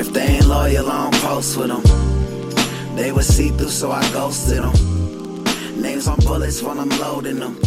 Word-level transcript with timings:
If 0.00 0.14
they 0.14 0.22
ain't 0.22 0.46
loyal, 0.46 0.88
I 0.88 1.10
don't 1.10 1.22
post 1.22 1.58
with 1.58 1.68
them. 1.68 2.96
They 2.96 3.12
was 3.12 3.26
see 3.26 3.50
through, 3.50 3.68
so 3.68 3.90
I 3.90 4.00
ghosted 4.14 4.62
them. 4.62 4.72
Names 5.78 6.08
on 6.08 6.18
bullets 6.20 6.62
when 6.62 6.78
I'm 6.78 6.88
loading 6.88 7.38
them. 7.38 7.60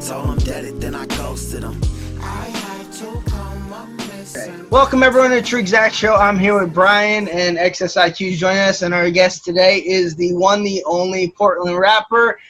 Told 0.00 0.26
them 0.26 0.38
dead 0.38 0.64
it, 0.64 0.80
then 0.80 0.96
I 0.96 1.06
ghosted 1.06 1.62
them. 1.62 1.80
I 2.20 2.46
had 2.46 2.92
to 2.94 3.22
come 3.30 3.72
up 3.72 3.88
missing. 3.90 4.68
Welcome 4.70 5.04
everyone 5.04 5.30
to 5.30 5.36
the 5.36 5.42
True 5.42 5.60
Exact 5.60 5.94
Show. 5.94 6.16
I'm 6.16 6.36
here 6.36 6.60
with 6.60 6.74
Brian 6.74 7.28
and 7.28 7.58
XSIQ 7.58 8.36
joining 8.36 8.62
us, 8.62 8.82
and 8.82 8.92
our 8.92 9.08
guest 9.08 9.44
today 9.44 9.76
is 9.76 10.16
the 10.16 10.34
one, 10.34 10.64
the 10.64 10.82
only 10.84 11.30
Portland 11.30 11.78
rapper, 11.78 12.40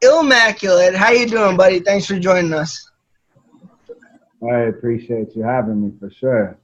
Immaculate. 0.00 0.94
How 0.94 1.10
you 1.10 1.26
doing, 1.26 1.56
buddy? 1.56 1.80
Thanks 1.80 2.06
for 2.06 2.16
joining 2.20 2.52
us. 2.52 2.88
I 4.48 4.58
appreciate 4.68 5.34
you 5.34 5.42
having 5.42 5.84
me 5.84 5.92
for 5.98 6.08
sure. 6.08 6.56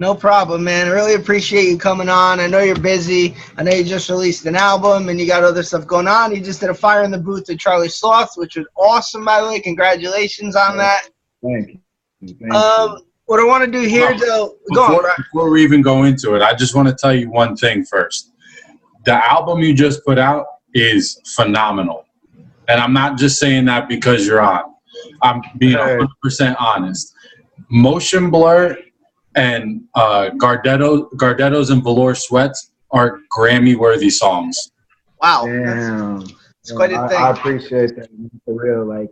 No 0.00 0.14
problem, 0.14 0.62
man. 0.62 0.86
I 0.86 0.90
really 0.90 1.14
appreciate 1.14 1.68
you 1.68 1.76
coming 1.76 2.08
on. 2.08 2.38
I 2.38 2.46
know 2.46 2.60
you're 2.60 2.78
busy. 2.78 3.34
I 3.56 3.64
know 3.64 3.72
you 3.72 3.82
just 3.82 4.08
released 4.08 4.46
an 4.46 4.54
album 4.54 5.08
and 5.08 5.18
you 5.18 5.26
got 5.26 5.42
other 5.42 5.64
stuff 5.64 5.88
going 5.88 6.06
on. 6.06 6.32
You 6.32 6.40
just 6.40 6.60
did 6.60 6.70
a 6.70 6.74
fire 6.74 7.02
in 7.02 7.10
the 7.10 7.18
booth 7.18 7.46
with 7.48 7.58
Charlie 7.58 7.88
Sloth, 7.88 8.34
which 8.36 8.56
was 8.56 8.66
awesome, 8.76 9.24
by 9.24 9.40
the 9.40 9.48
way. 9.48 9.58
Congratulations 9.58 10.54
on 10.54 10.76
that. 10.76 11.08
Thank 11.42 11.80
you. 12.20 12.36
Thank 12.40 12.54
Um, 12.54 12.98
what 13.26 13.40
I 13.40 13.44
want 13.44 13.64
to 13.64 13.70
do 13.70 13.86
here, 13.86 14.16
though, 14.16 14.56
go 14.72 14.82
on, 14.84 14.90
Before, 14.90 15.14
before 15.16 15.50
we 15.50 15.64
even 15.64 15.82
go 15.82 16.04
into 16.04 16.36
it, 16.36 16.42
I 16.42 16.54
just 16.54 16.76
want 16.76 16.86
to 16.88 16.94
tell 16.94 17.14
you 17.14 17.28
one 17.30 17.56
thing 17.56 17.84
first. 17.84 18.30
The 19.04 19.14
album 19.30 19.60
you 19.60 19.74
just 19.74 20.04
put 20.04 20.18
out 20.18 20.46
is 20.74 21.20
phenomenal. 21.34 22.06
And 22.68 22.80
I'm 22.80 22.92
not 22.92 23.18
just 23.18 23.40
saying 23.40 23.64
that 23.64 23.88
because 23.88 24.26
you're 24.26 24.40
on. 24.40 24.74
I'm 25.22 25.42
being 25.58 25.76
100% 25.76 26.56
honest. 26.60 27.14
Motion 27.68 28.30
Blur 28.30 28.78
and 29.38 29.82
uh, 29.94 30.30
Gardetto, 30.36 31.10
Gardetto's 31.12 31.70
and 31.70 31.82
Velour 31.82 32.14
Sweats 32.14 32.72
are 32.90 33.20
Grammy 33.36 33.76
worthy 33.76 34.10
songs. 34.10 34.72
Wow. 35.22 35.46
you. 35.46 35.64
That's, 35.64 36.32
that's 36.32 36.72
quite 36.72 36.92
a 36.92 36.98
I, 36.98 37.08
thing. 37.08 37.18
I 37.18 37.30
appreciate 37.30 37.96
that 37.96 38.08
for 38.44 38.54
real. 38.54 38.84
Like, 38.84 39.08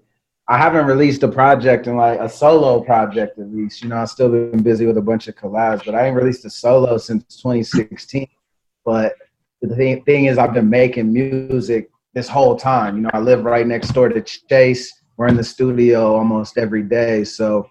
I 0.48 0.58
haven't 0.58 0.86
released 0.86 1.22
a 1.22 1.28
project 1.28 1.86
in 1.86 1.96
like 1.96 2.20
a 2.20 2.28
solo 2.28 2.80
project 2.80 3.38
at 3.38 3.52
least. 3.52 3.82
You 3.82 3.88
know, 3.88 3.98
I've 3.98 4.10
still 4.10 4.28
been 4.28 4.62
busy 4.62 4.86
with 4.86 4.96
a 4.96 5.02
bunch 5.02 5.26
of 5.28 5.34
collabs, 5.34 5.84
but 5.84 5.94
I 5.94 6.06
ain't 6.06 6.16
released 6.16 6.44
a 6.44 6.50
solo 6.50 6.98
since 6.98 7.24
2016. 7.36 8.28
But 8.84 9.14
the 9.60 9.74
thing, 9.74 10.04
thing 10.04 10.26
is, 10.26 10.38
I've 10.38 10.54
been 10.54 10.70
making 10.70 11.12
music 11.12 11.90
this 12.14 12.28
whole 12.28 12.56
time. 12.56 12.96
You 12.96 13.02
know, 13.02 13.10
I 13.12 13.18
live 13.18 13.44
right 13.44 13.66
next 13.66 13.88
door 13.92 14.08
to 14.08 14.20
Chase. 14.22 14.92
We're 15.16 15.28
in 15.28 15.36
the 15.36 15.44
studio 15.44 16.14
almost 16.14 16.58
every 16.58 16.82
day, 16.82 17.24
so 17.24 17.68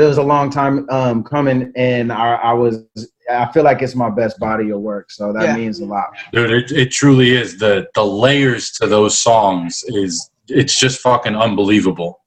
it 0.00 0.06
was 0.06 0.18
a 0.18 0.22
long 0.22 0.50
time 0.50 0.88
um, 0.90 1.22
coming, 1.24 1.72
and 1.76 2.12
I, 2.12 2.34
I 2.34 2.52
was. 2.52 2.84
I 3.30 3.50
feel 3.52 3.64
like 3.64 3.80
it's 3.80 3.94
my 3.94 4.10
best 4.10 4.38
body 4.38 4.70
of 4.70 4.80
work, 4.80 5.10
so 5.10 5.32
that 5.32 5.42
Yeah. 5.44 5.56
means 5.56 5.80
a 5.80 5.86
lot. 5.86 6.08
Dude, 6.32 6.50
it, 6.50 6.72
it 6.72 6.90
truly 6.90 7.30
is. 7.30 7.58
The, 7.58 7.88
the 7.94 8.04
layers 8.04 8.70
to 8.72 8.86
those 8.86 9.18
songs 9.18 9.82
is, 9.88 10.30
it's 10.48 10.78
just 10.78 11.00
fucking 11.00 11.34
unbelievable. 11.34 12.20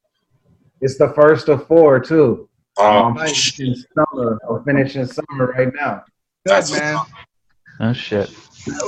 It's 0.81 0.97
the 0.97 1.09
first 1.09 1.49
of 1.49 1.67
four 1.67 1.99
too. 1.99 2.49
Um, 2.79 2.87
I'm 2.87 3.15
finishing 3.17 3.75
summer. 3.95 4.39
I'm 4.49 4.63
finishing 4.63 5.05
summer 5.05 5.53
right 5.55 5.71
now. 5.75 6.03
Good, 6.45 6.51
That's 6.53 6.71
man. 6.71 6.97
Oh 7.79 7.93
shit. 7.93 8.29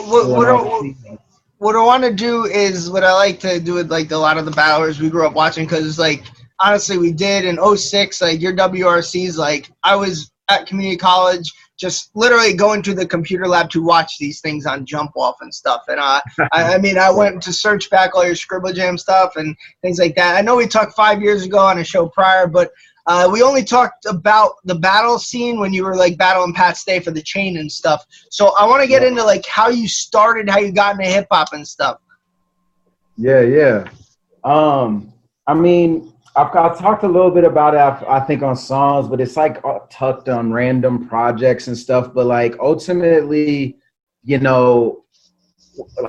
What, 0.08 0.30
what, 0.30 0.48
I- 0.50 1.18
what 1.60 1.76
I 1.76 1.84
want 1.84 2.04
to 2.06 2.14
do 2.14 2.46
is 2.46 2.90
what 2.90 3.04
I 3.04 3.14
like 3.14 3.40
to 3.42 3.60
do 3.60 3.74
with 3.76 3.92
like 3.92 4.10
a 4.12 4.18
lot 4.18 4.38
of 4.40 4.46
the 4.46 4.52
battlers 4.52 5.00
we 5.00 5.10
grew 5.10 5.28
up 5.28 5.34
watching 5.34 5.66
because 5.66 5.86
it's 5.86 6.00
like 6.00 6.24
honestly 6.60 6.98
we 6.98 7.12
did 7.12 7.46
in 7.46 7.58
06 7.78 8.22
like 8.22 8.42
your 8.42 8.56
WRCs 8.56 9.38
like 9.38 9.72
I 9.84 9.96
was 9.96 10.32
at 10.50 10.66
community 10.68 10.98
college 10.98 11.52
just 11.80 12.12
literally 12.16 12.54
going 12.54 12.82
to 12.82 12.94
the 12.94 13.06
computer 13.06 13.48
lab 13.48 13.70
to 13.70 13.84
watch 13.84 14.18
these 14.18 14.42
things 14.42 14.66
on 14.66 14.86
jump 14.86 15.12
off 15.16 15.36
and 15.42 15.54
stuff 15.54 15.84
and 15.88 16.00
uh, 16.00 16.22
I, 16.52 16.76
I 16.76 16.78
mean 16.78 16.98
I 16.98 17.10
went 17.12 17.42
to 17.44 17.54
search 17.54 17.90
back 17.90 18.16
all 18.16 18.26
your 18.26 18.36
scribble 18.36 18.74
jam 18.74 18.98
stuff 18.98 19.36
and 19.36 19.56
things 19.82 20.00
like 20.00 20.16
that 20.16 20.36
I 20.36 20.42
know 20.42 20.56
we 20.56 20.68
talked 20.68 20.94
five 20.94 21.22
years 21.22 21.44
ago 21.44 21.60
on 21.60 21.80
a 21.80 21.84
show 21.84 22.08
prior 22.08 22.48
but 22.48 22.72
uh, 23.10 23.28
we 23.28 23.42
only 23.42 23.64
talked 23.64 24.06
about 24.06 24.52
the 24.66 24.76
battle 24.76 25.18
scene 25.18 25.60
when 25.60 25.74
you 25.74 25.84
were 25.84 25.96
like 25.96 26.16
battling 26.16 26.54
Pat 26.54 26.78
Stay 26.78 27.00
for 27.00 27.10
the 27.10 27.24
chain 27.24 27.58
and 27.58 27.72
stuff. 27.72 28.06
So 28.30 28.56
I 28.56 28.68
want 28.68 28.84
to 28.84 28.88
get 28.88 29.02
into 29.02 29.24
like 29.24 29.44
how 29.48 29.70
you 29.70 29.88
started, 29.88 30.48
how 30.48 30.60
you 30.60 30.72
got 30.72 31.00
into 31.00 31.10
hip 31.10 31.26
hop 31.32 31.54
and 31.54 31.68
stuff. 31.68 31.98
Yeah, 33.18 33.42
yeah. 33.42 33.90
Um, 34.44 35.12
I 35.48 35.56
mean, 35.56 36.14
I've, 36.36 36.56
I've 36.56 36.78
talked 36.78 37.04
a 37.04 37.08
little 37.08 37.32
bit 37.32 37.44
about 37.44 37.74
it. 37.74 37.78
I, 37.78 38.18
I 38.18 38.20
think 38.22 38.44
on 38.44 38.56
songs, 38.56 39.08
but 39.08 39.20
it's 39.20 39.36
like 39.36 39.62
tucked 39.90 40.30
on 40.30 40.54
random 40.54 41.08
projects 41.08 41.68
and 41.68 41.78
stuff. 41.78 42.14
But 42.14 42.28
like 42.28 42.56
ultimately, 42.60 43.78
you 44.24 44.40
know, 44.40 45.04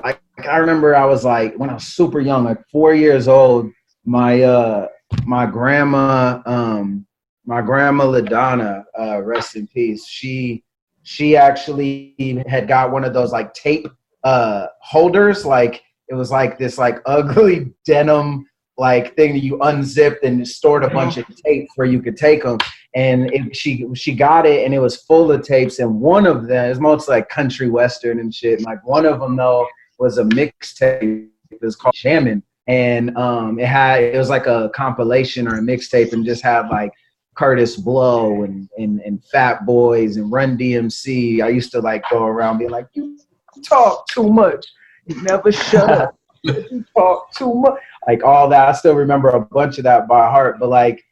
like 0.03 0.21
I 0.47 0.57
remember 0.57 0.95
I 0.95 1.05
was 1.05 1.23
like 1.23 1.55
when 1.55 1.69
I 1.69 1.75
was 1.75 1.87
super 1.87 2.19
young, 2.19 2.43
like 2.43 2.59
four 2.71 2.93
years 2.93 3.27
old. 3.27 3.71
My 4.05 4.41
uh, 4.41 4.87
my 5.25 5.45
grandma, 5.45 6.41
um, 6.45 7.05
my 7.45 7.61
grandma 7.61 8.05
Ladonna, 8.05 8.83
uh, 8.99 9.21
rest 9.21 9.55
in 9.55 9.67
peace. 9.67 10.07
She 10.07 10.63
she 11.03 11.35
actually 11.35 12.43
had 12.47 12.67
got 12.67 12.91
one 12.91 13.03
of 13.03 13.13
those 13.13 13.31
like 13.31 13.53
tape 13.53 13.87
uh 14.23 14.67
holders, 14.81 15.45
like 15.45 15.81
it 16.07 16.15
was 16.15 16.31
like 16.31 16.57
this 16.57 16.77
like 16.77 16.99
ugly 17.05 17.73
denim 17.85 18.45
like 18.77 19.15
thing 19.15 19.33
that 19.33 19.43
you 19.43 19.59
unzipped 19.61 20.23
and 20.23 20.47
stored 20.47 20.83
a 20.83 20.89
bunch 20.89 21.17
of 21.17 21.25
tapes 21.45 21.71
where 21.75 21.87
you 21.87 22.01
could 22.01 22.17
take 22.17 22.43
them. 22.43 22.57
And 22.95 23.31
it, 23.33 23.55
she 23.55 23.85
she 23.95 24.13
got 24.13 24.45
it 24.45 24.65
and 24.65 24.73
it 24.73 24.79
was 24.79 25.03
full 25.03 25.31
of 25.31 25.43
tapes. 25.43 25.79
And 25.79 26.01
one 26.01 26.25
of 26.25 26.47
them 26.47 26.69
is 26.71 26.79
mostly 26.79 27.15
like 27.15 27.29
country 27.29 27.69
western 27.69 28.19
and 28.19 28.33
shit. 28.33 28.59
And 28.59 28.65
like 28.65 28.85
one 28.85 29.05
of 29.05 29.19
them 29.19 29.35
though 29.35 29.67
was 29.99 30.17
a 30.17 30.23
mixtape. 30.23 31.29
It 31.51 31.61
was 31.61 31.75
called 31.75 31.95
Jammin'. 31.95 32.43
And 32.67 33.15
um, 33.17 33.59
it 33.59 33.67
had 33.67 34.03
it 34.03 34.17
was 34.17 34.29
like 34.29 34.47
a 34.47 34.69
compilation 34.73 35.47
or 35.47 35.57
a 35.57 35.61
mixtape 35.61 36.13
and 36.13 36.25
just 36.25 36.43
had 36.43 36.69
like 36.69 36.91
Kurtis 37.37 37.81
Blow 37.81 38.43
and, 38.43 38.69
and 38.77 38.99
and 39.01 39.23
Fat 39.25 39.65
Boys 39.65 40.17
and 40.17 40.31
Run 40.31 40.57
DMC. 40.57 41.43
I 41.43 41.49
used 41.49 41.71
to 41.71 41.79
like 41.79 42.03
go 42.09 42.23
around 42.23 42.59
being 42.59 42.71
like, 42.71 42.87
you 42.93 43.17
talk 43.63 44.07
too 44.07 44.31
much. 44.31 44.65
You 45.05 45.21
never 45.23 45.51
shut 45.51 45.89
up. 45.89 46.15
You 46.43 46.85
talk 46.95 47.33
too 47.33 47.53
much. 47.53 47.79
Like 48.07 48.23
all 48.23 48.49
that. 48.49 48.69
I 48.69 48.71
still 48.73 48.95
remember 48.95 49.29
a 49.29 49.41
bunch 49.41 49.77
of 49.77 49.83
that 49.83 50.07
by 50.07 50.29
heart. 50.29 50.59
But 50.59 50.69
like 50.69 51.03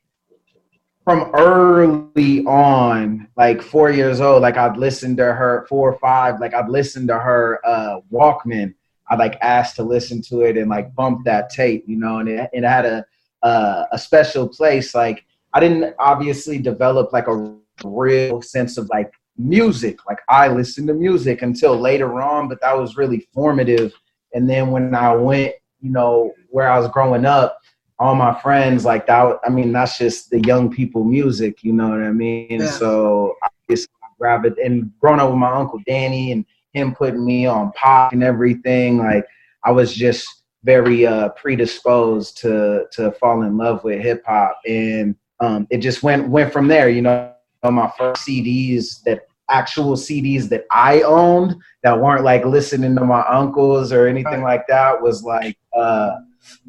from 1.04 1.32
early 1.34 2.46
on, 2.46 3.28
like 3.38 3.62
four 3.62 3.92
years 3.92 4.22
old, 4.22 4.42
like 4.42 4.58
I'd 4.58 4.78
listen 4.78 5.16
to 5.18 5.34
her 5.34 5.66
four 5.70 5.92
or 5.92 6.00
five, 6.00 6.40
like 6.40 6.54
I'd 6.54 6.70
listen 6.70 7.08
to 7.08 7.20
her 7.20 7.60
uh 7.66 8.00
Walkman. 8.12 8.74
I 9.10 9.16
like 9.16 9.38
asked 9.42 9.76
to 9.78 9.84
listen 9.84 10.22
to 10.24 10.42
it 10.42 10.58
and 10.58 10.70
like 10.70 10.94
bump 10.94 11.26
that 11.26 11.50
tape, 11.50 11.84
you 11.88 11.98
know, 11.98 12.20
and 12.20 12.30
it, 12.30 12.50
it 12.54 12.64
had 12.64 12.86
a 12.86 13.06
a 13.44 13.98
special 13.98 14.48
place. 14.48 14.94
Like 14.94 15.26
I 15.54 15.60
didn't 15.60 15.96
obviously 16.00 16.60
develop 16.60 17.14
like 17.14 17.28
a 17.28 17.56
real 17.84 18.42
sense 18.42 18.78
of 18.78 18.90
like 18.90 19.12
music. 19.38 20.06
Like 20.08 20.20
I 20.28 20.50
listened 20.50 20.88
to 20.90 20.94
music 20.94 21.42
until 21.42 21.78
later 21.78 22.22
on, 22.22 22.48
but 22.48 22.62
that 22.62 22.78
was 22.78 22.98
really 22.98 23.28
formative. 23.34 23.94
And 24.34 24.50
then 24.50 24.72
when 24.72 24.94
I 24.96 25.16
went, 25.16 25.54
you 25.82 25.92
know, 25.92 26.34
where 26.50 26.70
I 26.70 26.80
was 26.80 26.90
growing 26.90 27.26
up, 27.26 27.60
all 28.00 28.16
my 28.16 28.40
friends 28.40 28.86
like 28.86 29.06
that. 29.08 29.40
I 29.46 29.50
mean, 29.50 29.72
that's 29.72 29.98
just 29.98 30.30
the 30.30 30.40
young 30.42 30.72
people 30.72 31.04
music. 31.04 31.64
You 31.64 31.74
know 31.74 31.90
what 31.90 32.02
I 32.02 32.12
mean? 32.12 32.62
Yeah. 32.62 32.72
So 32.72 33.36
I 33.44 33.50
just 33.70 33.90
grab 34.18 34.46
it. 34.46 34.58
And 34.64 34.92
growing 35.00 35.20
up 35.20 35.30
with 35.30 35.38
my 35.38 35.52
uncle 35.52 35.80
Danny 35.86 36.32
and 36.32 36.46
him 36.74 36.96
putting 36.96 37.26
me 37.26 37.46
on 37.46 37.72
pop 37.74 38.14
and 38.14 38.24
everything, 38.24 39.00
like 39.00 39.26
I 39.64 39.72
was 39.72 39.94
just 39.94 40.28
very 40.64 41.06
uh, 41.06 41.30
predisposed 41.30 42.38
to 42.38 42.86
to 42.92 43.12
fall 43.14 43.44
in 43.44 43.58
love 43.58 43.84
with 43.84 44.02
hip 44.02 44.24
hop, 44.26 44.60
and 44.68 45.16
um, 45.40 45.68
it 45.70 45.78
just 45.78 46.04
went 46.04 46.30
went 46.30 46.52
from 46.54 46.68
there. 46.68 46.90
You 46.90 47.02
know, 47.02 47.34
my 47.64 47.92
first 47.98 48.28
CDs 48.28 49.02
that 49.04 49.29
actual 49.50 49.96
CDs 49.96 50.50
that 50.50 50.66
I 50.72 51.02
owned 51.02 51.56
that 51.84 52.00
weren't 52.00 52.24
like 52.24 52.46
listening 52.46 52.96
to 52.96 53.04
my 53.04 53.24
uncles 53.28 53.92
or 53.92 54.08
anything 54.08 54.44
like 54.44 54.68
that 54.68 55.02
was 55.02 55.24
like 55.24 55.58
uh, 55.74 56.18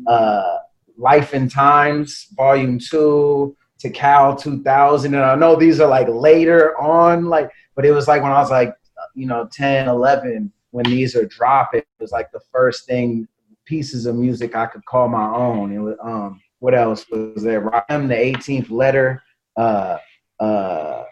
uh, 0.07 0.57
Life 0.97 1.33
and 1.33 1.51
Times 1.51 2.29
Volume 2.37 2.79
Two 2.79 3.57
to 3.79 3.91
Cal 3.91 4.37
2000, 4.37 5.15
and 5.15 5.25
I 5.25 5.35
know 5.35 5.57
these 5.57 5.81
are 5.81 5.89
like 5.89 6.09
later 6.09 6.79
on, 6.79 7.27
like, 7.27 7.51
but 7.75 7.87
it 7.87 7.93
was 7.93 8.07
like 8.07 8.23
when 8.23 8.33
I 8.33 8.39
was 8.39 8.51
like, 8.51 8.75
you 9.15 9.27
know, 9.27 9.49
10, 9.51 9.89
11, 9.89 10.53
when 10.71 10.85
these 10.85 11.17
are 11.17 11.25
dropping, 11.25 11.81
it 11.81 11.87
was 11.99 12.13
like 12.13 12.31
the 12.31 12.41
first 12.53 12.87
thing 12.87 13.27
pieces 13.65 14.05
of 14.05 14.17
music 14.17 14.55
I 14.55 14.67
could 14.67 14.85
call 14.85 15.09
my 15.09 15.27
own. 15.35 15.73
It 15.73 15.79
was 15.79 15.97
um, 16.03 16.43
what 16.59 16.75
else 16.75 17.07
was 17.11 17.43
there? 17.43 17.91
I'm 17.91 18.09
the 18.09 18.15
18th 18.15 18.71
letter. 18.71 19.23
Uh, 19.57 19.99
uh, 20.39 21.05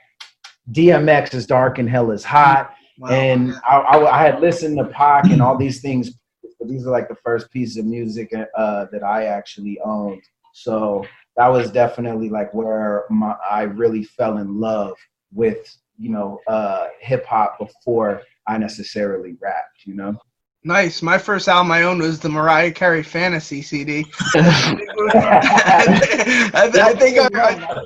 DMX 0.72 1.34
is 1.34 1.46
dark 1.46 1.78
and 1.78 1.88
hell 1.88 2.10
is 2.10 2.24
hot. 2.24 2.74
Wow. 2.98 3.10
and 3.10 3.54
I, 3.68 3.76
I, 3.76 4.18
I 4.18 4.22
had 4.24 4.40
listened 4.40 4.76
to 4.78 4.84
Pac 4.84 5.26
and 5.26 5.40
all 5.40 5.56
these 5.56 5.80
things, 5.80 6.10
but 6.58 6.68
these 6.68 6.84
are 6.84 6.90
like 6.90 7.08
the 7.08 7.14
first 7.14 7.48
pieces 7.52 7.76
of 7.76 7.84
music 7.84 8.34
uh, 8.56 8.86
that 8.90 9.04
I 9.04 9.26
actually 9.26 9.78
owned. 9.84 10.22
So 10.52 11.06
that 11.36 11.46
was 11.46 11.70
definitely 11.70 12.28
like 12.28 12.52
where 12.52 13.04
my, 13.08 13.36
I 13.48 13.62
really 13.62 14.02
fell 14.02 14.38
in 14.38 14.58
love 14.58 14.96
with 15.32 15.72
you 15.98 16.10
know, 16.10 16.40
uh, 16.46 16.86
hip 17.00 17.26
hop 17.26 17.58
before 17.58 18.22
I 18.46 18.56
necessarily 18.56 19.36
rapped, 19.40 19.84
you 19.84 19.94
know. 19.94 20.16
Nice. 20.64 21.02
My 21.02 21.18
first 21.18 21.48
album 21.48 21.70
I 21.72 21.82
owned 21.82 22.00
was 22.00 22.20
the 22.20 22.28
Mariah 22.28 22.72
Carey 22.72 23.02
Fantasy 23.02 23.62
CD. 23.62 24.06
I, 24.34 24.90
I, 26.54 26.94
think 26.94 27.18
I, 27.36 27.82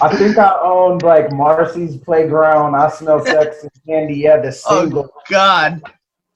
I 0.00 0.16
think 0.16 0.38
I 0.38 0.58
owned 0.62 1.02
like 1.02 1.32
Marcy's 1.32 1.96
Playground. 1.96 2.74
I 2.74 2.88
smell 2.90 3.24
sex 3.24 3.62
and 3.62 3.70
candy. 3.86 4.14
Yeah, 4.14 4.38
the 4.38 4.48
oh, 4.68 4.82
single. 4.82 5.10
Oh 5.14 5.20
God. 5.30 5.82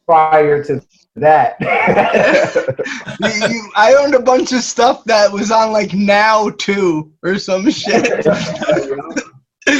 Prior 0.06 0.64
to 0.64 0.82
that, 1.16 1.56
you, 3.20 3.48
you, 3.48 3.70
I 3.76 3.94
owned 3.94 4.14
a 4.14 4.20
bunch 4.20 4.52
of 4.52 4.62
stuff 4.62 5.04
that 5.04 5.30
was 5.30 5.52
on 5.52 5.70
like 5.72 5.94
Now 5.94 6.50
too 6.50 7.12
or 7.22 7.38
some 7.38 7.70
shit. 7.70 8.26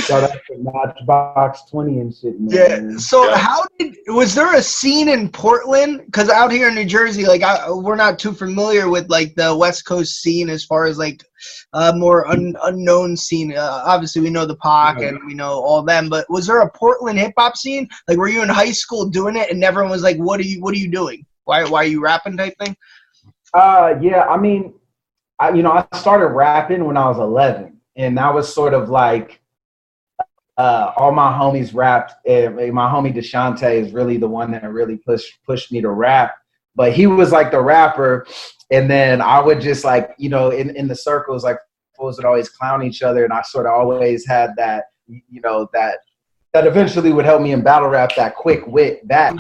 Shout 0.01 0.25
out 0.25 0.39
to 0.47 0.59
Matchbox 0.59 1.63
Twenty 1.71 1.99
and 2.01 2.15
shit. 2.15 2.41
Man. 2.41 2.51
Yeah. 2.51 2.99
So 2.99 3.29
yeah. 3.29 3.37
how 3.37 3.65
did 3.79 3.97
was 4.09 4.35
there 4.35 4.55
a 4.55 4.63
scene 4.63 5.09
in 5.09 5.29
Portland? 5.29 6.03
Because 6.07 6.29
out 6.29 6.53
here 6.53 6.69
in 6.69 6.75
New 6.75 6.85
Jersey, 6.85 7.27
like 7.27 7.43
I, 7.43 7.71
we're 7.71 7.97
not 7.97 8.19
too 8.19 8.33
familiar 8.33 8.89
with 8.89 9.09
like 9.09 9.35
the 9.35 9.57
West 9.57 9.87
Coast 9.87 10.21
scene 10.21 10.49
as 10.49 10.65
far 10.65 10.85
as 10.85 10.99
like 10.99 11.23
uh, 11.73 11.93
more 11.97 12.27
un, 12.29 12.57
unknown 12.63 13.17
scene. 13.17 13.57
Uh, 13.57 13.83
obviously, 13.85 14.23
we 14.23 14.31
know 14.31 14.47
the 14.47 14.57
Pac 14.57 15.01
and 15.01 15.19
we 15.27 15.35
know 15.35 15.53
all 15.53 15.83
them, 15.83 16.09
but 16.09 16.29
was 16.29 16.47
there 16.47 16.61
a 16.61 16.71
Portland 16.71 17.19
hip 17.19 17.33
hop 17.37 17.57
scene? 17.57 17.89
Like, 18.09 18.19
were 18.19 18.29
you 18.29 18.43
in 18.43 18.49
high 18.49 18.73
school 18.73 19.09
doing 19.09 19.37
it, 19.37 19.51
and 19.51 19.63
everyone 19.65 19.91
was 19.91 20.03
like, 20.03 20.17
"What 20.17 20.41
are 20.41 20.45
you? 20.45 20.61
What 20.61 20.75
are 20.75 20.79
you 20.79 20.91
doing? 20.91 21.25
Why? 21.45 21.65
Why 21.65 21.85
are 21.85 21.89
you 21.89 22.03
rapping?" 22.03 22.37
Type 22.37 22.55
thing. 22.59 22.77
Uh, 23.55 23.95
yeah. 24.01 24.25
I 24.25 24.37
mean, 24.37 24.75
I 25.39 25.51
you 25.51 25.63
know 25.63 25.73
I 25.73 25.99
started 25.99 26.29
rapping 26.29 26.85
when 26.85 26.97
I 26.97 27.09
was 27.09 27.19
11, 27.19 27.77
and 27.97 28.19
that 28.19 28.35
was 28.35 28.53
sort 28.53 28.75
of 28.75 28.89
like 28.89 29.40
uh, 30.57 30.93
all 30.97 31.13
my 31.13 31.33
homies 31.33 31.75
rapped. 31.75 32.15
And 32.27 32.57
my 32.73 32.91
homie 32.91 33.15
Deshante 33.15 33.73
is 33.73 33.93
really 33.93 34.17
the 34.17 34.29
one 34.29 34.51
that 34.53 34.71
really 34.71 34.97
pushed 34.97 35.43
pushed 35.45 35.73
me 35.73 35.81
to 35.81 35.91
rap. 35.91 36.35
But 36.75 36.93
he 36.93 37.07
was 37.07 37.33
like 37.33 37.51
the 37.51 37.61
rapper, 37.61 38.27
and 38.71 38.91
then 38.91 39.21
I 39.21 39.41
would 39.41 39.61
just 39.61 39.85
like 39.85 40.15
you 40.19 40.29
know 40.29 40.51
in 40.51 40.75
in 40.77 40.89
the 40.89 40.97
circles 40.97 41.45
like 41.45 41.59
fools 41.97 42.17
would 42.17 42.27
always 42.27 42.49
clown 42.49 42.83
each 42.83 43.03
other, 43.03 43.25
and 43.25 43.33
I 43.33 43.43
sort 43.43 43.67
of 43.67 43.73
always 43.73 44.27
had 44.27 44.51
that 44.57 44.85
you 45.07 45.41
know 45.41 45.69
that 45.73 45.99
that 46.53 46.67
eventually 46.67 47.13
would 47.13 47.25
help 47.25 47.43
me 47.43 47.53
in 47.53 47.63
battle 47.63 47.89
rap 47.89 48.11
that 48.17 48.35
quick 48.35 48.67
wit 48.67 49.07
back. 49.07 49.35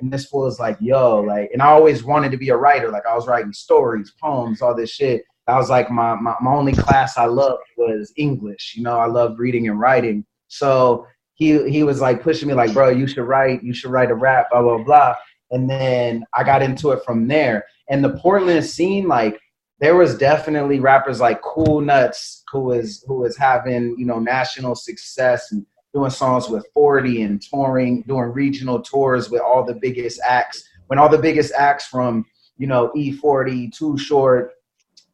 And 0.00 0.10
this 0.10 0.26
fool 0.26 0.42
was 0.42 0.58
like, 0.58 0.78
yo, 0.80 1.20
like, 1.20 1.50
and 1.52 1.60
I 1.62 1.66
always 1.66 2.02
wanted 2.02 2.30
to 2.32 2.38
be 2.38 2.48
a 2.48 2.56
writer. 2.56 2.88
Like 2.88 3.06
I 3.06 3.14
was 3.14 3.26
writing 3.26 3.52
stories, 3.52 4.12
poems, 4.20 4.62
all 4.62 4.74
this 4.74 4.90
shit. 4.90 5.24
I 5.46 5.56
was 5.56 5.68
like, 5.68 5.90
my, 5.90 6.14
my, 6.14 6.34
my 6.40 6.52
only 6.52 6.72
class 6.72 7.18
I 7.18 7.26
loved 7.26 7.62
was 7.76 8.12
English. 8.16 8.74
You 8.76 8.82
know, 8.82 8.98
I 8.98 9.06
loved 9.06 9.38
reading 9.38 9.68
and 9.68 9.78
writing. 9.78 10.24
So 10.50 11.06
he 11.34 11.70
he 11.70 11.82
was 11.84 12.00
like 12.00 12.22
pushing 12.22 12.48
me 12.48 12.54
like, 12.54 12.74
bro, 12.74 12.90
you 12.90 13.06
should 13.06 13.24
write, 13.24 13.62
you 13.62 13.72
should 13.72 13.90
write 13.90 14.10
a 14.10 14.14
rap, 14.14 14.50
blah 14.50 14.62
blah 14.62 14.82
blah. 14.82 15.14
And 15.50 15.68
then 15.68 16.24
I 16.34 16.44
got 16.44 16.62
into 16.62 16.90
it 16.90 17.02
from 17.04 17.26
there. 17.26 17.64
And 17.88 18.04
the 18.04 18.16
Portland 18.18 18.64
scene, 18.64 19.08
like, 19.08 19.40
there 19.80 19.96
was 19.96 20.16
definitely 20.16 20.78
rappers 20.78 21.20
like 21.20 21.40
Cool 21.40 21.80
Nutz 21.80 22.42
who 22.52 22.60
was 22.60 23.04
who 23.06 23.16
was 23.16 23.36
having 23.36 23.94
you 23.96 24.04
know 24.04 24.18
national 24.18 24.74
success 24.74 25.52
and 25.52 25.64
doing 25.94 26.10
songs 26.10 26.48
with 26.48 26.66
40 26.72 27.22
and 27.22 27.42
touring, 27.42 28.02
doing 28.02 28.32
regional 28.32 28.80
tours 28.80 29.30
with 29.30 29.40
all 29.40 29.64
the 29.64 29.74
biggest 29.74 30.20
acts. 30.24 30.62
When 30.86 30.98
all 30.98 31.08
the 31.08 31.18
biggest 31.18 31.52
acts 31.54 31.86
from 31.86 32.26
you 32.58 32.66
know 32.66 32.92
E40, 32.96 33.72
Too 33.72 33.96
Short, 33.96 34.52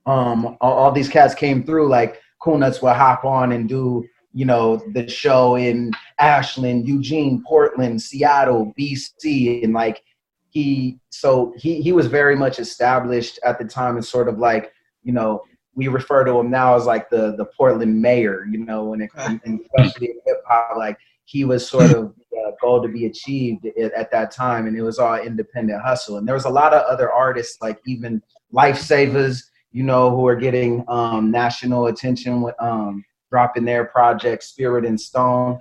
um, 0.06 0.56
all, 0.60 0.72
all 0.72 0.92
these 0.92 1.08
cats 1.08 1.34
came 1.34 1.62
through, 1.62 1.88
like 1.88 2.20
Cool 2.40 2.58
Nutz 2.58 2.82
would 2.82 2.96
hop 2.96 3.24
on 3.24 3.52
and 3.52 3.68
do 3.68 4.04
you 4.36 4.44
know, 4.44 4.82
the 4.92 5.08
show 5.08 5.56
in 5.56 5.90
Ashland, 6.18 6.86
Eugene, 6.86 7.42
Portland, 7.48 8.02
Seattle, 8.02 8.74
BC, 8.78 9.64
and 9.64 9.72
like 9.72 10.02
he, 10.50 10.98
so 11.08 11.54
he 11.56 11.80
he 11.80 11.92
was 11.92 12.06
very 12.06 12.36
much 12.36 12.58
established 12.58 13.40
at 13.46 13.58
the 13.58 13.64
time, 13.64 13.96
and 13.96 14.04
sort 14.04 14.28
of 14.28 14.38
like, 14.38 14.74
you 15.02 15.14
know, 15.14 15.42
we 15.74 15.88
refer 15.88 16.22
to 16.22 16.38
him 16.38 16.50
now 16.50 16.76
as 16.76 16.84
like 16.84 17.08
the 17.08 17.34
the 17.38 17.46
Portland 17.56 18.02
mayor, 18.02 18.44
you 18.50 18.58
know, 18.58 18.92
and, 18.92 19.08
and 19.16 19.60
especially 19.78 20.08
in 20.08 20.20
hip 20.26 20.42
hop, 20.46 20.76
like 20.76 20.98
he 21.24 21.46
was 21.46 21.66
sort 21.66 21.92
of 21.92 22.12
a 22.46 22.52
goal 22.60 22.82
to 22.82 22.88
be 22.88 23.06
achieved 23.06 23.64
at, 23.64 23.92
at, 23.94 24.10
that 24.10 24.32
time, 24.32 24.66
and 24.66 24.76
it 24.76 24.82
was 24.82 24.98
all 24.98 25.16
independent 25.16 25.80
hustle. 25.80 26.18
And 26.18 26.28
there 26.28 26.34
was 26.34 26.44
a 26.44 26.50
lot 26.50 26.74
of 26.74 26.82
other 26.82 27.10
artists, 27.10 27.56
like 27.62 27.80
even 27.86 28.22
Lifesavas, 28.52 29.44
you 29.72 29.82
know, 29.82 30.10
who 30.10 30.26
are 30.26 30.36
getting 30.36 30.84
um, 30.88 31.30
national 31.30 31.86
attention 31.86 32.42
with 32.42 32.54
um, 32.60 33.02
dropping 33.36 33.66
their 33.66 33.84
project 33.84 34.42
Spirit 34.42 34.86
in 34.86 34.96
Stone. 34.96 35.60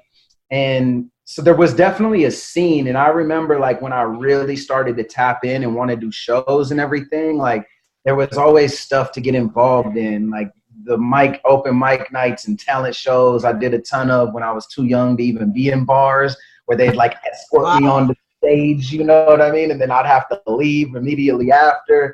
And 0.50 1.12
so 1.26 1.42
there 1.42 1.58
was 1.58 1.74
definitely 1.74 2.24
a 2.24 2.32
scene. 2.32 2.88
And 2.88 2.98
I 2.98 3.10
remember 3.10 3.60
like 3.60 3.82
when 3.82 3.92
I 3.92 4.04
really 4.04 4.56
started 4.56 4.96
to 4.96 5.04
tap 5.04 5.44
in 5.44 5.62
and 5.62 5.76
want 5.76 5.90
to 5.90 5.98
do 5.98 6.10
shows 6.10 6.72
and 6.72 6.80
everything, 6.80 7.38
like 7.38 7.68
there 8.06 8.16
was 8.16 8.38
always 8.38 8.80
stuff 8.80 9.12
to 9.12 9.20
get 9.20 9.36
involved 9.36 9.98
in, 9.98 10.30
like 10.30 10.52
the 10.86 10.98
mic 10.98 11.42
open 11.44 11.78
mic 11.78 12.14
nights 12.14 12.48
and 12.48 12.58
talent 12.58 12.96
shows 12.96 13.44
I 13.44 13.52
did 13.52 13.74
a 13.74 13.80
ton 13.80 14.10
of 14.10 14.34
when 14.34 14.44
I 14.44 14.54
was 14.54 14.68
too 14.68 14.86
young 14.86 15.18
to 15.18 15.24
even 15.24 15.52
be 15.52 15.68
in 15.68 15.84
bars 15.84 16.38
where 16.68 16.78
they'd 16.78 16.96
like 16.96 17.18
escort 17.30 17.64
wow. 17.64 17.80
me 17.80 17.88
on 17.88 18.08
the 18.08 18.16
stage, 18.38 18.94
you 18.94 19.04
know 19.04 19.26
what 19.26 19.42
I 19.42 19.52
mean? 19.52 19.72
And 19.72 19.82
then 19.82 19.92
I'd 19.92 20.06
have 20.06 20.30
to 20.30 20.42
leave 20.48 20.96
immediately 20.96 21.52
after. 21.52 22.14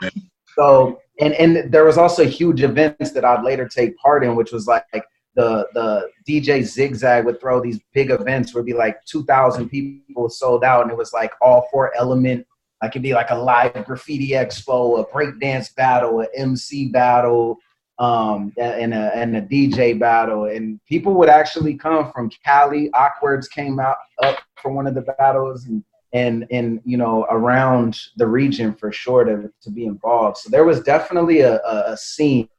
So 0.55 0.99
and 1.19 1.33
and 1.35 1.71
there 1.71 1.85
was 1.85 1.97
also 1.97 2.25
huge 2.25 2.63
events 2.63 3.11
that 3.11 3.23
I'd 3.23 3.43
later 3.43 3.67
take 3.67 3.95
part 3.97 4.23
in, 4.23 4.35
which 4.35 4.51
was 4.51 4.65
like 4.65 5.05
the 5.35 5.67
the 5.73 6.09
DJ 6.27 6.63
Zigzag 6.63 7.25
would 7.25 7.39
throw 7.39 7.61
these 7.61 7.79
big 7.93 8.11
events 8.11 8.51
it'd 8.51 8.65
be 8.65 8.73
like 8.73 9.03
2,000 9.05 9.69
people 9.69 10.29
sold 10.29 10.63
out, 10.63 10.83
and 10.83 10.91
it 10.91 10.97
was 10.97 11.13
like 11.13 11.33
all 11.41 11.67
four 11.71 11.95
element. 11.95 12.45
Like 12.81 12.91
it'd 12.91 13.03
be 13.03 13.13
like 13.13 13.29
a 13.29 13.35
live 13.35 13.85
graffiti 13.85 14.29
expo, 14.29 14.99
a 14.99 15.05
breakdance 15.05 15.73
battle, 15.75 16.21
a 16.21 16.27
MC 16.35 16.87
battle, 16.89 17.57
um, 17.99 18.51
and 18.57 18.93
a 18.93 19.15
and 19.15 19.37
a 19.37 19.41
DJ 19.41 19.97
battle, 19.97 20.45
and 20.45 20.79
people 20.87 21.13
would 21.13 21.29
actually 21.29 21.75
come 21.75 22.11
from 22.11 22.31
Cali. 22.43 22.89
Awkwards 22.93 23.47
came 23.47 23.79
out 23.79 23.97
up 24.23 24.39
for 24.55 24.71
one 24.71 24.87
of 24.87 24.95
the 24.95 25.01
battles, 25.01 25.65
and 25.65 25.83
and 26.13 26.47
and 26.49 26.81
you 26.83 26.97
know 26.97 27.27
around 27.29 27.99
the 28.17 28.25
region 28.27 28.73
for 28.73 28.91
sure 28.91 29.23
to 29.23 29.51
to 29.61 29.69
be 29.69 29.85
involved. 29.85 30.37
So 30.37 30.49
there 30.49 30.65
was 30.65 30.81
definitely 30.81 31.41
a, 31.41 31.57
a, 31.57 31.91
a 31.91 31.97
scene 31.97 32.49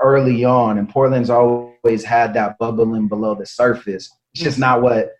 early 0.00 0.44
on, 0.44 0.78
and 0.78 0.88
Portland's 0.88 1.30
always 1.30 1.69
had 2.04 2.34
that 2.34 2.58
bubbling 2.58 3.08
below 3.08 3.34
the 3.34 3.46
surface. 3.46 4.10
It's 4.34 4.42
just 4.42 4.56
mm. 4.56 4.60
not 4.60 4.82
what 4.82 5.12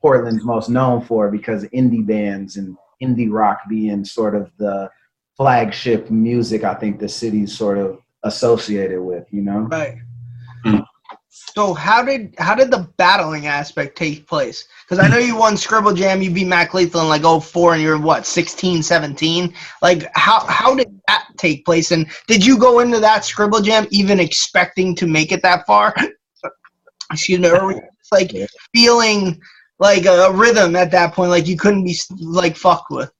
Portland's 0.00 0.44
most 0.44 0.68
known 0.68 1.02
for 1.02 1.30
because 1.30 1.64
indie 1.66 2.06
bands 2.06 2.56
and 2.56 2.76
indie 3.02 3.30
rock 3.30 3.60
being 3.68 4.04
sort 4.04 4.34
of 4.34 4.50
the 4.58 4.90
flagship 5.36 6.10
music 6.10 6.64
I 6.64 6.74
think 6.74 6.98
the 6.98 7.08
city's 7.08 7.56
sort 7.56 7.78
of 7.78 7.98
associated 8.22 9.00
with, 9.00 9.26
you 9.30 9.42
know? 9.42 9.60
Right. 9.60 9.96
So 11.60 11.74
how 11.74 12.02
did 12.02 12.34
how 12.38 12.54
did 12.54 12.70
the 12.70 12.88
battling 12.96 13.46
aspect 13.46 13.94
take 13.94 14.26
place? 14.26 14.66
Because 14.82 14.98
I 14.98 15.08
know 15.08 15.18
you 15.18 15.36
won 15.36 15.58
Scribble 15.58 15.92
Jam, 15.92 16.22
you 16.22 16.30
beat 16.30 16.46
Mac 16.46 16.72
Lethal 16.72 17.02
in 17.02 17.08
like 17.08 17.20
04 17.20 17.74
and 17.74 17.82
you're 17.82 18.00
what 18.00 18.24
16, 18.24 18.82
17. 18.82 19.52
Like 19.82 20.10
how 20.14 20.46
how 20.46 20.74
did 20.74 20.98
that 21.06 21.26
take 21.36 21.66
place? 21.66 21.90
And 21.90 22.06
did 22.26 22.46
you 22.46 22.56
go 22.56 22.80
into 22.80 22.98
that 23.00 23.26
Scribble 23.26 23.60
Jam 23.60 23.86
even 23.90 24.20
expecting 24.20 24.94
to 24.94 25.06
make 25.06 25.32
it 25.32 25.42
that 25.42 25.66
far? 25.66 25.94
Excuse 27.12 27.40
me, 27.40 27.50
or 27.50 27.62
were 27.62 27.72
you 27.72 27.82
just 27.98 28.10
like 28.10 28.34
feeling 28.74 29.38
like 29.78 30.06
a 30.06 30.32
rhythm 30.32 30.76
at 30.76 30.90
that 30.92 31.12
point, 31.12 31.28
like 31.28 31.46
you 31.46 31.58
couldn't 31.58 31.84
be 31.84 31.94
like 32.20 32.56
fucked 32.56 32.90
with? 32.90 33.12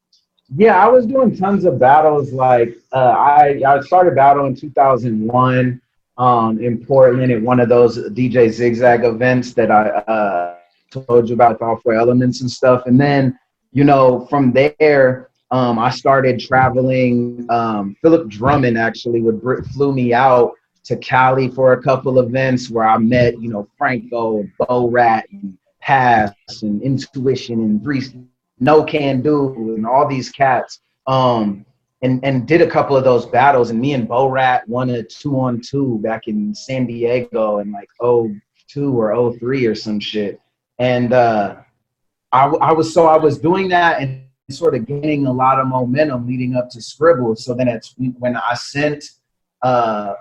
Yeah, 0.57 0.83
I 0.83 0.89
was 0.89 1.05
doing 1.05 1.37
tons 1.37 1.67
of 1.67 1.79
battles. 1.79 2.33
Like 2.33 2.75
uh, 2.95 3.11
I 3.19 3.61
I 3.67 3.81
started 3.83 4.15
battle 4.15 4.47
in 4.47 4.57
2001 4.57 5.83
um, 6.21 6.61
in 6.61 6.85
Portland 6.85 7.33
at 7.33 7.41
one 7.41 7.61
of 7.61 7.71
those 7.71 7.99
DJ 8.11 8.51
Zigzag 8.51 9.05
events 9.05 9.55
that 9.55 9.71
I 9.71 9.89
uh, 9.89 10.57
told 10.91 11.31
you 11.31 11.35
about, 11.35 11.63
all 11.63 11.77
four 11.77 11.95
elements 11.95 12.43
and 12.43 12.51
stuff. 12.51 12.83
And 12.85 13.01
then, 13.01 13.39
you 13.73 13.85
know, 13.85 14.27
from 14.27 14.53
there, 14.53 15.31
um, 15.51 15.79
I 15.79 15.89
started 15.89 16.39
traveling. 16.39 17.47
Um, 17.49 17.97
Philip 18.03 18.29
Drummond 18.29 18.77
actually 18.77 19.23
would 19.23 19.67
flew 19.69 19.95
me 19.95 20.13
out 20.13 20.53
to 20.85 20.97
Cali 20.97 21.49
for 21.49 21.73
a 21.73 21.83
couple 21.83 22.21
events 22.21 22.69
where 22.69 22.87
I 22.87 22.99
met, 22.99 23.41
you 23.41 23.49
know, 23.49 23.67
Franco, 23.79 24.47
Bo 24.59 24.89
Rat, 24.91 25.25
and 25.33 25.57
Pass, 25.81 26.35
and 26.61 26.83
Intuition, 26.83 27.61
and 27.61 27.83
Three 27.83 28.03
No 28.59 28.85
Can 28.85 29.23
Do, 29.23 29.75
and 29.75 29.87
all 29.87 30.07
these 30.07 30.29
cats. 30.29 30.81
Um, 31.07 31.65
and 32.03 32.25
and 32.25 32.47
did 32.47 32.63
a 32.63 32.71
couple 32.71 32.97
of 32.97 33.05
those 33.05 33.27
battles. 33.27 33.71
And 33.71 33.81
me 33.81 33.95
and 33.95 34.09
Bo 34.09 34.27
Rat 34.27 34.69
won 34.69 34.91
a 34.91 35.03
two 35.03 35.39
on 35.39 35.61
two 35.61 35.99
back 36.03 36.29
in 36.29 36.55
San 36.55 36.87
Diego 36.87 37.59
in 37.59 37.73
like 37.73 37.89
02 38.01 38.99
or 38.99 39.33
03 39.39 39.67
or 39.67 39.75
some 39.75 40.01
shit. 40.01 40.41
And 40.79 41.13
uh, 41.13 41.57
I, 42.33 42.47
I 42.47 42.73
was 42.73 42.93
so 42.93 43.07
I 43.07 43.17
was 43.17 43.39
doing 43.39 43.69
that 43.69 44.01
and 44.01 44.25
sort 44.51 44.75
of 44.75 44.87
gaining 44.87 45.27
a 45.27 45.33
lot 45.33 45.61
of 45.61 45.67
momentum 45.67 46.27
leading 46.27 46.57
up 46.57 46.69
to 46.71 46.81
Scribble. 46.81 47.37
So 47.37 47.55
then 47.55 47.69
it's 47.69 47.95
when 48.19 48.37
I 48.37 48.55
sent 48.55 49.05
uh, 49.63 50.15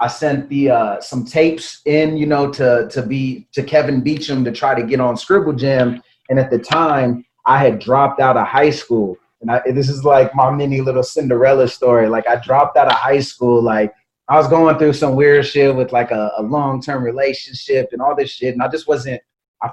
I 0.00 0.08
sent 0.08 0.48
the 0.48 0.70
uh, 0.70 1.00
some 1.00 1.24
tapes 1.24 1.82
in, 1.84 2.16
you 2.16 2.26
know, 2.26 2.50
to 2.52 2.88
to 2.90 3.02
be 3.02 3.46
to 3.52 3.62
Kevin 3.62 4.02
Beacham 4.02 4.44
to 4.44 4.52
try 4.52 4.74
to 4.74 4.86
get 4.86 5.00
on 5.00 5.16
Scribble 5.16 5.52
Jam. 5.52 6.02
And 6.30 6.38
at 6.38 6.50
the 6.50 6.58
time, 6.58 7.24
I 7.46 7.58
had 7.58 7.78
dropped 7.78 8.20
out 8.20 8.36
of 8.36 8.46
high 8.46 8.70
school, 8.70 9.18
and 9.44 9.50
I, 9.50 9.72
this 9.72 9.90
is 9.90 10.04
like 10.04 10.34
my 10.34 10.50
mini 10.50 10.80
little 10.80 11.02
Cinderella 11.02 11.68
story. 11.68 12.08
Like 12.08 12.26
I 12.26 12.36
dropped 12.36 12.78
out 12.78 12.88
of 12.88 12.94
high 12.94 13.20
school, 13.20 13.62
like 13.62 13.92
I 14.28 14.36
was 14.36 14.48
going 14.48 14.78
through 14.78 14.94
some 14.94 15.16
weird 15.16 15.46
shit 15.46 15.74
with 15.74 15.92
like 15.92 16.10
a, 16.12 16.32
a 16.38 16.42
long 16.42 16.80
term 16.80 17.04
relationship 17.04 17.90
and 17.92 18.00
all 18.00 18.16
this 18.16 18.30
shit, 18.30 18.54
and 18.54 18.62
I 18.62 18.68
just 18.68 18.88
wasn't. 18.88 19.20
I 19.62 19.70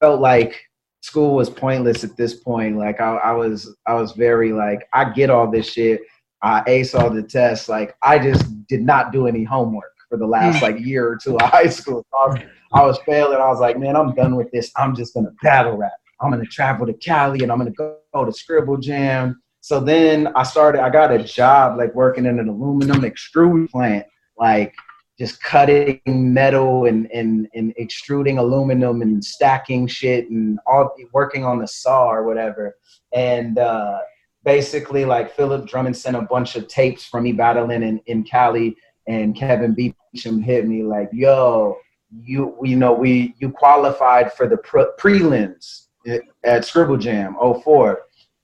felt 0.00 0.20
like 0.20 0.58
school 1.02 1.34
was 1.34 1.50
pointless 1.50 2.02
at 2.02 2.16
this 2.16 2.34
point. 2.34 2.78
Like 2.78 3.00
I, 3.00 3.16
I 3.16 3.32
was, 3.32 3.74
I 3.86 3.94
was 3.94 4.12
very 4.12 4.52
like, 4.52 4.88
I 4.92 5.10
get 5.10 5.28
all 5.28 5.50
this 5.50 5.70
shit. 5.70 6.00
I 6.42 6.62
ace 6.66 6.94
all 6.94 7.10
the 7.10 7.22
tests. 7.22 7.68
Like 7.68 7.94
I 8.02 8.18
just 8.18 8.66
did 8.68 8.82
not 8.82 9.12
do 9.12 9.26
any 9.26 9.44
homework 9.44 9.92
for 10.08 10.16
the 10.16 10.26
last 10.26 10.58
hmm. 10.58 10.64
like 10.64 10.80
year 10.80 11.06
or 11.06 11.16
two 11.16 11.36
of 11.36 11.42
high 11.50 11.68
school. 11.68 12.06
I 12.14 12.26
was, 12.26 12.38
I 12.72 12.82
was 12.84 12.98
failing. 13.04 13.38
I 13.38 13.48
was 13.48 13.60
like, 13.60 13.78
man, 13.78 13.96
I'm 13.96 14.14
done 14.14 14.36
with 14.36 14.50
this. 14.50 14.72
I'm 14.76 14.96
just 14.96 15.12
gonna 15.12 15.32
battle 15.42 15.76
rap. 15.76 15.92
I'm 16.20 16.30
gonna 16.30 16.46
travel 16.46 16.86
to 16.86 16.94
Cali 16.94 17.42
and 17.42 17.52
I'm 17.52 17.58
gonna 17.58 17.70
go, 17.70 17.98
go 18.12 18.24
the 18.24 18.32
Scribble 18.32 18.76
Jam. 18.76 19.42
So 19.60 19.80
then 19.80 20.28
I 20.34 20.42
started. 20.42 20.82
I 20.82 20.90
got 20.90 21.12
a 21.12 21.22
job 21.22 21.76
like 21.76 21.94
working 21.94 22.26
in 22.26 22.38
an 22.38 22.48
aluminum 22.48 23.02
extrude 23.02 23.70
plant, 23.70 24.06
like 24.38 24.74
just 25.18 25.42
cutting 25.42 26.00
metal 26.06 26.86
and, 26.86 27.10
and, 27.12 27.46
and 27.54 27.74
extruding 27.76 28.38
aluminum 28.38 29.02
and 29.02 29.22
stacking 29.22 29.86
shit 29.86 30.30
and 30.30 30.58
all 30.66 30.94
working 31.12 31.44
on 31.44 31.58
the 31.58 31.68
saw 31.68 32.10
or 32.10 32.24
whatever. 32.24 32.76
And 33.12 33.58
uh, 33.58 33.98
basically, 34.44 35.04
like 35.04 35.36
Philip 35.36 35.66
Drummond 35.68 35.96
sent 35.96 36.16
a 36.16 36.22
bunch 36.22 36.56
of 36.56 36.68
tapes 36.68 37.04
from 37.04 37.24
me 37.24 37.32
battling 37.32 37.82
in, 37.82 38.00
in 38.06 38.24
Cali, 38.24 38.74
and 39.06 39.36
Kevin 39.36 39.74
B. 39.74 39.94
Beacham 40.14 40.42
hit 40.42 40.66
me 40.66 40.82
like, 40.82 41.10
"Yo, 41.12 41.76
you 42.22 42.56
you 42.62 42.76
know 42.76 42.92
we 42.92 43.34
you 43.38 43.50
qualified 43.50 44.32
for 44.32 44.48
the 44.48 44.56
pre- 44.56 44.90
prelims 44.98 45.88
at 46.44 46.64
Scribble 46.64 46.96
Jam 46.96 47.36
04. 47.40 48.02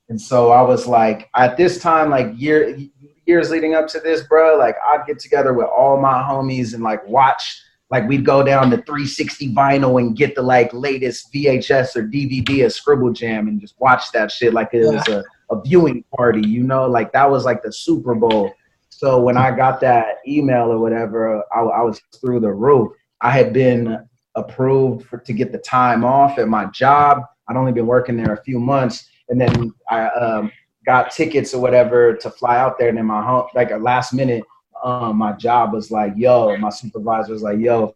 And 0.08 0.20
so 0.20 0.50
I 0.50 0.62
was 0.62 0.86
like, 0.86 1.28
at 1.34 1.56
this 1.56 1.78
time, 1.78 2.10
like 2.10 2.28
year 2.36 2.78
years 3.26 3.50
leading 3.50 3.74
up 3.74 3.88
to 3.88 4.00
this, 4.00 4.22
bro, 4.22 4.56
like 4.56 4.76
I'd 4.88 5.06
get 5.06 5.18
together 5.18 5.52
with 5.52 5.66
all 5.66 6.00
my 6.00 6.22
homies 6.22 6.74
and 6.74 6.82
like 6.82 7.06
watch, 7.08 7.60
like 7.90 8.08
we'd 8.08 8.24
go 8.24 8.44
down 8.44 8.70
to 8.70 8.76
360 8.76 9.52
vinyl 9.52 10.00
and 10.00 10.16
get 10.16 10.34
the 10.34 10.42
like 10.42 10.72
latest 10.72 11.32
VHS 11.32 11.96
or 11.96 12.06
DVD 12.06 12.64
of 12.64 12.72
Scribble 12.72 13.12
Jam 13.12 13.48
and 13.48 13.60
just 13.60 13.74
watch 13.78 14.12
that 14.12 14.30
shit 14.30 14.54
like 14.54 14.70
it 14.72 14.86
was 14.86 15.06
a, 15.08 15.24
a 15.50 15.60
viewing 15.62 16.04
party, 16.16 16.46
you 16.46 16.62
know, 16.62 16.86
like 16.86 17.12
that 17.12 17.28
was 17.28 17.44
like 17.44 17.62
the 17.62 17.72
Super 17.72 18.14
Bowl. 18.14 18.52
So 18.90 19.20
when 19.20 19.36
I 19.36 19.54
got 19.54 19.80
that 19.80 20.18
email 20.26 20.72
or 20.72 20.78
whatever, 20.78 21.42
I, 21.54 21.60
I 21.60 21.82
was 21.82 22.00
through 22.20 22.40
the 22.40 22.52
roof. 22.52 22.92
I 23.20 23.30
had 23.30 23.52
been 23.52 24.06
approved 24.36 25.06
for, 25.06 25.18
to 25.18 25.32
get 25.32 25.52
the 25.52 25.58
time 25.58 26.04
off 26.04 26.38
at 26.38 26.48
my 26.48 26.66
job. 26.66 27.22
I'd 27.48 27.56
only 27.56 27.72
been 27.72 27.86
working 27.86 28.16
there 28.16 28.32
a 28.32 28.42
few 28.42 28.58
months, 28.58 29.08
and 29.28 29.40
then 29.40 29.72
I 29.90 30.06
um, 30.08 30.52
got 30.84 31.10
tickets 31.10 31.52
or 31.54 31.60
whatever 31.60 32.14
to 32.14 32.30
fly 32.30 32.58
out 32.58 32.78
there. 32.78 32.88
And 32.88 32.98
then 32.98 33.06
my 33.06 33.22
home, 33.22 33.46
like 33.54 33.70
a 33.70 33.76
last 33.76 34.12
minute, 34.12 34.44
um, 34.82 35.16
my 35.16 35.32
job 35.32 35.72
was 35.72 35.90
like, 35.90 36.12
"Yo," 36.16 36.56
my 36.58 36.70
supervisor 36.70 37.32
was 37.32 37.42
like, 37.42 37.58
"Yo, 37.58 37.94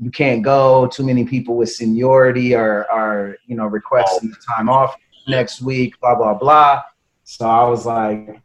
you 0.00 0.10
can't 0.10 0.42
go. 0.42 0.86
Too 0.86 1.04
many 1.04 1.24
people 1.24 1.56
with 1.56 1.70
seniority 1.70 2.54
are 2.54 2.90
are 2.90 3.36
you 3.46 3.56
know 3.56 3.66
requesting 3.66 4.30
the 4.30 4.36
time 4.46 4.68
off 4.68 4.96
next 5.28 5.62
week. 5.62 5.98
Blah 6.00 6.16
blah 6.16 6.34
blah." 6.34 6.82
So 7.24 7.48
I 7.48 7.68
was 7.68 7.86
like, 7.86 8.40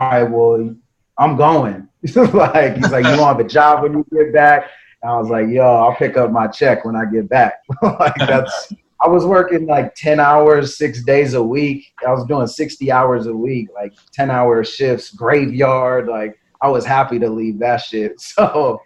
"All 0.00 0.10
right, 0.10 0.22
well, 0.24 0.74
I'm 1.18 1.36
going." 1.36 1.88
like 2.14 2.76
he's 2.76 2.90
like, 2.90 3.06
"You 3.06 3.20
want 3.20 3.38
the 3.38 3.44
job 3.44 3.82
when 3.82 3.92
you 3.92 4.06
get 4.12 4.32
back?" 4.32 4.68
And 5.02 5.10
I 5.10 5.18
was 5.18 5.28
like, 5.28 5.48
"Yo, 5.48 5.62
I'll 5.62 5.94
pick 5.94 6.16
up 6.16 6.30
my 6.30 6.46
check 6.46 6.84
when 6.84 6.96
I 6.96 7.04
get 7.04 7.28
back." 7.28 7.62
like 7.82 8.14
that's 8.16 8.72
I 9.00 9.08
was 9.08 9.26
working 9.26 9.66
like 9.66 9.94
10 9.94 10.20
hours, 10.20 10.78
six 10.78 11.02
days 11.02 11.34
a 11.34 11.42
week. 11.42 11.92
I 12.06 12.12
was 12.12 12.24
doing 12.26 12.46
60 12.46 12.90
hours 12.90 13.26
a 13.26 13.34
week, 13.34 13.68
like 13.74 13.92
10 14.12 14.30
hour 14.30 14.64
shifts, 14.64 15.10
graveyard. 15.10 16.08
Like 16.08 16.38
I 16.62 16.68
was 16.68 16.86
happy 16.86 17.18
to 17.18 17.28
leave 17.28 17.58
that 17.60 17.78
shit. 17.78 18.14
So 18.20 18.80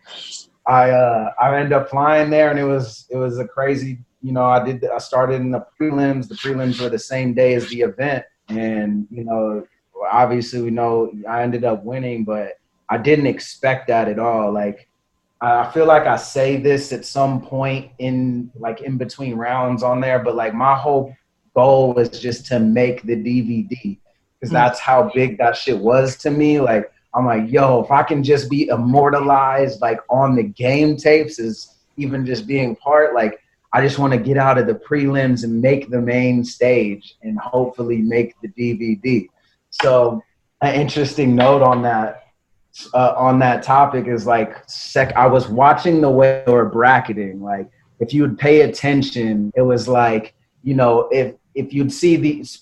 I 0.67 0.91
uh, 0.91 1.33
I 1.41 1.57
ended 1.57 1.73
up 1.73 1.89
flying 1.89 2.29
there 2.29 2.51
and 2.51 2.59
it 2.59 2.65
was 2.65 3.07
it 3.11 3.17
was 3.17 3.39
a 3.39 3.49
crazy, 3.49 3.99
you 4.23 4.33
know, 4.33 4.45
I 4.45 4.63
did 4.63 4.85
I 4.85 4.99
started 4.99 5.41
in 5.41 5.51
the 5.51 5.65
prelims. 5.81 6.29
The 6.29 6.35
prelims 6.35 6.81
were 6.81 6.91
the 6.91 6.99
same 6.99 7.33
day 7.33 7.55
as 7.55 7.69
the 7.69 7.81
event. 7.81 8.25
And, 8.49 9.07
you 9.11 9.25
know, 9.25 9.65
obviously 10.11 10.61
we 10.63 10.71
know 10.71 11.13
I 11.29 11.43
ended 11.43 11.65
up 11.65 11.85
winning, 11.85 12.25
but 12.25 12.59
I 12.91 12.99
didn't 12.99 13.27
expect 13.27 13.89
that 13.89 14.09
at 14.09 14.19
all. 14.19 14.53
Like 14.53 14.88
I 15.41 15.71
feel 15.71 15.87
like 15.87 16.07
I 16.07 16.17
say 16.17 16.57
this 16.57 16.93
at 16.93 17.05
some 17.05 17.41
point 17.41 17.93
in 17.99 18.51
like 18.57 18.81
in 18.81 18.99
between 18.99 19.37
rounds 19.37 19.83
on 19.83 20.01
there, 20.01 20.19
but 20.19 20.35
like 20.35 20.53
my 20.53 20.75
whole 20.75 21.15
goal 21.55 21.93
was 21.95 22.09
just 22.09 22.47
to 22.47 22.59
make 22.59 23.03
the 23.03 23.15
DVD 23.15 23.99
because 24.41 24.51
hmm. 24.51 24.55
that's 24.55 24.81
how 24.81 25.11
big 25.15 25.39
that 25.39 25.57
shit 25.57 25.79
was 25.79 26.17
to 26.19 26.31
me. 26.31 26.61
Like 26.61 26.91
I'm 27.15 27.25
like, 27.25 27.51
yo, 27.51 27.83
if 27.83 27.91
I 27.91 28.03
can 28.03 28.23
just 28.23 28.51
be 28.51 28.69
immortalized 28.69 29.81
like 29.81 30.01
on 30.11 30.35
the 30.35 30.43
game 30.43 30.97
tapes 30.97 31.39
is 31.39 31.77
even 31.97 32.27
just 32.27 32.47
being 32.47 32.75
part, 32.77 33.15
like 33.15 33.41
I 33.73 33.83
just 33.83 33.99
want 33.99 34.13
to 34.15 34.19
get 34.19 34.39
out 34.39 34.59
of 34.59 34.67
the 34.67 34.75
prelims 34.75 35.45
and 35.45 35.61
make 35.61 35.91
the 35.91 36.01
main 36.01 36.45
stage 36.45 37.17
and 37.23 37.39
hopefully 37.39 37.99
make 37.99 38.35
the 38.41 38.49
DVD. 38.49 39.29
So 39.71 40.23
an 40.63 40.75
interesting 40.75 41.37
note 41.37 41.63
on 41.63 41.83
that 41.83 42.28
uh, 42.95 43.15
on 43.17 43.39
that 43.41 43.63
topic 43.63 44.07
is 44.07 44.27
like 44.27 44.63
sec. 44.69 45.15
I 45.17 45.27
was 45.27 45.49
watching 45.49 46.01
the 46.01 46.11
way 46.11 46.43
they 46.45 46.53
were 46.53 46.69
bracketing. 46.69 47.43
Like, 47.43 47.71
if 48.01 48.13
you 48.13 48.23
would 48.23 48.39
pay 48.39 48.63
attention, 48.63 49.53
it 49.57 49.63
was 49.63 49.89
like 49.89 50.35
you 50.63 50.75
know 50.75 51.09
if 51.11 51.35
if 51.55 51.73
you'd 51.73 51.93
see 51.93 52.15
these 52.17 52.59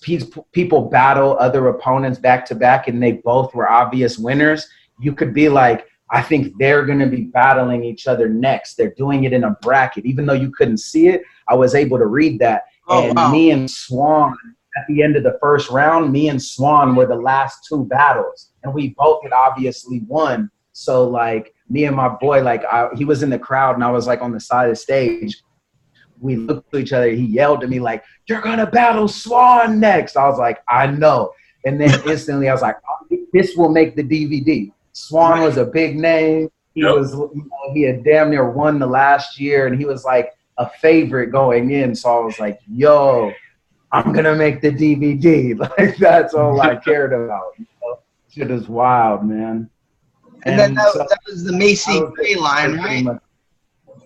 people 0.51 0.81
battle 0.89 1.37
other 1.39 1.67
opponents 1.67 2.17
back 2.17 2.45
to 2.47 2.55
back 2.55 2.87
and 2.87 3.01
they 3.01 3.11
both 3.11 3.53
were 3.53 3.69
obvious 3.69 4.17
winners, 4.17 4.67
you 4.99 5.13
could 5.13 5.35
be 5.35 5.49
like, 5.49 5.85
I 6.09 6.21
think 6.21 6.53
they're 6.57 6.83
going 6.83 6.97
to 6.99 7.05
be 7.05 7.25
battling 7.25 7.83
each 7.83 8.07
other 8.07 8.27
next. 8.27 8.73
They're 8.73 8.95
doing 8.95 9.25
it 9.25 9.33
in 9.33 9.43
a 9.43 9.55
bracket, 9.61 10.05
even 10.07 10.25
though 10.25 10.33
you 10.33 10.51
couldn't 10.51 10.79
see 10.79 11.09
it. 11.09 11.21
I 11.47 11.53
was 11.53 11.75
able 11.75 11.99
to 11.99 12.07
read 12.07 12.39
that. 12.39 12.63
Oh, 12.87 13.07
and 13.07 13.15
wow. 13.15 13.31
me 13.31 13.51
and 13.51 13.69
Swan 13.69 14.35
at 14.77 14.85
the 14.87 15.01
end 15.01 15.15
of 15.15 15.23
the 15.23 15.37
first 15.41 15.69
round, 15.69 16.11
me 16.11 16.29
and 16.29 16.41
Swan 16.41 16.95
were 16.95 17.07
the 17.07 17.15
last 17.15 17.65
two 17.67 17.85
battles, 17.85 18.51
and 18.63 18.73
we 18.73 18.89
both 18.97 19.23
had 19.23 19.33
obviously 19.33 20.01
won. 20.07 20.51
So 20.73 21.07
like 21.07 21.55
me 21.69 21.85
and 21.85 21.95
my 21.95 22.07
boy, 22.09 22.43
like 22.43 22.63
I, 22.65 22.89
he 22.95 23.03
was 23.03 23.23
in 23.23 23.29
the 23.29 23.39
crowd, 23.39 23.75
and 23.75 23.83
I 23.83 23.89
was 23.89 24.05
like 24.05 24.21
on 24.21 24.31
the 24.31 24.39
side 24.39 24.65
of 24.65 24.73
the 24.73 24.75
stage. 24.75 25.41
We 26.19 26.35
looked 26.35 26.73
at 26.73 26.81
each 26.81 26.93
other. 26.93 27.09
He 27.09 27.25
yelled 27.25 27.63
at 27.63 27.69
me 27.69 27.79
like, 27.79 28.03
"You're 28.27 28.41
gonna 28.41 28.67
battle 28.67 29.07
Swan 29.07 29.79
next." 29.79 30.15
I 30.15 30.27
was 30.27 30.37
like, 30.37 30.59
"I 30.67 30.87
know." 30.87 31.31
And 31.65 31.81
then 31.81 31.99
instantly, 32.07 32.49
I 32.49 32.53
was 32.53 32.61
like, 32.61 32.77
oh, 32.89 33.17
"This 33.33 33.55
will 33.55 33.69
make 33.69 33.95
the 33.95 34.03
DVD." 34.03 34.71
Swan 34.93 35.41
was 35.41 35.57
a 35.57 35.65
big 35.65 35.97
name. 35.97 36.49
He 36.73 36.81
yep. 36.81 36.95
was, 36.95 37.13
you 37.13 37.43
know, 37.49 37.73
he 37.73 37.81
had 37.83 38.03
damn 38.03 38.29
near 38.29 38.49
won 38.49 38.77
the 38.79 38.87
last 38.87 39.39
year, 39.39 39.67
and 39.67 39.77
he 39.79 39.85
was 39.85 40.05
like 40.05 40.31
a 40.57 40.69
favorite 40.69 41.27
going 41.27 41.71
in. 41.71 41.95
So 41.95 42.15
I 42.15 42.23
was 42.23 42.39
like, 42.39 42.59
"Yo." 42.67 43.31
I'm 43.91 44.11
gonna 44.13 44.35
make 44.35 44.61
the 44.61 44.71
DVD. 44.71 45.57
Like 45.77 45.97
that's 45.97 46.33
all 46.33 46.59
I 46.61 46.75
cared 46.85 47.13
about. 47.13 47.53
You 47.57 47.65
know? 47.81 47.99
Shit 48.29 48.51
is 48.51 48.67
wild, 48.67 49.25
man. 49.25 49.69
And, 50.43 50.45
and 50.45 50.59
then 50.59 50.73
that, 50.75 50.93
so, 50.93 50.99
that, 50.99 51.19
was 51.27 51.43
the 51.43 51.53
Macy 51.53 51.99
Gray 52.15 52.35
line, 52.35 52.77
right? 52.77 53.03
Much, 53.03 53.21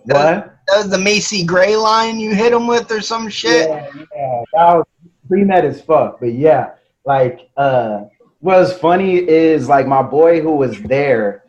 what? 0.04 0.56
That 0.66 0.76
was, 0.76 0.88
the 0.88 0.98
Macy 0.98 1.44
Gray 1.44 1.76
line 1.76 2.18
you 2.18 2.34
hit 2.34 2.52
him 2.52 2.66
with, 2.66 2.90
or 2.90 3.00
some 3.00 3.28
shit. 3.28 3.68
Yeah, 3.68 3.92
yeah. 3.94 4.42
That 4.54 4.74
was 4.76 4.86
pre-med 5.28 5.64
as 5.64 5.82
fuck, 5.82 6.20
but 6.20 6.32
yeah, 6.32 6.70
like 7.04 7.50
uh, 7.56 8.04
what's 8.40 8.72
funny 8.72 9.16
is 9.16 9.68
like 9.68 9.86
my 9.86 10.02
boy 10.02 10.40
who 10.40 10.56
was 10.56 10.80
there 10.82 11.44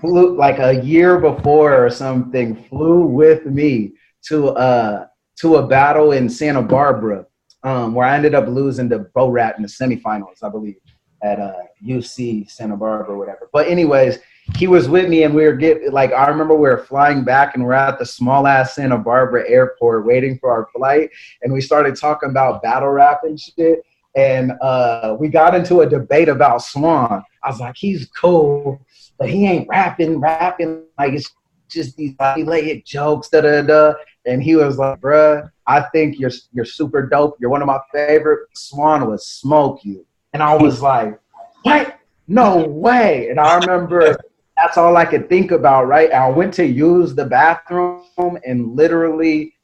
flew 0.00 0.36
like 0.36 0.58
a 0.58 0.82
year 0.82 1.18
before 1.18 1.84
or 1.84 1.90
something 1.90 2.56
flew 2.64 3.04
with 3.04 3.44
me 3.46 3.92
to 4.22 4.48
uh 4.50 5.06
to 5.36 5.56
a 5.56 5.66
battle 5.66 6.12
in 6.12 6.28
Santa 6.28 6.62
Barbara 6.62 7.26
um, 7.62 7.94
where 7.94 8.06
I 8.06 8.16
ended 8.16 8.34
up 8.34 8.48
losing 8.48 8.88
to 8.90 9.00
Bo 9.00 9.28
Rat 9.28 9.56
in 9.56 9.62
the 9.62 9.68
semifinals, 9.68 10.42
I 10.42 10.48
believe, 10.48 10.76
at 11.22 11.38
uh, 11.38 11.52
UC 11.84 12.50
Santa 12.50 12.76
Barbara 12.76 13.14
or 13.14 13.18
whatever. 13.18 13.48
But 13.52 13.68
anyways, 13.68 14.18
he 14.56 14.66
was 14.66 14.88
with 14.88 15.08
me 15.08 15.22
and 15.22 15.34
we 15.34 15.44
were 15.44 15.52
get 15.52 15.92
like 15.92 16.12
I 16.12 16.26
remember 16.26 16.54
we 16.54 16.68
were 16.68 16.84
flying 16.84 17.24
back 17.24 17.54
and 17.54 17.64
we're 17.64 17.72
at 17.72 17.98
the 17.98 18.06
small 18.06 18.46
ass 18.46 18.74
Santa 18.74 18.98
Barbara 18.98 19.48
airport 19.48 20.06
waiting 20.06 20.38
for 20.38 20.50
our 20.50 20.68
flight 20.74 21.10
and 21.42 21.52
we 21.52 21.60
started 21.60 21.94
talking 21.96 22.30
about 22.30 22.62
battle 22.62 22.88
rap 22.88 23.20
and 23.22 23.38
shit 23.38 23.84
and 24.16 24.52
uh, 24.60 25.16
we 25.18 25.28
got 25.28 25.54
into 25.54 25.80
a 25.80 25.88
debate 25.88 26.28
about 26.28 26.62
Swan. 26.62 27.22
I 27.44 27.48
was 27.48 27.60
like, 27.60 27.76
he's 27.76 28.06
cool, 28.08 28.80
but 29.18 29.30
he 29.30 29.46
ain't 29.46 29.68
rapping, 29.68 30.18
rapping 30.18 30.84
like 30.98 31.14
it's 31.14 31.30
just 31.68 31.96
these 31.96 32.14
formulaic 32.14 32.84
jokes, 32.84 33.28
da 33.28 33.42
da 33.42 33.62
da. 33.62 33.94
And 34.26 34.42
he 34.42 34.56
was 34.56 34.78
like, 34.78 35.00
bruh, 35.00 35.48
I 35.70 35.82
think 35.92 36.18
you're 36.18 36.32
you're 36.52 36.64
super 36.64 37.06
dope. 37.06 37.36
You're 37.38 37.50
one 37.50 37.62
of 37.62 37.68
my 37.68 37.78
favorite. 37.92 38.48
Swan 38.54 39.08
would 39.08 39.20
smoke 39.20 39.84
you. 39.84 40.04
And 40.32 40.42
I 40.42 40.56
was 40.56 40.82
like, 40.82 41.18
what? 41.62 41.96
No 42.26 42.66
way. 42.66 43.28
And 43.28 43.38
I 43.38 43.56
remember 43.58 44.16
that's 44.56 44.76
all 44.76 44.96
I 44.96 45.04
could 45.04 45.28
think 45.28 45.52
about, 45.52 45.86
right? 45.86 46.10
I 46.12 46.28
went 46.28 46.52
to 46.54 46.66
use 46.66 47.14
the 47.14 47.24
bathroom 47.24 48.04
and 48.44 48.74
literally, 48.74 49.54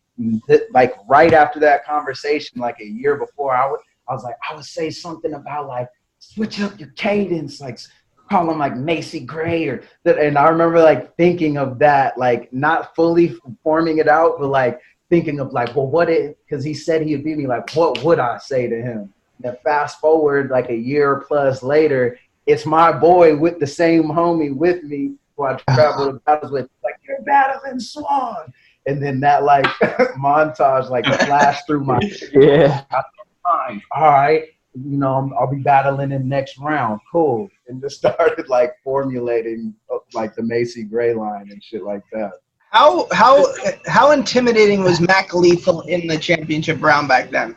like 0.70 0.94
right 1.08 1.34
after 1.34 1.58
that 1.60 1.84
conversation, 1.84 2.60
like 2.60 2.78
a 2.80 2.86
year 2.86 3.16
before, 3.16 3.54
I 3.54 3.68
would, 3.68 3.80
I 4.08 4.14
was 4.14 4.22
like, 4.22 4.36
I 4.48 4.54
would 4.54 4.64
say 4.64 4.90
something 4.90 5.34
about 5.34 5.66
like 5.66 5.88
switch 6.18 6.60
up 6.60 6.78
your 6.78 6.90
cadence, 6.90 7.60
like 7.60 7.78
call 8.30 8.50
him 8.50 8.58
like 8.58 8.76
Macy 8.76 9.20
Gray 9.20 9.68
or 9.68 9.82
that. 10.04 10.18
And 10.18 10.38
I 10.38 10.48
remember 10.48 10.80
like 10.80 11.16
thinking 11.16 11.58
of 11.58 11.78
that, 11.80 12.16
like 12.16 12.52
not 12.52 12.94
fully 12.94 13.36
forming 13.62 13.98
it 13.98 14.08
out, 14.08 14.38
but 14.38 14.48
like 14.48 14.80
thinking 15.08 15.40
of 15.40 15.52
like, 15.52 15.74
well, 15.74 15.86
what 15.86 16.08
it, 16.08 16.38
because 16.44 16.64
he 16.64 16.74
said 16.74 17.02
he'd 17.02 17.24
beat 17.24 17.38
me, 17.38 17.46
like, 17.46 17.70
what 17.74 18.02
would 18.02 18.18
I 18.18 18.38
say 18.38 18.68
to 18.68 18.76
him? 18.76 19.12
And 19.44 19.56
fast 19.64 20.00
forward 20.00 20.50
like 20.50 20.70
a 20.70 20.76
year 20.76 21.24
plus 21.28 21.62
later, 21.62 22.18
it's 22.46 22.66
my 22.66 22.92
boy 22.92 23.36
with 23.36 23.58
the 23.58 23.66
same 23.66 24.04
homie 24.04 24.54
with 24.54 24.82
me 24.84 25.14
who 25.36 25.44
I 25.44 25.54
travel 25.70 26.12
to 26.12 26.18
battles 26.20 26.52
with, 26.52 26.68
like, 26.82 26.94
you're 27.06 27.22
battling 27.22 27.80
Swan. 27.80 28.52
And 28.86 29.02
then 29.02 29.18
that 29.20 29.42
like 29.42 29.64
montage 30.16 30.88
like 30.90 31.04
flashed 31.04 31.66
through 31.66 31.84
my 31.84 31.98
yeah. 32.32 32.84
All 33.92 34.02
right, 34.02 34.44
you 34.74 34.98
know, 34.98 35.32
I'll 35.38 35.50
be 35.50 35.62
battling 35.62 36.12
in 36.12 36.28
next 36.28 36.58
round. 36.58 37.00
Cool. 37.10 37.48
And 37.68 37.80
just 37.80 37.96
started 37.98 38.48
like 38.48 38.74
formulating 38.84 39.74
uh, 39.92 39.98
like 40.14 40.34
the 40.34 40.42
Macy 40.42 40.84
Gray 40.84 41.14
line 41.14 41.48
and 41.50 41.62
shit 41.62 41.82
like 41.82 42.02
that. 42.12 42.32
How 42.70 43.06
how 43.12 43.46
how 43.86 44.10
intimidating 44.10 44.82
was 44.82 45.00
Mac 45.00 45.32
Lethal 45.32 45.82
in 45.82 46.06
the 46.06 46.18
championship 46.18 46.82
round 46.82 47.08
back 47.08 47.30
then? 47.30 47.56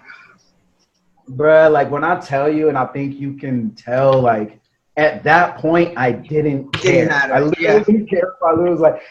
Bruh, 1.32 1.72
like 1.72 1.92
when 1.92 2.04
I 2.04 2.20
tell 2.20 2.51
you, 2.51 2.70
and 2.70 2.78
I 2.78 2.86
think 2.86 3.20
you 3.20 3.34
can 3.34 3.72
tell, 3.75 4.22
like 4.22 4.60
at 4.98 5.24
that 5.24 5.58
point, 5.58 5.98
I 5.98 6.12
didn't 6.12 6.72
care. 6.74 7.06
Didn't 7.06 7.32
I 7.32 7.39
literally 7.39 7.56
yeah. 7.60 7.80
didn't 7.80 8.08
care 8.08 8.20
if 8.20 8.44
I 8.44 8.54
lose. 8.54 8.80
Like 8.80 9.01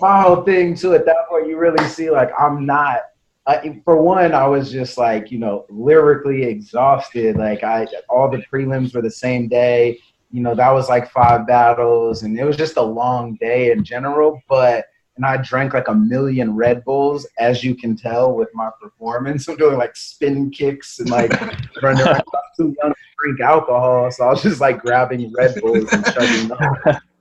my 0.00 0.22
whole 0.22 0.42
thing 0.42 0.74
too. 0.74 0.94
At 0.94 1.06
that 1.06 1.28
point, 1.28 1.46
you 1.46 1.58
really 1.58 1.86
see 1.88 2.10
like 2.10 2.30
I'm 2.38 2.66
not. 2.66 3.00
I, 3.46 3.80
for 3.82 4.02
one, 4.02 4.34
I 4.34 4.46
was 4.46 4.70
just 4.70 4.98
like 4.98 5.30
you 5.30 5.38
know 5.38 5.66
lyrically 5.70 6.44
exhausted. 6.44 7.36
Like 7.36 7.62
I, 7.64 7.86
all 8.08 8.30
the 8.30 8.44
prelims 8.52 8.94
were 8.94 9.02
the 9.02 9.10
same 9.10 9.48
day. 9.48 9.98
You 10.30 10.42
know 10.42 10.54
that 10.54 10.70
was 10.70 10.88
like 10.88 11.10
five 11.10 11.46
battles, 11.46 12.22
and 12.22 12.38
it 12.38 12.44
was 12.44 12.56
just 12.56 12.76
a 12.76 12.82
long 12.82 13.36
day 13.36 13.70
in 13.70 13.84
general. 13.84 14.40
But 14.48 14.86
and 15.18 15.26
I 15.26 15.36
drank 15.36 15.74
like 15.74 15.88
a 15.88 15.94
million 15.94 16.54
Red 16.54 16.84
Bulls, 16.84 17.26
as 17.40 17.64
you 17.64 17.74
can 17.74 17.96
tell 17.96 18.34
with 18.34 18.48
my 18.54 18.70
performance. 18.80 19.48
I'm 19.48 19.56
doing 19.56 19.76
like 19.76 19.96
spin 19.96 20.50
kicks 20.50 21.00
and 21.00 21.10
like 21.10 21.32
running 21.82 22.06
around. 22.06 22.22
I'm 22.22 22.40
too 22.56 22.76
young 22.80 22.92
to 22.92 22.96
drink 23.20 23.40
alcohol, 23.40 24.10
so 24.12 24.24
I 24.24 24.30
was 24.30 24.42
just 24.42 24.60
like 24.60 24.80
grabbing 24.80 25.32
Red 25.36 25.60
Bulls 25.60 25.92
and 25.92 26.04
chugging 26.04 26.48
them. 26.48 26.74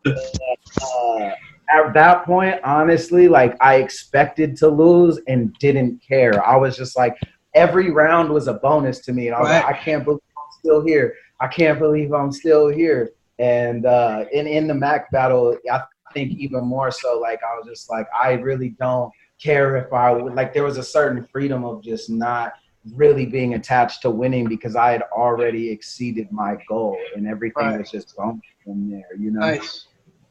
Uh, 0.06 1.30
at 1.74 1.94
that 1.96 2.24
point, 2.25 2.62
honestly, 2.63 3.27
like 3.27 3.58
I 3.62 3.77
expected 3.77 4.56
to 4.58 4.68
lose 4.68 5.20
and 5.27 5.51
didn't 5.56 6.00
care. 6.08 6.46
I 6.48 6.56
was 6.56 6.77
just 6.77 6.96
like, 6.96 7.18
every 7.56 7.89
round 7.89 8.30
was 8.30 8.48
a 8.48 8.54
bonus 8.54 9.00
to 9.06 9.13
me, 9.13 9.27
and 9.27 9.36
I 9.36 9.39
was 9.39 9.50
like, 9.50 9.66
I 9.66 9.74
can't 9.74 10.06
believe 10.06 10.22
I'm 10.38 10.60
still 10.60 10.86
here. 10.86 11.16
I 11.42 11.48
can't 11.48 11.80
believe 11.80 12.13
I'm 12.13 12.32
still 12.32 12.68
here. 12.68 13.12
And 13.39 13.88
uh, 13.88 14.25
in 14.32 14.46
in 14.46 14.68
the 14.68 14.75
Mac 14.75 15.12
battle, 15.12 15.58
I 15.72 15.82
think 16.17 16.39
even 16.39 16.65
more 16.65 16.91
so. 16.91 17.19
Like 17.19 17.41
I 17.43 17.55
was 17.57 17.67
just 17.67 17.89
like, 17.89 18.07
I 18.19 18.33
really 18.33 18.69
don't 18.79 19.12
care 19.41 19.77
if 19.77 19.93
I 19.93 20.12
would. 20.12 20.33
Like 20.33 20.53
there 20.53 20.63
was 20.63 20.77
a 20.77 20.83
certain 20.83 21.27
freedom 21.31 21.63
of 21.63 21.83
just 21.83 22.09
not 22.09 22.53
really 22.95 23.25
being 23.25 23.53
attached 23.53 24.01
to 24.01 24.09
winning 24.09 24.47
because 24.47 24.75
I 24.75 24.91
had 24.91 25.03
already 25.12 25.69
exceeded 25.69 26.31
my 26.31 26.57
goal, 26.67 26.97
and 27.15 27.27
everything 27.27 27.65
Right. 27.65 27.79
was 27.79 27.91
just 27.91 28.15
going 28.15 28.41
from 28.63 28.89
there. 28.89 29.15
You 29.19 29.31
know. 29.31 29.41
Nice. 29.41 29.88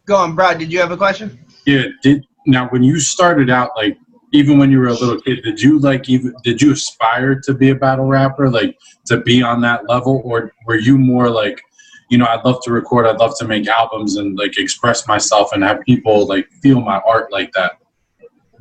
Go 0.07 0.17
on, 0.17 0.35
Brad. 0.35 0.59
Did 0.59 0.73
you 0.73 0.81
have 0.81 0.91
a 0.91 0.97
question? 0.97 1.39
Yeah. 1.67 1.85
Did 2.03 2.27
now 2.47 2.69
when 2.69 2.83
you 2.83 2.99
started 2.99 3.51
out, 3.51 3.71
like 3.77 3.97
even 4.33 4.59
when 4.59 4.71
you 4.73 4.81
were 4.81 4.89
a 4.89 4.95
little 4.95 5.21
kid, 5.21 5.43
did 5.45 5.61
you 5.61 5.79
like 5.79 6.09
even 6.09 6.35
did 6.43 6.61
you 6.63 6.73
aspire 6.73 7.41
to 7.47 7.55
be 7.55 7.71
a 7.71 7.75
battle 7.75 8.07
rapper, 8.07 8.51
like 8.51 8.77
to 9.07 9.21
be 9.21 9.43
on 9.43 9.61
that 9.61 9.89
level, 9.89 10.21
or 10.25 10.53
were 10.67 10.81
you 10.89 10.99
more 10.99 11.29
like, 11.31 11.61
you 12.09 12.19
know, 12.19 12.27
I'd 12.27 12.45
love 12.45 12.63
to 12.63 12.73
record, 12.73 13.07
I'd 13.07 13.19
love 13.19 13.37
to 13.39 13.47
make 13.47 13.67
albums 13.67 14.17
and 14.17 14.39
like 14.39 14.59
express 14.59 15.07
myself 15.09 15.53
and 15.53 15.63
have 15.63 15.81
people 15.83 16.27
like 16.27 16.49
feel 16.63 16.81
my 16.81 17.01
art 17.07 17.33
like 17.33 17.53
that. 17.53 17.79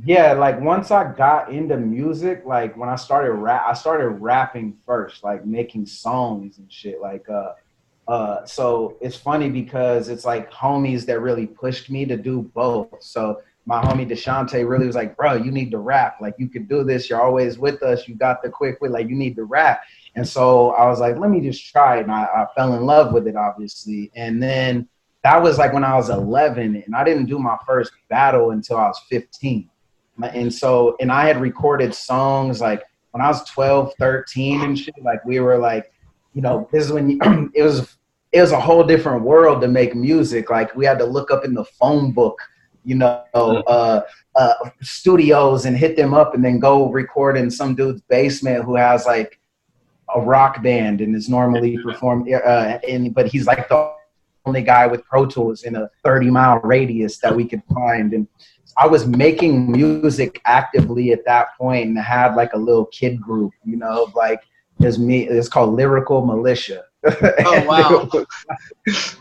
Yeah, 0.03 0.33
like 0.33 0.59
once 0.59 0.91
I 0.91 1.13
got 1.13 1.51
into 1.51 1.77
music, 1.77 2.43
like 2.45 2.75
when 2.77 2.89
I 2.89 2.95
started 2.95 3.31
rap, 3.31 3.63
I 3.65 3.73
started 3.73 4.09
rapping 4.09 4.77
first, 4.85 5.23
like 5.23 5.45
making 5.45 5.85
songs 5.85 6.57
and 6.57 6.71
shit. 6.71 7.01
Like, 7.01 7.27
uh, 7.29 7.53
uh, 8.07 8.45
so 8.45 8.97
it's 9.01 9.15
funny 9.15 9.49
because 9.49 10.09
it's 10.09 10.25
like 10.25 10.51
homies 10.51 11.05
that 11.05 11.21
really 11.21 11.47
pushed 11.47 11.89
me 11.89 12.05
to 12.05 12.17
do 12.17 12.43
both. 12.53 13.01
So 13.01 13.41
my 13.65 13.81
homie 13.81 14.07
Deshante 14.07 14.67
really 14.67 14.85
was 14.85 14.95
like, 14.95 15.17
"Bro, 15.17 15.35
you 15.35 15.51
need 15.51 15.71
to 15.71 15.79
rap. 15.79 16.17
Like, 16.21 16.35
you 16.37 16.49
could 16.49 16.69
do 16.69 16.83
this. 16.83 17.09
You're 17.09 17.21
always 17.21 17.57
with 17.57 17.81
us. 17.81 18.07
You 18.07 18.13
got 18.15 18.43
the 18.43 18.49
quick 18.49 18.79
wit. 18.81 18.91
Like, 18.91 19.09
you 19.09 19.15
need 19.15 19.35
to 19.37 19.45
rap." 19.45 19.81
And 20.15 20.27
so 20.27 20.71
I 20.71 20.87
was 20.87 20.99
like, 20.99 21.17
"Let 21.17 21.29
me 21.29 21.41
just 21.41 21.65
try 21.71 21.97
it." 21.97 22.03
And 22.03 22.11
I, 22.11 22.23
I 22.23 22.45
fell 22.55 22.73
in 22.73 22.85
love 22.85 23.13
with 23.13 23.27
it, 23.27 23.35
obviously. 23.35 24.11
And 24.15 24.41
then 24.41 24.87
that 25.23 25.41
was 25.41 25.57
like 25.57 25.73
when 25.73 25.83
I 25.83 25.95
was 25.95 26.09
11, 26.09 26.83
and 26.85 26.95
I 26.95 27.03
didn't 27.03 27.25
do 27.25 27.39
my 27.39 27.57
first 27.65 27.91
battle 28.09 28.51
until 28.51 28.77
I 28.77 28.87
was 28.87 28.99
15 29.09 29.69
and 30.23 30.53
so 30.53 30.95
and 30.99 31.11
i 31.11 31.25
had 31.25 31.39
recorded 31.39 31.93
songs 31.93 32.61
like 32.61 32.83
when 33.11 33.21
i 33.21 33.27
was 33.27 33.43
12 33.49 33.93
13 33.99 34.61
and 34.61 34.77
shit 34.77 34.95
like 35.01 35.23
we 35.25 35.39
were 35.39 35.57
like 35.57 35.91
you 36.33 36.41
know 36.41 36.67
this 36.71 36.85
is 36.85 36.91
when 36.91 37.09
you, 37.09 37.19
it 37.53 37.63
was 37.63 37.97
it 38.31 38.41
was 38.41 38.51
a 38.51 38.59
whole 38.59 38.83
different 38.83 39.23
world 39.23 39.61
to 39.61 39.67
make 39.67 39.95
music 39.95 40.49
like 40.49 40.75
we 40.75 40.85
had 40.85 40.97
to 40.97 41.05
look 41.05 41.31
up 41.31 41.45
in 41.45 41.53
the 41.53 41.65
phone 41.65 42.11
book 42.11 42.39
you 42.83 42.95
know 42.95 43.23
uh, 43.33 44.01
uh, 44.35 44.53
studios 44.81 45.65
and 45.65 45.75
hit 45.75 45.95
them 45.95 46.13
up 46.13 46.35
and 46.35 46.45
then 46.45 46.59
go 46.59 46.91
record 46.91 47.35
in 47.35 47.49
some 47.49 47.73
dude's 47.73 48.01
basement 48.01 48.63
who 48.63 48.75
has 48.75 49.05
like 49.05 49.39
a 50.13 50.21
rock 50.21 50.61
band 50.61 51.01
and 51.01 51.15
is 51.15 51.29
normally 51.29 51.77
perform 51.79 52.27
uh, 52.45 52.77
in 52.87 53.11
but 53.11 53.27
he's 53.27 53.47
like 53.47 53.67
the 53.69 53.93
only 54.45 54.61
guy 54.61 54.85
with 54.85 55.03
pro 55.05 55.25
tools 55.25 55.63
in 55.63 55.75
a 55.75 55.89
30 56.03 56.29
mile 56.29 56.59
radius 56.59 57.17
that 57.17 57.35
we 57.35 57.45
could 57.45 57.63
find 57.73 58.13
and 58.13 58.27
I 58.77 58.87
was 58.87 59.07
making 59.07 59.71
music 59.71 60.41
actively 60.45 61.11
at 61.13 61.23
that 61.25 61.57
point 61.57 61.87
and 61.87 61.97
had 61.97 62.35
like 62.35 62.51
a 62.53 62.57
little 62.57 62.85
kid 62.87 63.21
group, 63.21 63.53
you 63.63 63.77
know, 63.77 64.11
like 64.15 64.41
there's 64.79 64.99
me. 64.99 65.27
It's 65.27 65.47
called 65.47 65.73
Lyrical 65.73 66.25
Militia. 66.25 66.83
Oh, 67.05 67.65
wow. 67.65 68.09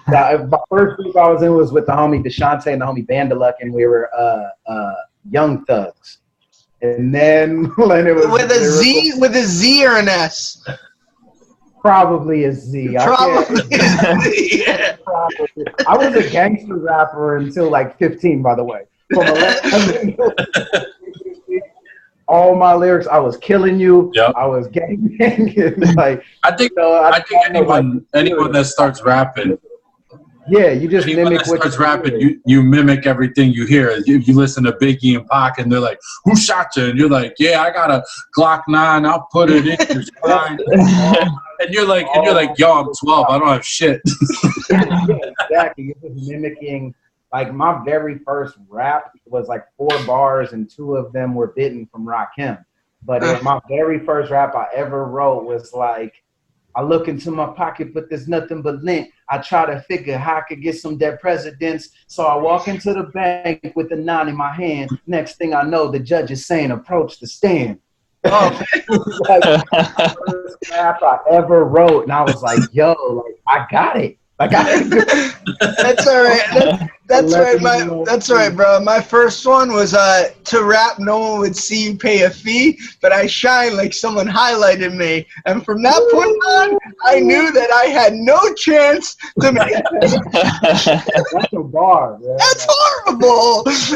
Now, 0.09 0.45
my 0.47 0.59
first 0.69 0.97
group 0.97 1.17
I 1.17 1.29
was 1.29 1.43
in 1.43 1.55
was 1.55 1.71
with 1.71 1.87
the 1.87 1.93
homie 1.93 2.25
Deshante 2.25 2.73
and 2.73 2.83
the 2.83 2.87
homie 2.87 3.07
Vandeluck, 3.07 3.55
and 3.61 3.73
we 3.73 3.87
were 3.87 4.11
uh, 4.17 4.49
uh, 4.67 4.95
Young 5.31 5.65
Thugs. 5.67 6.19
And 6.85 7.15
then 7.15 7.65
when 7.77 8.07
it 8.07 8.15
was 8.15 8.27
With 8.27 8.51
a 8.51 8.55
Lyrical- 8.55 8.83
Z, 8.83 9.13
with 9.19 9.35
a 9.37 9.43
Z 9.43 9.87
or 9.87 9.97
an 9.97 10.09
S? 10.09 10.63
probably 11.81 12.45
a 12.45 12.53
Z. 12.53 12.97
I 12.97 13.05
Probably 13.05 13.63
a 13.79 14.21
Z. 14.21 14.63
Yeah. 14.67 14.97
Probably. 15.05 15.67
I 15.87 15.97
was 15.99 16.15
a 16.15 16.31
gangster 16.31 16.77
rapper 16.77 17.37
until 17.37 17.71
like 17.71 17.99
15, 17.99 18.41
by 18.43 18.55
the 18.55 18.65
way. 18.65 18.85
From 19.13 19.27
11 19.27 20.17
all 22.29 22.55
my 22.55 22.75
lyrics, 22.75 23.07
I 23.07 23.19
was 23.19 23.37
killing 23.37 23.79
you. 23.79 24.11
Yep. 24.15 24.33
I 24.35 24.47
was 24.47 24.67
gang 24.69 25.15
banging. 25.19 25.79
like, 25.95 26.25
I 26.43 26.53
think 26.57 26.71
you 26.71 26.77
know, 26.77 27.03
I 27.03 27.21
think 27.21 27.29
don't 27.45 27.53
know, 27.53 27.61
like, 27.61 27.69
anyone 27.85 28.07
anyone 28.15 28.53
that 28.53 28.65
starts 28.67 29.03
rapping, 29.03 29.59
yeah, 30.49 30.71
you 30.71 30.89
just 30.89 31.07
anyone 31.07 31.33
mimic 31.33 31.47
what 31.47 31.61
starts 31.61 31.79
rapping, 31.79 32.21
you 32.21 32.41
you 32.45 32.63
mimic 32.63 33.07
everything 33.07 33.53
you 33.53 33.67
hear. 33.67 33.97
You, 34.07 34.19
you 34.19 34.35
listen 34.35 34.65
to 34.65 34.73
Biggie 34.73 35.17
and 35.17 35.27
Pac, 35.29 35.59
and 35.59 35.71
they're 35.71 35.81
like, 35.81 35.99
"Who 36.25 36.37
shot 36.37 36.77
you?" 36.77 36.87
And 36.87 36.99
you're 36.99 37.09
like, 37.09 37.35
"Yeah, 37.39 37.63
I 37.63 37.71
got 37.71 37.91
a 37.91 38.05
Glock 38.37 38.63
nine. 38.69 39.07
I'll 39.07 39.27
put 39.33 39.51
it 39.51 39.67
in 39.67 39.95
your 39.95 40.03
spine." 40.03 40.59
And 41.61 41.73
you're 41.73 41.87
like, 41.87 42.07
and 42.15 42.25
you're 42.25 42.35
like, 42.35 42.59
"Yo, 42.59 42.73
I'm 42.73 42.89
12. 43.03 43.27
I 43.29 43.39
don't 43.39 43.49
have 43.49 43.65
shit." 43.65 44.03
yeah, 44.71 45.07
exactly. 45.41 45.85
You're 45.85 46.11
just 46.11 46.29
mimicking. 46.29 46.95
Like 47.33 47.53
my 47.53 47.83
very 47.85 48.19
first 48.19 48.57
rap 48.69 49.13
was 49.27 49.49
like 49.49 49.65
four 49.77 49.91
bars, 50.07 50.53
and 50.53 50.71
two 50.71 50.97
of 50.97 51.13
them 51.13 51.35
were 51.35 51.49
bitten 51.49 51.87
from 51.87 52.07
Rakim. 52.07 52.65
But 53.03 53.43
my 53.43 53.61
very 53.69 53.99
first 54.05 54.31
rap 54.31 54.55
I 54.55 54.67
ever 54.75 55.05
wrote 55.05 55.45
was 55.45 55.75
like, 55.75 56.23
I 56.75 56.83
look 56.83 57.09
into 57.09 57.31
my 57.31 57.47
pocket, 57.47 57.93
but 57.93 58.09
there's 58.09 58.29
nothing 58.29 58.63
but 58.63 58.83
lint. 58.83 59.11
I 59.29 59.39
try 59.39 59.67
to 59.67 59.81
figure 59.83 60.19
how 60.19 60.37
I 60.37 60.43
could 60.43 60.63
get 60.63 60.79
some 60.79 60.99
dead 60.99 61.21
presidents. 61.21 61.91
So 62.07 62.25
I 62.25 62.37
walk 62.37 62.69
into 62.69 62.93
the 62.93 63.05
bank 63.05 63.73
with 63.75 63.93
a 63.93 63.97
nine 63.97 64.29
in 64.29 64.37
my 64.37 64.53
hand. 64.53 64.91
Next 65.07 65.37
thing 65.37 65.55
I 65.55 65.63
know, 65.63 65.91
the 65.91 65.99
judge 65.99 66.31
is 66.31 66.47
saying, 66.47 66.71
approach 66.71 67.19
the 67.21 67.27
stand. 67.27 67.79
Oh, 68.25 68.63
like, 69.29 69.43
first 70.29 70.57
rap 70.71 71.03
I 71.03 71.19
ever 71.31 71.65
wrote, 71.65 72.05
and 72.05 72.13
I 72.13 72.23
was 72.23 72.43
like, 72.43 72.61
"Yo, 72.73 72.95
like 73.25 73.41
I 73.47 73.67
got 73.71 73.99
it." 73.99 74.17
Like 74.39 74.51
I, 74.53 74.83
that's 75.61 76.07
all 76.09 76.25
right. 76.25 76.43
That, 76.55 76.91
that's 77.07 77.35
all 77.35 77.43
right. 77.43 77.61
My 77.61 78.05
that's 78.05 78.31
all 78.31 78.37
right, 78.37 78.55
bro. 78.55 78.81
My 78.81 79.01
first 79.01 79.47
one 79.47 79.73
was 79.73 79.95
uh 79.95 80.31
to 80.45 80.65
rap. 80.65 80.99
No 80.99 81.19
one 81.19 81.39
would 81.41 81.57
see 81.57 81.85
you 81.85 81.97
pay 81.97 82.23
a 82.23 82.31
fee, 82.31 82.79
but 83.01 83.13
I 83.13 83.27
shine 83.27 83.77
like 83.77 83.93
someone 83.93 84.27
highlighted 84.27 84.97
me, 84.97 85.27
and 85.47 85.65
from 85.65 85.83
that 85.83 86.03
point 86.11 86.37
on, 86.49 86.79
I 87.05 87.21
knew 87.21 87.53
that 87.53 87.71
I 87.71 87.85
had 87.85 88.15
no 88.15 88.55
chance 88.55 89.17
to 89.41 89.53
make. 89.53 89.73
that's 91.33 91.53
a 91.53 91.63
bar. 91.63 92.19
Man. 92.19 92.37
That's 92.37 92.67
horrible. 92.69 93.63
That's 93.65 93.95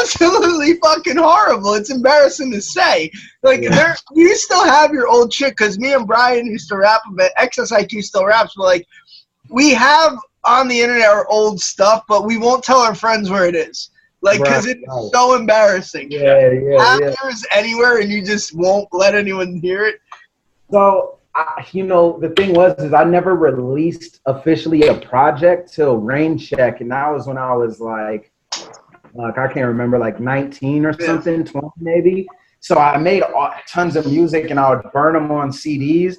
absolutely 0.00 0.74
fucking 0.80 1.16
horrible. 1.16 1.74
It's 1.74 1.90
embarrassing 1.90 2.52
to 2.52 2.60
say. 2.60 3.10
Like, 3.42 3.62
yeah. 3.62 3.70
there, 3.70 3.96
you 4.14 4.36
still 4.36 4.64
have 4.64 4.92
your 4.92 5.08
old 5.08 5.32
chick 5.32 5.56
because 5.56 5.78
me 5.78 5.92
and 5.94 6.06
Brian 6.06 6.46
used 6.46 6.68
to 6.68 6.76
rap, 6.76 7.02
but 7.12 7.32
XSIQ 7.36 8.02
still 8.04 8.24
raps. 8.24 8.54
But 8.56 8.64
like, 8.64 8.86
we 9.52 9.70
have 9.74 10.16
on 10.44 10.66
the 10.66 10.80
internet 10.80 11.08
our 11.08 11.28
old 11.28 11.60
stuff, 11.60 12.04
but 12.08 12.24
we 12.24 12.36
won't 12.36 12.64
tell 12.64 12.78
our 12.78 12.94
friends 12.94 13.30
where 13.30 13.46
it 13.46 13.54
is. 13.54 13.90
Like, 14.22 14.38
because 14.38 14.66
right, 14.66 14.76
it's 14.76 14.88
right. 14.88 15.10
so 15.12 15.34
embarrassing. 15.34 16.10
Yeah, 16.10 16.52
yeah, 16.52 16.98
yeah. 17.00 17.32
anywhere, 17.50 17.98
and 17.98 18.10
you 18.10 18.24
just 18.24 18.54
won't 18.54 18.88
let 18.92 19.14
anyone 19.14 19.56
hear 19.56 19.84
it. 19.84 20.00
So, 20.70 21.18
I, 21.34 21.66
you 21.72 21.84
know, 21.84 22.18
the 22.20 22.30
thing 22.30 22.54
was 22.54 22.78
is 22.78 22.92
I 22.92 23.04
never 23.04 23.34
released 23.34 24.20
officially 24.26 24.82
a 24.82 24.94
project 24.94 25.72
till 25.72 25.96
Rain 25.96 26.38
Check, 26.38 26.80
and 26.80 26.90
that 26.92 27.10
was 27.10 27.26
when 27.26 27.36
I 27.36 27.52
was 27.54 27.80
like, 27.80 28.32
like 29.14 29.38
I 29.38 29.52
can't 29.52 29.66
remember, 29.66 29.98
like 29.98 30.20
19 30.20 30.86
or 30.86 30.92
something, 31.00 31.44
20 31.44 31.68
maybe. 31.78 32.28
So 32.60 32.76
I 32.78 32.96
made 32.98 33.24
tons 33.68 33.96
of 33.96 34.06
music, 34.06 34.50
and 34.50 34.60
I 34.60 34.70
would 34.70 34.92
burn 34.92 35.14
them 35.14 35.32
on 35.32 35.50
CDs, 35.50 36.16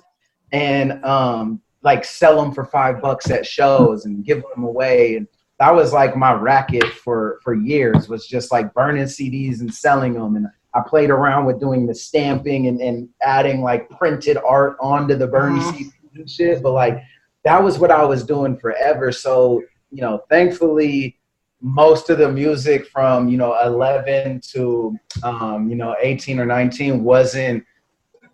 and 0.51 1.03
um, 1.05 1.61
like 1.83 2.05
sell 2.05 2.41
them 2.41 2.53
for 2.53 2.65
five 2.65 3.01
bucks 3.01 3.29
at 3.29 3.45
shows 3.45 4.05
and 4.05 4.25
give 4.25 4.43
them 4.53 4.63
away. 4.63 5.17
And 5.17 5.27
that 5.59 5.73
was 5.73 5.93
like 5.93 6.15
my 6.15 6.33
racket 6.33 6.85
for 6.85 7.39
for 7.43 7.53
years 7.53 8.09
was 8.09 8.27
just 8.27 8.51
like 8.51 8.73
burning 8.73 9.03
CDs 9.05 9.59
and 9.59 9.73
selling 9.73 10.13
them 10.13 10.35
and 10.35 10.47
I 10.75 10.81
played 10.81 11.11
around 11.11 11.45
with 11.45 11.59
doing 11.59 11.85
the 11.85 11.93
stamping 11.93 12.67
and, 12.67 12.81
and 12.81 13.07
adding 13.21 13.61
like 13.61 13.89
printed 13.91 14.37
art 14.37 14.75
onto 14.81 15.15
the 15.15 15.27
burn 15.27 15.59
mm-hmm. 15.59 15.69
CDs 15.69 16.15
and 16.15 16.29
shit. 16.29 16.63
But 16.63 16.71
like 16.71 17.03
that 17.43 17.63
was 17.63 17.77
what 17.77 17.91
I 17.91 18.03
was 18.03 18.23
doing 18.23 18.57
forever. 18.57 19.11
So 19.11 19.61
you 19.91 20.01
know 20.01 20.23
thankfully 20.29 21.17
most 21.61 22.09
of 22.09 22.17
the 22.17 22.29
music 22.29 22.87
from 22.87 23.29
you 23.29 23.37
know 23.37 23.57
11 23.63 24.41
to 24.51 24.97
um, 25.23 25.69
you 25.69 25.75
know 25.75 25.95
18 26.01 26.39
or 26.39 26.45
19 26.45 27.03
wasn't 27.03 27.63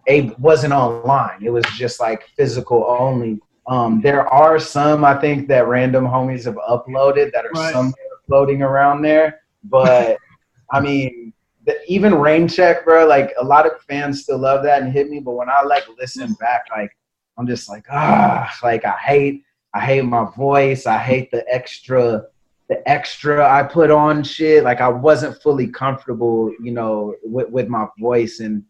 a 0.08 0.30
wasn't 0.40 0.74
online. 0.74 1.44
It 1.44 1.50
was 1.50 1.66
just 1.76 2.00
like 2.00 2.28
physical 2.36 2.86
only. 2.88 3.40
Um, 3.68 4.02
there 4.02 4.28
are 4.28 4.60
some 4.60 5.04
I 5.04 5.16
think 5.16 5.48
that 5.50 5.68
random 5.68 6.06
homies 6.06 6.46
have 6.46 6.56
uploaded 6.56 7.32
that 7.34 7.46
are 7.46 7.52
right. 7.52 7.74
somewhere 7.74 7.94
floating 8.28 8.62
around 8.62 9.02
there, 9.02 9.42
but 9.64 10.18
I 10.72 10.80
mean, 10.80 11.34
the, 11.66 11.78
even 11.88 12.16
Rain 12.16 12.48
Check, 12.48 12.86
bro. 12.86 13.06
Like 13.06 13.34
a 13.40 13.44
lot 13.44 13.66
of 13.66 13.82
fans 13.82 14.24
still 14.24 14.40
love 14.40 14.64
that 14.64 14.82
and 14.82 14.92
hit 14.92 15.10
me, 15.10 15.20
but 15.20 15.34
when 15.34 15.50
I 15.50 15.64
like 15.64 15.84
listen 16.00 16.34
back, 16.34 16.64
like 16.72 16.96
I'm 17.38 17.48
just 17.48 17.70
like 17.70 17.86
ah, 17.92 18.52
like 18.64 18.86
I 18.86 18.96
hate, 18.98 19.44
I 19.74 19.82
hate 19.82 20.06
my 20.06 20.30
voice. 20.36 20.86
I 20.86 20.98
hate 20.98 21.32
the 21.32 21.46
extra 21.54 22.24
the 22.70 22.88
extra 22.88 23.48
I 23.50 23.64
put 23.64 23.92
on 23.92 24.24
shit. 24.24 24.64
Like 24.64 24.80
I 24.80 24.88
wasn't 24.88 25.42
fully 25.42 25.68
comfortable, 25.68 26.54
you 26.62 26.72
know, 26.72 27.16
with, 27.24 27.50
with 27.50 27.68
my 27.68 27.88
voice. 28.00 28.40
And 28.40 28.64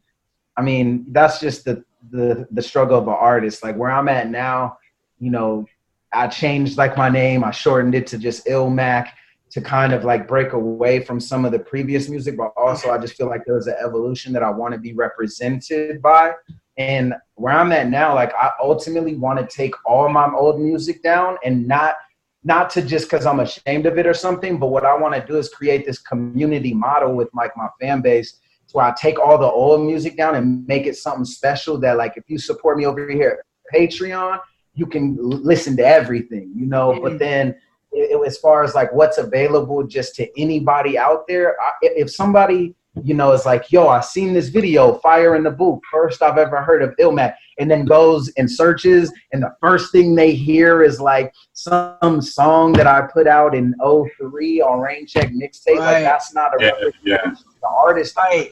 I 0.60 0.62
mean, 0.62 1.06
that's 1.12 1.39
just 1.39 1.63
the, 1.63 1.86
the, 2.12 2.45
the 2.52 2.62
struggle 2.62 2.98
of 2.98 3.08
an 3.08 3.13
artist. 3.17 3.63
Like 3.63 3.78
where 3.78 3.89
I'm 3.89 4.10
at 4.10 4.30
now, 4.30 4.78
you 5.17 5.32
know, 5.32 5.65
I 6.12 6.28
changed 6.28 6.78
like 6.78 6.98
my 6.98 7.08
name. 7.08 7.45
I 7.45 7.52
shortened 7.52 7.95
it 7.95 8.06
to 8.08 8.17
just 8.17 8.45
Illmac 8.45 9.08
to 9.52 9.62
kind 9.62 9.93
of 9.93 10.04
like 10.04 10.28
break 10.28 10.52
away 10.52 11.00
from 11.00 11.22
some 11.22 11.45
of 11.45 11.54
the 11.54 11.60
previous 11.60 12.10
music, 12.10 12.36
but 12.36 12.52
also 12.58 12.91
I 12.91 12.98
just 12.98 13.15
feel 13.15 13.28
like 13.28 13.43
there's 13.45 13.67
an 13.67 13.76
evolution 13.82 14.34
that 14.34 14.43
I 14.43 14.50
want 14.50 14.74
to 14.74 14.80
be 14.82 14.91
represented 14.93 16.02
by. 16.02 16.34
And 16.78 17.13
where 17.36 17.54
I'm 17.54 17.72
at 17.72 17.88
now, 17.88 18.13
like 18.13 18.34
I 18.34 18.52
ultimately 18.62 19.15
want 19.15 19.39
to 19.39 19.56
take 19.56 19.74
all 19.86 20.10
my 20.10 20.30
old 20.34 20.60
music 20.60 21.02
down 21.02 21.38
and 21.45 21.69
not 21.69 21.95
not 22.43 22.69
to 22.72 22.82
just 22.82 23.10
because 23.10 23.26
I'm 23.26 23.39
ashamed 23.39 23.86
of 23.86 23.98
it 23.98 24.06
or 24.06 24.13
something, 24.13 24.60
but 24.60 24.67
what 24.67 24.86
I 24.86 24.98
want 24.98 25.15
to 25.15 25.26
do 25.26 25.38
is 25.38 25.48
create 25.48 25.86
this 25.86 26.00
community 26.00 26.74
model 26.74 27.15
with 27.15 27.30
like 27.34 27.56
my 27.56 27.67
fan 27.80 28.02
base 28.02 28.39
so 28.70 28.78
I 28.80 28.94
take 28.96 29.18
all 29.20 29.40
the 29.40 29.50
old 29.50 29.82
music 29.82 30.16
down 30.16 30.36
and 30.36 30.66
make 30.68 30.86
it 30.86 30.96
something 30.96 31.26
special 31.26 31.80
that 31.80 31.98
like 31.98 32.14
if 32.18 32.26
you 32.28 32.38
support 32.38 32.78
me 32.78 32.86
over 32.86 33.10
here 33.10 33.44
Patreon, 33.74 34.40
you 34.76 34.86
can 34.86 35.18
listen 35.20 35.76
to 35.78 35.86
everything, 35.86 36.52
you 36.56 36.68
know. 36.68 36.92
Mm-hmm. 36.92 37.04
But 37.04 37.18
then 37.18 37.56
it, 37.92 38.28
as 38.28 38.38
far 38.38 38.64
as 38.64 38.76
like 38.76 38.94
what's 38.94 39.18
available 39.18 39.88
just 39.88 40.14
to 40.18 40.40
anybody 40.40 41.00
out 41.00 41.28
there, 41.28 41.60
I, 41.60 41.72
if 41.82 42.12
somebody 42.12 42.76
you 43.04 43.14
know 43.14 43.32
is 43.32 43.46
like, 43.46 43.72
yo, 43.72 43.88
I 43.88 44.02
seen 44.02 44.34
this 44.34 44.50
video, 44.50 44.96
Fire 45.00 45.36
in 45.36 45.44
the 45.44 45.52
Booth, 45.52 45.80
first 45.92 46.22
I've 46.22 46.38
ever 46.38 46.62
heard 46.62 46.82
of 46.82 46.96
Illmac, 46.98 47.34
and 47.60 47.70
then 47.70 47.86
goes 47.86 48.32
and 48.38 48.50
searches, 48.50 49.12
and 49.34 49.44
the 49.44 49.56
first 49.62 49.92
thing 49.92 50.16
they 50.16 50.34
hear 50.34 50.84
is 50.84 51.00
like 51.00 51.34
some 51.54 52.22
song 52.22 52.74
that 52.74 52.88
I 52.88 53.02
put 53.02 53.28
out 53.28 53.56
in 53.56 53.76
03 54.20 54.62
on 54.62 54.80
Rain 54.80 55.06
Check 55.06 55.30
mixtape. 55.32 55.78
Right. 55.78 55.94
Like 55.94 56.04
that's 56.04 56.34
not 56.34 56.52
a 56.60 56.66
yeah, 56.66 56.90
yeah 57.04 57.32
the 57.62 57.68
artist 57.68 58.16
right. 58.18 58.52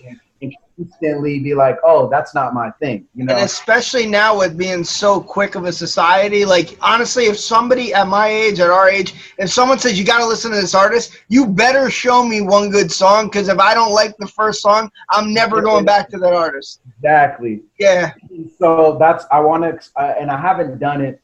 Instantly 0.77 1.39
be 1.39 1.53
like, 1.53 1.77
oh, 1.83 2.09
that's 2.09 2.35
not 2.35 2.53
my 2.53 2.69
thing. 2.71 3.07
You 3.15 3.25
know, 3.25 3.33
and 3.33 3.43
especially 3.43 4.05
now 4.05 4.37
with 4.37 4.57
being 4.57 4.83
so 4.83 5.19
quick 5.19 5.55
of 5.55 5.65
a 5.65 5.71
society, 5.71 6.45
like 6.45 6.77
honestly, 6.81 7.25
if 7.25 7.37
somebody 7.37 7.93
at 7.93 8.07
my 8.07 8.27
age, 8.27 8.59
at 8.59 8.69
our 8.69 8.89
age, 8.89 9.13
if 9.37 9.49
someone 9.49 9.79
says 9.79 9.97
you 9.97 10.05
got 10.05 10.19
to 10.19 10.25
listen 10.25 10.51
to 10.51 10.57
this 10.57 10.75
artist, 10.75 11.17
you 11.29 11.47
better 11.47 11.89
show 11.89 12.23
me 12.23 12.41
one 12.41 12.69
good 12.69 12.91
song 12.91 13.27
because 13.27 13.47
if 13.49 13.59
I 13.59 13.73
don't 13.73 13.93
like 13.93 14.15
the 14.17 14.27
first 14.27 14.61
song, 14.61 14.91
I'm 15.09 15.33
never 15.33 15.61
going 15.61 15.85
back 15.85 16.09
to 16.09 16.17
that 16.19 16.33
artist. 16.33 16.81
Exactly. 16.97 17.63
Yeah. 17.79 18.13
So 18.59 18.97
that's 18.99 19.25
I 19.31 19.39
want 19.39 19.63
to, 19.63 19.99
uh, 19.99 20.15
and 20.19 20.29
I 20.29 20.39
haven't 20.39 20.79
done 20.79 21.01
it 21.01 21.21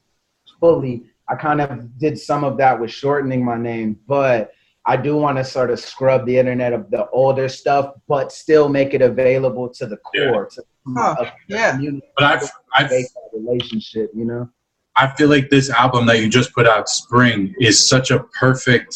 fully. 0.60 1.04
I 1.30 1.36
kind 1.36 1.62
of 1.62 1.98
did 2.00 2.20
some 2.20 2.44
of 2.44 2.58
that 2.58 2.80
with 2.80 2.92
shortening 2.92 3.46
my 3.46 3.58
name, 3.58 4.00
but 4.08 4.52
I 4.86 4.98
do 4.98 5.15
want 5.15 5.38
to 5.38 5.46
sort 5.46 5.72
of 5.72 5.80
scrub 5.80 6.26
the 6.26 6.38
internet 6.38 6.74
of 6.74 6.89
the 6.91 7.10
older 7.10 7.48
stuff, 7.48 7.93
but 8.08 8.32
still 8.32 8.67
make 8.67 8.93
it 8.93 9.02
available 9.02 9.69
to 9.69 9.86
the 9.86 9.98
core, 9.98 10.50
yeah. 10.52 10.56
to 10.56 10.63
huh, 10.98 11.32
yeah. 11.48 11.80
But 12.17 12.26
I've, 12.26 12.52
I've 12.74 12.91
relationship, 13.34 14.12
you 14.13 14.26
know. 14.26 14.50
I 14.96 15.08
feel 15.15 15.30
like 15.30 15.50
this 15.50 15.69
album 15.69 16.06
that 16.08 16.19
you 16.19 16.30
just 16.30 16.54
put 16.54 16.67
out, 16.67 16.89
Spring, 16.89 17.56
is 17.60 17.80
such 17.88 18.12
a 18.12 18.19
perfect. 18.39 18.96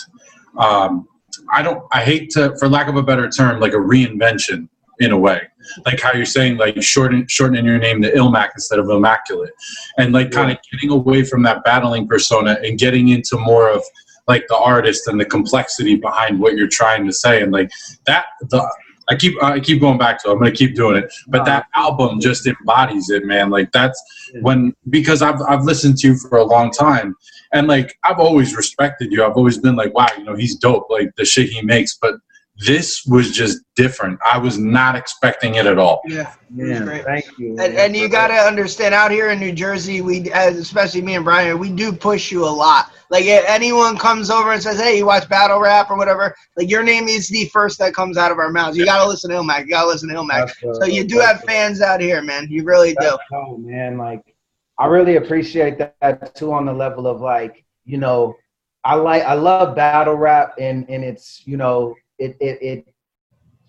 Um, 0.57 1.07
I 1.51 1.61
don't. 1.61 1.83
I 1.91 2.03
hate 2.03 2.29
to, 2.31 2.55
for 2.57 2.67
lack 2.67 2.87
of 2.87 2.97
a 2.97 3.03
better 3.03 3.29
term, 3.29 3.59
like 3.59 3.73
a 3.73 3.77
reinvention 3.77 4.67
in 4.99 5.11
a 5.11 5.17
way. 5.17 5.41
Like 5.85 5.99
how 6.01 6.13
you're 6.13 6.25
saying, 6.25 6.57
like 6.57 6.81
shorten, 6.81 7.27
shortening 7.27 7.65
your 7.65 7.77
name 7.77 8.01
to 8.01 8.11
Illmac 8.11 8.49
instead 8.55 8.79
of 8.79 8.89
Immaculate, 8.89 9.53
and 9.97 10.13
like 10.13 10.31
kind 10.31 10.51
of 10.51 10.57
getting 10.71 10.91
away 10.91 11.23
from 11.23 11.43
that 11.43 11.63
battling 11.63 12.07
persona 12.07 12.57
and 12.63 12.77
getting 12.77 13.09
into 13.09 13.37
more 13.37 13.69
of 13.69 13.83
like 14.27 14.45
the 14.47 14.57
artist 14.57 15.07
and 15.07 15.19
the 15.19 15.25
complexity 15.25 15.95
behind 15.95 16.39
what 16.39 16.55
you're 16.55 16.67
trying 16.67 17.05
to 17.05 17.13
say 17.13 17.41
and 17.41 17.51
like 17.51 17.69
that 18.05 18.25
the 18.49 18.67
I 19.09 19.15
keep 19.15 19.41
I 19.41 19.59
keep 19.59 19.79
going 19.79 19.97
back 19.97 20.21
to 20.21 20.29
it. 20.29 20.33
I'm 20.33 20.39
gonna 20.39 20.51
keep 20.51 20.75
doing 20.75 20.97
it. 20.97 21.11
But 21.27 21.45
that 21.45 21.63
uh-huh. 21.73 21.87
album 21.87 22.19
just 22.19 22.45
embodies 22.45 23.09
it, 23.09 23.25
man. 23.25 23.49
Like 23.49 23.71
that's 23.71 24.01
when 24.41 24.73
because 24.89 25.21
I've 25.21 25.41
I've 25.47 25.63
listened 25.63 25.97
to 25.99 26.07
you 26.09 26.17
for 26.17 26.37
a 26.37 26.43
long 26.43 26.71
time 26.71 27.15
and 27.53 27.67
like 27.67 27.97
I've 28.03 28.19
always 28.19 28.55
respected 28.55 29.11
you. 29.11 29.23
I've 29.23 29.37
always 29.37 29.57
been 29.57 29.75
like, 29.75 29.93
wow, 29.93 30.07
you 30.17 30.23
know, 30.23 30.35
he's 30.35 30.55
dope, 30.55 30.87
like 30.89 31.15
the 31.15 31.25
shit 31.25 31.49
he 31.49 31.61
makes. 31.61 31.97
But 31.97 32.15
this 32.65 33.05
was 33.05 33.31
just 33.31 33.59
different. 33.75 34.19
I 34.25 34.37
was 34.37 34.57
not 34.57 34.95
expecting 34.95 35.55
it 35.55 35.65
at 35.65 35.77
all. 35.77 36.01
Yeah, 36.05 36.33
yeah. 36.53 37.03
Thank 37.03 37.37
you. 37.37 37.51
And, 37.59 37.75
and 37.75 37.95
you 37.95 38.09
got 38.09 38.29
to 38.29 38.33
understand, 38.33 38.95
out 38.95 39.11
here 39.11 39.29
in 39.29 39.39
New 39.39 39.51
Jersey, 39.51 40.01
we, 40.01 40.31
especially 40.31 41.01
me 41.01 41.15
and 41.15 41.23
Brian, 41.23 41.59
we 41.59 41.71
do 41.71 41.91
push 41.93 42.31
you 42.31 42.45
a 42.45 42.49
lot. 42.49 42.91
Like 43.09 43.25
if 43.25 43.45
anyone 43.47 43.97
comes 43.97 44.29
over 44.29 44.51
and 44.51 44.61
says, 44.61 44.79
"Hey, 44.79 44.97
you 44.97 45.05
watch 45.05 45.29
battle 45.29 45.59
rap 45.59 45.89
or 45.89 45.97
whatever," 45.97 46.35
like 46.57 46.69
your 46.69 46.83
name 46.83 47.07
is 47.07 47.29
the 47.29 47.45
first 47.45 47.79
that 47.79 47.93
comes 47.93 48.17
out 48.17 48.31
of 48.31 48.37
our 48.37 48.51
mouths. 48.51 48.75
You 48.75 48.85
got 48.85 49.01
to 49.01 49.09
listen 49.09 49.29
to 49.29 49.37
Illmac. 49.37 49.61
You 49.61 49.69
got 49.69 49.83
to 49.83 49.87
listen 49.87 50.09
to 50.09 50.15
Illmac. 50.15 50.51
so 50.59 50.85
you 50.85 51.05
do 51.05 51.19
have 51.19 51.41
fans 51.43 51.81
out 51.81 52.01
here, 52.01 52.21
man. 52.21 52.47
You 52.49 52.63
really 52.63 52.95
do. 52.99 53.17
Oh 53.31 53.57
man, 53.57 53.97
like 53.97 54.35
I 54.77 54.87
really 54.87 55.15
appreciate 55.15 55.77
that 55.77 56.35
too 56.35 56.51
on 56.51 56.65
the 56.65 56.73
level 56.73 57.07
of 57.07 57.21
like 57.21 57.63
you 57.85 57.97
know 57.97 58.35
I 58.83 58.95
like 58.95 59.23
I 59.23 59.33
love 59.33 59.75
battle 59.75 60.15
rap 60.15 60.55
and 60.59 60.89
and 60.89 61.03
it's 61.03 61.43
you 61.45 61.57
know 61.57 61.95
it 62.19 62.35
it 62.39 62.61
it 62.61 62.93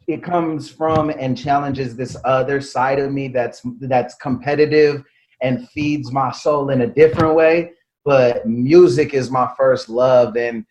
it 0.07 0.23
comes 0.23 0.71
from 0.71 1.11
and 1.11 1.37
challenges 1.37 1.95
this 1.95 2.17
other 2.25 2.61
side 2.61 2.99
of 2.99 3.13
me 3.13 3.29
that's 3.29 3.63
that's 3.81 4.15
competitive 4.17 5.05
and 5.43 5.69
feeds 5.69 6.11
my 6.13 6.33
soul 6.33 6.71
in 6.71 6.81
a 6.81 6.87
different 6.87 7.35
way. 7.35 7.73
But 8.05 8.47
music 8.47 9.13
is 9.13 9.31
my 9.31 9.51
first 9.57 9.89
love. 9.89 10.37
And 10.37 10.65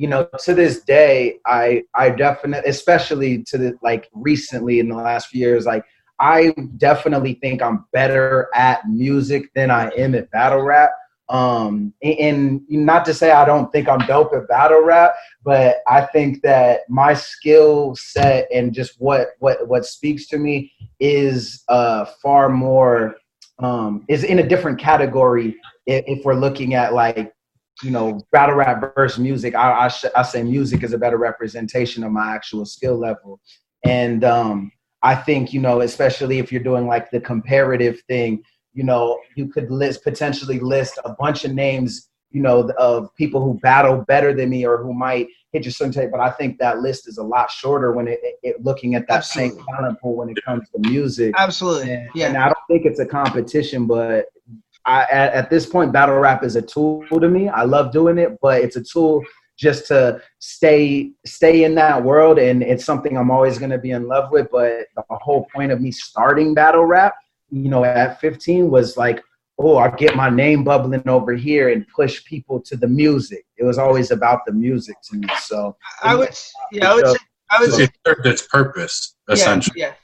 you 0.00 0.08
know 0.08 0.26
to 0.38 0.54
this 0.54 0.80
day 0.80 1.38
i 1.44 1.82
i 1.94 2.08
definitely 2.08 2.68
especially 2.70 3.42
to 3.42 3.58
the 3.58 3.78
like 3.82 4.08
recently 4.14 4.80
in 4.80 4.88
the 4.88 4.94
last 4.94 5.28
few 5.28 5.40
years 5.40 5.66
like 5.66 5.84
i 6.18 6.54
definitely 6.78 7.34
think 7.34 7.60
i'm 7.60 7.84
better 7.92 8.48
at 8.54 8.88
music 8.88 9.52
than 9.54 9.70
i 9.70 9.90
am 9.90 10.14
at 10.14 10.30
battle 10.30 10.62
rap 10.62 10.90
Um, 11.30 11.94
and, 12.02 12.60
and 12.68 12.68
not 12.68 13.04
to 13.04 13.14
say 13.14 13.30
I 13.30 13.44
don't 13.44 13.70
think 13.70 13.88
I'm 13.88 14.04
dope 14.06 14.34
at 14.34 14.48
battle 14.48 14.82
rap, 14.82 15.14
but 15.44 15.76
I 15.86 16.02
think 16.02 16.42
that 16.42 16.80
my 16.88 17.14
skill 17.14 17.94
set 17.94 18.48
and 18.52 18.74
just 18.74 19.00
what 19.00 19.28
what 19.38 19.68
what 19.68 19.86
speaks 19.86 20.26
to 20.28 20.38
me 20.38 20.72
is 20.98 21.62
uh, 21.68 22.06
far 22.20 22.48
more 22.48 23.14
um, 23.60 24.04
is 24.08 24.24
in 24.24 24.40
a 24.40 24.46
different 24.46 24.80
category 24.80 25.56
if, 25.86 26.04
if 26.06 26.24
we're 26.24 26.34
looking 26.34 26.74
at 26.74 26.94
like 26.94 27.32
you 27.82 27.90
know 27.90 28.20
battle 28.32 28.56
rap 28.56 28.92
versus 28.96 29.18
music. 29.18 29.54
I 29.54 29.84
I, 29.84 29.88
sh- 29.88 30.04
I 30.16 30.22
say 30.22 30.42
music 30.42 30.82
is 30.82 30.92
a 30.92 30.98
better 30.98 31.16
representation 31.16 32.04
of 32.04 32.12
my 32.12 32.34
actual 32.34 32.64
skill 32.66 32.98
level, 32.98 33.40
and 33.84 34.24
um, 34.24 34.72
I 35.02 35.14
think 35.14 35.52
you 35.52 35.60
know 35.60 35.80
especially 35.80 36.38
if 36.38 36.50
you're 36.50 36.62
doing 36.62 36.86
like 36.86 37.10
the 37.10 37.20
comparative 37.20 38.00
thing, 38.08 38.42
you 38.72 38.84
know 38.84 39.18
you 39.36 39.48
could 39.48 39.70
list 39.70 40.04
potentially 40.04 40.60
list 40.60 40.98
a 41.04 41.14
bunch 41.18 41.44
of 41.44 41.52
names 41.52 42.10
you 42.30 42.42
know, 42.42 42.70
of 42.78 43.14
people 43.16 43.42
who 43.42 43.58
battle 43.60 44.04
better 44.06 44.32
than 44.32 44.50
me 44.50 44.64
or 44.64 44.78
who 44.78 44.94
might 44.94 45.26
hit 45.52 45.64
your 45.64 45.72
certain 45.72 45.92
tape. 45.92 46.10
But 46.12 46.20
I 46.20 46.30
think 46.30 46.58
that 46.58 46.80
list 46.80 47.08
is 47.08 47.18
a 47.18 47.22
lot 47.22 47.50
shorter 47.50 47.92
when 47.92 48.06
it, 48.06 48.20
it 48.42 48.64
looking 48.64 48.94
at 48.94 49.06
that 49.08 49.18
Absolutely. 49.18 49.56
same 49.56 49.66
talent 49.66 50.00
pool 50.00 50.16
when 50.16 50.28
it 50.30 50.38
comes 50.44 50.68
to 50.70 50.88
music. 50.88 51.34
Absolutely. 51.36 51.92
And, 51.92 52.08
yeah. 52.14 52.28
And 52.28 52.36
I 52.36 52.46
don't 52.46 52.56
think 52.68 52.86
it's 52.86 53.00
a 53.00 53.06
competition, 53.06 53.86
but 53.86 54.26
I, 54.86 55.02
at, 55.10 55.32
at 55.32 55.50
this 55.50 55.66
point, 55.66 55.92
battle 55.92 56.18
rap 56.18 56.44
is 56.44 56.56
a 56.56 56.62
tool 56.62 57.04
to 57.10 57.28
me. 57.28 57.48
I 57.48 57.64
love 57.64 57.92
doing 57.92 58.16
it, 58.16 58.38
but 58.40 58.62
it's 58.62 58.76
a 58.76 58.82
tool 58.82 59.24
just 59.58 59.88
to 59.88 60.22
stay 60.38 61.10
stay 61.26 61.64
in 61.64 61.74
that 61.74 62.02
world 62.02 62.38
and 62.38 62.62
it's 62.62 62.82
something 62.82 63.18
I'm 63.18 63.30
always 63.30 63.58
going 63.58 63.70
to 63.72 63.76
be 63.76 63.90
in 63.90 64.08
love 64.08 64.30
with 64.32 64.48
but 64.50 64.86
the 64.96 65.04
whole 65.10 65.48
point 65.54 65.70
of 65.70 65.82
me 65.82 65.92
starting 65.92 66.54
battle 66.54 66.86
rap 66.86 67.14
you 67.50 67.68
know 67.68 67.84
at 67.84 68.20
15 68.20 68.70
was 68.70 68.96
like 68.96 69.22
oh, 69.60 69.76
I 69.76 69.90
get 69.90 70.16
my 70.16 70.30
name 70.30 70.64
bubbling 70.64 71.06
over 71.08 71.34
here 71.34 71.68
and 71.68 71.86
push 71.88 72.24
people 72.24 72.60
to 72.60 72.76
the 72.76 72.88
music. 72.88 73.44
It 73.58 73.64
was 73.64 73.78
always 73.78 74.10
about 74.10 74.46
the 74.46 74.52
music 74.52 74.96
to 75.10 75.16
me. 75.16 75.28
So 75.42 75.76
I 76.02 76.14
would, 76.14 76.30
yeah, 76.72 76.90
I 76.90 76.94
would 76.94 77.06
say, 77.06 77.16
I 77.50 77.60
would 77.60 77.72
say 77.72 77.82
it 77.84 77.90
served 78.06 78.26
its 78.26 78.46
purpose 78.46 79.16
essentially. 79.28 79.80
Yeah, 79.80 79.88
yeah. 79.88 79.94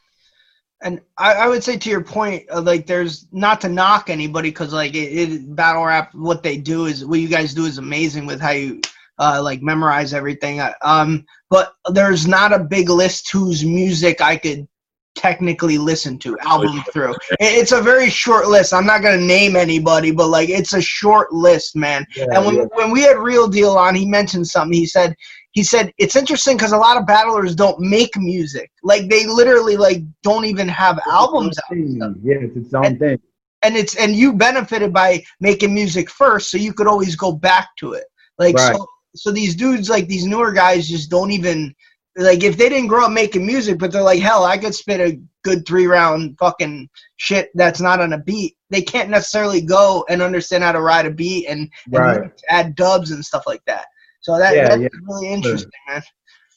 And 0.83 1.01
I, 1.17 1.33
I, 1.35 1.49
would 1.49 1.65
say 1.65 1.79
to 1.79 1.89
your 1.89 2.05
point, 2.05 2.45
uh, 2.53 2.61
like 2.61 2.87
there's 2.87 3.29
not 3.33 3.63
to 3.63 3.69
knock 3.71 4.11
anybody 4.11 4.51
because 4.51 4.75
like 4.75 4.95
it, 4.95 5.31
it, 5.31 5.57
battle 5.57 5.87
rap, 5.87 6.15
what 6.15 6.43
they 6.43 6.59
do 6.59 6.85
is 6.85 7.05
what 7.05 7.19
you 7.19 7.29
guys 7.29 7.55
do 7.55 7.65
is 7.65 7.79
amazing 7.79 8.27
with 8.27 8.43
how 8.43 8.51
you 8.51 8.83
uh, 9.19 9.41
like 9.43 9.63
memorize 9.63 10.13
everything. 10.13 10.61
Uh, 10.61 10.75
um, 10.83 11.25
but 11.49 11.73
there's 11.93 12.27
not 12.27 12.53
a 12.53 12.59
big 12.59 12.91
list 12.91 13.33
whose 13.33 13.65
music 13.65 14.21
I 14.21 14.37
could 14.37 14.69
technically 15.17 15.79
listen 15.79 16.19
to 16.19 16.37
oh, 16.45 16.49
album 16.49 16.83
through. 16.93 17.15
It's 17.41 17.73
a 17.73 17.81
very 17.81 18.09
short 18.09 18.47
list. 18.47 18.73
I'm 18.73 18.87
not 18.87 19.03
gonna 19.03 19.17
name 19.17 19.57
anybody, 19.57 20.13
but 20.13 20.29
like 20.29 20.49
it's 20.49 20.75
a 20.75 20.81
short 20.81 21.33
list, 21.33 21.75
man. 21.75 22.07
Yeah, 22.15 22.27
and 22.33 22.47
when 22.47 22.55
yeah. 22.57 22.67
when 22.75 22.91
we 22.93 23.03
had 23.03 23.19
Real 23.19 23.49
Deal 23.49 23.73
on, 23.73 23.95
he 23.95 24.07
mentioned 24.07 24.47
something. 24.47 24.77
He 24.77 24.87
said 24.87 25.17
he 25.53 25.65
said 25.65 25.93
it's 25.99 26.17
interesting 26.17 26.57
because 26.57 26.73
a 26.73 26.77
lot 26.77 26.99
of 26.99 27.07
battlers 27.07 27.55
don't 27.55 27.81
make 27.81 28.17
music. 28.17 28.71
Like 28.83 29.09
they 29.09 29.27
literally 29.27 29.77
like 29.77 30.03
don't 30.23 30.45
even 30.45 30.69
have 30.69 30.99
it's 30.99 31.07
albums 31.09 31.59
out. 31.59 31.77
Yeah, 32.23 32.37
it's 32.41 32.57
its 32.57 32.75
own 32.75 32.85
and, 32.85 32.99
thing. 32.99 33.19
And 33.63 33.77
it's 33.77 33.97
and 33.97 34.15
you 34.15 34.35
benefited 34.35 34.93
by 34.93 35.25
making 35.41 35.75
music 35.75 36.11
first, 36.11 36.51
so 36.51 36.59
you 36.59 36.73
could 36.73 36.87
always 36.87 37.17
go 37.17 37.33
back 37.33 37.71
to 37.79 37.95
it. 37.95 38.05
Like 38.39 38.57
right. 38.57 38.77
so 38.77 38.87
so 39.15 39.33
these 39.33 39.57
dudes 39.57 39.89
like 39.89 40.07
these 40.09 40.27
newer 40.27 40.53
guys 40.53 40.89
just 40.89 41.11
don't 41.11 41.31
even 41.31 41.75
like 42.17 42.43
if 42.43 42.57
they 42.57 42.69
didn't 42.69 42.89
grow 42.89 43.07
up 43.07 43.13
making 43.13 43.47
music, 43.47 43.79
but 43.79 43.93
they're 43.93 44.03
like, 44.03 44.21
hell, 44.21 44.45
I 44.45 44.57
could 44.57 44.75
spit 44.75 45.01
a 45.01 45.21
good 45.45 45.67
three 45.67 45.87
round 45.87 46.37
fucking 46.39 46.89
shit 47.17 47.51
that's 47.55 47.81
not 47.81 48.01
on 48.01 48.15
a 48.15 48.19
beat. 48.19 48.57
They 48.71 48.83
can't 48.83 49.11
necessarily 49.11 49.61
go 49.61 50.05
and 50.09 50.23
understand 50.23 50.65
how 50.65 50.73
to 50.73 50.81
ride 50.81 51.07
a 51.07 51.11
beat 51.11 51.47
and, 51.47 51.71
and 51.87 51.95
right. 51.95 52.43
add 52.49 52.75
dubs 52.75 53.11
and 53.11 53.25
stuff 53.25 53.45
like 53.47 53.63
that. 53.67 53.87
So 54.21 54.39
that, 54.39 54.57
yeah, 54.57 54.69
that's 54.69 54.83
yeah. 54.83 54.89
really 55.03 55.29
interesting, 55.29 55.71
man. 55.89 56.03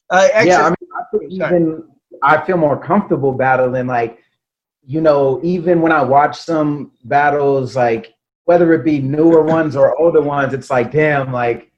Uh, 0.10 0.28
yeah, 0.44 0.66
I 0.66 0.70
mean, 0.70 0.90
I 0.96 1.26
even 1.30 1.84
I 2.24 2.44
feel 2.46 2.58
more 2.58 2.82
comfortable 2.82 3.32
battling. 3.32 3.86
Like, 3.86 4.20
you 4.84 5.02
know, 5.02 5.40
even 5.44 5.82
when 5.82 5.92
I 5.92 6.02
watch 6.02 6.38
some 6.40 6.94
battles, 7.04 7.76
like 7.76 8.14
whether 8.46 8.74
it 8.74 8.84
be 8.84 9.00
newer 9.00 9.44
ones 9.44 9.76
or 9.76 10.00
older 10.02 10.22
ones, 10.22 10.54
it's 10.54 10.72
like, 10.72 10.92
damn, 10.92 11.32
like 11.32 11.69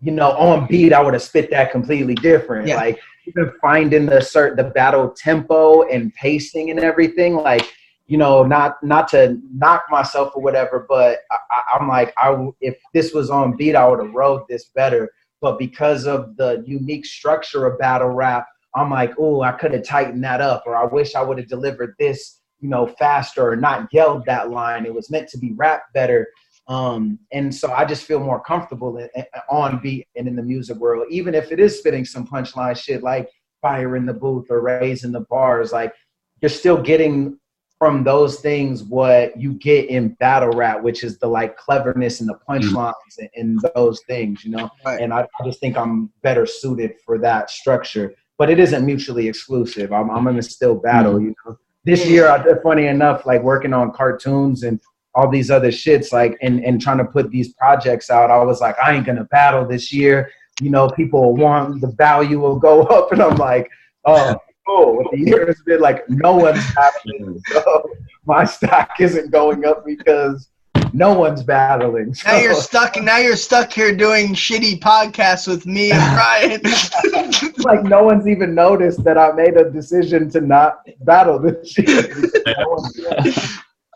you 0.00 0.12
know, 0.12 0.30
on 0.32 0.66
beat, 0.66 0.92
I 0.92 1.02
would 1.02 1.14
have 1.14 1.22
spit 1.22 1.50
that 1.50 1.72
completely 1.72 2.14
different. 2.14 2.68
Yeah. 2.68 2.76
Like 2.76 3.00
even 3.26 3.52
finding 3.60 4.06
the 4.06 4.20
certain 4.20 4.56
the 4.56 4.70
battle 4.70 5.10
tempo 5.10 5.82
and 5.88 6.14
pacing 6.14 6.70
and 6.70 6.80
everything, 6.80 7.36
like 7.36 7.68
you 8.06 8.16
know, 8.16 8.42
not 8.42 8.82
not 8.82 9.06
to 9.08 9.38
knock 9.52 9.84
myself 9.90 10.32
or 10.34 10.42
whatever, 10.42 10.86
but 10.88 11.20
I, 11.30 11.78
am 11.78 11.88
like, 11.88 12.12
I 12.16 12.48
if 12.60 12.78
this 12.94 13.12
was 13.12 13.28
on 13.30 13.56
beat, 13.56 13.76
I 13.76 13.86
would 13.86 14.04
have 14.04 14.14
wrote 14.14 14.48
this 14.48 14.64
better. 14.74 15.10
But 15.40 15.58
because 15.58 16.06
of 16.06 16.36
the 16.36 16.64
unique 16.66 17.06
structure 17.06 17.66
of 17.66 17.78
battle 17.78 18.08
rap, 18.08 18.46
I'm 18.74 18.90
like, 18.90 19.12
oh, 19.18 19.42
I 19.42 19.52
could 19.52 19.72
have 19.72 19.84
tightened 19.84 20.24
that 20.24 20.40
up, 20.40 20.64
or 20.66 20.76
I 20.76 20.84
wish 20.84 21.14
I 21.14 21.22
would 21.22 21.38
have 21.38 21.48
delivered 21.48 21.94
this, 21.98 22.40
you 22.60 22.68
know, 22.68 22.86
faster, 22.86 23.46
or 23.50 23.56
not 23.56 23.88
yelled 23.92 24.24
that 24.24 24.50
line. 24.50 24.86
It 24.86 24.94
was 24.94 25.10
meant 25.10 25.28
to 25.28 25.38
be 25.38 25.52
rap 25.52 25.82
better. 25.92 26.28
Um, 26.68 27.18
and 27.32 27.54
so 27.54 27.72
I 27.72 27.86
just 27.86 28.04
feel 28.04 28.20
more 28.20 28.40
comfortable 28.40 28.98
in, 28.98 29.08
in, 29.14 29.24
on 29.50 29.78
beat 29.78 30.06
and 30.16 30.28
in 30.28 30.36
the 30.36 30.42
music 30.42 30.76
world, 30.76 31.06
even 31.10 31.34
if 31.34 31.50
it 31.50 31.58
is 31.58 31.78
spitting 31.78 32.04
some 32.04 32.26
punchline 32.26 32.76
shit 32.76 33.02
like 33.02 33.30
fire 33.62 33.96
in 33.96 34.04
the 34.04 34.12
booth 34.12 34.46
or 34.50 34.60
raising 34.60 35.12
the 35.12 35.20
bars. 35.20 35.72
Like 35.72 35.92
you're 36.40 36.50
still 36.50 36.80
getting 36.80 37.38
from 37.78 38.02
those 38.02 38.40
things 38.40 38.82
what 38.82 39.40
you 39.40 39.54
get 39.54 39.88
in 39.88 40.08
battle 40.14 40.50
rap, 40.50 40.82
which 40.82 41.04
is 41.04 41.18
the 41.18 41.26
like 41.26 41.56
cleverness 41.56 42.20
and 42.20 42.28
the 42.28 42.38
punchlines 42.48 42.92
mm-hmm. 43.18 43.24
and, 43.36 43.60
and, 43.62 43.72
those 43.74 44.02
things, 44.08 44.44
you 44.44 44.50
know. 44.50 44.68
Right. 44.84 45.00
And 45.00 45.12
I, 45.12 45.20
I, 45.22 45.44
just 45.44 45.60
think 45.60 45.76
I'm 45.76 46.10
better 46.22 46.44
suited 46.44 46.94
for 47.04 47.18
that 47.18 47.50
structure. 47.50 48.14
But 48.36 48.50
it 48.50 48.58
isn't 48.58 48.84
mutually 48.84 49.28
exclusive. 49.28 49.92
I'm, 49.92 50.10
I'm 50.10 50.24
gonna 50.24 50.42
still 50.42 50.74
battle, 50.74 51.14
mm-hmm. 51.14 51.26
you 51.26 51.34
know. 51.46 51.56
This 51.84 52.06
year, 52.06 52.28
I 52.28 52.44
funny 52.62 52.86
enough, 52.86 53.24
like 53.24 53.42
working 53.42 53.72
on 53.72 53.92
cartoons 53.92 54.64
and 54.64 54.80
all 55.18 55.28
these 55.28 55.50
other 55.50 55.68
shits 55.68 56.12
like 56.12 56.38
and, 56.42 56.64
and 56.64 56.80
trying 56.80 56.98
to 56.98 57.04
put 57.04 57.28
these 57.30 57.52
projects 57.54 58.08
out 58.08 58.30
i 58.30 58.40
was 58.42 58.60
like 58.60 58.76
i 58.78 58.94
ain't 58.94 59.04
gonna 59.04 59.24
battle 59.24 59.66
this 59.66 59.92
year 59.92 60.30
you 60.60 60.70
know 60.70 60.88
people 60.90 61.20
will 61.20 61.36
want 61.36 61.80
the 61.80 61.90
value 61.98 62.38
will 62.38 62.58
go 62.58 62.82
up 62.96 63.10
and 63.10 63.20
i'm 63.20 63.36
like 63.36 63.68
oh 64.04 64.36
oh 64.68 65.04
the 65.10 65.18
year 65.18 65.44
has 65.44 65.60
been 65.66 65.80
like 65.80 66.08
no 66.08 66.36
one's 66.36 66.62
battling 66.72 67.34
mm. 67.34 67.40
so 67.52 67.90
my 68.26 68.44
stock 68.44 68.90
isn't 69.00 69.32
going 69.32 69.64
up 69.64 69.84
because 69.84 70.48
no 70.92 71.12
one's 71.12 71.42
battling. 71.42 72.14
So. 72.14 72.30
Now 72.30 72.38
you're 72.38 72.54
stuck. 72.54 73.00
Now 73.00 73.18
you're 73.18 73.36
stuck 73.36 73.70
here 73.70 73.94
doing 73.94 74.28
shitty 74.28 74.80
podcasts 74.80 75.46
with 75.46 75.66
me 75.66 75.92
and 75.92 76.14
Brian. 76.14 76.62
like 77.58 77.82
no 77.84 78.04
one's 78.04 78.26
even 78.26 78.54
noticed 78.54 79.04
that 79.04 79.18
I 79.18 79.32
made 79.32 79.56
a 79.56 79.70
decision 79.70 80.30
to 80.30 80.40
not 80.40 80.80
battle 81.00 81.38
this 81.38 81.76
year. 81.76 82.14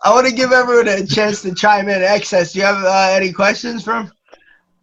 I 0.05 0.11
want 0.11 0.27
to 0.27 0.33
give 0.35 0.53
everyone 0.53 0.89
a 0.89 1.07
chance 1.07 1.43
to 1.43 1.55
chime 1.55 1.89
in. 1.89 2.03
Excess, 2.03 2.53
do 2.53 2.59
you 2.59 2.65
have 2.65 2.85
uh, 2.85 3.09
any 3.13 3.33
questions 3.33 3.85
from? 3.85 4.11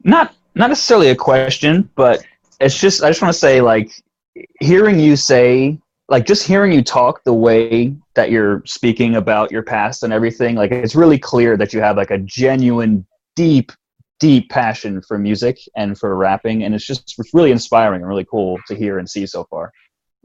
Not 0.04 0.34
not 0.56 0.70
necessarily 0.70 1.10
a 1.10 1.16
question, 1.16 1.90
but 1.96 2.24
it's 2.60 2.80
just 2.80 3.04
I 3.04 3.10
just 3.10 3.22
want 3.22 3.34
to 3.34 3.40
say 3.40 3.62
like 3.62 3.92
hearing 4.60 5.00
you 5.00 5.16
say 5.16 5.80
like 6.10 6.26
just 6.26 6.46
hearing 6.46 6.72
you 6.72 6.84
talk 6.84 7.24
the 7.24 7.34
way 7.34 7.96
that 8.16 8.32
you're 8.32 8.64
speaking 8.66 9.16
about 9.16 9.52
your 9.52 9.64
past 9.64 10.04
and 10.04 10.12
everything 10.12 10.56
like 10.56 10.72
it's 10.72 10.96
really 10.96 11.20
clear 11.20 11.56
that 11.58 11.74
you 11.74 11.82
have 11.82 11.98
like 11.98 12.12
a 12.12 12.18
genuine 12.18 13.06
deep 13.36 13.72
deep 14.20 14.50
passion 14.50 15.02
for 15.02 15.18
music 15.18 15.58
and 15.76 15.98
for 15.98 16.16
rapping 16.16 16.64
and 16.64 16.74
it's 16.76 16.86
just 16.86 17.16
it's 17.20 17.34
really 17.34 17.52
inspiring 17.52 18.02
and 18.02 18.10
really 18.10 18.26
cool 18.26 18.58
to 18.68 18.76
hear 18.76 19.00
and 19.00 19.10
see 19.10 19.26
so 19.26 19.44
far 19.46 19.72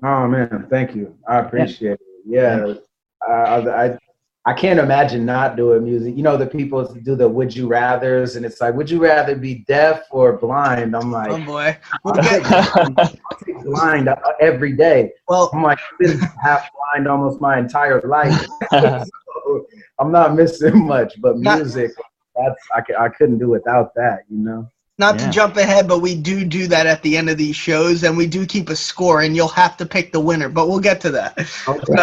oh 0.02 0.26
man 0.26 0.66
thank 0.70 0.94
you 0.94 1.14
i 1.28 1.38
appreciate 1.38 2.00
yeah. 2.26 2.66
it 2.66 2.85
yeah 3.26 3.28
I, 3.28 3.87
I 3.87 3.98
I 4.46 4.52
can't 4.52 4.78
imagine 4.78 5.24
not 5.24 5.57
doing 5.57 5.85
music. 5.85 6.16
You 6.16 6.22
know, 6.22 6.37
the 6.37 6.46
people 6.46 6.85
do 6.85 7.16
the 7.16 7.26
would 7.26 7.57
you 7.57 7.66
rather's, 7.66 8.37
and 8.37 8.44
it's 8.44 8.61
like, 8.61 8.74
would 8.74 8.90
you 8.90 9.02
rather 9.02 9.35
be 9.35 9.64
deaf 9.66 10.02
or 10.11 10.37
blind? 10.37 10.94
I'm 10.94 11.11
like, 11.11 11.30
oh 11.30 11.44
boy, 11.44 11.78
I'll 12.04 13.62
blind 13.62 14.11
every 14.40 14.72
day. 14.72 15.12
Well, 15.28 15.50
I'm 15.54 15.62
like, 15.62 15.78
I've 15.78 15.98
been 15.98 16.18
half 16.42 16.68
blind 16.74 17.09
almost 17.09 17.40
my 17.40 17.59
entire 17.59 18.02
life. 18.02 18.46
so 18.70 19.66
I'm 19.98 20.12
not 20.12 20.35
missing 20.35 20.87
much, 20.87 21.14
but 21.22 21.38
music, 21.38 21.92
that's 22.37 22.61
I, 22.74 23.04
I 23.04 23.09
couldn't 23.09 23.38
do 23.38 23.48
without 23.48 23.94
that, 23.94 24.24
you 24.28 24.38
know 24.38 24.70
not 24.98 25.18
yeah. 25.18 25.26
to 25.26 25.33
jump 25.33 25.57
ahead, 25.57 25.88
but 25.88 26.00
we 26.00 26.14
do 26.14 26.44
do 26.44 26.66
that 26.68 26.87
at 26.87 27.02
the 27.02 27.16
end 27.16 27.28
of 27.28 27.37
these 27.37 27.57
shows, 27.57 28.04
and 28.04 28.16
we 28.16 28.26
do 28.26 28.46
keep 28.46 28.68
a 28.68 28.76
score, 28.76 29.22
and 29.22 29.35
you'll 29.35 29.48
have 29.48 29.76
to 29.78 29.87
pick 29.87 30.12
the 30.12 30.20
winner. 30.20 30.48
But 30.48 30.68
we'll 30.68 30.80
get 30.80 31.00
to 31.02 31.11
that. 31.11 31.38
Okay. 31.66 31.83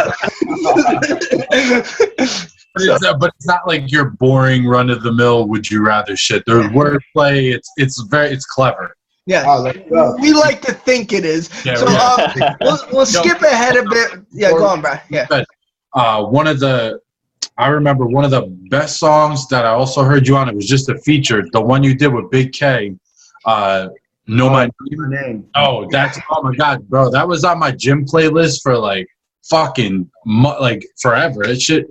but, 2.73 2.83
it's, 2.83 3.03
uh, 3.05 3.13
but, 3.17 3.33
it's, 3.35 3.47
not 3.47 3.67
like 3.67 3.91
your 3.91 4.09
boring 4.11 4.65
run 4.65 4.89
of 4.89 5.03
the 5.03 5.11
mill. 5.11 5.47
Would 5.47 5.69
you 5.71 5.85
rather 5.85 6.17
shit? 6.17 6.43
There's 6.45 6.67
wordplay. 6.67 7.53
It's 7.53 7.69
it's 7.77 8.01
very 8.03 8.29
it's 8.29 8.45
clever. 8.45 8.95
Yeah, 9.27 9.43
oh, 9.47 10.17
we 10.19 10.33
like 10.33 10.61
to 10.63 10.73
think 10.73 11.13
it 11.13 11.23
is. 11.23 11.49
Yeah, 11.63 11.75
so 11.75 11.85
um, 11.87 12.55
we'll, 12.59 12.79
we'll 12.91 13.05
skip 13.05 13.41
ahead 13.41 13.77
a 13.77 13.87
bit. 13.87 14.19
Yeah, 14.31 14.49
go 14.49 14.65
on, 14.65 14.81
bro. 14.81 14.95
Yeah. 15.09 15.27
Uh, 15.93 16.25
one 16.25 16.47
of 16.47 16.59
the 16.59 16.99
I 17.57 17.67
remember 17.67 18.05
one 18.05 18.23
of 18.25 18.31
the 18.31 18.47
best 18.69 18.97
songs 18.97 19.47
that 19.49 19.65
I 19.65 19.69
also 19.69 20.03
heard 20.03 20.27
you 20.27 20.35
on. 20.37 20.49
It 20.49 20.55
was 20.55 20.67
just 20.67 20.89
a 20.89 20.97
feature, 20.99 21.43
the 21.51 21.61
one 21.61 21.83
you 21.83 21.95
did 21.95 22.13
with 22.13 22.29
Big 22.31 22.53
K. 22.53 22.95
Uh, 23.45 23.89
know 24.27 24.49
my 24.49 24.69
My 24.91 25.21
name. 25.21 25.47
Oh, 25.55 25.87
that's 25.91 26.19
oh 26.31 26.43
my 26.43 26.55
god, 26.55 26.87
bro! 26.87 27.09
That 27.11 27.27
was 27.27 27.43
on 27.43 27.59
my 27.59 27.71
gym 27.71 28.05
playlist 28.05 28.61
for 28.61 28.77
like 28.77 29.07
fucking 29.43 30.09
mu- 30.25 30.59
like 30.59 30.85
forever. 31.01 31.43
It 31.43 31.61
should. 31.61 31.85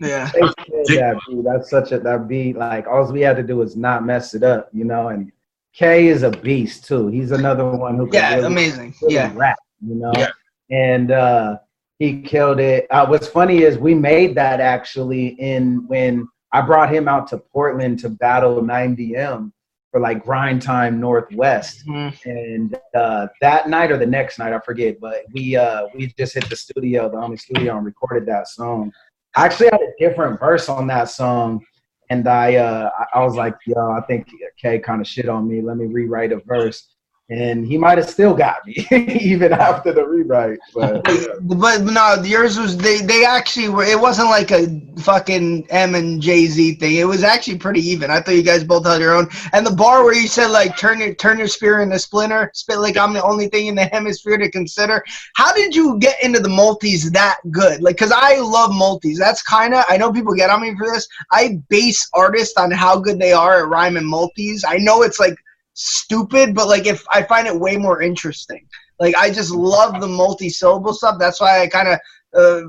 Yeah. 0.00 0.30
They 0.32 0.40
killed 0.40 0.86
that 0.88 1.18
beat. 1.28 1.44
That's 1.44 1.70
such 1.70 1.92
a 1.92 1.98
that 2.00 2.28
beat. 2.28 2.56
Like 2.56 2.86
all 2.86 3.10
we 3.10 3.20
had 3.20 3.36
to 3.36 3.42
do 3.42 3.56
was 3.56 3.76
not 3.76 4.04
mess 4.04 4.34
it 4.34 4.42
up, 4.42 4.68
you 4.72 4.84
know. 4.84 5.08
And 5.08 5.32
K 5.72 6.08
is 6.08 6.22
a 6.22 6.30
beast 6.30 6.84
too. 6.86 7.08
He's 7.08 7.30
another 7.32 7.68
one 7.68 7.96
who 7.96 8.06
can 8.06 8.14
Yeah, 8.14 8.34
really, 8.36 8.46
amazing. 8.46 8.94
really 9.02 9.14
Yeah. 9.14 9.32
rap, 9.34 9.58
you 9.86 9.94
know. 9.94 10.12
Yeah. 10.16 10.30
And 10.70 11.10
uh, 11.10 11.58
he 11.98 12.22
killed 12.22 12.60
it. 12.60 12.86
Uh, 12.90 13.06
what's 13.06 13.26
funny 13.28 13.62
is 13.62 13.76
we 13.78 13.94
made 13.94 14.34
that 14.36 14.60
actually 14.60 15.28
in 15.40 15.86
when 15.88 16.28
I 16.52 16.60
brought 16.62 16.92
him 16.92 17.08
out 17.08 17.26
to 17.28 17.38
Portland 17.38 17.98
to 18.00 18.08
battle 18.08 18.62
9DM 18.62 19.52
for 19.90 20.00
like 20.00 20.22
Grind 20.24 20.62
Time 20.62 21.00
Northwest 21.00 21.84
Mhm. 21.86 22.14
and 22.24 22.78
uh, 22.94 23.26
that 23.40 23.68
night 23.68 23.90
or 23.90 23.96
the 23.98 24.06
next 24.06 24.38
night, 24.38 24.52
I 24.52 24.60
forget, 24.60 25.00
but 25.00 25.24
we 25.32 25.56
uh, 25.56 25.86
we 25.94 26.12
just 26.18 26.34
hit 26.34 26.48
the 26.48 26.56
studio, 26.56 27.08
the 27.10 27.16
only 27.16 27.36
studio, 27.36 27.76
and 27.76 27.84
recorded 27.86 28.26
that 28.26 28.48
song. 28.48 28.92
I 29.36 29.44
actually 29.46 29.68
had 29.72 29.80
a 29.80 29.92
different 29.98 30.38
verse 30.40 30.68
on 30.68 30.86
that 30.88 31.10
song, 31.10 31.64
and 32.10 32.26
I 32.28 32.56
uh, 32.56 32.90
I- 32.98 33.18
I 33.18 33.24
was 33.24 33.34
like, 33.34 33.54
yo, 33.66 33.90
I 33.92 34.00
think 34.02 34.28
Kay 34.60 34.78
kind 34.78 35.00
of 35.00 35.06
shit 35.06 35.28
on 35.28 35.48
me. 35.48 35.62
Let 35.62 35.76
me 35.78 35.86
rewrite 35.86 36.32
a 36.32 36.38
verse, 36.46 36.94
and 37.30 37.66
he 37.66 37.76
might 37.76 37.98
have 37.98 38.08
still 38.08 38.34
got 38.34 38.66
me 38.66 38.86
even 39.20 39.52
after 39.52 39.92
the 39.92 40.06
rewrite. 40.06 40.58
But 40.74 41.04
But 41.42 41.82
no, 41.82 42.22
yours 42.22 42.58
was 42.58 42.76
they. 42.76 42.98
They 42.98 43.24
actually 43.24 43.68
were. 43.68 43.84
It 43.84 43.98
wasn't 43.98 44.28
like 44.28 44.50
a 44.50 44.80
fucking 45.00 45.66
M 45.70 45.94
and 45.94 46.20
Jay 46.22 46.46
Z 46.46 46.76
thing. 46.76 46.96
It 46.96 47.04
was 47.04 47.22
actually 47.22 47.58
pretty 47.58 47.80
even. 47.80 48.10
I 48.10 48.20
thought 48.20 48.34
you 48.34 48.42
guys 48.42 48.64
both 48.64 48.86
had 48.86 49.00
your 49.00 49.14
own. 49.14 49.28
And 49.52 49.66
the 49.66 49.72
bar 49.72 50.04
where 50.04 50.14
you 50.14 50.28
said 50.28 50.48
like 50.48 50.76
turn 50.78 51.00
your 51.00 51.14
turn 51.14 51.38
your 51.38 51.48
spear 51.48 51.80
into 51.80 51.98
splinter, 51.98 52.50
spit 52.54 52.78
like 52.78 52.96
I'm 52.96 53.12
the 53.12 53.22
only 53.22 53.48
thing 53.48 53.66
in 53.66 53.74
the 53.74 53.86
hemisphere 53.86 54.38
to 54.38 54.50
consider. 54.50 55.04
How 55.34 55.52
did 55.52 55.74
you 55.74 55.98
get 55.98 56.22
into 56.22 56.40
the 56.40 56.48
multis 56.48 57.10
that 57.10 57.38
good? 57.50 57.82
Like, 57.82 57.96
cause 57.96 58.12
I 58.14 58.38
love 58.38 58.72
multis. 58.72 59.18
That's 59.18 59.42
kind 59.42 59.74
of 59.74 59.84
I 59.88 59.96
know 59.96 60.12
people 60.12 60.34
get 60.34 60.50
on 60.50 60.62
me 60.62 60.74
for 60.76 60.86
this. 60.86 61.08
I 61.32 61.60
base 61.68 62.08
artists 62.14 62.56
on 62.56 62.70
how 62.70 62.98
good 62.98 63.18
they 63.18 63.32
are 63.32 63.62
at 63.62 63.68
rhyming 63.68 64.06
multis. 64.06 64.64
I 64.66 64.78
know 64.78 65.02
it's 65.02 65.20
like 65.20 65.36
stupid, 65.78 66.54
but 66.54 66.66
like 66.66 66.86
if 66.86 67.04
I 67.10 67.22
find 67.22 67.46
it 67.46 67.58
way 67.58 67.76
more 67.76 68.02
interesting. 68.02 68.66
Like 68.98 69.14
I 69.14 69.30
just 69.30 69.52
love 69.52 70.00
the 70.00 70.08
multi-syllable 70.08 70.92
stuff. 70.92 71.16
That's 71.18 71.40
why 71.40 71.62
I 71.62 71.68
kind 71.68 71.88
of 71.88 71.98
uh, 72.34 72.62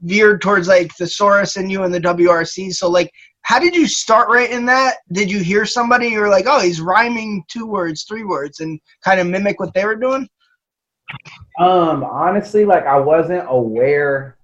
veered 0.00 0.42
towards 0.42 0.66
like 0.66 0.94
the 0.96 1.04
Saurus 1.04 1.56
and 1.56 1.70
you 1.70 1.84
and 1.84 1.94
the 1.94 2.00
WRC. 2.00 2.74
So 2.74 2.90
like, 2.90 3.12
how 3.42 3.60
did 3.60 3.76
you 3.76 3.86
start 3.86 4.28
writing 4.28 4.66
that? 4.66 4.96
Did 5.12 5.30
you 5.30 5.38
hear 5.38 5.64
somebody? 5.64 6.08
You 6.08 6.20
were 6.20 6.28
like, 6.28 6.46
oh, 6.48 6.60
he's 6.60 6.80
rhyming 6.80 7.44
two 7.48 7.66
words, 7.66 8.02
three 8.02 8.24
words, 8.24 8.58
and 8.58 8.80
kind 9.04 9.20
of 9.20 9.28
mimic 9.28 9.60
what 9.60 9.72
they 9.72 9.84
were 9.84 9.96
doing. 9.96 10.28
Um, 11.60 12.02
honestly, 12.02 12.64
like 12.64 12.86
I 12.86 12.98
wasn't 12.98 13.46
aware 13.48 14.36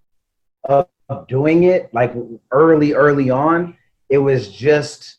of 0.65 0.87
doing 1.29 1.65
it 1.65 1.93
like 1.93 2.15
early, 2.53 2.95
early 2.95 3.29
on. 3.29 3.77
It 4.09 4.19
was 4.19 4.49
just 4.49 5.19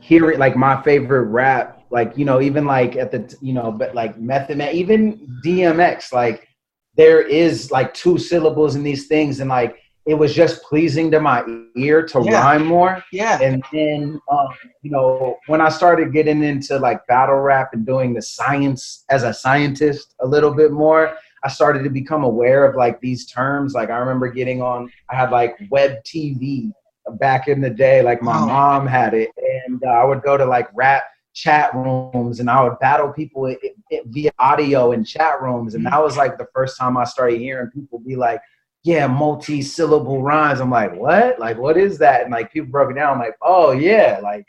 hearing 0.00 0.38
like 0.38 0.56
my 0.56 0.82
favorite 0.82 1.26
rap, 1.26 1.81
like 1.92 2.16
you 2.16 2.24
know, 2.24 2.40
even 2.40 2.64
like 2.64 2.96
at 2.96 3.10
the 3.12 3.36
you 3.40 3.52
know, 3.52 3.70
but 3.70 3.94
like 3.94 4.18
Method 4.18 4.56
Man, 4.58 4.74
even 4.74 5.40
DMX, 5.44 6.12
like 6.12 6.48
there 6.96 7.20
is 7.20 7.70
like 7.70 7.94
two 7.94 8.18
syllables 8.18 8.74
in 8.74 8.82
these 8.82 9.06
things, 9.06 9.40
and 9.40 9.48
like 9.50 9.76
it 10.04 10.14
was 10.14 10.34
just 10.34 10.62
pleasing 10.64 11.10
to 11.12 11.20
my 11.20 11.44
ear 11.76 12.04
to 12.04 12.20
Yeah. 12.24 12.42
rhyme 12.42 12.66
more. 12.66 13.04
Yeah. 13.12 13.38
And 13.40 13.62
then, 13.72 14.20
um, 14.28 14.48
you 14.82 14.90
know, 14.90 15.36
when 15.46 15.60
I 15.60 15.68
started 15.68 16.12
getting 16.12 16.42
into 16.42 16.76
like 16.76 17.06
battle 17.06 17.36
rap 17.36 17.68
and 17.72 17.86
doing 17.86 18.12
the 18.12 18.22
science 18.22 19.04
as 19.10 19.22
a 19.22 19.32
scientist 19.32 20.16
a 20.20 20.26
little 20.26 20.52
bit 20.52 20.72
more, 20.72 21.14
I 21.44 21.48
started 21.48 21.84
to 21.84 21.90
become 21.90 22.24
aware 22.24 22.64
of 22.64 22.74
like 22.74 23.00
these 23.00 23.26
terms. 23.26 23.74
Like 23.74 23.90
I 23.90 23.98
remember 23.98 24.26
getting 24.28 24.60
on, 24.60 24.90
I 25.08 25.14
had 25.14 25.30
like 25.30 25.56
web 25.70 26.02
TV 26.04 26.72
back 27.20 27.46
in 27.46 27.60
the 27.60 27.70
day. 27.70 28.02
Like 28.02 28.22
my 28.22 28.38
Oh. 28.38 28.46
mom 28.46 28.86
had 28.88 29.14
it, 29.14 29.30
and 29.66 29.80
uh, 29.86 29.90
I 29.90 30.04
would 30.04 30.22
go 30.22 30.36
to 30.36 30.44
like 30.44 30.68
rap 30.74 31.04
chat 31.34 31.74
rooms 31.74 32.40
and 32.40 32.50
I 32.50 32.62
would 32.62 32.78
battle 32.78 33.12
people 33.12 33.46
i- 33.46 33.56
i- 33.92 34.02
via 34.06 34.30
audio 34.38 34.92
in 34.92 35.04
chat 35.04 35.40
rooms. 35.40 35.74
And 35.74 35.86
that 35.86 36.02
was 36.02 36.16
like 36.16 36.38
the 36.38 36.48
first 36.54 36.78
time 36.78 36.96
I 36.96 37.04
started 37.04 37.38
hearing 37.38 37.70
people 37.70 37.98
be 37.98 38.16
like, 38.16 38.40
yeah, 38.84 39.06
multi-syllable 39.06 40.22
rhymes. 40.22 40.60
I'm 40.60 40.70
like, 40.70 40.94
what? 40.94 41.38
Like, 41.38 41.56
what 41.58 41.76
is 41.76 41.98
that? 41.98 42.22
And 42.22 42.32
like 42.32 42.52
people 42.52 42.70
broke 42.70 42.90
it 42.90 42.94
down. 42.94 43.14
I'm 43.14 43.18
like, 43.20 43.36
oh 43.42 43.70
yeah, 43.72 44.20
like 44.22 44.46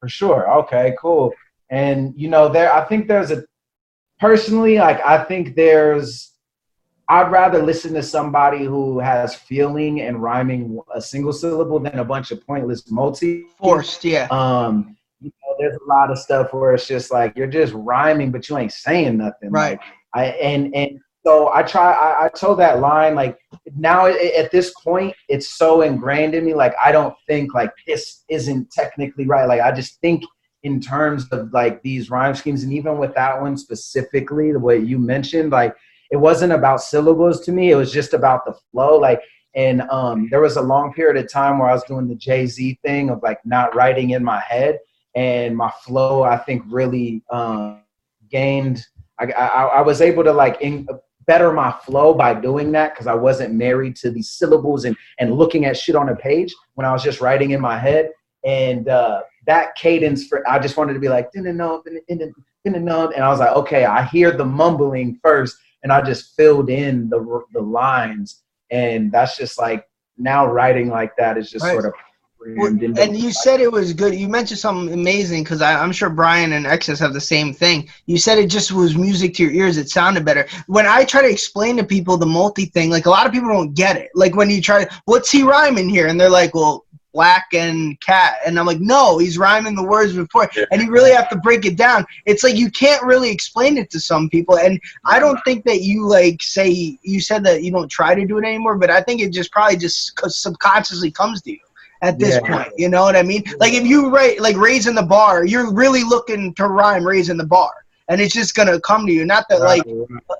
for 0.00 0.08
sure. 0.08 0.50
Okay, 0.60 0.94
cool. 0.98 1.32
And 1.70 2.12
you 2.16 2.28
know, 2.28 2.48
there 2.48 2.72
I 2.72 2.84
think 2.84 3.08
there's 3.08 3.30
a 3.30 3.44
personally, 4.20 4.78
like 4.78 5.00
I 5.04 5.22
think 5.24 5.54
there's 5.54 6.32
I'd 7.08 7.30
rather 7.30 7.62
listen 7.62 7.94
to 7.94 8.02
somebody 8.02 8.64
who 8.64 8.98
has 8.98 9.34
feeling 9.34 10.00
and 10.00 10.20
rhyming 10.20 10.80
a 10.92 11.00
single 11.00 11.32
syllable 11.32 11.78
than 11.78 12.00
a 12.00 12.04
bunch 12.04 12.32
of 12.32 12.44
pointless 12.44 12.90
multi. 12.90 13.44
Forced. 13.58 14.04
Yeah. 14.04 14.26
Um, 14.30 14.95
there's 15.58 15.76
a 15.76 15.88
lot 15.88 16.10
of 16.10 16.18
stuff 16.18 16.52
where 16.52 16.74
it's 16.74 16.86
just 16.86 17.12
like 17.12 17.36
you're 17.36 17.46
just 17.46 17.72
rhyming, 17.74 18.30
but 18.30 18.48
you 18.48 18.56
ain't 18.58 18.72
saying 18.72 19.18
nothing. 19.18 19.50
Right. 19.50 19.78
Like, 19.78 19.80
I 20.14 20.24
and 20.38 20.74
and 20.74 20.98
so 21.26 21.52
I 21.52 21.62
try. 21.62 21.92
I, 21.92 22.26
I 22.26 22.28
told 22.28 22.58
that 22.60 22.80
line 22.80 23.14
like 23.14 23.36
now 23.76 24.06
at 24.06 24.50
this 24.52 24.72
point 24.84 25.14
it's 25.28 25.56
so 25.56 25.82
ingrained 25.82 26.34
in 26.34 26.44
me. 26.44 26.54
Like 26.54 26.74
I 26.82 26.92
don't 26.92 27.14
think 27.26 27.52
like 27.54 27.72
this 27.86 28.24
isn't 28.28 28.70
technically 28.70 29.26
right. 29.26 29.46
Like 29.46 29.60
I 29.60 29.72
just 29.72 30.00
think 30.00 30.24
in 30.62 30.80
terms 30.80 31.26
of 31.32 31.52
like 31.52 31.82
these 31.82 32.10
rhyme 32.10 32.34
schemes, 32.34 32.62
and 32.62 32.72
even 32.72 32.98
with 32.98 33.14
that 33.14 33.40
one 33.40 33.56
specifically, 33.56 34.52
the 34.52 34.58
way 34.58 34.78
you 34.78 34.98
mentioned, 34.98 35.50
like 35.50 35.74
it 36.10 36.16
wasn't 36.16 36.52
about 36.52 36.80
syllables 36.80 37.40
to 37.42 37.52
me. 37.52 37.72
It 37.72 37.76
was 37.76 37.92
just 37.92 38.14
about 38.14 38.44
the 38.44 38.54
flow. 38.70 38.96
Like 38.96 39.20
and 39.56 39.82
um, 39.90 40.28
there 40.30 40.42
was 40.42 40.56
a 40.56 40.62
long 40.62 40.92
period 40.92 41.16
of 41.16 41.32
time 41.32 41.58
where 41.58 41.70
I 41.70 41.72
was 41.72 41.82
doing 41.84 42.06
the 42.06 42.14
Jay 42.14 42.46
Z 42.46 42.78
thing 42.84 43.08
of 43.08 43.22
like 43.22 43.38
not 43.44 43.74
writing 43.74 44.10
in 44.10 44.22
my 44.22 44.40
head, 44.40 44.78
and 45.16 45.56
my 45.56 45.72
flow 45.82 46.22
I 46.22 46.36
think 46.36 46.62
really 46.68 47.22
um, 47.30 47.82
gained. 48.30 48.86
I, 49.18 49.32
I, 49.32 49.64
I 49.64 49.80
was 49.80 50.00
able 50.00 50.22
to 50.24 50.32
like 50.32 50.60
in, 50.60 50.86
better 51.26 51.52
my 51.52 51.72
flow 51.84 52.14
by 52.14 52.32
doing 52.34 52.70
that 52.72 52.94
because 52.94 53.06
I 53.06 53.14
wasn't 53.14 53.54
married 53.54 53.96
to 53.96 54.10
these 54.10 54.30
syllables 54.30 54.84
and 54.84 54.96
and 55.18 55.32
looking 55.32 55.64
at 55.64 55.76
shit 55.76 55.96
on 55.96 56.10
a 56.10 56.16
page 56.16 56.54
when 56.74 56.86
I 56.86 56.92
was 56.92 57.02
just 57.02 57.20
writing 57.20 57.50
in 57.50 57.60
my 57.60 57.78
head. 57.78 58.12
And 58.44 58.88
uh, 58.88 59.22
that 59.46 59.74
cadence 59.74 60.28
for 60.28 60.48
I 60.48 60.58
just 60.58 60.76
wanted 60.76 60.94
to 60.94 61.00
be 61.00 61.08
like 61.08 61.32
and 63.12 63.24
I 63.24 63.28
was 63.28 63.40
like, 63.40 63.56
okay, 63.56 63.84
I 63.84 64.04
hear 64.04 64.30
the 64.30 64.44
mumbling 64.44 65.18
first, 65.22 65.56
and 65.82 65.92
I 65.92 66.00
just 66.02 66.36
filled 66.36 66.70
in 66.70 67.08
the 67.08 67.42
the 67.52 67.60
lines, 67.60 68.42
and 68.70 69.10
that's 69.10 69.36
just 69.36 69.58
like 69.58 69.88
now 70.18 70.46
writing 70.46 70.88
like 70.88 71.16
that 71.16 71.36
is 71.38 71.50
just 71.50 71.64
Right. 71.64 71.72
sort 71.72 71.86
of 71.86 71.94
Well, 72.56 72.68
and 72.68 73.16
you 73.16 73.32
said 73.32 73.60
it 73.60 73.72
was 73.72 73.92
good. 73.92 74.14
You 74.14 74.28
mentioned 74.28 74.60
something 74.60 74.92
amazing 74.92 75.42
because 75.42 75.62
I'm 75.62 75.92
sure 75.92 76.10
Brian 76.10 76.52
and 76.52 76.66
Excess 76.66 76.98
have 77.00 77.12
the 77.12 77.20
same 77.20 77.52
thing. 77.52 77.88
You 78.06 78.18
said 78.18 78.38
it 78.38 78.48
just 78.48 78.72
was 78.72 78.96
music 78.96 79.34
to 79.34 79.42
your 79.42 79.52
ears. 79.52 79.78
It 79.78 79.90
sounded 79.90 80.24
better. 80.24 80.46
When 80.66 80.86
I 80.86 81.04
try 81.04 81.22
to 81.22 81.30
explain 81.30 81.76
to 81.78 81.84
people 81.84 82.16
the 82.16 82.26
multi 82.26 82.66
thing, 82.66 82.90
like 82.90 83.06
a 83.06 83.10
lot 83.10 83.26
of 83.26 83.32
people 83.32 83.48
don't 83.48 83.74
get 83.74 83.96
it. 83.96 84.10
Like 84.14 84.36
when 84.36 84.50
you 84.50 84.60
try, 84.60 84.86
what's 85.06 85.30
he 85.30 85.42
rhyming 85.42 85.88
here? 85.88 86.06
And 86.06 86.20
they're 86.20 86.30
like, 86.30 86.54
well, 86.54 86.84
black 87.12 87.46
and 87.54 87.98
cat. 88.00 88.36
And 88.46 88.60
I'm 88.60 88.66
like, 88.66 88.80
no, 88.80 89.16
he's 89.16 89.38
rhyming 89.38 89.74
the 89.74 89.82
words 89.82 90.14
before. 90.14 90.48
Yeah. 90.54 90.66
And 90.70 90.82
you 90.82 90.90
really 90.90 91.12
have 91.12 91.30
to 91.30 91.36
break 91.38 91.64
it 91.64 91.76
down. 91.76 92.04
It's 92.26 92.44
like 92.44 92.56
you 92.56 92.70
can't 92.70 93.02
really 93.02 93.30
explain 93.30 93.78
it 93.78 93.90
to 93.90 94.00
some 94.00 94.28
people. 94.28 94.58
And 94.58 94.78
I 95.06 95.18
don't 95.18 95.40
think 95.44 95.64
that 95.64 95.80
you 95.80 96.06
like 96.06 96.42
say, 96.42 96.98
you 97.02 97.20
said 97.20 97.42
that 97.44 97.62
you 97.62 97.72
don't 97.72 97.90
try 97.90 98.14
to 98.14 98.26
do 98.26 98.38
it 98.38 98.44
anymore, 98.44 98.76
but 98.76 98.90
I 98.90 99.00
think 99.02 99.22
it 99.22 99.32
just 99.32 99.50
probably 99.50 99.78
just 99.78 100.12
subconsciously 100.26 101.10
comes 101.10 101.40
to 101.42 101.52
you 101.52 101.58
at 102.02 102.18
this 102.18 102.34
Yeah. 102.42 102.56
point. 102.64 102.72
You 102.76 102.88
know 102.88 103.02
what 103.02 103.16
I 103.16 103.22
mean? 103.22 103.44
Like 103.58 103.72
if 103.72 103.84
you 103.86 104.10
write 104.10 104.40
like 104.40 104.56
raising 104.56 104.94
the 104.94 105.02
bar, 105.02 105.44
you're 105.44 105.72
really 105.72 106.04
looking 106.04 106.54
to 106.54 106.68
rhyme 106.68 107.06
raising 107.06 107.36
the 107.36 107.46
bar. 107.46 107.70
And 108.08 108.20
it's 108.20 108.32
just 108.34 108.54
gonna 108.54 108.80
come 108.80 109.06
to 109.06 109.12
you. 109.12 109.24
Not 109.24 109.46
that 109.48 109.60
like 109.60 109.82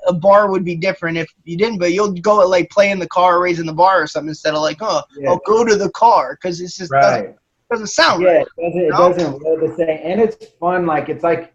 a 0.07 0.12
bar 0.12 0.51
would 0.51 0.64
be 0.64 0.77
different 0.77 1.19
if 1.19 1.29
you 1.45 1.57
didn't, 1.57 1.79
but 1.79 1.92
you'll 1.92 2.12
go 2.12 2.40
at 2.40 2.49
like 2.49 2.71
play 2.71 2.90
in 2.90 2.99
the 2.99 3.09
car, 3.09 3.40
raising 3.40 3.66
the 3.66 3.73
bar 3.75 4.03
or 4.03 4.07
something 4.07 4.29
instead 4.29 4.55
of 4.55 4.61
like, 4.62 4.79
oh, 4.81 5.03
Yeah. 5.19 5.31
I'll 5.31 5.40
go 5.47 5.64
to 5.64 5.77
the 5.77 5.90
car 5.90 6.38
because 6.40 6.61
it's 6.61 6.77
just 6.77 6.92
doesn't, 6.92 7.37
doesn't 7.71 7.88
sound 7.88 8.23
yeah, 8.23 8.29
right. 8.29 8.47
it 8.59 8.90
doesn't, 8.90 9.35
it 9.35 9.40
doesn't 9.42 9.71
the 9.71 9.75
same. 9.77 10.00
And 10.02 10.21
it's 10.21 10.46
fun. 10.61 10.87
Like 10.87 11.09
it's 11.09 11.25
like, 11.25 11.52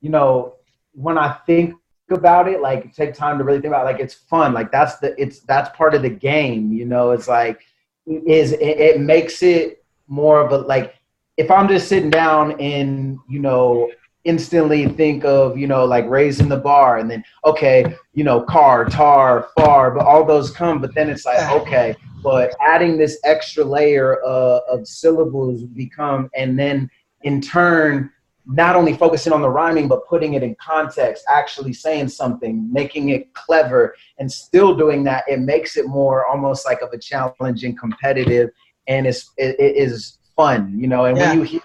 you 0.00 0.10
know, 0.10 0.54
when 0.92 1.18
I 1.18 1.32
think 1.46 1.74
about 2.10 2.48
it, 2.48 2.60
like 2.60 2.94
take 2.94 3.14
time 3.14 3.38
to 3.38 3.44
really 3.44 3.60
think 3.60 3.72
about 3.72 3.82
it, 3.82 3.92
like 3.92 4.00
it's 4.00 4.14
fun. 4.14 4.52
Like 4.52 4.70
that's 4.70 4.98
the 4.98 5.20
it's 5.20 5.40
that's 5.40 5.76
part 5.76 5.94
of 5.94 6.02
the 6.02 6.10
game. 6.10 6.72
You 6.72 6.84
know, 6.84 7.10
it's 7.10 7.28
like 7.28 7.62
is 8.08 8.52
it, 8.52 8.60
it 8.60 9.00
makes 9.00 9.42
it 9.42 9.84
more 10.06 10.40
of 10.40 10.52
a 10.52 10.58
like 10.58 10.94
if 11.36 11.50
I'm 11.50 11.68
just 11.68 11.88
sitting 11.88 12.10
down 12.10 12.60
and 12.60 13.18
you 13.28 13.38
know 13.38 13.90
instantly 14.24 14.88
think 14.88 15.24
of 15.24 15.56
you 15.56 15.66
know 15.66 15.84
like 15.84 16.08
raising 16.08 16.48
the 16.48 16.56
bar 16.56 16.98
and 16.98 17.10
then 17.10 17.22
okay 17.44 17.94
you 18.14 18.24
know 18.24 18.42
car 18.42 18.84
tar 18.84 19.48
far 19.56 19.90
but 19.90 20.04
all 20.04 20.24
those 20.24 20.50
come 20.50 20.80
but 20.80 20.94
then 20.94 21.08
it's 21.08 21.24
like 21.24 21.50
okay 21.50 21.94
but 22.22 22.54
adding 22.60 22.98
this 22.98 23.18
extra 23.24 23.64
layer 23.64 24.22
uh, 24.24 24.60
of 24.68 24.86
syllables 24.86 25.62
become 25.64 26.28
and 26.34 26.58
then 26.58 26.90
in 27.22 27.40
turn 27.40 28.10
not 28.48 28.74
only 28.74 28.94
focusing 28.94 29.32
on 29.32 29.42
the 29.42 29.48
rhyming 29.48 29.86
but 29.88 30.06
putting 30.08 30.34
it 30.34 30.42
in 30.42 30.54
context 30.56 31.22
actually 31.28 31.72
saying 31.72 32.08
something 32.08 32.72
making 32.72 33.10
it 33.10 33.32
clever 33.34 33.94
and 34.18 34.30
still 34.30 34.74
doing 34.74 35.04
that 35.04 35.22
it 35.28 35.38
makes 35.38 35.76
it 35.76 35.86
more 35.86 36.26
almost 36.26 36.64
like 36.64 36.80
of 36.80 36.90
a 36.92 36.98
challenging 36.98 37.76
competitive 37.76 38.48
and 38.86 39.06
it's 39.06 39.32
it, 39.36 39.54
it 39.60 39.76
is 39.76 40.18
fun 40.34 40.74
you 40.78 40.86
know 40.88 41.04
and 41.04 41.16
Yeah. 41.18 41.30
when 41.30 41.38
you 41.38 41.44
hear 41.44 41.60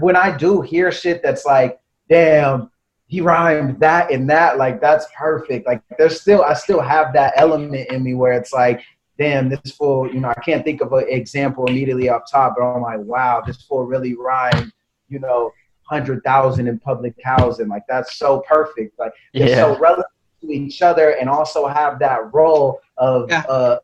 when 0.00 0.16
I 0.16 0.36
do 0.36 0.60
hear 0.60 0.90
shit 0.90 1.22
that's 1.22 1.44
like, 1.46 1.78
damn, 2.08 2.70
he 3.06 3.20
rhymed 3.20 3.78
that 3.80 4.10
and 4.10 4.28
that, 4.28 4.58
like 4.58 4.80
that's 4.80 5.06
perfect. 5.16 5.66
Like 5.66 5.82
there's 5.98 6.20
still 6.20 6.42
I 6.42 6.54
still 6.54 6.80
have 6.80 7.12
that 7.14 7.34
element 7.36 7.90
in 7.90 8.02
me 8.02 8.14
where 8.14 8.32
it's 8.32 8.52
like, 8.52 8.82
damn, 9.18 9.48
this 9.48 9.72
fool, 9.72 10.12
you 10.12 10.20
know, 10.20 10.28
I 10.30 10.40
can't 10.40 10.64
think 10.64 10.80
of 10.80 10.92
an 10.92 11.06
example 11.08 11.66
immediately 11.66 12.08
off 12.08 12.22
top, 12.30 12.54
but 12.58 12.64
I'm 12.64 12.82
like, 12.82 12.98
wow, 13.00 13.40
this 13.46 13.62
fool 13.62 13.84
really 13.84 14.14
rhymed, 14.14 14.72
you 15.08 15.20
know, 15.20 15.52
hundred 15.88 16.22
thousand 16.24 16.68
in 16.68 16.78
public 16.78 17.14
housing. 17.24 17.68
Like 17.68 17.84
that's 17.88 18.16
so 18.16 18.40
perfect. 18.48 18.98
Like 18.98 19.12
they're 19.34 19.48
Yeah. 19.48 19.56
so 19.74 19.78
relevant 19.78 20.06
to 20.42 20.48
each 20.52 20.82
other 20.82 21.10
and 21.10 21.28
also 21.28 21.66
have 21.66 21.98
that 22.00 22.32
role 22.32 22.80
of 22.96 23.28
Yeah. 23.30 23.42
uh, 23.48 23.78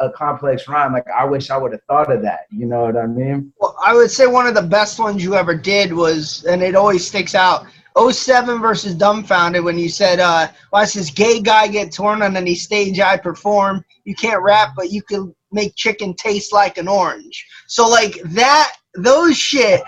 a, 0.00 0.06
a 0.06 0.10
complex 0.12 0.68
rhyme. 0.68 0.92
Like 0.92 1.06
I 1.10 1.24
wish 1.24 1.50
I 1.50 1.56
would 1.56 1.72
have 1.72 1.82
thought 1.88 2.12
of 2.12 2.22
that. 2.22 2.46
You 2.50 2.66
know 2.66 2.82
what 2.82 2.96
I 2.96 3.06
mean? 3.06 3.52
Well, 3.60 3.76
I 3.84 3.94
would 3.94 4.10
say 4.10 4.26
one 4.26 4.46
of 4.46 4.54
the 4.54 4.62
best 4.62 4.98
ones 4.98 5.22
you 5.22 5.34
ever 5.34 5.54
did 5.54 5.92
was, 5.92 6.44
and 6.44 6.62
it 6.62 6.74
always 6.74 7.06
sticks 7.06 7.34
out. 7.34 7.66
07 7.98 8.60
versus 8.60 8.94
Dumbfounded 8.94 9.64
when 9.64 9.78
you 9.78 9.88
said, 9.88 10.20
uh, 10.20 10.48
watch 10.72 10.94
this 10.94 11.10
gay 11.10 11.40
guy 11.40 11.68
get 11.68 11.92
torn 11.92 12.22
on 12.22 12.36
any 12.36 12.54
stage 12.54 13.00
I 13.00 13.16
perform. 13.16 13.84
You 14.04 14.14
can't 14.14 14.42
rap, 14.42 14.70
but 14.76 14.90
you 14.90 15.02
can 15.02 15.34
make 15.52 15.74
chicken 15.74 16.14
taste 16.14 16.52
like 16.52 16.78
an 16.78 16.88
orange. 16.88 17.46
So, 17.66 17.88
like, 17.88 18.20
that, 18.26 18.74
those 18.94 19.36
shit, 19.36 19.82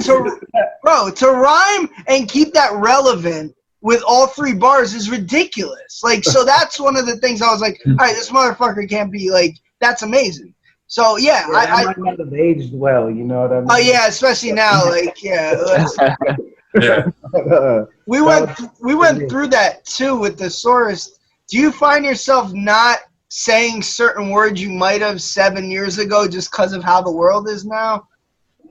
to, 0.00 0.40
bro, 0.82 1.10
to 1.10 1.30
rhyme 1.30 1.88
and 2.08 2.28
keep 2.28 2.52
that 2.54 2.72
relevant 2.74 3.54
with 3.80 4.02
all 4.06 4.26
three 4.26 4.54
bars 4.54 4.94
is 4.94 5.10
ridiculous. 5.10 6.00
Like, 6.02 6.24
so 6.24 6.44
that's 6.46 6.80
one 6.80 6.96
of 6.96 7.06
the 7.06 7.16
things 7.16 7.42
I 7.42 7.50
was 7.50 7.60
like, 7.60 7.80
all 7.86 7.94
right, 7.94 8.14
this 8.14 8.30
motherfucker 8.30 8.88
can't 8.88 9.12
be 9.12 9.30
like, 9.30 9.56
that's 9.80 10.02
amazing. 10.02 10.54
So, 10.88 11.16
yeah, 11.16 11.46
Yeah, 11.50 11.56
I, 11.56 11.82
I, 11.82 11.84
might 11.84 11.98
not 11.98 12.18
have 12.18 12.32
aged 12.32 12.72
well, 12.72 13.10
you 13.10 13.24
know 13.24 13.40
what 13.42 13.52
I 13.52 13.60
mean? 13.60 13.68
Oh 13.70 13.76
yeah, 13.76 14.06
especially 14.06 14.52
now. 14.52 14.88
Like 14.88 15.20
yeah, 15.22 15.84
Yeah. 16.80 17.06
we 18.06 18.20
went 18.20 18.50
we 18.80 18.94
went 18.94 19.28
through 19.30 19.48
that 19.48 19.84
too 19.84 20.16
with 20.16 20.38
the 20.38 20.46
Saurus. 20.46 21.08
Do 21.48 21.58
you 21.58 21.70
find 21.72 22.04
yourself 22.04 22.52
not 22.52 22.98
saying 23.28 23.82
certain 23.82 24.30
words 24.30 24.60
you 24.60 24.70
might 24.70 25.00
have 25.00 25.20
seven 25.20 25.70
years 25.70 25.98
ago 25.98 26.26
just 26.28 26.50
because 26.50 26.72
of 26.72 26.82
how 26.82 27.02
the 27.02 27.10
world 27.10 27.48
is 27.48 27.64
now? 27.64 28.06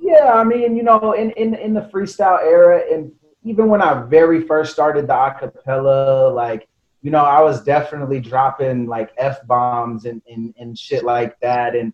yeah, 0.05 0.33
I 0.33 0.43
mean, 0.43 0.75
you 0.75 0.83
know, 0.83 1.13
in, 1.13 1.31
in, 1.31 1.55
in 1.55 1.73
the 1.73 1.81
freestyle 1.81 2.39
era, 2.39 2.81
and 2.91 3.11
even 3.43 3.67
when 3.67 3.81
I 3.81 4.03
very 4.03 4.45
first 4.45 4.71
started 4.71 5.07
the 5.07 5.13
acapella, 5.13 6.33
like, 6.33 6.67
you 7.01 7.11
know, 7.11 7.23
I 7.23 7.41
was 7.41 7.63
definitely 7.63 8.19
dropping 8.19 8.87
like 8.87 9.11
F 9.17 9.45
bombs 9.47 10.05
and, 10.05 10.21
and, 10.29 10.53
and 10.59 10.77
shit 10.77 11.03
like 11.03 11.39
that. 11.39 11.75
And, 11.75 11.93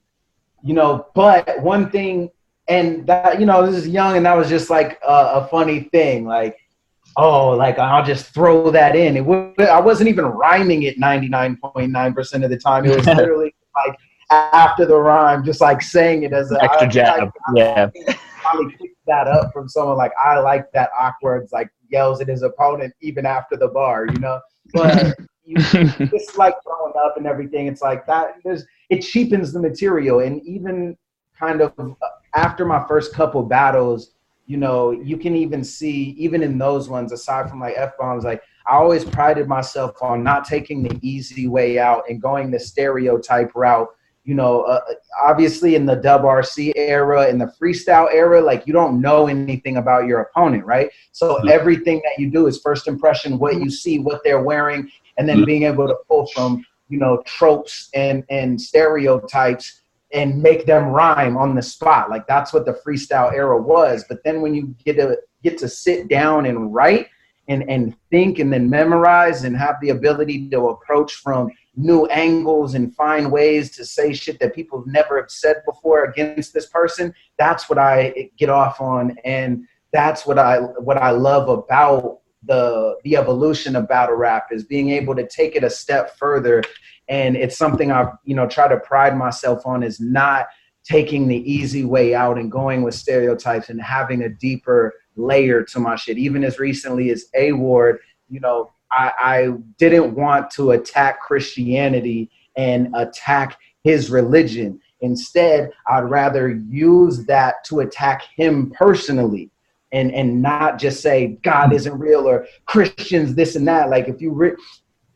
you 0.63 0.73
know, 0.73 1.07
but 1.13 1.61
one 1.61 1.89
thing, 1.89 2.29
and 2.71 3.05
that, 3.07 3.39
you 3.39 3.45
know, 3.45 3.65
this 3.65 3.75
is 3.75 3.87
young, 3.87 4.15
and 4.15 4.25
that 4.25 4.37
was 4.37 4.47
just 4.47 4.69
like 4.69 4.97
a, 5.05 5.41
a 5.41 5.47
funny 5.51 5.81
thing. 5.91 6.25
Like, 6.25 6.57
oh, 7.17 7.49
like 7.49 7.77
I'll 7.77 8.05
just 8.05 8.33
throw 8.33 8.71
that 8.71 8.95
in. 8.95 9.17
It 9.17 9.25
was, 9.25 9.53
I 9.59 9.79
wasn't 9.79 10.07
even 10.07 10.25
rhyming 10.25 10.83
it 10.83 10.97
99.9% 10.97 12.43
of 12.43 12.49
the 12.49 12.57
time. 12.57 12.85
It 12.85 12.95
was 12.95 13.05
literally 13.17 13.53
like 13.75 13.97
after 14.29 14.85
the 14.85 14.95
rhyme, 14.95 15.43
just 15.43 15.59
like 15.59 15.81
saying 15.81 16.23
it 16.23 16.31
as 16.31 16.51
a 16.53 16.63
Extra 16.63 16.87
I- 16.87 16.89
jab. 16.89 17.31
Yeah. 17.53 17.89
probably 18.41 18.71
picked 18.77 18.95
that 19.05 19.27
up 19.27 19.51
from 19.51 19.67
someone 19.67 19.97
like 19.97 20.13
I 20.17 20.39
like 20.39 20.71
that 20.71 20.89
awkward 20.97 21.47
like 21.51 21.69
yells 21.89 22.21
at 22.21 22.27
his 22.29 22.41
opponent 22.41 22.93
even 23.01 23.25
after 23.25 23.57
the 23.57 23.67
bar, 23.67 24.07
you 24.07 24.19
know. 24.19 24.39
But 24.73 25.17
you 25.43 25.57
just 25.57 26.37
like 26.37 26.55
throwing 26.63 26.93
up 27.03 27.17
and 27.17 27.27
everything. 27.27 27.67
It's 27.67 27.81
like 27.81 28.07
that. 28.07 28.35
There's 28.45 28.65
it 28.89 29.01
cheapens 29.01 29.51
the 29.51 29.59
material, 29.59 30.19
and 30.19 30.41
even 30.43 30.97
kind 31.37 31.61
of 31.61 31.73
uh, 31.77 31.93
after 32.35 32.65
my 32.65 32.85
first 32.87 33.13
couple 33.13 33.43
battles, 33.43 34.11
you 34.45 34.57
know, 34.57 34.91
you 34.91 35.17
can 35.17 35.35
even 35.35 35.63
see 35.63 36.15
even 36.17 36.43
in 36.43 36.57
those 36.57 36.89
ones, 36.89 37.11
aside 37.11 37.49
from 37.49 37.59
like 37.59 37.75
f 37.77 37.91
bombs, 37.97 38.23
like 38.23 38.41
I 38.67 38.75
always 38.75 39.05
prided 39.05 39.47
myself 39.47 40.01
on 40.01 40.23
not 40.23 40.45
taking 40.45 40.83
the 40.83 40.99
easy 41.01 41.47
way 41.47 41.79
out 41.79 42.03
and 42.09 42.21
going 42.21 42.51
the 42.51 42.59
stereotype 42.59 43.51
route. 43.55 43.87
You 44.23 44.35
know, 44.35 44.61
uh, 44.61 44.81
obviously 45.23 45.75
in 45.75 45.85
the 45.85 45.95
dub 45.95 46.21
RC 46.21 46.73
era, 46.75 47.27
in 47.27 47.39
the 47.39 47.51
freestyle 47.59 48.07
era, 48.13 48.39
like 48.39 48.67
you 48.67 48.73
don't 48.73 49.01
know 49.01 49.27
anything 49.27 49.77
about 49.77 50.05
your 50.05 50.19
opponent, 50.21 50.63
right? 50.65 50.91
So 51.11 51.37
Mhm. 51.37 51.49
everything 51.49 52.01
that 52.03 52.21
you 52.21 52.29
do 52.29 52.45
is 52.45 52.59
first 52.61 52.87
impression, 52.87 53.39
what 53.39 53.59
you 53.59 53.71
see, 53.71 53.97
what 53.99 54.21
they're 54.23 54.43
wearing, 54.43 54.91
and 55.17 55.27
then 55.27 55.39
Mhm. 55.39 55.45
being 55.45 55.63
able 55.63 55.87
to 55.87 55.95
pull 56.07 56.27
from 56.27 56.63
you 56.89 56.99
know 56.99 57.23
tropes 57.25 57.89
and 57.95 58.23
and 58.29 58.59
stereotypes 58.59 59.80
and 60.13 60.41
make 60.41 60.65
them 60.65 60.85
rhyme 60.87 61.37
on 61.37 61.55
the 61.55 61.61
spot. 61.61 62.09
Like 62.09 62.27
that's 62.27 62.53
what 62.53 62.65
the 62.65 62.79
freestyle 62.85 63.33
era 63.33 63.61
was. 63.61 64.05
But 64.07 64.23
then 64.23 64.41
when 64.41 64.53
you 64.53 64.75
get 64.83 64.97
to 64.97 65.17
get 65.43 65.57
to 65.59 65.67
sit 65.67 66.07
down 66.07 66.45
and 66.45 66.73
write 66.73 67.07
and 67.47 67.69
and 67.69 67.95
think 68.09 68.39
and 68.39 68.51
then 68.51 68.69
memorize 68.69 69.43
and 69.43 69.55
have 69.57 69.75
the 69.81 69.89
ability 69.89 70.49
to 70.49 70.69
approach 70.69 71.15
from 71.15 71.49
new 71.75 72.05
angles 72.07 72.75
and 72.75 72.95
find 72.95 73.31
ways 73.31 73.71
to 73.71 73.85
say 73.85 74.13
shit 74.13 74.39
that 74.39 74.53
people 74.53 74.83
never 74.85 75.19
have 75.19 75.31
said 75.31 75.61
before 75.65 76.05
against 76.05 76.53
this 76.53 76.67
person, 76.67 77.13
that's 77.37 77.69
what 77.69 77.77
I 77.77 78.29
get 78.37 78.49
off 78.49 78.81
on 78.81 79.17
and 79.23 79.65
that's 79.93 80.25
what 80.25 80.37
I 80.37 80.57
what 80.59 80.97
I 80.97 81.11
love 81.11 81.49
about 81.49 82.19
the 82.43 82.97
the 83.03 83.15
evolution 83.17 83.75
of 83.75 83.87
battle 83.87 84.15
rap 84.15 84.47
is 84.51 84.63
being 84.63 84.89
able 84.89 85.15
to 85.15 85.27
take 85.27 85.55
it 85.55 85.63
a 85.63 85.69
step 85.69 86.17
further 86.17 86.63
and 87.11 87.35
it's 87.35 87.57
something 87.57 87.91
I've 87.91 88.13
you 88.23 88.35
know 88.35 88.47
try 88.47 88.67
to 88.67 88.79
pride 88.79 89.15
myself 89.15 89.67
on 89.67 89.83
is 89.83 89.99
not 89.99 90.47
taking 90.83 91.27
the 91.27 91.51
easy 91.51 91.85
way 91.85 92.15
out 92.15 92.39
and 92.39 92.51
going 92.51 92.81
with 92.81 92.95
stereotypes 92.95 93.69
and 93.69 93.79
having 93.79 94.23
a 94.23 94.29
deeper 94.29 94.95
layer 95.15 95.63
to 95.63 95.79
my 95.79 95.95
shit. 95.95 96.17
Even 96.17 96.43
as 96.43 96.57
recently 96.57 97.11
as 97.11 97.25
A 97.35 97.51
Ward, 97.51 97.99
you 98.29 98.39
know, 98.39 98.71
I, 98.91 99.11
I 99.19 99.47
didn't 99.77 100.15
want 100.15 100.49
to 100.51 100.71
attack 100.71 101.21
Christianity 101.21 102.31
and 102.55 102.87
attack 102.95 103.59
his 103.83 104.09
religion. 104.09 104.79
Instead, 105.01 105.71
I'd 105.87 106.09
rather 106.09 106.49
use 106.49 107.25
that 107.25 107.63
to 107.65 107.81
attack 107.81 108.23
him 108.35 108.71
personally 108.71 109.51
and 109.91 110.13
and 110.13 110.41
not 110.41 110.79
just 110.79 111.01
say 111.01 111.37
God 111.43 111.73
isn't 111.73 111.99
real 111.99 112.27
or 112.27 112.47
Christians 112.65 113.35
this 113.35 113.55
and 113.55 113.67
that. 113.67 113.89
Like 113.89 114.07
if 114.07 114.21
you 114.21 114.31
re- 114.31 114.55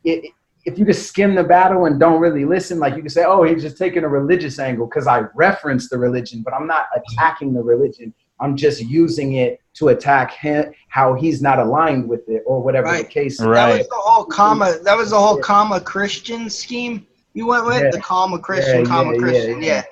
it, 0.04 0.32
if 0.66 0.80
you 0.80 0.86
just 0.86 1.08
skim 1.08 1.36
the 1.36 1.44
battle 1.44 1.86
and 1.86 2.00
don't 2.00 2.20
really 2.20 2.44
listen, 2.46 2.80
like 2.80 2.96
you 2.96 3.02
can 3.02 3.10
say, 3.10 3.24
oh, 3.24 3.44
he's 3.44 3.62
just 3.62 3.78
taking 3.78 4.04
a 4.04 4.08
religious 4.08 4.58
angle 4.60 4.88
because 4.88 5.06
I 5.08 5.26
reference 5.36 5.90
the 5.90 5.98
religion, 5.98 6.42
but 6.44 6.54
I'm 6.54 6.66
not 6.68 6.88
attacking 6.96 7.54
the 7.54 7.62
religion. 7.62 8.14
I'm 8.40 8.58
just 8.58 8.82
using 8.82 9.34
it 9.34 9.62
to 9.76 9.90
attack 9.90 10.32
him 10.32 10.74
how 10.90 11.14
he's 11.14 11.42
not 11.42 11.60
aligned 11.60 12.10
with 12.10 12.28
it 12.28 12.44
or 12.46 12.62
whatever 12.62 12.98
the 12.98 13.04
case. 13.04 13.40
is. 13.40 13.46
Right. 13.46 13.72
That 13.74 13.78
was 13.78 13.88
the 13.88 13.96
whole 13.96 14.26
comma. 14.26 14.78
That 14.84 14.98
was 14.98 15.12
the 15.12 15.20
whole 15.20 15.38
comma 15.38 15.80
Christian 15.80 16.50
scheme 16.50 17.06
you 17.34 17.46
went 17.48 17.66
with 17.66 17.84
Yeah. 17.84 17.92
the 17.92 18.00
comma 18.02 18.40
Christian, 18.40 18.80
Yeah, 18.80 18.86
comma 18.86 19.14
yeah, 19.14 19.20
Christian. 19.20 19.62
yeah, 19.62 19.68
Yeah. 19.68 19.84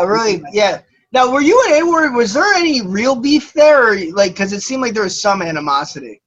No, 0.00 0.04
really. 0.04 0.42
Yeah. 0.52 0.80
Now, 1.10 1.32
were 1.32 1.40
you 1.40 1.60
and 1.68 1.82
A-Word? 1.82 2.12
Was 2.14 2.34
there 2.34 2.52
any 2.54 2.82
real 2.86 3.16
beef 3.16 3.52
there, 3.54 3.92
or 3.92 3.96
like, 4.12 4.32
because 4.32 4.52
it 4.52 4.60
seemed 4.60 4.82
like 4.82 4.92
there 4.92 5.04
was 5.04 5.20
some 5.20 5.40
animosity? 5.40 6.20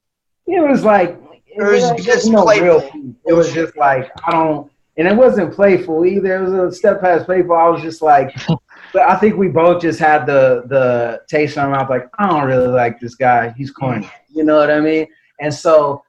It 0.47 0.67
was 0.67 0.83
like 0.83 1.17
it 1.55 1.61
Or 1.61 1.73
is 1.73 1.91
was 1.91 2.05
just 2.05 2.29
no 2.29 2.43
playful? 2.43 2.65
real. 2.65 3.15
It 3.25 3.33
was 3.33 3.51
just 3.53 3.75
like 3.77 4.11
I 4.25 4.31
don't, 4.31 4.71
and 4.97 5.07
it 5.07 5.15
wasn't 5.15 5.53
playful 5.53 6.05
either. 6.05 6.35
It 6.37 6.49
was 6.49 6.53
a 6.53 6.75
step 6.75 7.01
past 7.01 7.25
playful. 7.25 7.55
I 7.55 7.67
was 7.69 7.81
just 7.81 8.01
like, 8.01 8.35
but 8.93 9.01
I 9.03 9.15
think 9.17 9.37
we 9.37 9.47
both 9.47 9.81
just 9.81 9.99
had 9.99 10.25
the 10.25 10.63
the 10.67 11.21
taste 11.29 11.57
in 11.57 11.63
our 11.63 11.69
mouth. 11.69 11.89
Like 11.89 12.09
I 12.19 12.27
don't 12.27 12.45
really 12.45 12.67
like 12.67 12.99
this 12.99 13.15
guy. 13.15 13.53
He's 13.57 13.71
corny. 13.71 14.09
You 14.29 14.43
know 14.43 14.57
what 14.57 14.71
I 14.71 14.79
mean? 14.79 15.07
And 15.39 15.53
so, 15.53 16.03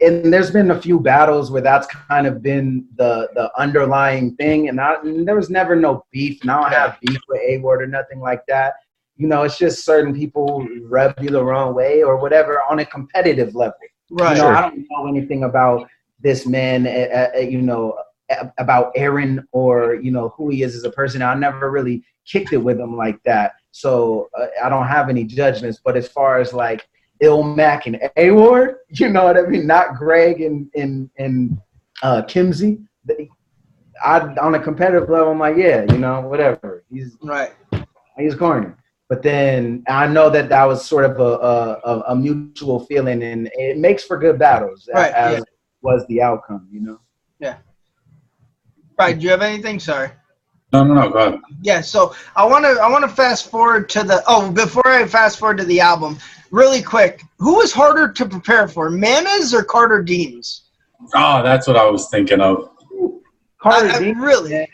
and 0.00 0.32
there's 0.32 0.50
been 0.50 0.70
a 0.70 0.80
few 0.80 1.00
battles 1.00 1.50
where 1.50 1.62
that's 1.62 1.86
kind 1.86 2.26
of 2.26 2.42
been 2.42 2.86
the 2.96 3.28
the 3.34 3.50
underlying 3.58 4.36
thing. 4.36 4.68
And, 4.68 4.80
I, 4.80 4.94
and 5.02 5.26
there 5.26 5.36
was 5.36 5.50
never 5.50 5.74
no 5.76 6.04
beef. 6.12 6.40
And 6.42 6.50
I 6.50 6.60
don't 6.62 6.72
have 6.72 6.98
beef 7.00 7.18
with 7.28 7.40
A-Ward 7.46 7.82
or 7.82 7.86
nothing 7.86 8.20
like 8.20 8.42
that. 8.48 8.74
You 9.16 9.26
know, 9.28 9.42
it's 9.42 9.58
just 9.58 9.84
certain 9.84 10.14
people 10.14 10.66
rub 10.84 11.14
you 11.20 11.28
the 11.28 11.44
wrong 11.44 11.74
way 11.74 12.02
or 12.02 12.16
whatever 12.16 12.62
on 12.70 12.78
a 12.78 12.86
competitive 12.86 13.54
level. 13.54 13.76
Right. 14.10 14.36
You 14.36 14.42
know, 14.42 14.48
Sure. 14.48 14.56
I 14.56 14.60
don't 14.62 14.86
know 14.90 15.06
anything 15.08 15.44
about 15.44 15.88
this 16.20 16.46
man, 16.46 16.86
uh, 16.86 17.30
uh, 17.36 17.38
you 17.38 17.62
know, 17.62 17.98
about 18.58 18.92
Aaron 18.94 19.46
or, 19.52 19.94
you 19.94 20.10
know, 20.10 20.30
who 20.36 20.50
he 20.50 20.62
is 20.62 20.76
as 20.76 20.84
a 20.84 20.90
person. 20.90 21.22
I 21.22 21.34
never 21.34 21.70
really 21.70 22.04
kicked 22.26 22.52
it 22.52 22.58
with 22.58 22.78
him 22.78 22.96
like 22.96 23.20
that. 23.24 23.54
So 23.72 24.28
uh, 24.38 24.46
I 24.62 24.68
don't 24.68 24.86
have 24.86 25.08
any 25.08 25.24
judgments. 25.24 25.80
But 25.82 25.96
as 25.96 26.08
far 26.08 26.40
as 26.40 26.52
like 26.52 26.86
Illmac 27.22 27.86
and 27.86 27.98
A 28.16 28.30
Ward. 28.30 28.76
You 28.92 29.08
know 29.08 29.24
what 29.24 29.36
I 29.36 29.42
mean? 29.42 29.66
Not 29.66 29.94
Greg 29.94 30.40
and 30.40 30.68
and 30.74 31.08
and 31.16 31.56
uh, 32.02 32.22
Kimsey. 32.22 32.84
I 34.04 34.20
on 34.40 34.54
a 34.56 34.60
competitive 34.60 35.08
level, 35.08 35.30
I'm 35.30 35.38
like, 35.38 35.56
yeah, 35.56 35.84
you 35.92 35.98
know, 35.98 36.22
whatever. 36.22 36.84
He's 36.90 37.16
right. 37.22 37.52
He's 38.18 38.34
corny. 38.34 38.72
But 39.10 39.24
then 39.24 39.82
I 39.88 40.06
know 40.06 40.30
that 40.30 40.48
that 40.50 40.64
was 40.64 40.86
sort 40.86 41.04
of 41.04 41.18
a 41.18 41.80
a, 41.84 42.00
a 42.12 42.16
mutual 42.16 42.86
feeling, 42.86 43.24
and 43.24 43.50
it 43.54 43.76
makes 43.76 44.04
for 44.04 44.16
good 44.16 44.38
battles. 44.38 44.88
Right. 44.94 45.12
As 45.12 45.38
yeah. 45.38 45.44
was 45.82 46.06
the 46.06 46.22
outcome, 46.22 46.68
you 46.70 46.80
know. 46.80 47.00
Yeah. 47.40 47.56
Right. 48.96 49.18
Do 49.18 49.24
you 49.24 49.30
have 49.30 49.42
anything? 49.42 49.80
Sorry. 49.80 50.10
No, 50.72 50.84
no, 50.84 50.94
no. 50.94 51.10
Go 51.10 51.18
ahead. 51.18 51.40
Yeah. 51.60 51.80
So 51.80 52.14
I 52.36 52.46
want 52.46 52.64
to 52.64 52.80
I 52.80 52.88
want 52.88 53.02
to 53.02 53.10
fast 53.10 53.50
forward 53.50 53.88
to 53.90 54.04
the 54.04 54.22
oh 54.28 54.48
before 54.52 54.86
I 54.86 55.04
fast 55.08 55.40
forward 55.40 55.58
to 55.58 55.64
the 55.64 55.80
album 55.80 56.16
really 56.52 56.80
quick. 56.80 57.24
Who 57.38 57.56
was 57.56 57.72
harder 57.72 58.12
to 58.12 58.26
prepare 58.26 58.68
for, 58.68 58.90
Manas 58.90 59.52
or 59.52 59.64
Carter 59.64 60.04
Deems? 60.04 60.70
Oh, 61.02 61.08
ah, 61.16 61.42
that's 61.42 61.66
what 61.66 61.76
I 61.76 61.90
was 61.90 62.08
thinking 62.10 62.40
of. 62.40 62.70
Carter 63.60 63.88
I, 63.88 63.96
I 63.96 63.98
Deems, 63.98 64.18
really. 64.18 64.68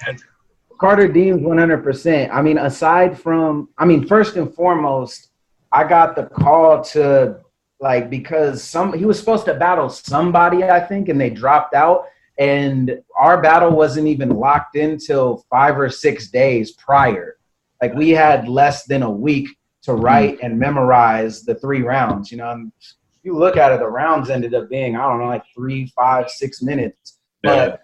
Carter 0.79 1.09
Deems, 1.09 1.43
one 1.43 1.59
hundred 1.59 1.83
percent. 1.83 2.33
I 2.33 2.43
mean, 2.43 2.59
aside 2.59 3.19
from, 3.19 3.69
I 3.79 3.85
mean, 3.85 4.07
first 4.07 4.37
and 4.37 4.53
foremost, 4.55 5.31
I 5.73 5.85
got 5.85 6.17
the 6.17 6.25
call 6.25 6.83
to 6.85 7.41
like 7.81 8.09
because 8.09 8.63
some 8.63 8.93
he 8.93 9.05
was 9.05 9.19
supposed 9.19 9.45
to 9.47 9.55
battle 9.55 9.89
somebody, 9.89 10.65
I 10.65 10.81
think, 10.81 11.09
and 11.09 11.21
they 11.21 11.31
dropped 11.31 11.75
out 11.75 12.07
and 12.39 13.03
our 13.17 13.41
battle 13.41 13.71
wasn't 13.71 14.07
even 14.07 14.31
locked 14.31 14.77
in 14.77 14.99
till 14.99 15.45
five 15.51 15.79
or 15.79 15.89
six 15.89 16.29
days 16.29 16.73
prior. 16.73 17.37
Like 17.81 17.95
we 17.95 18.11
had 18.11 18.49
less 18.49 18.85
than 18.85 19.03
a 19.03 19.11
week 19.11 19.49
to 19.83 19.93
hmm. 19.93 20.01
write 20.01 20.39
and 20.43 20.59
memorize 20.59 21.43
the 21.43 21.55
three 21.57 21.83
rounds. 21.83 22.31
You 22.31 22.39
know, 22.39 22.51
and 22.51 22.73
if 22.81 23.21
you 23.23 23.37
look 23.37 23.57
at 23.57 23.73
it, 23.73 23.81
the 23.81 23.89
rounds 23.89 24.31
ended 24.31 24.55
up 24.55 24.69
being 24.69 24.97
I 24.97 25.03
don't 25.03 25.21
know, 25.21 25.27
like 25.27 25.45
three, 25.55 25.87
five, 25.95 26.31
six 26.31 26.63
minutes. 26.63 27.19
Yeah. 27.43 27.77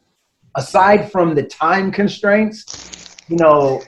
Aside 0.54 1.10
from 1.10 1.34
the 1.34 1.44
time 1.44 1.90
constraints, 1.90 3.16
you 3.28 3.36
know, 3.36 3.82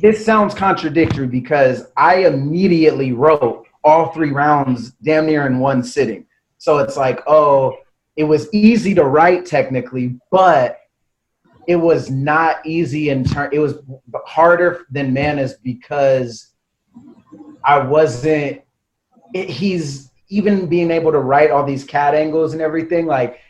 this 0.00 0.24
sounds 0.24 0.54
contradictory 0.54 1.26
because 1.26 1.92
I 1.96 2.26
immediately 2.26 3.12
wrote 3.12 3.66
all 3.84 4.12
three 4.12 4.32
rounds 4.32 4.92
damn 5.02 5.26
near 5.26 5.46
in 5.46 5.58
one 5.58 5.82
sitting. 5.82 6.26
So 6.58 6.78
it's 6.78 6.96
like, 6.96 7.20
oh, 7.26 7.76
it 8.16 8.24
was 8.24 8.52
easy 8.52 8.94
to 8.94 9.04
write 9.04 9.44
technically, 9.44 10.18
but 10.30 10.80
it 11.66 11.76
was 11.76 12.10
not 12.10 12.64
easy 12.64 13.10
in 13.10 13.24
turn. 13.24 13.50
It 13.52 13.58
was 13.58 13.74
harder 14.24 14.86
than 14.90 15.12
Manas 15.12 15.54
because 15.54 16.52
I 17.64 17.78
wasn't. 17.78 18.62
It, 19.34 19.50
he's 19.50 20.10
even 20.28 20.66
being 20.66 20.90
able 20.90 21.12
to 21.12 21.18
write 21.18 21.50
all 21.50 21.64
these 21.64 21.84
cat 21.84 22.14
angles 22.14 22.52
and 22.52 22.62
everything. 22.62 23.06
Like 23.06 23.40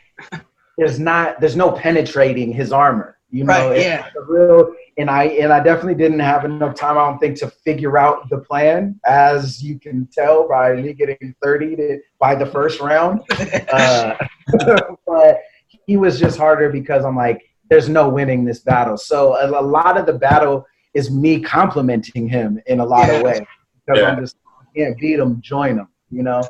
there's 0.77 0.99
not 0.99 1.39
there's 1.41 1.55
no 1.55 1.71
penetrating 1.71 2.51
his 2.53 2.71
armor. 2.71 3.17
You 3.29 3.43
know, 3.43 3.69
Right, 3.69 3.77
It's 3.77 3.85
yeah. 3.85 4.07
a 4.17 4.21
real 4.23 4.73
and 4.97 5.09
I 5.09 5.23
and 5.25 5.51
I 5.51 5.59
definitely 5.61 5.95
didn't 5.95 6.19
have 6.19 6.45
enough 6.45 6.75
time. 6.75 6.97
I 6.97 7.05
don't 7.09 7.19
think 7.19 7.37
to 7.39 7.49
figure 7.49 7.97
out 7.97 8.29
the 8.29 8.37
plan, 8.37 8.99
as 9.05 9.61
you 9.61 9.77
can 9.79 10.07
tell 10.13 10.47
by 10.47 10.73
me 10.75 10.93
getting 10.93 11.35
thirty 11.43 11.75
to 11.75 11.99
by 12.19 12.35
the 12.35 12.45
first 12.45 12.79
round. 12.79 13.21
Uh, 13.73 14.15
but 15.05 15.41
he 15.85 15.97
was 15.97 16.19
just 16.19 16.37
harder 16.37 16.69
because 16.69 17.03
I'm 17.03 17.15
like, 17.17 17.41
there's 17.69 17.89
no 17.89 18.07
winning 18.07 18.45
this 18.45 18.59
battle. 18.59 18.95
So 18.97 19.35
a, 19.35 19.49
a 19.59 19.61
lot 19.61 19.97
of 19.97 20.05
the 20.05 20.13
battle 20.13 20.65
is 20.93 21.11
me 21.11 21.41
complimenting 21.41 22.29
him 22.29 22.61
in 22.67 22.79
a 22.79 22.85
lot 22.85 23.07
Yeah. 23.07 23.13
of 23.15 23.23
ways 23.23 23.41
because 23.85 24.01
Yeah. 24.01 24.09
I'm 24.11 24.19
just 24.21 24.37
I 24.47 24.79
can't 24.79 24.97
beat 24.97 25.19
him, 25.19 25.41
join 25.41 25.77
him, 25.77 25.89
you 26.11 26.23
know. 26.23 26.41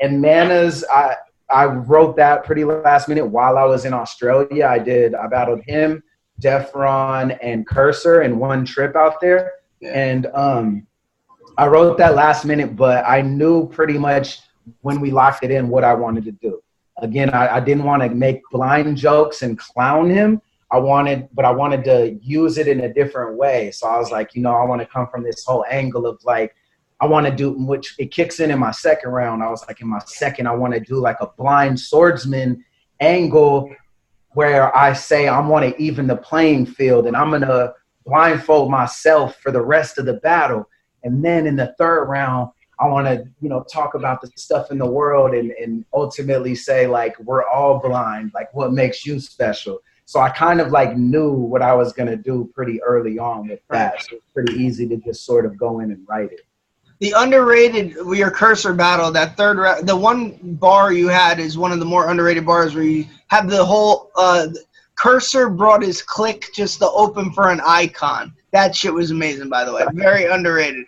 And 0.00 0.20
Manas, 0.20 0.84
I 0.90 1.16
I 1.52 1.66
wrote 1.66 2.16
that 2.16 2.44
pretty 2.44 2.64
last 2.64 3.08
minute 3.08 3.26
while 3.26 3.58
I 3.58 3.64
was 3.64 3.84
in 3.84 3.92
Australia. 3.92 4.66
I 4.66 4.78
did 4.78 5.14
I 5.14 5.26
battled 5.26 5.62
him, 5.66 6.02
Defron, 6.40 7.38
and 7.42 7.66
Cursor 7.66 8.22
in 8.22 8.38
one 8.38 8.64
trip 8.64 8.96
out 8.96 9.20
there, 9.20 9.52
Yeah. 9.80 9.90
and 9.92 10.26
um, 10.34 10.86
I 11.58 11.66
wrote 11.66 11.98
that 11.98 12.14
last 12.14 12.44
minute, 12.44 12.76
but 12.76 13.04
I 13.06 13.20
knew 13.20 13.68
pretty 13.68 13.98
much 13.98 14.40
when 14.80 15.00
we 15.00 15.10
locked 15.10 15.44
it 15.44 15.50
in 15.50 15.68
what 15.68 15.84
I 15.84 15.94
wanted 15.94 16.24
to 16.24 16.32
do. 16.32 16.62
Again, 16.98 17.30
I, 17.30 17.56
I 17.56 17.60
didn't 17.60 17.84
want 17.84 18.02
to 18.02 18.08
make 18.10 18.40
blind 18.50 18.96
jokes 18.96 19.42
and 19.42 19.58
clown 19.58 20.08
him. 20.08 20.40
I 20.70 20.78
wanted, 20.78 21.28
but 21.34 21.44
I 21.44 21.50
wanted 21.50 21.84
to 21.84 22.18
use 22.22 22.56
it 22.56 22.66
in 22.68 22.80
a 22.80 22.92
different 22.92 23.36
way. 23.36 23.70
So 23.72 23.86
I 23.86 23.98
was 23.98 24.10
like, 24.10 24.34
you 24.34 24.40
know, 24.40 24.54
I 24.54 24.64
want 24.64 24.80
to 24.80 24.86
come 24.86 25.06
from 25.08 25.22
this 25.22 25.44
whole 25.44 25.64
angle 25.70 26.06
of 26.06 26.18
like, 26.24 26.54
I 27.02 27.06
want 27.06 27.26
to 27.26 27.32
do, 27.34 27.50
which 27.50 27.96
it 27.98 28.12
kicks 28.12 28.38
in 28.38 28.52
in 28.52 28.60
my 28.60 28.70
second 28.70 29.10
round. 29.10 29.42
I 29.42 29.50
was 29.50 29.64
like, 29.66 29.80
in 29.80 29.88
my 29.88 29.98
second, 30.06 30.46
I 30.46 30.52
want 30.52 30.72
to 30.72 30.78
do 30.78 31.00
like 31.00 31.16
a 31.20 31.26
blind 31.36 31.78
swordsman 31.78 32.64
angle 33.00 33.74
where 34.34 34.74
I 34.76 34.92
say 34.92 35.26
I 35.26 35.40
want 35.40 35.68
to 35.68 35.82
even 35.82 36.06
the 36.06 36.16
playing 36.16 36.64
field 36.64 37.08
and 37.08 37.16
I'm 37.16 37.30
going 37.30 37.42
to 37.42 37.74
blindfold 38.06 38.70
myself 38.70 39.36
for 39.40 39.50
the 39.50 39.60
rest 39.60 39.98
of 39.98 40.06
the 40.06 40.14
battle. 40.14 40.68
And 41.02 41.24
then 41.24 41.48
in 41.48 41.56
the 41.56 41.74
third 41.76 42.04
round, 42.04 42.50
I 42.78 42.86
want 42.86 43.08
to, 43.08 43.28
you 43.40 43.48
know, 43.48 43.64
talk 43.64 43.94
about 43.94 44.20
the 44.20 44.30
stuff 44.36 44.70
in 44.70 44.78
the 44.78 44.86
world 44.86 45.34
and, 45.34 45.50
and 45.50 45.84
ultimately 45.92 46.54
say 46.54 46.86
like, 46.86 47.18
we're 47.18 47.44
all 47.44 47.80
blind. 47.80 48.30
Like 48.32 48.54
what 48.54 48.72
makes 48.72 49.04
you 49.04 49.18
special? 49.18 49.80
So 50.04 50.20
I 50.20 50.30
kind 50.30 50.60
of 50.60 50.70
like 50.70 50.96
knew 50.96 51.32
what 51.32 51.62
I 51.62 51.74
was 51.74 51.92
going 51.92 52.08
to 52.08 52.16
do 52.16 52.48
pretty 52.54 52.80
early 52.82 53.18
on 53.18 53.48
with 53.48 53.60
that. 53.70 54.02
So 54.02 54.16
it's 54.16 54.26
pretty 54.32 54.52
easy 54.54 54.86
to 54.86 54.98
just 54.98 55.26
sort 55.26 55.46
of 55.46 55.58
go 55.58 55.80
in 55.80 55.90
and 55.90 56.06
write 56.08 56.30
it. 56.30 56.42
The 57.02 57.12
underrated 57.16 57.96
your 58.14 58.30
cursor 58.30 58.72
battle, 58.72 59.10
that 59.10 59.36
third 59.36 59.58
round, 59.58 59.88
the 59.88 59.96
one 59.96 60.38
bar 60.60 60.92
you 60.92 61.08
had 61.08 61.40
is 61.40 61.58
one 61.58 61.72
of 61.72 61.80
the 61.80 61.84
more 61.84 62.08
underrated 62.08 62.46
bars 62.46 62.76
where 62.76 62.84
you 62.84 63.06
have 63.26 63.50
the 63.50 63.64
whole 63.64 64.12
uh, 64.14 64.46
cursor 64.94 65.50
brought 65.50 65.82
his 65.82 66.00
click 66.00 66.44
just 66.54 66.78
to 66.78 66.88
open 66.92 67.32
for 67.32 67.50
an 67.50 67.60
icon. 67.66 68.32
That 68.52 68.76
shit 68.76 68.94
was 68.94 69.10
amazing, 69.10 69.48
by 69.48 69.64
the 69.64 69.72
way. 69.72 69.84
Very 69.94 70.26
underrated. 70.26 70.84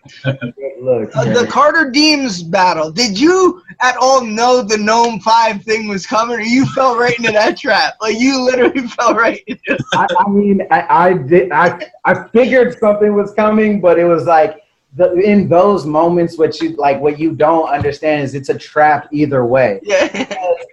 Look, 0.81 1.17
Uh, 1.17 1.33
the 1.33 1.49
Carter 1.51 1.91
Deems 1.91 2.45
battle. 2.45 2.93
Did 2.93 3.19
you 3.19 3.61
at 3.81 3.97
all 3.97 4.25
know 4.25 4.63
the 4.63 4.79
Gnome 4.79 5.19
Five 5.19 5.65
thing 5.65 5.89
was 5.89 6.07
coming, 6.07 6.37
or 6.37 6.43
you 6.43 6.65
fell 6.67 6.97
right 6.97 7.19
into 7.19 7.33
that 7.33 7.57
trap? 7.59 7.95
Like 8.01 8.21
you 8.21 8.41
literally 8.41 8.87
fell 8.99 9.15
right 9.15 9.43
into. 9.49 9.61
it. 9.67 9.83
I, 9.95 10.07
I 10.17 10.29
mean, 10.29 10.63
I, 10.71 10.87
I 11.09 11.13
did. 11.15 11.51
I 11.51 11.91
I 12.05 12.29
figured 12.29 12.79
something 12.79 13.15
was 13.15 13.33
coming, 13.33 13.81
but 13.81 13.99
it 13.99 14.05
was 14.05 14.27
like 14.27 14.61
the, 14.97 15.13
in 15.15 15.49
those 15.49 15.85
moments, 15.87 16.39
what 16.39 16.61
you 16.61 16.71
like, 16.77 17.01
what 17.01 17.19
you 17.19 17.33
don't 17.35 17.69
understand 17.69 18.23
is 18.23 18.35
it's 18.35 18.49
a 18.49 18.59
trap 18.59 19.09
either 19.13 19.45
way. 19.45 19.81
Yeah. 19.85 20.09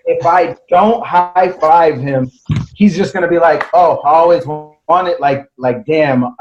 If 0.06 0.26
I 0.26 0.58
don't 0.70 1.06
high 1.06 1.52
five 1.60 2.00
him, 2.00 2.30
he's 2.76 2.96
just 2.98 3.14
gonna 3.14 3.28
be 3.28 3.40
like, 3.40 3.64
"Oh, 3.74 3.98
I 4.00 4.10
always 4.12 4.46
wanted 4.46 5.20
like 5.20 5.48
like 5.58 5.86
damn, 5.86 6.36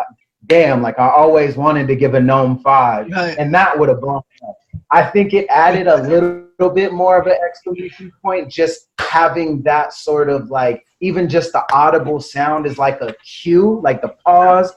damn, 0.47 0.83
like 0.83 0.99
I 0.99 1.09
always 1.09 1.57
wanted 1.57 1.87
to 1.89 1.97
give 1.97 2.15
a 2.15 2.21
gnome 2.21 2.59
five, 2.59 3.09
Right. 3.11 3.37
and 3.39 3.55
that 3.55 3.79
would 3.79 3.89
have 3.89 4.01
blown 4.01 4.23
up. 4.47 4.57
I 4.91 5.05
think 5.05 5.33
it 5.35 5.47
added 5.49 5.87
a 5.87 6.03
little 6.03 6.71
bit 6.75 6.93
more 6.93 7.19
of 7.19 7.27
an 7.27 7.37
exclamation 7.49 8.11
point, 8.23 8.51
just 8.51 8.89
having 8.99 9.63
that 9.63 9.93
sort 9.93 10.29
of 10.29 10.51
like 10.51 10.85
even 11.01 11.29
just 11.29 11.53
the 11.53 11.63
audible 11.73 12.21
sound 12.21 12.67
is 12.67 12.77
like 12.77 13.01
a 13.01 13.15
cue, 13.25 13.81
like 13.85 14.03
the 14.03 14.09
pause. 14.25 14.73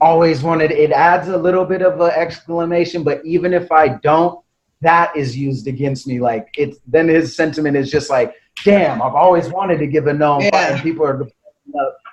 Always 0.00 0.42
wanted 0.42 0.70
it 0.70 0.90
adds 0.90 1.28
a 1.28 1.36
little 1.36 1.64
bit 1.64 1.82
of 1.82 2.00
an 2.00 2.10
exclamation, 2.10 3.02
but 3.04 3.24
even 3.24 3.54
if 3.54 3.70
I 3.72 3.88
don't, 3.88 4.40
that 4.80 5.16
is 5.16 5.36
used 5.36 5.66
against 5.66 6.06
me. 6.06 6.20
Like 6.20 6.48
it's 6.58 6.78
then 6.86 7.08
his 7.08 7.34
sentiment 7.36 7.76
is 7.76 7.90
just 7.90 8.10
like, 8.10 8.34
damn, 8.64 9.00
I've 9.00 9.14
always 9.14 9.48
wanted 9.48 9.78
to 9.78 9.86
give 9.86 10.06
a 10.06 10.12
no 10.12 10.40
five," 10.40 10.50
Yeah. 10.52 10.72
and 10.74 10.82
people 10.82 11.06
are. 11.06 11.26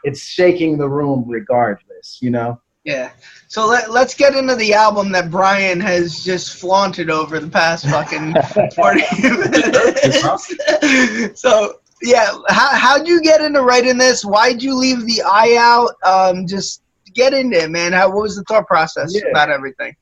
It's 0.04 0.22
shaking 0.24 0.78
the 0.78 0.90
room 0.90 1.26
regardless, 1.28 2.20
you 2.22 2.32
know. 2.32 2.60
Yeah. 2.84 3.12
So 3.48 3.68
let, 3.68 3.92
let's 3.92 4.16
get 4.16 4.36
into 4.36 4.56
the 4.56 4.74
album 4.74 5.12
that 5.12 5.30
Brian 5.30 5.80
has 5.80 6.24
just 6.24 6.58
flaunted 6.58 7.12
over 7.12 7.40
the 7.40 7.48
past 7.50 7.86
fucking 7.86 8.34
40 8.76 9.02
minutes. 9.22 10.56
so, 11.40 11.76
yeah, 12.02 12.32
how, 12.50 12.76
how'd 12.76 13.08
you 13.08 13.22
get 13.22 13.42
into 13.42 13.62
writing 13.62 13.98
this? 14.00 14.26
Why'd 14.26 14.64
you 14.64 14.74
leave 14.76 15.06
the 15.06 15.22
eye 15.24 15.56
out? 15.60 15.92
Um, 16.04 16.48
just 16.48 16.82
get 17.14 17.34
into 17.34 17.58
it, 17.64 17.70
man. 17.70 17.94
How, 17.94 18.10
what 18.10 18.24
was 18.24 18.36
the 18.36 18.44
thought 18.44 18.68
process 18.68 19.14
Yeah. 19.14 19.30
about 19.32 19.50
everything? 19.50 19.96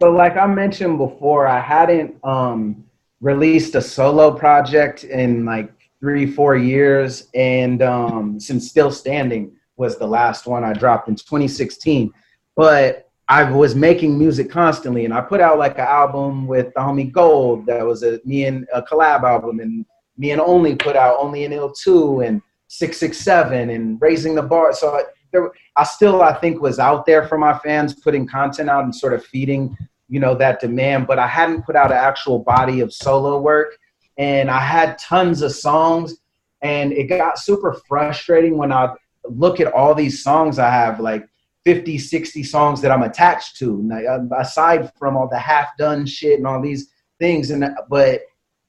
So 0.00 0.10
like 0.10 0.36
I 0.36 0.46
mentioned 0.46 0.98
before, 0.98 1.46
I 1.46 1.60
hadn't 1.60 2.16
um, 2.24 2.84
released 3.20 3.74
a 3.74 3.80
solo 3.80 4.30
project 4.30 5.04
in 5.04 5.44
like 5.44 5.72
three, 6.00 6.26
four 6.30 6.56
years, 6.56 7.28
and 7.34 7.82
um, 7.82 8.38
since 8.38 8.68
Still 8.68 8.92
Standing 8.92 9.52
was 9.76 9.98
the 9.98 10.06
last 10.06 10.46
one 10.46 10.64
I 10.64 10.72
dropped 10.72 11.08
in 11.08 11.16
2016. 11.16 12.12
But 12.54 13.08
I 13.28 13.50
was 13.50 13.74
making 13.74 14.18
music 14.18 14.50
constantly, 14.50 15.04
and 15.04 15.12
I 15.12 15.20
put 15.20 15.40
out 15.40 15.58
like 15.58 15.78
an 15.78 15.86
album 15.86 16.46
with 16.46 16.72
the 16.74 16.80
homie 16.80 17.10
Gold 17.10 17.66
that 17.66 17.84
was 17.84 18.02
a 18.02 18.20
me 18.24 18.44
and 18.44 18.66
a 18.72 18.82
collab 18.82 19.22
album, 19.24 19.60
and 19.60 19.84
me 20.16 20.30
and 20.30 20.40
Only 20.40 20.76
put 20.76 20.96
out 20.96 21.16
Only 21.18 21.44
in 21.44 21.52
Ill 21.52 21.72
Two 21.72 22.20
and 22.20 22.40
Six 22.68 22.98
Six 22.98 23.18
Seven 23.18 23.70
and 23.70 24.00
Raising 24.00 24.34
the 24.34 24.42
Bar. 24.42 24.72
So 24.72 24.94
I, 24.96 25.02
there, 25.32 25.50
I 25.76 25.84
still 25.84 26.22
I 26.22 26.34
think 26.34 26.60
was 26.60 26.78
out 26.78 27.06
there 27.06 27.26
for 27.28 27.38
my 27.38 27.58
fans, 27.58 27.94
putting 27.94 28.26
content 28.26 28.70
out 28.70 28.84
and 28.84 28.94
sort 28.94 29.12
of 29.12 29.24
feeding 29.24 29.76
you 30.08 30.20
know, 30.20 30.34
that 30.34 30.60
demand, 30.60 31.06
but 31.06 31.18
I 31.18 31.26
hadn't 31.26 31.64
put 31.64 31.76
out 31.76 31.92
an 31.92 31.98
actual 31.98 32.38
body 32.38 32.80
of 32.80 32.92
solo 32.92 33.38
work. 33.38 33.78
And 34.16 34.50
I 34.50 34.58
had 34.58 34.98
tons 34.98 35.42
of 35.42 35.52
songs, 35.52 36.16
and 36.62 36.92
it 36.92 37.04
got 37.04 37.38
super 37.38 37.74
frustrating 37.86 38.56
when 38.56 38.72
I 38.72 38.94
look 39.24 39.60
at 39.60 39.72
all 39.72 39.94
these 39.94 40.24
songs 40.24 40.58
I 40.58 40.70
have, 40.70 40.98
like 40.98 41.28
50, 41.64 41.98
60 41.98 42.42
songs 42.42 42.80
that 42.80 42.90
I'm 42.90 43.02
attached 43.02 43.56
to, 43.58 43.88
uh, 43.92 44.36
aside 44.36 44.90
from 44.98 45.16
all 45.16 45.28
the 45.28 45.38
half 45.38 45.76
done 45.76 46.06
shit 46.06 46.38
and 46.38 46.46
all 46.46 46.60
these 46.60 46.90
things. 47.20 47.50
And, 47.50 47.68
but, 47.88 48.22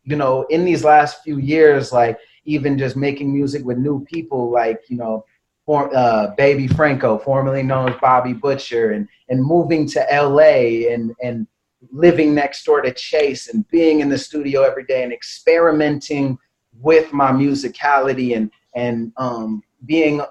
you 0.03 0.17
know, 0.17 0.43
in 0.49 0.65
these 0.65 0.83
last 0.83 1.23
few 1.23 1.39
years, 1.39 1.91
like, 1.91 2.19
even 2.45 2.77
just 2.77 2.95
making 2.95 3.33
music 3.33 3.63
with 3.63 3.77
new 3.77 4.03
people, 4.05 4.51
like, 4.51 4.81
you 4.89 4.97
know, 4.97 5.23
for, 5.69 5.95
uh, 5.95 6.33
Baby 6.35 6.67
Franco, 6.67 7.19
formerly 7.19 7.61
known 7.61 7.89
as 7.89 7.99
Bobby 8.01 8.33
Butcher, 8.33 8.89
and 8.93 9.07
and 9.29 9.39
moving 9.39 9.87
to 9.89 9.99
LA 10.11 10.89
and 10.91 11.13
and 11.21 11.45
living 11.91 12.33
next 12.33 12.63
door 12.63 12.81
to 12.81 12.91
Chase 12.91 13.49
and 13.49 13.67
being 13.69 13.99
in 13.99 14.09
the 14.09 14.17
studio 14.17 14.63
every 14.63 14.83
day 14.83 15.03
and 15.03 15.13
experimenting 15.13 16.39
with 16.81 17.13
my 17.13 17.31
musicality 17.31 18.35
and 18.35 18.49
and 18.75 19.13
um, 19.17 19.61
being 19.85 20.23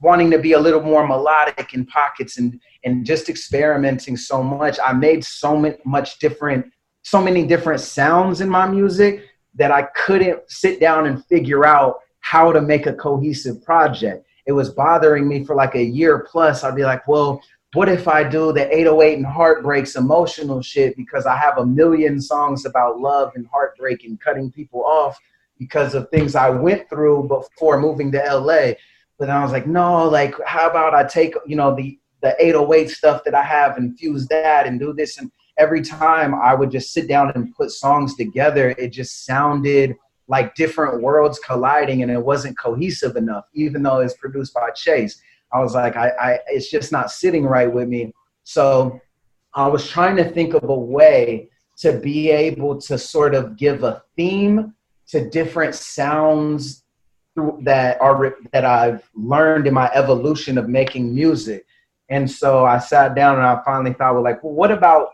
wanting 0.00 0.30
to 0.30 0.38
be 0.38 0.52
a 0.52 0.60
little 0.60 0.82
more 0.82 1.04
melodic 1.04 1.74
in 1.74 1.84
pockets 1.84 2.38
and 2.38 2.60
and 2.84 3.04
just 3.04 3.28
experimenting 3.28 4.16
so 4.16 4.40
much. 4.40 4.78
I 4.86 4.92
made 4.92 5.24
so 5.24 5.74
much 5.84 6.20
different, 6.20 6.64
so 7.02 7.20
many 7.20 7.44
different 7.44 7.80
sounds 7.80 8.40
in 8.40 8.48
my 8.48 8.68
music 8.68 9.24
that 9.56 9.72
I 9.72 9.82
couldn't 9.96 10.48
sit 10.48 10.78
down 10.78 11.08
and 11.08 11.26
figure 11.26 11.66
out 11.66 11.96
how 12.20 12.52
to 12.52 12.60
make 12.60 12.86
a 12.86 12.92
cohesive 12.92 13.64
project 13.64 14.26
it 14.46 14.52
was 14.52 14.70
bothering 14.70 15.28
me 15.28 15.44
for 15.44 15.54
like 15.54 15.74
a 15.74 15.82
year 15.82 16.26
plus. 16.30 16.64
I'd 16.64 16.76
be 16.76 16.84
like, 16.84 17.06
well, 17.06 17.42
what 17.74 17.88
if 17.88 18.08
I 18.08 18.24
do 18.24 18.52
the 18.52 18.66
808 18.74 19.18
and 19.18 19.26
heartbreaks 19.26 19.94
emotional 19.94 20.60
shit 20.60 20.96
because 20.96 21.26
I 21.26 21.36
have 21.36 21.58
a 21.58 21.66
million 21.66 22.20
songs 22.20 22.66
about 22.66 22.98
love 22.98 23.32
and 23.36 23.46
heartbreak 23.46 24.04
and 24.04 24.20
cutting 24.20 24.50
people 24.50 24.84
off 24.84 25.18
because 25.58 25.94
of 25.94 26.08
things 26.08 26.34
I 26.34 26.50
went 26.50 26.88
through 26.88 27.28
before 27.28 27.80
moving 27.80 28.10
to 28.12 28.18
LA. 28.18 28.72
But 29.18 29.26
then 29.26 29.36
I 29.36 29.42
was 29.42 29.52
like, 29.52 29.66
no, 29.66 30.08
like 30.08 30.34
how 30.46 30.68
about 30.68 30.94
I 30.94 31.04
take, 31.04 31.34
you 31.46 31.56
know, 31.56 31.74
the 31.74 31.98
the 32.22 32.36
808 32.38 32.90
stuff 32.90 33.24
that 33.24 33.34
I 33.34 33.42
have 33.42 33.78
and 33.78 33.98
fuse 33.98 34.26
that 34.28 34.66
and 34.66 34.78
do 34.78 34.92
this 34.92 35.16
and 35.16 35.30
every 35.60 35.82
time 35.82 36.34
I 36.34 36.54
would 36.54 36.70
just 36.70 36.92
sit 36.92 37.06
down 37.06 37.30
and 37.34 37.54
put 37.54 37.70
songs 37.70 38.16
together, 38.16 38.70
it 38.70 38.88
just 38.88 39.24
sounded 39.26 39.94
like 40.30 40.54
different 40.54 41.02
worlds 41.02 41.40
colliding 41.40 42.02
and 42.02 42.10
it 42.10 42.24
wasn't 42.24 42.56
cohesive 42.56 43.16
enough, 43.16 43.46
even 43.52 43.82
though 43.82 43.98
it's 43.98 44.14
produced 44.14 44.54
by 44.54 44.70
Chase. 44.70 45.20
I 45.52 45.58
was 45.58 45.74
like, 45.74 45.96
I, 45.96 46.10
I 46.20 46.38
it's 46.46 46.70
just 46.70 46.92
not 46.92 47.10
sitting 47.10 47.44
right 47.44 47.70
with 47.70 47.88
me. 47.88 48.12
So 48.44 49.00
I 49.54 49.66
was 49.66 49.90
trying 49.90 50.14
to 50.16 50.24
think 50.24 50.54
of 50.54 50.62
a 50.62 50.74
way 50.74 51.48
to 51.78 51.98
be 51.98 52.30
able 52.30 52.80
to 52.82 52.96
sort 52.96 53.34
of 53.34 53.56
give 53.56 53.82
a 53.82 54.04
theme 54.16 54.72
to 55.08 55.28
different 55.28 55.74
sounds 55.74 56.84
that 57.62 58.00
are 58.00 58.36
that 58.52 58.64
I've 58.64 59.10
learned 59.14 59.66
in 59.66 59.74
my 59.74 59.90
evolution 59.92 60.58
of 60.58 60.68
making 60.68 61.12
music. 61.12 61.66
And 62.08 62.30
so 62.30 62.66
I 62.66 62.78
sat 62.78 63.16
down 63.16 63.36
and 63.36 63.46
I 63.46 63.60
finally 63.64 63.94
thought, 63.94 64.14
well, 64.14 64.22
like, 64.22 64.44
well, 64.44 64.52
what 64.52 64.70
about 64.70 65.08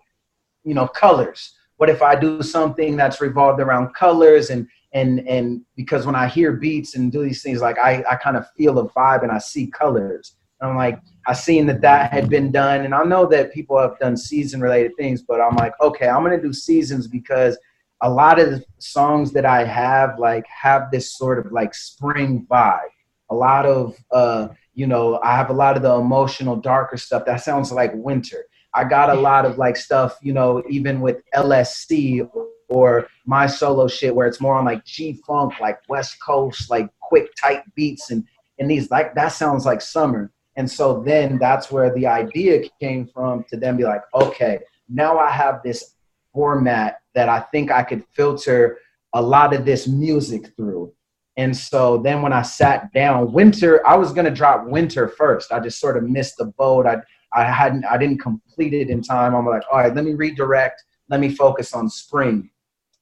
you 0.63 0.75
know 0.75 0.87
colors? 0.87 1.55
What 1.79 1.89
if 1.89 2.03
I 2.03 2.17
do 2.17 2.43
something 2.43 2.97
that's 2.97 3.23
revolved 3.23 3.61
around 3.61 3.95
colors 3.95 4.51
and 4.51 4.69
and 4.97 5.21
and 5.29 5.61
because 5.77 6.07
when 6.07 6.15
I 6.15 6.27
hear 6.27 6.53
beats 6.53 6.97
and 6.97 7.13
do 7.13 7.23
these 7.23 7.43
things, 7.43 7.61
like 7.61 7.79
I 7.79 8.03
I 8.11 8.17
kind 8.17 8.37
of 8.37 8.51
feel 8.57 8.79
a 8.79 8.89
vibe 8.89 9.23
and 9.23 9.31
I 9.31 9.39
see 9.39 9.67
colors. 9.67 10.37
And 10.61 10.71
I'm 10.71 10.77
like 10.77 10.99
I 11.27 11.35
seen 11.35 11.67
that 11.67 11.83
that 11.83 12.13
had 12.13 12.31
been 12.31 12.51
done, 12.51 12.85
and 12.85 12.95
I 12.95 13.03
know 13.05 13.27
that 13.27 13.53
people 13.53 13.79
have 13.79 13.99
done 13.99 14.17
season 14.17 14.61
related 14.61 14.93
things, 14.97 15.21
but 15.23 15.41
I'm 15.41 15.55
like 15.57 15.75
okay, 15.83 16.09
I'm 16.09 16.23
gonna 16.23 16.41
do 16.41 16.53
seasons 16.53 17.07
because 17.07 17.59
a 18.01 18.11
lot 18.11 18.39
of 18.41 18.51
the 18.51 18.65
songs 18.79 19.33
that 19.33 19.45
I 19.45 19.65
have 19.65 20.19
like 20.19 20.47
have 20.47 20.91
this 20.91 21.17
sort 21.17 21.39
of 21.45 21.53
like 21.53 21.75
spring 21.75 22.47
vibe. 22.51 22.95
A 23.29 23.35
lot 23.35 23.67
of 23.67 23.99
uh, 24.13 24.49
you 24.73 24.87
know, 24.87 25.21
I 25.23 25.37
have 25.37 25.51
a 25.51 25.59
lot 25.65 25.77
of 25.77 25.83
the 25.83 25.95
emotional, 25.95 26.57
darker 26.57 26.97
stuff 26.97 27.27
that 27.27 27.43
sounds 27.43 27.71
like 27.71 27.93
winter. 27.95 28.47
I 28.73 28.85
got 28.85 29.11
a 29.11 29.15
lot 29.15 29.45
of 29.45 29.59
like 29.59 29.77
stuff, 29.77 30.19
you 30.23 30.33
know, 30.33 30.63
even 30.69 31.01
with 31.01 31.23
LSC 31.35 32.29
or 32.69 33.09
my 33.25 33.47
solo 33.47 33.87
shit 33.89 34.15
where 34.15 34.27
it's 34.27 34.41
more 34.41 34.57
on 34.57 34.65
like 34.65 34.85
G 34.85 35.21
funk, 35.27 35.55
like 35.61 35.79
West 35.89 36.17
Coast, 36.21 36.71
like 36.71 36.89
quick 37.01 37.31
tight 37.41 37.63
beats 37.75 38.11
and 38.11 38.25
and 38.59 38.71
these 38.71 38.91
like 38.91 39.15
that 39.15 39.29
sounds 39.29 39.67
like 39.67 39.81
summer. 39.81 40.31
And 40.57 40.71
so 40.71 41.03
then 41.03 41.39
that's 41.39 41.71
where 41.71 41.95
the 41.95 42.07
idea 42.07 42.69
came 42.81 43.07
from 43.07 43.45
to 43.51 43.57
then 43.59 43.77
be 43.77 43.85
like, 43.85 44.03
okay, 44.15 44.61
now 44.89 45.19
I 45.19 45.31
have 45.31 45.63
this 45.63 45.95
format 46.33 47.01
that 47.15 47.29
I 47.29 47.41
think 47.41 47.71
I 47.71 47.83
could 47.83 48.05
filter 48.13 48.79
a 49.13 49.21
lot 49.21 49.55
of 49.55 49.67
this 49.67 49.87
music 49.87 50.55
through. 50.57 50.93
And 51.37 51.55
so 51.55 51.99
then 51.99 52.23
when 52.23 52.33
I 52.33 52.41
sat 52.41 52.91
down, 52.95 53.33
winter, 53.33 53.87
I 53.87 53.97
was 53.97 54.13
gonna 54.13 54.31
drop 54.31 54.67
winter 54.67 55.09
first. 55.09 55.53
I 55.53 55.61
just 55.61 55.79
sort 55.79 55.99
of 55.99 56.05
missed 56.05 56.39
the 56.39 56.47
boat. 56.47 56.87
I 56.87 56.97
I 57.33 57.45
hadn't 57.45 57.85
I 57.85 57.99
didn't 57.99 58.19
complete 58.19 58.73
it 58.73 58.89
in 58.89 59.03
time. 59.03 59.35
I'm 59.35 59.47
like, 59.47 59.63
all 59.71 59.79
right, 59.79 59.95
let 59.95 60.05
me 60.05 60.15
redirect, 60.15 60.83
let 61.11 61.21
me 61.21 61.29
focus 61.29 61.75
on 61.75 61.91
spring 61.91 62.51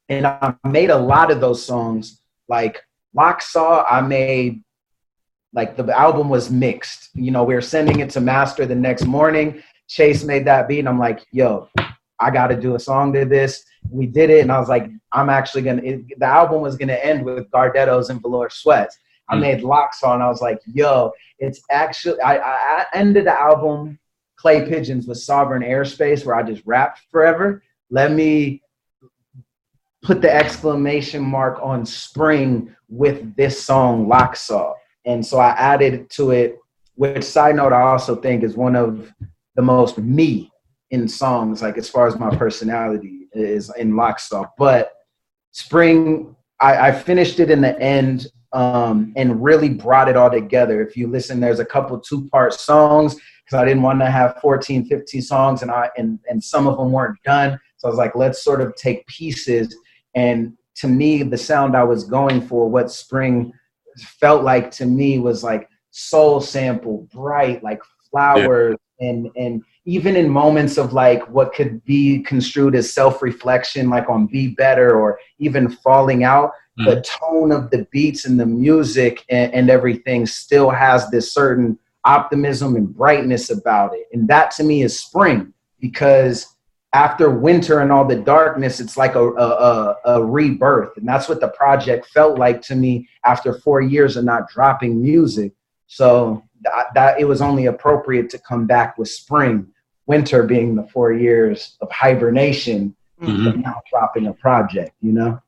and 0.08 0.26
I 0.26 0.54
made 0.64 0.90
a 0.90 0.98
lot 0.98 1.30
of 1.30 1.40
those 1.40 1.64
songs. 1.64 2.20
Like 2.48 2.82
Locksaw, 3.14 3.84
I 3.90 4.00
made 4.00 4.62
like 5.52 5.76
the 5.76 5.98
album 5.98 6.28
was 6.28 6.50
mixed. 6.50 7.10
You 7.14 7.30
know, 7.30 7.44
we 7.44 7.54
were 7.54 7.60
sending 7.60 8.00
it 8.00 8.10
to 8.10 8.20
master 8.20 8.66
the 8.66 8.74
next 8.74 9.06
morning. 9.06 9.62
Chase 9.88 10.24
made 10.24 10.44
that 10.46 10.68
beat, 10.68 10.80
and 10.80 10.88
I'm 10.88 10.98
like, 10.98 11.24
yo, 11.30 11.68
I 12.20 12.30
got 12.30 12.48
to 12.48 12.60
do 12.60 12.74
a 12.74 12.80
song 12.80 13.12
to 13.12 13.24
this. 13.24 13.64
We 13.88 14.06
did 14.06 14.30
it, 14.30 14.40
and 14.40 14.50
I 14.50 14.58
was 14.58 14.68
like, 14.68 14.90
I'm 15.12 15.30
actually 15.30 15.62
gonna. 15.62 15.82
It, 15.82 16.18
the 16.18 16.26
album 16.26 16.60
was 16.60 16.76
gonna 16.76 16.94
end 16.94 17.24
with 17.24 17.50
Gardettos 17.50 18.10
and 18.10 18.20
Velour 18.20 18.50
Sweats. 18.50 18.98
I 19.28 19.36
mm. 19.36 19.40
made 19.40 19.62
Locksaw, 19.62 20.14
and 20.14 20.22
I 20.22 20.28
was 20.28 20.42
like, 20.42 20.58
yo, 20.66 21.12
it's 21.38 21.60
actually. 21.70 22.20
I, 22.20 22.38
I 22.38 22.86
ended 22.92 23.26
the 23.26 23.40
album 23.40 23.98
Clay 24.36 24.68
Pigeons 24.68 25.06
with 25.06 25.18
Sovereign 25.18 25.62
Airspace, 25.62 26.26
where 26.26 26.34
I 26.34 26.42
just 26.42 26.62
rapped 26.66 27.00
forever. 27.10 27.62
Let 27.90 28.12
me 28.12 28.62
put 30.04 30.20
the 30.20 30.32
exclamation 30.32 31.22
mark 31.22 31.58
on 31.62 31.84
spring 31.84 32.74
with 32.88 33.34
this 33.36 33.64
song 33.64 34.06
Locksaw. 34.06 34.74
And 35.06 35.24
so 35.24 35.38
I 35.38 35.50
added 35.52 36.08
to 36.10 36.30
it, 36.30 36.58
which 36.94 37.24
side 37.24 37.56
note 37.56 37.72
I 37.72 37.80
also 37.80 38.14
think 38.14 38.44
is 38.44 38.54
one 38.54 38.76
of 38.76 39.12
the 39.56 39.62
most 39.62 39.98
me 39.98 40.52
in 40.90 41.08
songs, 41.08 41.62
like 41.62 41.78
as 41.78 41.88
far 41.88 42.06
as 42.06 42.18
my 42.18 42.30
personality 42.36 43.28
is 43.32 43.72
in 43.76 43.96
Locksaw. 43.96 44.44
But 44.58 44.92
spring, 45.52 46.36
I, 46.60 46.88
I 46.88 46.92
finished 46.92 47.40
it 47.40 47.50
in 47.50 47.62
the 47.62 47.78
end 47.80 48.26
um, 48.52 49.12
and 49.16 49.42
really 49.42 49.70
brought 49.70 50.08
it 50.08 50.16
all 50.16 50.30
together. 50.30 50.82
If 50.82 50.96
you 50.96 51.08
listen, 51.08 51.40
there's 51.40 51.60
a 51.60 51.64
couple 51.64 51.98
two 51.98 52.28
part 52.28 52.52
songs 52.52 53.16
because 53.44 53.58
I 53.58 53.64
didn't 53.64 53.82
want 53.82 54.00
to 54.00 54.10
have 54.10 54.38
14, 54.40 54.84
15 54.86 55.22
songs 55.22 55.62
and 55.62 55.70
I 55.70 55.90
and, 55.96 56.18
and 56.28 56.44
some 56.44 56.66
of 56.66 56.76
them 56.76 56.92
weren't 56.92 57.20
done. 57.24 57.58
So 57.78 57.88
I 57.88 57.90
was 57.90 57.98
like, 57.98 58.14
let's 58.14 58.44
sort 58.44 58.60
of 58.60 58.74
take 58.76 59.06
pieces 59.06 59.74
and 60.14 60.56
to 60.76 60.88
me, 60.88 61.22
the 61.22 61.38
sound 61.38 61.76
I 61.76 61.84
was 61.84 62.04
going 62.04 62.40
for, 62.40 62.68
what 62.68 62.90
spring 62.90 63.52
felt 63.98 64.42
like 64.42 64.70
to 64.72 64.86
me 64.86 65.18
was 65.18 65.44
like 65.44 65.68
soul 65.90 66.40
sample, 66.40 67.08
bright, 67.12 67.62
like 67.62 67.80
flowers, 68.10 68.76
yeah. 68.98 69.08
and 69.08 69.30
and 69.36 69.62
even 69.86 70.16
in 70.16 70.28
moments 70.28 70.78
of 70.78 70.92
like 70.92 71.28
what 71.28 71.54
could 71.54 71.84
be 71.84 72.20
construed 72.20 72.74
as 72.74 72.92
self-reflection, 72.92 73.88
like 73.90 74.08
on 74.08 74.26
"Be 74.26 74.48
Better" 74.48 74.98
or 74.98 75.18
even 75.38 75.70
"Falling 75.70 76.24
Out," 76.24 76.50
mm. 76.78 76.86
the 76.86 77.02
tone 77.02 77.52
of 77.52 77.70
the 77.70 77.86
beats 77.92 78.24
and 78.24 78.38
the 78.38 78.46
music 78.46 79.24
and, 79.28 79.52
and 79.52 79.70
everything 79.70 80.26
still 80.26 80.70
has 80.70 81.08
this 81.10 81.32
certain 81.32 81.78
optimism 82.04 82.76
and 82.76 82.94
brightness 82.94 83.50
about 83.50 83.94
it, 83.94 84.06
and 84.12 84.28
that 84.28 84.50
to 84.52 84.64
me 84.64 84.82
is 84.82 84.98
spring 84.98 85.52
because 85.80 86.53
after 86.94 87.28
winter 87.28 87.80
and 87.80 87.90
all 87.90 88.06
the 88.06 88.14
darkness, 88.14 88.78
it's 88.78 88.96
like 88.96 89.16
a, 89.16 89.28
a, 89.28 89.96
a, 90.04 90.24
rebirth. 90.24 90.96
And 90.96 91.06
that's 91.06 91.28
what 91.28 91.40
the 91.40 91.48
project 91.48 92.06
felt 92.06 92.38
like 92.38 92.62
to 92.62 92.76
me 92.76 93.08
after 93.24 93.52
four 93.52 93.80
years 93.80 94.16
of 94.16 94.24
not 94.24 94.48
dropping 94.48 95.02
music. 95.02 95.52
So 95.88 96.44
that, 96.62 96.94
that 96.94 97.20
it 97.20 97.24
was 97.24 97.42
only 97.42 97.66
appropriate 97.66 98.30
to 98.30 98.38
come 98.38 98.66
back 98.66 98.96
with 98.96 99.08
spring, 99.08 99.66
winter 100.06 100.44
being 100.44 100.76
the 100.76 100.84
four 100.84 101.12
years 101.12 101.76
of 101.80 101.90
hibernation, 101.90 102.94
mm-hmm. 103.20 103.60
now 103.60 103.82
dropping 103.90 104.28
a 104.28 104.32
project, 104.32 104.92
you 105.00 105.12
know? 105.12 105.40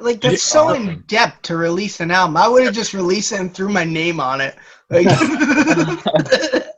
Like 0.00 0.22
that's 0.22 0.42
so 0.42 0.70
in 0.70 1.04
depth 1.06 1.42
to 1.42 1.56
release 1.58 2.00
an 2.00 2.10
album. 2.10 2.38
I 2.38 2.48
would 2.48 2.64
have 2.64 2.74
just 2.74 2.94
released 2.94 3.32
it 3.32 3.40
and 3.40 3.52
threw 3.52 3.68
my 3.68 3.84
name 3.84 4.20
on 4.20 4.40
it. 4.40 4.56
Like, 4.88 5.06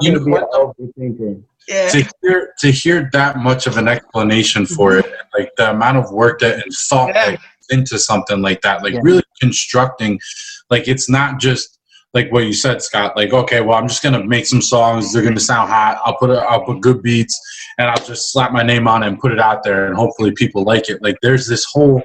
you 0.00 0.12
know 0.12 0.24
what? 0.24 0.76
yeah. 1.68 1.88
to 1.88 2.10
hear 2.22 2.54
to 2.58 2.70
hear 2.70 3.10
that 3.12 3.38
much 3.38 3.66
of 3.66 3.76
an 3.76 3.88
explanation 3.88 4.66
for 4.66 4.92
mm-hmm. 4.92 5.08
it, 5.08 5.20
like 5.38 5.50
the 5.56 5.70
amount 5.70 5.98
of 5.98 6.10
work 6.12 6.40
that 6.40 6.62
and 6.62 6.72
thought 6.72 7.08
yeah. 7.08 7.32
that 7.32 7.40
into 7.70 7.98
something 7.98 8.40
like 8.40 8.62
that, 8.62 8.82
like 8.82 8.94
yeah. 8.94 9.00
really 9.02 9.22
constructing, 9.40 10.18
like 10.70 10.88
it's 10.88 11.10
not 11.10 11.38
just 11.38 11.78
like 12.14 12.32
what 12.32 12.46
you 12.46 12.54
said, 12.54 12.80
Scott. 12.80 13.16
Like, 13.16 13.32
okay, 13.32 13.60
well, 13.60 13.76
I'm 13.76 13.88
just 13.88 14.02
gonna 14.02 14.24
make 14.24 14.46
some 14.46 14.62
songs. 14.62 15.12
They're 15.12 15.22
gonna 15.22 15.38
sound 15.38 15.68
hot. 15.68 16.00
I'll 16.04 16.16
put 16.16 16.30
a, 16.30 16.40
I'll 16.40 16.64
put 16.64 16.80
good 16.80 17.02
beats, 17.02 17.38
and 17.78 17.88
I'll 17.88 18.04
just 18.04 18.32
slap 18.32 18.52
my 18.52 18.62
name 18.62 18.88
on 18.88 19.02
it 19.02 19.08
and 19.08 19.20
put 19.20 19.32
it 19.32 19.38
out 19.38 19.62
there, 19.62 19.86
and 19.86 19.94
hopefully 19.94 20.32
people 20.32 20.64
like 20.64 20.88
it. 20.88 21.02
Like, 21.02 21.16
there's 21.22 21.46
this 21.46 21.66
whole 21.66 22.02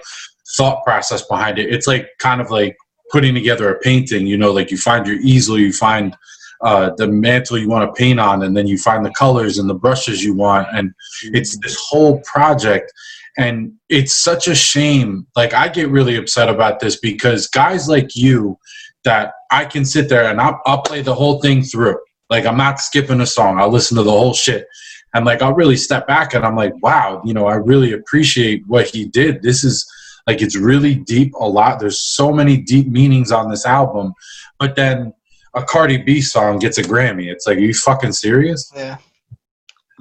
thought 0.58 0.84
process 0.84 1.26
behind 1.26 1.58
it. 1.58 1.74
It's 1.74 1.88
like 1.88 2.10
kind 2.20 2.42
of 2.42 2.52
like 2.52 2.76
putting 3.12 3.34
together 3.34 3.74
a 3.74 3.80
painting. 3.80 4.28
You 4.28 4.38
know, 4.38 4.52
like 4.52 4.72
you 4.72 4.78
find 4.78 5.08
your 5.08 5.20
easel, 5.22 5.58
you 5.58 5.72
find 5.72 6.16
uh, 6.64 6.92
the 6.98 7.08
mantle 7.08 7.58
you 7.58 7.70
want 7.70 7.88
to 7.88 8.00
paint 8.00 8.20
on, 8.20 8.44
and 8.44 8.56
then 8.56 8.68
you 8.68 8.78
find 8.78 9.06
the 9.06 9.12
colors 9.12 9.58
and 9.58 9.70
the 9.70 9.74
brushes 9.74 10.24
you 10.24 10.34
want, 10.34 10.68
and 10.74 10.94
it's 11.24 11.58
this 11.60 11.78
whole 11.80 12.22
project. 12.22 12.92
And 13.36 13.74
it's 13.90 14.14
such 14.14 14.48
a 14.48 14.54
shame. 14.54 15.26
Like 15.36 15.56
I 15.56 15.68
get 15.68 15.90
really 15.90 16.18
upset 16.18 16.50
about 16.50 16.80
this 16.80 17.00
because 17.00 17.48
guys 17.48 17.90
like 17.90 18.16
you 18.16 18.60
that 19.06 19.34
I 19.52 19.66
can 19.66 19.86
sit 19.86 20.08
there 20.08 20.30
and 20.30 20.40
I'll, 20.40 20.62
I'll 20.68 20.82
play 20.84 21.02
the 21.02 21.16
whole 21.16 21.42
thing 21.42 21.64
through. 21.64 21.98
Like 22.30 22.46
I'm 22.46 22.58
not 22.58 22.80
skipping 22.80 23.22
a 23.22 23.26
song. 23.26 23.60
I'll 23.60 23.72
listen 23.72 23.98
to 23.98 24.04
the 24.04 24.12
whole 24.12 24.34
shit. 24.34 24.68
And 25.14 25.26
like 25.26 25.42
I'll 25.42 25.54
really 25.54 25.78
step 25.78 26.08
back 26.08 26.34
and 26.34 26.46
I'm 26.46 26.56
like, 26.56 26.74
wow, 26.82 27.22
you 27.26 27.34
know, 27.34 27.48
I 27.48 27.56
really 27.56 27.94
appreciate 27.94 28.64
what 28.68 28.88
he 28.88 29.06
did. 29.06 29.42
This 29.42 29.64
is 29.64 29.86
like 30.26 30.42
it's 30.42 30.56
really 30.56 30.96
deep 30.96 31.34
a 31.36 31.48
lot. 31.48 31.80
There's 31.80 32.02
so 32.02 32.32
many 32.32 32.58
deep 32.58 32.88
meanings 32.88 33.32
on 33.32 33.50
this 33.50 33.66
album. 33.66 34.14
But 34.60 34.76
then 34.76 35.14
a 35.56 35.64
Cardi 35.64 35.98
B 35.98 36.22
song 36.22 36.60
gets 36.60 36.78
a 36.78 36.84
Grammy. 36.84 37.32
It's 37.32 37.48
like, 37.48 37.58
are 37.58 37.62
you 37.62 37.74
fucking 37.74 38.14
serious? 38.14 38.72
Yeah. 38.76 38.98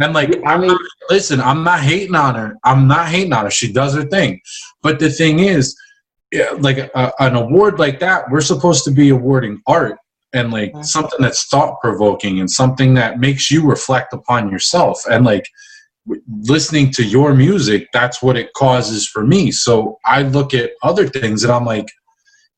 And 0.01 0.15
like, 0.15 0.41
I 0.47 0.57
mean, 0.57 0.77
listen, 1.11 1.41
I'm 1.41 1.63
not 1.63 1.81
hating 1.81 2.15
on 2.15 2.35
her. 2.35 2.57
I'm 2.65 2.89
not 2.89 3.09
hating 3.09 3.33
on 3.33 3.45
her. 3.45 3.51
She 3.51 3.73
does 3.73 3.95
her 3.95 4.05
thing. 4.05 4.41
But 4.83 4.99
the 4.99 5.11
thing 5.11 5.41
is, 5.41 5.77
like 6.59 6.79
a, 6.79 7.13
an 7.19 7.37
award 7.37 7.79
like 7.79 8.01
that, 8.01 8.31
we're 8.31 8.41
supposed 8.41 8.85
to 8.85 8.91
be 8.91 9.11
awarding 9.11 9.61
art 9.67 9.99
and 10.33 10.51
like 10.51 10.73
mm-hmm. 10.73 10.83
something 10.83 11.21
that's 11.21 11.47
thought 11.49 11.79
provoking 11.81 12.41
and 12.41 12.51
something 12.51 12.95
that 12.95 13.21
makes 13.21 13.51
you 13.51 13.67
reflect 13.67 14.15
upon 14.15 14.51
yourself. 14.51 15.03
And 15.11 15.27
like 15.27 15.47
listening 16.27 16.91
to 16.93 17.05
your 17.05 17.35
music, 17.35 17.89
that's 17.93 18.23
what 18.23 18.39
it 18.39 18.53
causes 18.55 19.07
for 19.07 19.27
me. 19.27 19.51
So 19.51 19.99
I 20.07 20.23
look 20.23 20.55
at 20.55 20.73
other 20.83 21.07
things 21.07 21.45
and 21.45 21.53
I'm 21.53 21.67
like, 21.67 21.89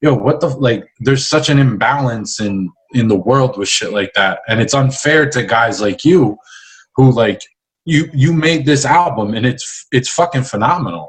yo, 0.00 0.14
what 0.14 0.40
the 0.40 0.48
like? 0.48 0.84
There's 1.00 1.26
such 1.26 1.48
an 1.48 1.58
imbalance 1.58 2.40
in 2.40 2.70
in 2.94 3.08
the 3.08 3.16
world 3.16 3.58
with 3.58 3.68
shit 3.68 3.92
like 3.92 4.12
that, 4.14 4.40
and 4.48 4.60
it's 4.60 4.74
unfair 4.74 5.28
to 5.30 5.42
guys 5.42 5.80
like 5.80 6.04
you, 6.04 6.36
who 6.96 7.10
like 7.12 7.40
you 7.84 8.08
you 8.14 8.32
made 8.32 8.64
this 8.64 8.84
album 8.84 9.34
and 9.34 9.44
it's 9.44 9.86
it's 9.92 10.08
fucking 10.08 10.44
phenomenal. 10.44 11.08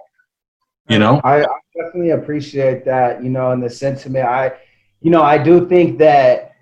You 0.90 1.00
know, 1.00 1.20
I, 1.24 1.44
I 1.44 1.60
definitely 1.76 2.12
appreciate 2.12 2.86
that. 2.86 3.24
You 3.24 3.30
know, 3.30 3.52
in 3.52 3.60
the 3.60 3.70
sentiment, 3.70 4.28
I, 4.28 4.54
you 5.02 5.10
know, 5.10 5.24
I 5.24 5.38
do 5.38 5.68
think 5.68 5.98
that 6.00 6.56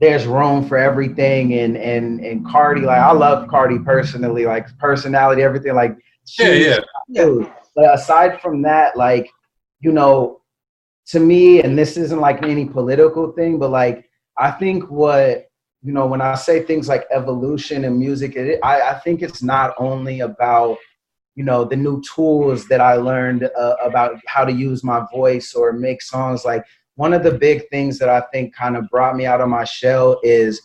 there's 0.00 0.26
room 0.26 0.66
for 0.66 0.76
everything 0.76 1.54
and 1.54 1.76
and 1.76 2.20
and 2.20 2.46
Cardi 2.46 2.80
like 2.80 2.98
I 2.98 3.12
love 3.12 3.48
Cardi 3.48 3.78
personally 3.78 4.46
like 4.46 4.66
personality 4.78 5.42
everything 5.42 5.74
like 5.74 5.96
yeah 6.38 6.52
yeah 6.52 6.78
yeah 7.08 7.52
but 7.76 7.94
aside 7.94 8.40
from 8.40 8.62
that 8.62 8.96
like 8.96 9.30
you 9.80 9.92
know 9.92 10.40
to 11.08 11.20
me 11.20 11.62
and 11.62 11.78
this 11.78 11.98
isn't 11.98 12.18
like 12.18 12.42
any 12.42 12.64
political 12.64 13.32
thing 13.32 13.58
but 13.58 13.70
like 13.70 14.08
I 14.40 14.50
think 14.50 14.90
what 14.90 15.46
you 15.82 15.92
know 15.92 16.06
when 16.06 16.20
I 16.20 16.34
say 16.34 16.62
things 16.62 16.88
like 16.88 17.06
evolution 17.10 17.84
and 17.84 17.98
music 17.98 18.36
it, 18.36 18.58
I 18.62 18.80
I 18.80 18.94
think 19.00 19.22
it's 19.22 19.42
not 19.42 19.74
only 19.78 20.20
about 20.20 20.78
you 21.34 21.44
know 21.44 21.64
the 21.64 21.76
new 21.76 22.02
tools 22.02 22.66
that 22.68 22.80
I 22.80 22.94
learned 22.94 23.44
uh, 23.44 23.76
about 23.84 24.18
how 24.26 24.44
to 24.44 24.52
use 24.52 24.82
my 24.82 25.06
voice 25.12 25.54
or 25.54 25.72
make 25.72 26.02
songs 26.02 26.44
like 26.44 26.64
one 26.96 27.14
of 27.14 27.22
the 27.22 27.32
big 27.32 27.68
things 27.70 27.98
that 27.98 28.10
I 28.10 28.20
think 28.32 28.54
kind 28.54 28.76
of 28.76 28.88
brought 28.90 29.16
me 29.16 29.24
out 29.24 29.40
of 29.40 29.48
my 29.48 29.64
shell 29.64 30.20
is 30.22 30.60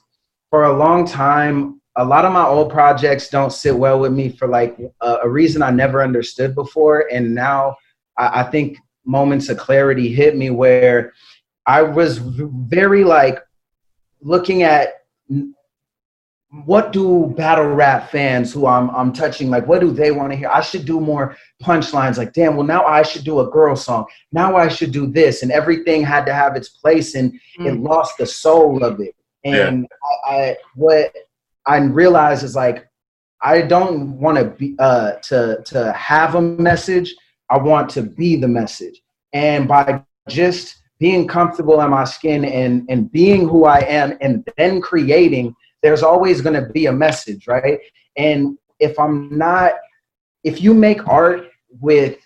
for 0.50 0.66
a 0.66 0.78
long 0.78 1.08
time, 1.08 1.82
a 1.96 2.04
lot 2.04 2.26
of 2.26 2.34
my 2.34 2.46
old 2.46 2.72
projects 2.72 3.30
don't 3.30 3.54
sit 3.54 3.74
well 3.74 4.00
with 4.00 4.12
me 4.12 4.30
for 4.30 4.48
like 4.48 4.78
a, 5.02 5.20
a 5.24 5.30
reason 5.30 5.62
I 5.62 5.72
never 5.72 6.04
understood 6.04 6.54
before. 6.54 7.08
And 7.10 7.34
now 7.34 7.78
I, 8.18 8.42
I 8.42 8.44
think 8.44 8.78
moments 9.06 9.48
of 9.48 9.58
clarity 9.58 10.14
hit 10.14 10.36
me 10.36 10.50
where 10.50 11.14
I 11.68 11.82
was 11.84 12.18
very 12.18 13.06
like 13.06 13.40
looking 14.26 14.64
at 14.64 15.04
what 16.64 16.92
do 16.92 17.34
battle 17.38 17.68
rap 17.68 18.10
fans 18.10 18.52
who 18.52 18.66
I'm 18.66 18.90
I'm 18.90 19.14
touching 19.14 19.50
like 19.50 19.68
what 19.68 19.82
do 19.82 19.92
they 19.92 20.12
want 20.12 20.32
to 20.32 20.38
hear? 20.38 20.50
I 20.50 20.62
should 20.62 20.86
do 20.86 21.00
more 21.00 21.38
punchlines 21.62 22.18
like 22.18 22.34
damn 22.34 22.56
well 22.56 22.66
now 22.66 22.86
I 22.86 23.04
should 23.04 23.24
do 23.24 23.40
a 23.40 23.50
girl 23.50 23.76
song. 23.76 24.06
Now 24.32 24.56
I 24.56 24.68
should 24.68 24.92
do 24.92 25.06
this 25.06 25.44
and 25.44 25.52
everything 25.52 26.02
had 26.02 26.26
to 26.26 26.34
have 26.34 26.56
its 26.56 26.70
place 26.70 27.16
and 27.16 27.34
mm. 27.60 27.66
it 27.68 27.80
lost 27.80 28.18
the 28.18 28.26
soul 28.26 28.84
of 28.84 29.00
it. 29.00 29.16
And 29.44 29.88
yeah. 29.90 30.32
I, 30.32 30.36
I, 30.36 30.58
what 30.76 31.16
I 31.66 31.78
realize 31.78 32.44
is 32.44 32.56
like 32.56 32.88
I 33.42 33.62
don't 33.62 34.20
want 34.20 34.38
to 34.38 34.46
be 34.46 34.76
uh 34.80 35.14
to 35.24 35.62
to 35.66 35.92
have 35.94 36.36
a 36.36 36.42
message. 36.42 37.14
I 37.50 37.58
want 37.58 37.90
to 37.92 38.02
be 38.02 38.38
the 38.38 38.48
message. 38.48 39.02
And 39.34 39.68
by 39.68 40.04
just 40.30 40.82
being 41.00 41.28
comfortable 41.28 41.82
in 41.82 41.90
my 41.90 42.04
skin 42.04 42.46
and 42.46 42.86
and 42.90 43.12
being 43.12 43.48
who 43.48 43.66
I 43.66 43.80
am 43.80 44.18
and 44.22 44.48
then 44.58 44.82
creating 44.82 45.56
there's 45.86 46.02
always 46.02 46.42
going 46.42 46.60
to 46.60 46.68
be 46.72 46.88
a 46.88 46.92
message, 46.92 47.46
right? 47.46 47.80
And 48.18 48.58
if 48.80 48.98
I'm 48.98 49.38
not, 49.38 49.74
if 50.44 50.60
you 50.60 50.74
make 50.74 51.08
art 51.08 51.50
with 51.80 52.18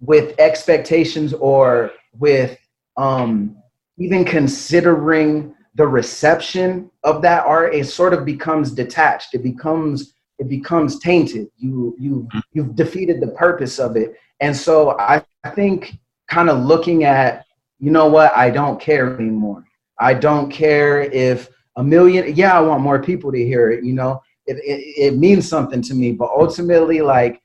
with 0.00 0.38
expectations 0.38 1.32
or 1.32 1.90
with 2.16 2.56
um, 2.96 3.56
even 3.98 4.24
considering 4.24 5.54
the 5.74 5.86
reception 5.86 6.88
of 7.02 7.20
that 7.22 7.44
art, 7.44 7.74
it 7.74 7.86
sort 7.86 8.14
of 8.14 8.24
becomes 8.24 8.70
detached. 8.70 9.34
It 9.34 9.42
becomes 9.42 10.14
it 10.38 10.48
becomes 10.48 11.00
tainted. 11.00 11.48
You 11.56 11.96
you 11.98 12.28
you've 12.52 12.76
defeated 12.76 13.20
the 13.20 13.28
purpose 13.28 13.80
of 13.80 13.96
it. 13.96 14.14
And 14.38 14.56
so 14.56 14.96
I, 15.00 15.24
I 15.42 15.50
think 15.50 15.94
kind 16.28 16.48
of 16.48 16.64
looking 16.64 17.04
at, 17.04 17.43
you 17.78 17.90
know 17.90 18.06
what, 18.06 18.36
I 18.36 18.50
don't 18.50 18.80
care 18.80 19.14
anymore. 19.18 19.64
I 19.98 20.14
don't 20.14 20.50
care 20.50 21.02
if 21.02 21.48
a 21.76 21.84
million 21.84 22.34
yeah 22.34 22.56
i 22.56 22.60
want 22.60 22.82
more 22.82 23.02
people 23.02 23.32
to 23.32 23.44
hear 23.44 23.70
it 23.70 23.84
you 23.84 23.92
know 23.92 24.22
it, 24.46 24.56
it, 24.56 25.12
it 25.12 25.18
means 25.18 25.48
something 25.48 25.82
to 25.82 25.94
me 25.94 26.12
but 26.12 26.30
ultimately 26.30 27.00
like 27.00 27.42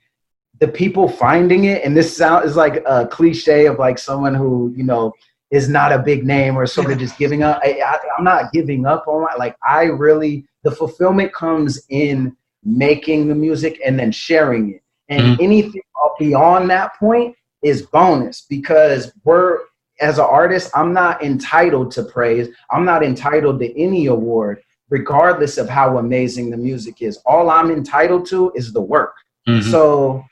the 0.59 0.67
people 0.67 1.07
finding 1.07 1.65
it 1.65 1.83
and 1.83 1.95
this 1.95 2.15
sound 2.15 2.45
is 2.45 2.55
like 2.55 2.83
a 2.85 3.07
cliche 3.07 3.65
of 3.65 3.79
like 3.79 3.97
someone 3.97 4.35
who 4.35 4.73
you 4.75 4.83
know 4.83 5.13
is 5.51 5.67
not 5.67 5.91
a 5.91 5.99
big 5.99 6.25
name 6.25 6.55
or 6.55 6.67
sort 6.67 6.91
of 6.91 6.99
just 6.99 7.17
giving 7.17 7.43
up 7.43 7.59
I, 7.63 7.81
I, 7.83 7.97
i'm 8.17 8.23
not 8.23 8.51
giving 8.51 8.85
up 8.85 9.07
on 9.07 9.23
my 9.23 9.33
like 9.37 9.55
i 9.67 9.83
really 9.83 10.45
the 10.63 10.71
fulfillment 10.71 11.33
comes 11.33 11.81
in 11.89 12.35
making 12.63 13.29
the 13.29 13.35
music 13.35 13.79
and 13.85 13.97
then 13.97 14.11
sharing 14.11 14.73
it 14.75 14.83
and 15.07 15.21
mm-hmm. 15.21 15.43
anything 15.43 15.81
beyond 16.19 16.69
that 16.69 16.93
point 16.99 17.33
is 17.63 17.83
bonus 17.83 18.45
because 18.49 19.13
we're 19.23 19.59
as 20.01 20.17
an 20.17 20.25
artist, 20.25 20.71
I'm 20.73 20.93
not 20.93 21.23
entitled 21.23 21.91
to 21.91 22.03
praise. 22.03 22.47
I'm 22.71 22.85
not 22.85 23.03
entitled 23.03 23.59
to 23.59 23.79
any 23.79 24.07
award, 24.07 24.61
regardless 24.89 25.57
of 25.57 25.69
how 25.69 25.97
amazing 25.97 26.49
the 26.49 26.57
music 26.57 27.01
is. 27.01 27.17
All 27.25 27.49
I'm 27.49 27.71
entitled 27.71 28.25
to 28.27 28.51
is 28.55 28.71
the 28.71 28.81
work. 28.81 29.15
Mm-hmm. 29.47 29.69
So, 29.69 30.23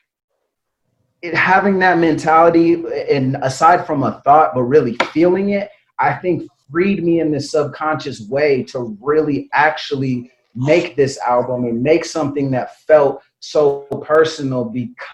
it, 1.22 1.34
having 1.34 1.80
that 1.80 1.97
mentality, 1.97 2.84
and 3.09 3.38
aside 3.41 3.86
from 3.86 4.03
a 4.03 4.22
thought, 4.24 4.53
but 4.53 4.63
really 4.63 4.95
feeling 5.11 5.49
it, 5.49 5.70
I 5.99 6.13
think 6.13 6.47
freed 6.72 7.03
me 7.03 7.20
in 7.20 7.32
this 7.32 7.51
subconscious 7.51 8.28
way 8.30 8.63
to 8.63 8.97
really 9.01 9.49
actually 9.53 10.32
make 10.53 10.95
this 10.95 11.18
album 11.20 11.65
and 11.65 11.82
make 11.82 12.05
something 12.05 12.51
that 12.51 12.80
felt 12.82 13.22
so 13.39 13.82
personal 14.05 14.65
because 14.65 15.07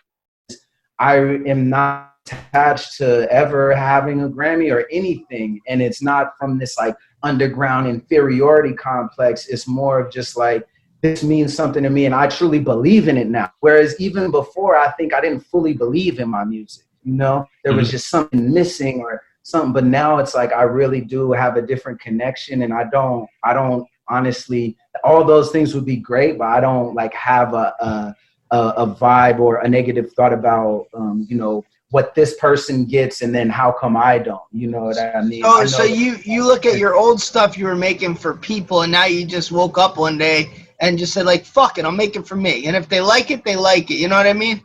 I 0.99 1.17
am 1.17 1.69
not 1.69 2.12
attached 2.25 2.97
to 2.97 3.31
ever 3.31 3.75
having 3.75 4.21
a 4.21 4.29
Grammy 4.29 4.73
or 4.73 4.87
anything. 4.91 5.59
And 5.67 5.81
it's 5.81 6.01
not 6.01 6.37
from 6.37 6.57
this 6.57 6.77
like 6.77 6.95
underground 7.21 7.87
inferiority 7.87 8.73
complex. 8.73 9.47
It's 9.47 9.67
more 9.67 9.99
of 9.99 10.11
just 10.11 10.37
like, 10.37 10.65
this 11.01 11.23
means 11.23 11.53
something 11.53 11.83
to 11.83 11.89
me 11.89 12.05
and 12.05 12.15
I 12.15 12.27
truly 12.27 12.59
believe 12.59 13.07
in 13.07 13.17
it 13.17 13.27
now. 13.27 13.51
Whereas 13.59 13.99
even 13.99 14.31
before, 14.31 14.77
I 14.77 14.91
think 14.93 15.13
I 15.13 15.19
didn't 15.19 15.41
fully 15.41 15.73
believe 15.73 16.19
in 16.19 16.29
my 16.29 16.45
music. 16.45 16.85
You 17.03 17.13
know, 17.13 17.45
there 17.63 17.73
was 17.73 17.87
mm-hmm. 17.87 17.91
just 17.91 18.09
something 18.09 18.53
missing 18.53 19.01
or 19.01 19.21
something. 19.41 19.73
But 19.73 19.83
now 19.83 20.19
it's 20.19 20.33
like 20.33 20.53
I 20.53 20.63
really 20.63 21.01
do 21.01 21.33
have 21.33 21.57
a 21.57 21.61
different 21.61 21.99
connection 21.99 22.61
and 22.61 22.73
I 22.73 22.85
don't, 22.85 23.27
I 23.43 23.53
don't 23.53 23.85
honestly, 24.07 24.77
all 25.03 25.25
those 25.25 25.51
things 25.51 25.75
would 25.75 25.85
be 25.85 25.97
great, 25.97 26.37
but 26.37 26.47
I 26.47 26.61
don't 26.61 26.93
like 26.95 27.13
have 27.13 27.53
a, 27.53 27.73
a 27.79 28.15
a, 28.53 28.87
vibe 28.87 29.39
or 29.39 29.57
a 29.57 29.67
negative 29.67 30.13
thought 30.13 30.33
about 30.33 30.85
um, 30.93 31.25
you 31.27 31.37
know 31.37 31.63
what 31.93 32.15
this 32.15 32.33
person 32.37 32.85
gets 32.85 33.21
and 33.21 33.35
then 33.35 33.47
how 33.51 33.71
come 33.71 33.95
I 33.95 34.17
don't? 34.17 34.41
You 34.51 34.67
know 34.67 34.85
what 34.85 34.97
I 34.99 35.21
mean? 35.21 35.43
Oh, 35.45 35.61
I 35.61 35.65
so 35.65 35.83
you 35.83 36.15
you 36.23 36.43
look 36.43 36.65
at 36.65 36.79
your 36.79 36.95
old 36.95 37.21
stuff 37.21 37.55
you 37.55 37.65
were 37.65 37.75
making 37.75 38.15
for 38.15 38.33
people 38.33 38.81
and 38.81 38.91
now 38.91 39.05
you 39.05 39.27
just 39.27 39.51
woke 39.51 39.77
up 39.77 39.97
one 39.97 40.17
day 40.17 40.67
and 40.79 40.97
just 40.97 41.13
said 41.13 41.27
like 41.27 41.45
fuck 41.45 41.77
it, 41.77 41.85
I'll 41.85 41.91
make 41.91 42.15
it 42.15 42.25
for 42.25 42.35
me. 42.35 42.65
And 42.65 42.75
if 42.75 42.89
they 42.89 42.99
like 42.99 43.29
it, 43.29 43.45
they 43.45 43.55
like 43.55 43.91
it. 43.91 43.97
You 43.97 44.07
know 44.07 44.17
what 44.17 44.25
I 44.25 44.33
mean? 44.33 44.63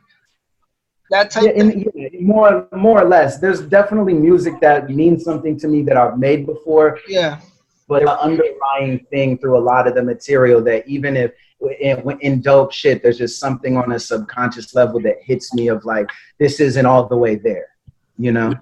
That 1.11 1.31
type 1.31 1.45
yeah, 1.45 1.61
and, 1.61 1.87
yeah, 1.95 2.09
more 2.19 2.67
more 2.73 3.03
or 3.03 3.07
less. 3.07 3.39
There's 3.39 3.61
definitely 3.61 4.15
music 4.15 4.55
that 4.63 4.89
means 4.89 5.23
something 5.23 5.59
to 5.61 5.69
me 5.69 5.83
that 5.83 5.99
I've 5.99 6.19
made 6.19 6.47
before. 6.47 6.99
Yeah. 7.07 7.41
but 7.89 8.05
the 8.05 8.19
underlying 8.23 9.05
thing 9.11 9.37
through 9.37 9.59
a 9.59 9.65
lot 9.73 9.87
of 9.87 9.95
the 9.95 10.03
material 10.03 10.63
that 10.63 10.89
even 10.89 11.15
if 11.15 11.33
in, 11.81 12.19
in 12.21 12.41
dope 12.41 12.73
shit, 12.73 13.03
there's 13.03 13.19
just 13.19 13.41
something 13.41 13.77
on 13.77 13.93
a 13.93 13.99
subconscious 13.99 14.75
level 14.75 15.01
that 15.01 15.17
hits 15.23 15.53
me 15.55 15.69
of 15.69 15.85
like, 15.85 16.09
this 16.39 16.61
isn't 16.61 16.87
all 16.87 17.07
the 17.07 17.17
way 17.17 17.35
there, 17.35 17.69
you 18.17 18.33
know? 18.33 18.55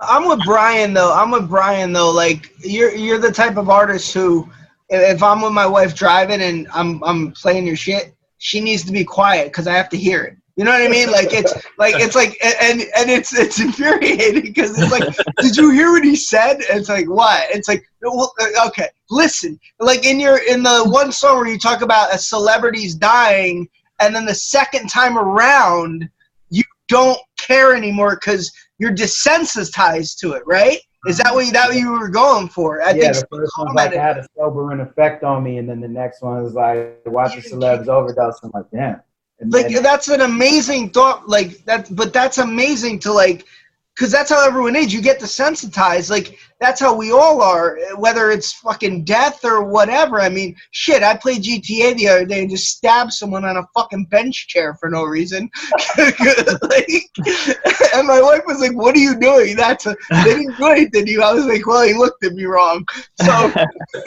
I'm 0.00 0.28
with 0.28 0.44
Brian 0.44 0.92
though. 0.92 1.12
I'm 1.12 1.30
with 1.30 1.48
Brian 1.48 1.92
though. 1.92 2.10
Like 2.10 2.52
you're 2.58 2.94
you're 2.94 3.18
the 3.18 3.32
type 3.32 3.56
of 3.56 3.70
artist 3.70 4.12
who, 4.12 4.50
if 4.88 5.22
I'm 5.22 5.40
with 5.40 5.52
my 5.52 5.66
wife 5.66 5.94
driving 5.94 6.42
and 6.42 6.68
I'm 6.74 7.02
I'm 7.04 7.32
playing 7.32 7.66
your 7.66 7.76
shit, 7.76 8.14
she 8.38 8.60
needs 8.60 8.84
to 8.84 8.92
be 8.92 9.04
quiet 9.04 9.46
because 9.46 9.66
I 9.66 9.74
have 9.74 9.88
to 9.90 9.96
hear 9.96 10.22
it. 10.24 10.36
You 10.56 10.64
know 10.64 10.70
what 10.70 10.82
I 10.82 10.88
mean? 10.88 11.10
Like 11.10 11.32
it's 11.32 11.52
like 11.78 11.96
it's 11.96 12.14
like 12.14 12.38
and 12.42 12.80
and 12.96 13.10
it's 13.10 13.36
it's 13.36 13.60
infuriating 13.60 14.42
because 14.42 14.78
it's 14.78 14.92
like, 14.92 15.02
did 15.38 15.56
you 15.56 15.70
hear 15.70 15.90
what 15.90 16.04
he 16.04 16.14
said? 16.14 16.62
And 16.70 16.78
it's 16.78 16.88
like 16.88 17.08
what? 17.08 17.50
It's 17.50 17.66
like 17.66 17.84
well, 18.02 18.32
uh, 18.40 18.68
okay, 18.68 18.88
listen. 19.10 19.58
Like 19.80 20.06
in 20.06 20.20
your 20.20 20.38
in 20.48 20.62
the 20.62 20.84
one 20.84 21.10
song 21.10 21.38
where 21.38 21.48
you 21.48 21.58
talk 21.58 21.82
about 21.82 22.14
a 22.14 22.18
celebrity's 22.18 22.94
dying, 22.94 23.68
and 23.98 24.14
then 24.14 24.26
the 24.26 24.34
second 24.34 24.88
time 24.88 25.18
around, 25.18 26.08
you 26.50 26.62
don't 26.86 27.18
care 27.36 27.74
anymore 27.74 28.14
because 28.14 28.52
you're 28.78 28.94
desensitized 28.94 30.18
to 30.18 30.34
it, 30.34 30.42
right? 30.46 30.78
Is 31.06 31.18
that 31.18 31.34
what 31.34 31.46
you, 31.46 31.52
that 31.52 31.68
what 31.68 31.76
you 31.76 31.90
were 31.90 32.08
going 32.08 32.48
for? 32.48 32.80
I 32.80 32.92
yeah, 32.92 33.12
think 33.12 33.28
the 33.28 33.36
first 33.38 33.58
one 33.58 33.74
like 33.74 33.92
had 33.92 34.18
a 34.18 34.26
sobering 34.36 34.80
effect 34.80 35.24
on 35.24 35.42
me, 35.42 35.58
and 35.58 35.68
then 35.68 35.80
the 35.80 35.88
next 35.88 36.22
one 36.22 36.42
was 36.44 36.54
like 36.54 37.00
watching 37.06 37.42
celebs 37.42 37.88
overdose. 37.88 38.38
I'm 38.44 38.52
like, 38.54 38.70
damn. 38.72 39.00
And 39.40 39.52
like 39.52 39.68
then, 39.68 39.82
that's 39.82 40.08
an 40.08 40.20
amazing 40.20 40.90
thought. 40.90 41.28
Like 41.28 41.64
that, 41.64 41.94
but 41.94 42.12
that's 42.12 42.38
amazing 42.38 43.00
to 43.00 43.12
like 43.12 43.44
because 43.94 44.10
that's 44.10 44.30
how 44.30 44.44
everyone 44.44 44.74
is. 44.74 44.92
You 44.92 45.00
get 45.00 45.20
desensitized. 45.20 46.10
Like 46.10 46.38
that's 46.60 46.80
how 46.80 46.94
we 46.94 47.12
all 47.12 47.40
are, 47.40 47.78
whether 47.96 48.30
it's 48.30 48.52
fucking 48.54 49.04
death 49.04 49.44
or 49.44 49.64
whatever. 49.64 50.20
I 50.20 50.28
mean, 50.28 50.56
shit. 50.72 51.02
I 51.02 51.16
played 51.16 51.42
GTA 51.42 51.96
the 51.96 52.08
other 52.08 52.26
day 52.26 52.40
and 52.40 52.50
just 52.50 52.76
stabbed 52.76 53.12
someone 53.12 53.44
on 53.44 53.56
a 53.56 53.66
fucking 53.74 54.06
bench 54.06 54.48
chair 54.48 54.74
for 54.74 54.90
no 54.90 55.04
reason. 55.04 55.48
like, 55.98 56.88
and 57.94 58.06
my 58.06 58.20
wife 58.20 58.42
was 58.46 58.60
like, 58.60 58.74
"What 58.74 58.96
are 58.96 59.00
you 59.00 59.18
doing?" 59.18 59.56
That's 59.56 59.86
a, 59.86 59.96
they 60.10 60.24
didn't 60.24 60.56
do 60.56 60.66
anything 60.66 61.06
to 61.06 61.10
you. 61.10 61.22
I 61.22 61.32
was 61.32 61.46
like, 61.46 61.66
"Well, 61.66 61.86
he 61.86 61.94
looked 61.94 62.24
at 62.24 62.32
me 62.32 62.44
wrong." 62.44 62.84
So, 63.22 63.52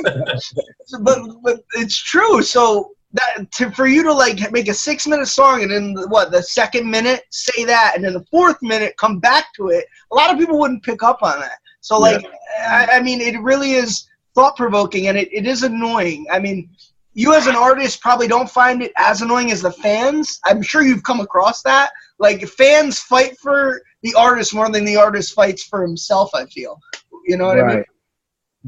but 1.02 1.20
but 1.44 1.62
it's 1.76 1.98
true. 1.98 2.42
So 2.42 2.92
that 3.18 3.52
to, 3.52 3.72
for 3.72 3.88
you 3.88 4.04
to 4.04 4.14
like 4.14 4.52
make 4.52 4.68
a 4.68 4.74
six 4.74 5.08
minute 5.08 5.28
song 5.28 5.62
and 5.64 5.72
then 5.72 5.96
what 6.10 6.32
the 6.32 6.42
second 6.42 6.90
minute 6.90 7.24
say 7.32 7.66
that 7.66 7.94
and 7.96 8.04
then 8.04 8.14
the 8.14 8.26
fourth 8.32 8.58
minute 8.62 8.96
come 8.98 9.20
back 9.20 9.54
to 9.54 9.70
it 9.70 9.86
a 10.12 10.16
lot 10.16 10.32
of 10.32 10.38
people 10.38 10.58
wouldn't 10.58 10.84
pick 10.84 11.04
up 11.04 11.22
on 11.22 11.40
that 11.40 11.58
so 11.82 12.00
like 12.00 12.22
yeah. 12.24 12.88
I, 12.90 12.98
I, 12.98 13.02
mean 13.02 13.22
it 13.22 13.40
really 13.42 13.74
is 13.74 14.08
thought 14.36 14.56
provoking 14.56 15.08
and 15.08 15.18
it, 15.18 15.30
it 15.32 15.46
is 15.46 15.64
annoying 15.64 16.26
i 16.32 16.40
mean 16.40 16.70
you 17.14 17.34
as 17.34 17.48
an 17.48 17.56
artist 17.56 18.02
probably 18.02 18.28
don't 18.28 18.50
find 18.50 18.82
it 18.82 18.92
as 18.98 19.22
annoying 19.22 19.52
as 19.52 19.62
the 19.62 19.72
fans 19.72 20.40
i'm 20.46 20.62
sure 20.62 20.84
you've 20.84 21.04
come 21.04 21.20
across 21.20 21.62
that 21.64 21.92
like 22.20 22.48
fans 22.48 23.00
fight 23.00 23.38
for 23.40 23.82
the 24.04 24.14
artist 24.14 24.54
more 24.54 24.72
than 24.72 24.86
the 24.86 24.96
artist 24.96 25.34
fights 25.34 25.64
for 25.64 25.82
himself 25.82 26.30
i 26.34 26.46
feel 26.46 26.80
you 27.26 27.38
know 27.38 27.48
what 27.48 27.58
right. 27.58 27.72
i 27.72 27.76
mean 27.78 27.86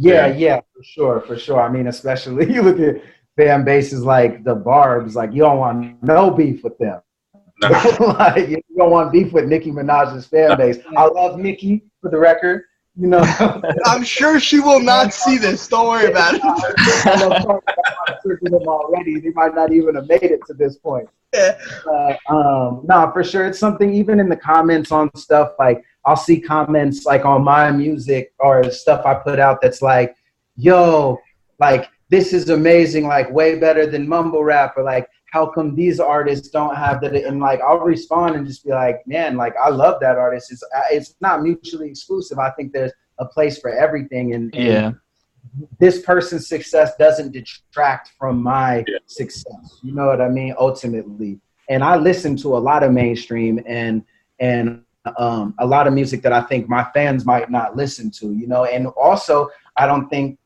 yeah, 0.02 0.28
yeah, 0.28 0.62
for 0.74 0.84
sure, 0.84 1.22
for 1.22 1.38
sure. 1.38 1.62
I 1.62 1.70
mean, 1.70 1.88
especially 1.88 2.50
you 2.54 2.62
look 2.62 2.80
at 2.80 3.02
fan 3.40 3.64
bases 3.64 4.04
like 4.04 4.44
the 4.44 4.54
Barbz, 4.54 5.16
like 5.16 5.32
you 5.32 5.44
don't 5.44 5.60
want 5.60 6.04
no 6.04 6.30
beef 6.30 6.62
with 6.62 6.78
them. 6.78 7.00
No. 7.62 7.70
like 8.20 8.50
you 8.50 8.62
don't 8.78 8.92
want 8.92 9.14
beef 9.14 9.32
with 9.32 9.46
Nicki 9.46 9.72
Minaj's 9.72 10.28
fan 10.28 10.58
base. 10.58 10.80
I 10.98 11.06
love 11.06 11.40
Nicki 11.40 11.84
for 12.02 12.12
the 12.12 12.18
record. 12.18 12.64
You 12.98 13.08
know, 13.08 13.22
I'm 13.86 14.04
sure 14.04 14.42
she 14.42 14.60
will 14.60 14.82
not 14.82 15.14
see 15.14 15.38
this. 15.38 15.70
Don't 15.70 15.88
worry 15.88 16.12
about 16.12 16.34
it. 16.36 16.42
them 18.42 18.68
already. 18.68 19.22
They 19.22 19.30
might 19.30 19.56
not 19.56 19.72
even 19.72 19.96
have 19.96 20.08
made 20.10 20.24
it 20.24 20.42
to 20.48 20.54
this 20.54 20.78
point. 20.78 21.08
Yeah. 21.34 21.58
Uh, 21.90 22.16
um, 22.30 22.82
no, 22.84 23.10
for 23.14 23.24
sure. 23.24 23.46
It's 23.46 23.60
something. 23.60 23.94
Even 23.94 24.20
in 24.20 24.28
the 24.28 24.36
comments 24.36 24.92
on 24.92 25.10
stuff, 25.16 25.54
like 25.58 25.82
I'll 26.04 26.18
see 26.18 26.42
comments 26.42 27.06
like 27.06 27.24
on 27.24 27.46
my 27.46 27.72
music 27.72 28.34
or 28.40 28.70
stuff 28.70 29.06
I 29.06 29.14
put 29.14 29.40
out 29.40 29.60
that's 29.62 29.82
like, 29.82 30.18
"Yo, 30.58 31.20
like 31.60 31.90
this 32.10 32.34
is 32.34 32.50
amazing, 32.50 33.08
like 33.08 33.32
way 33.32 33.60
better 33.60 33.86
than 33.86 34.08
mumble 34.08 34.44
rap, 34.44 34.74
or 34.78 34.84
like 34.84 35.08
how 35.32 35.46
come 35.46 35.76
these 35.76 36.00
artists 36.00 36.50
don't 36.50 36.76
have 36.76 37.02
that? 37.02 37.16
And 37.16 37.40
like 37.40 37.62
I'll 37.62 37.80
respond 37.80 38.36
and 38.36 38.46
just 38.46 38.66
be 38.66 38.72
like, 38.72 39.06
man, 39.06 39.38
like 39.38 39.54
I 39.64 39.70
love 39.70 40.00
that 40.02 40.18
artist. 40.18 40.52
It's 40.52 40.64
uh, 40.64 40.82
it's 40.92 41.16
not 41.22 41.44
mutually 41.44 41.90
exclusive. 41.90 42.40
I 42.40 42.50
think 42.52 42.74
there's 42.74 42.92
a 43.20 43.26
place 43.26 43.60
for 43.60 43.70
everything, 43.70 44.34
and, 44.34 44.54
and 44.56 44.66
yeah. 44.66 44.92
This 45.80 46.02
person's 46.02 46.48
success 46.48 46.96
doesn't 46.98 47.32
detract 47.32 48.12
from 48.20 48.44
my 48.44 48.84
yeah. 48.88 48.98
success. 49.08 49.80
You 49.82 49.94
know 49.94 50.06
what 50.06 50.22
I 50.22 50.30
mean? 50.30 50.54
Ultimately, 50.60 51.40
and 51.70 51.84
I 51.84 51.96
listen 51.96 52.36
to 52.38 52.56
a 52.56 52.60
lot 52.60 52.84
of 52.84 52.92
mainstream 52.92 53.62
and 53.66 54.04
and 54.40 54.84
um, 55.18 55.56
a 55.60 55.66
lot 55.66 55.88
of 55.88 55.94
music 55.94 56.22
that 56.24 56.34
I 56.34 56.42
think 56.42 56.70
my 56.70 56.84
fans 56.94 57.26
might 57.26 57.50
not 57.50 57.76
listen 57.76 58.12
to. 58.20 58.34
You 58.34 58.48
know, 58.48 58.66
and 58.66 58.88
also 58.88 59.50
I 59.78 59.88
don't 59.88 60.10
think 60.10 60.38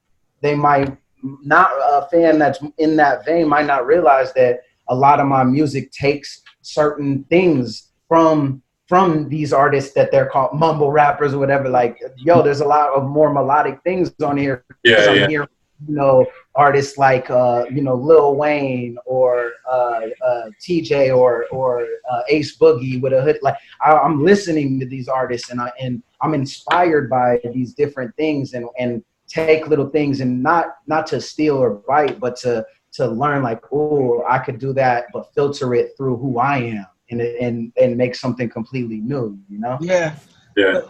they 0.42 0.56
might 0.56 0.96
not 1.24 1.72
a 1.72 2.08
fan 2.12 2.38
that's 2.38 2.60
in 2.78 2.96
that 2.98 3.26
vein 3.26 3.48
might 3.48 3.66
not 3.66 3.86
realize 3.86 4.34
that 4.34 4.62
a 4.90 4.96
lot 4.96 5.20
of 5.20 5.28
my 5.28 5.44
music 5.44 5.92
takes 5.92 6.42
certain 6.62 7.24
things 7.26 7.92
from 8.08 8.62
from 8.88 9.30
these 9.30 9.54
artists 9.54 9.94
that 9.94 10.12
they're 10.12 10.26
called 10.26 10.54
mumble 10.54 10.92
rappers 10.92 11.34
or 11.34 11.40
whatever. 11.40 11.70
Like, 11.70 12.00
yo, 12.18 12.42
there's 12.42 12.60
a 12.60 12.66
lot 12.66 12.90
of 12.90 13.06
more 13.06 13.34
melodic 13.34 13.80
things 13.84 14.14
on 14.22 14.38
here. 14.38 14.66
Yeah, 14.84 15.12
yeah. 15.14 15.28
Hearing, 15.28 15.48
you 15.88 15.96
know, 15.96 16.26
artists 16.56 16.98
like 16.98 17.30
uh, 17.30 17.66
you 17.72 17.82
know 17.82 17.96
Lil 17.96 18.36
Wayne 18.36 18.98
or 19.06 19.54
uh, 19.70 20.02
uh, 20.26 20.50
TJ 20.62 21.16
or 21.16 21.46
or 21.52 21.88
uh, 22.12 22.22
A 22.30 22.42
Boogie 22.42 23.02
with 23.02 23.14
a 23.14 23.22
hood. 23.22 23.40
Like, 23.42 23.56
I, 23.84 23.94
I'm 23.94 24.24
listening 24.24 24.80
to 24.82 24.86
these 24.86 25.08
artists 25.08 25.50
and 25.50 25.62
I 25.62 25.72
and 25.80 26.04
I'm 26.22 26.34
inspired 26.34 27.10
by 27.10 27.40
these 27.54 27.74
different 27.74 28.16
things 28.18 28.54
and 28.54 28.68
and 28.78 29.04
take 29.34 29.68
little 29.68 29.90
things 29.90 30.22
and 30.22 30.44
not 30.44 30.78
not 30.88 31.08
to 31.08 31.20
steal 31.20 31.58
or 31.58 31.76
bite, 31.88 32.20
but 32.20 32.36
to 32.38 32.66
to 32.94 33.08
learn 33.08 33.42
like, 33.42 33.62
oh, 33.72 34.24
I 34.30 34.38
could 34.40 34.60
do 34.60 34.74
that, 34.74 35.06
but 35.12 35.34
filter 35.34 35.74
it 35.74 35.94
through 35.98 36.18
who 36.18 36.40
I 36.40 36.58
am 36.58 36.86
and 37.10 37.22
and 37.22 37.74
and 37.80 37.98
make 37.98 38.16
something 38.16 38.50
completely 38.50 38.98
new. 38.98 39.38
You 39.50 39.60
know? 39.60 39.78
Yeah. 39.82 40.16
Yeah. 40.56 40.82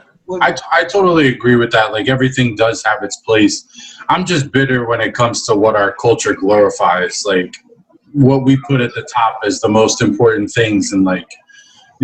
I, 0.41 0.55
I 0.71 0.83
totally 0.85 1.27
agree 1.27 1.57
with 1.57 1.71
that. 1.73 1.91
Like 1.91 2.07
everything 2.07 2.55
does 2.55 2.81
have 2.85 3.03
its 3.03 3.17
place. 3.17 3.65
I'm 4.07 4.25
just 4.25 4.51
bitter 4.51 4.87
when 4.87 5.01
it 5.01 5.13
comes 5.13 5.45
to 5.47 5.55
what 5.55 5.75
our 5.75 5.93
culture 5.93 6.33
glorifies. 6.33 7.23
Like 7.25 7.53
what 8.13 8.45
we 8.45 8.57
put 8.65 8.79
at 8.79 8.93
the 8.95 9.07
top 9.13 9.39
as 9.45 9.59
the 9.59 9.67
most 9.67 10.01
important 10.01 10.49
things 10.51 10.93
and 10.93 11.03
like 11.03 11.27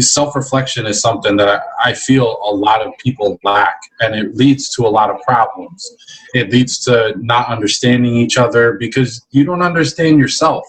self-reflection 0.02 0.86
is 0.86 1.02
something 1.02 1.36
that 1.38 1.64
I 1.84 1.94
feel 1.94 2.40
a 2.44 2.54
lot 2.54 2.86
of 2.86 2.94
people 2.98 3.40
lack 3.44 3.80
and 4.00 4.16
it 4.16 4.36
leads 4.36 4.70
to 4.76 4.86
a 4.86 4.90
lot 4.90 5.10
of 5.10 5.22
problems. 5.22 5.90
It 6.34 6.52
leads 6.52 6.80
to 6.86 7.14
not 7.18 7.48
understanding 7.48 8.16
each 8.16 8.38
other 8.38 8.74
because 8.74 9.26
you 9.32 9.44
don't 9.44 9.62
understand 9.62 10.20
yourself. 10.20 10.66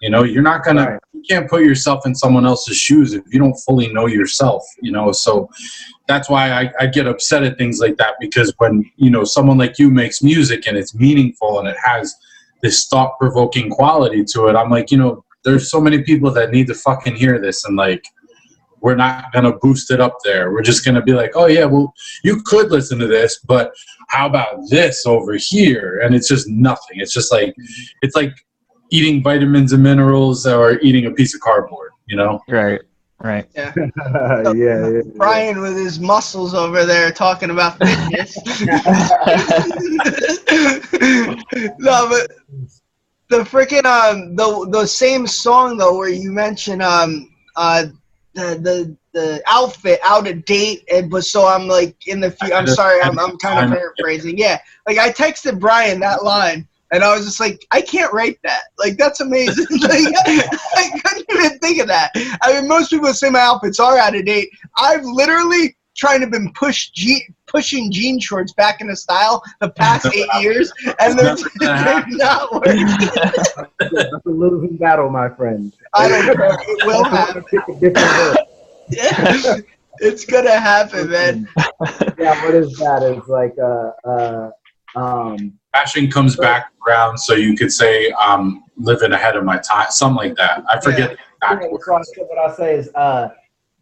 You 0.00 0.10
know 0.10 0.22
you're 0.22 0.42
not 0.42 0.64
gonna 0.64 1.00
you 1.12 1.22
can't 1.28 1.50
put 1.50 1.62
yourself 1.62 2.06
in 2.06 2.14
someone 2.14 2.46
else's 2.46 2.76
shoes 2.76 3.14
if 3.14 3.24
you 3.32 3.40
don't 3.40 3.56
fully 3.66 3.92
know 3.92 4.06
yourself 4.06 4.62
you 4.80 4.92
know? 4.92 5.10
So 5.10 5.50
that's 6.06 6.30
why 6.30 6.50
I, 6.50 6.72
I 6.78 6.86
get 6.86 7.08
upset 7.08 7.42
at 7.42 7.58
things 7.58 7.80
like 7.80 7.96
that 7.96 8.14
because 8.20 8.52
when 8.58 8.88
you 8.96 9.10
know 9.10 9.24
someone 9.24 9.58
like 9.58 9.78
you 9.78 9.90
makes 9.90 10.22
music 10.22 10.68
and 10.68 10.76
it's 10.76 10.94
meaningful 10.94 11.58
and 11.58 11.68
it 11.68 11.76
has 11.82 12.14
this 12.62 12.86
thought-provoking 12.86 13.70
quality 13.70 14.24
to 14.24 14.46
it 14.48 14.56
i'm 14.56 14.70
like 14.70 14.90
you 14.90 14.96
know 14.96 15.24
there's 15.44 15.70
so 15.70 15.80
many 15.80 16.02
people 16.02 16.30
that 16.30 16.50
need 16.50 16.66
to 16.66 16.74
fucking 16.74 17.14
hear 17.14 17.38
this 17.38 17.64
and 17.64 17.76
like 17.76 18.04
we're 18.80 18.96
not 18.96 19.32
going 19.32 19.44
to 19.44 19.58
boost 19.60 19.90
it 19.90 20.00
up 20.00 20.16
there. 20.24 20.52
We're 20.52 20.62
just 20.62 20.84
going 20.84 20.94
to 20.94 21.02
be 21.02 21.12
like, 21.12 21.32
oh, 21.34 21.46
yeah, 21.46 21.64
well, 21.64 21.92
you 22.24 22.42
could 22.42 22.70
listen 22.70 22.98
to 22.98 23.06
this, 23.06 23.40
but 23.46 23.72
how 24.08 24.26
about 24.26 24.60
this 24.70 25.06
over 25.06 25.34
here? 25.36 26.00
And 26.02 26.14
it's 26.14 26.28
just 26.28 26.48
nothing. 26.48 27.00
It's 27.00 27.12
just 27.12 27.32
like, 27.32 27.54
it's 28.02 28.16
like 28.16 28.34
eating 28.90 29.22
vitamins 29.22 29.72
and 29.72 29.82
minerals 29.82 30.46
or 30.46 30.78
eating 30.80 31.06
a 31.06 31.10
piece 31.10 31.34
of 31.34 31.40
cardboard, 31.40 31.90
you 32.06 32.16
know? 32.16 32.40
Right. 32.48 32.80
Right. 33.20 33.48
Yeah. 33.56 33.72
yeah, 33.76 34.52
yeah, 34.54 35.00
Brian 35.16 35.56
yeah. 35.56 35.62
with 35.62 35.76
his 35.76 35.98
muscles 35.98 36.54
over 36.54 36.86
there 36.86 37.10
talking 37.10 37.50
about 37.50 37.76
fitness. 37.84 38.36
no, 41.80 42.08
but 42.08 42.30
the 43.28 43.40
freaking 43.40 43.84
um 43.84 44.36
the 44.36 44.68
the 44.70 44.86
same 44.86 45.26
song 45.26 45.76
though 45.76 45.96
where 45.96 46.08
you 46.08 46.30
mentioned 46.30 46.80
um 46.80 47.28
uh 47.56 47.86
the 48.34 48.58
the 48.60 48.96
the 49.12 49.42
outfit 49.46 50.00
out 50.04 50.28
of 50.28 50.44
date 50.44 50.84
and 50.92 51.10
but 51.10 51.24
so 51.24 51.46
I'm 51.46 51.66
like 51.66 52.06
in 52.06 52.20
the 52.20 52.30
few 52.30 52.52
I'm 52.52 52.66
sorry 52.66 53.00
I'm 53.00 53.18
I'm 53.18 53.36
kind 53.38 53.64
of 53.64 53.76
paraphrasing. 53.76 54.38
Yeah. 54.38 54.58
Like 54.86 54.98
I 54.98 55.10
texted 55.10 55.58
Brian 55.58 56.00
that 56.00 56.22
line 56.22 56.68
and 56.92 57.02
I 57.02 57.16
was 57.16 57.26
just 57.26 57.40
like 57.40 57.66
I 57.70 57.80
can't 57.80 58.12
write 58.12 58.38
that. 58.44 58.62
Like 58.78 58.96
that's 58.96 59.20
amazing. 59.20 59.66
Like 59.80 60.14
I 60.26 61.00
couldn't 61.04 61.26
even 61.30 61.58
think 61.58 61.80
of 61.80 61.88
that. 61.88 62.10
I 62.42 62.54
mean 62.54 62.68
most 62.68 62.90
people 62.90 63.12
say 63.12 63.30
my 63.30 63.40
outfits 63.40 63.80
are 63.80 63.98
out 63.98 64.14
of 64.14 64.24
date. 64.24 64.50
I've 64.76 65.04
literally 65.04 65.76
trying 65.96 66.20
to 66.20 66.26
been 66.26 66.52
pushed 66.52 66.94
G 66.94 67.26
pushing 67.48 67.90
jean 67.90 68.20
shorts 68.20 68.52
back 68.52 68.80
into 68.80 68.96
style 68.96 69.42
the 69.60 69.70
past 69.70 70.08
eight 70.14 70.28
years, 70.40 70.72
and 71.00 71.18
they're, 71.18 71.36
they're 71.60 72.04
not 72.08 72.52
working. 72.52 72.86
That's 73.90 74.26
a 74.26 74.30
losing 74.30 74.76
battle, 74.76 75.10
my 75.10 75.28
friend. 75.28 75.72
I 75.94 76.08
don't 76.08 76.24
care. 76.24 76.58
It 76.68 76.84
will 76.84 77.04
happen. 77.04 77.44
Yeah, 78.90 79.56
it's 79.98 80.24
gonna 80.24 80.58
happen, 80.58 81.10
man. 81.10 81.48
yeah, 82.18 82.42
what 82.42 82.54
is 82.54 82.76
that? 82.78 83.02
It's 83.02 83.28
like 83.28 83.54
uh 83.62 83.90
uh 84.08 84.50
um 84.98 85.58
Fashion 85.72 86.10
comes 86.10 86.36
back 86.36 86.72
around, 86.86 87.18
so 87.18 87.34
you 87.34 87.54
could 87.56 87.70
say 87.70 88.12
I'm 88.18 88.64
living 88.76 89.12
ahead 89.12 89.36
of 89.36 89.44
my 89.44 89.58
time, 89.58 89.88
something 89.90 90.16
like 90.28 90.36
that. 90.36 90.64
I 90.68 90.80
forget 90.80 91.10
the 91.10 91.18
exact 91.46 91.62
Yeah, 91.64 91.68
word. 91.70 91.80
so 91.84 91.94
I 91.94 92.02
said 92.02 92.24
what 92.28 92.50
I 92.50 92.54
say 92.54 92.74
is 92.76 92.90
uh 92.94 93.28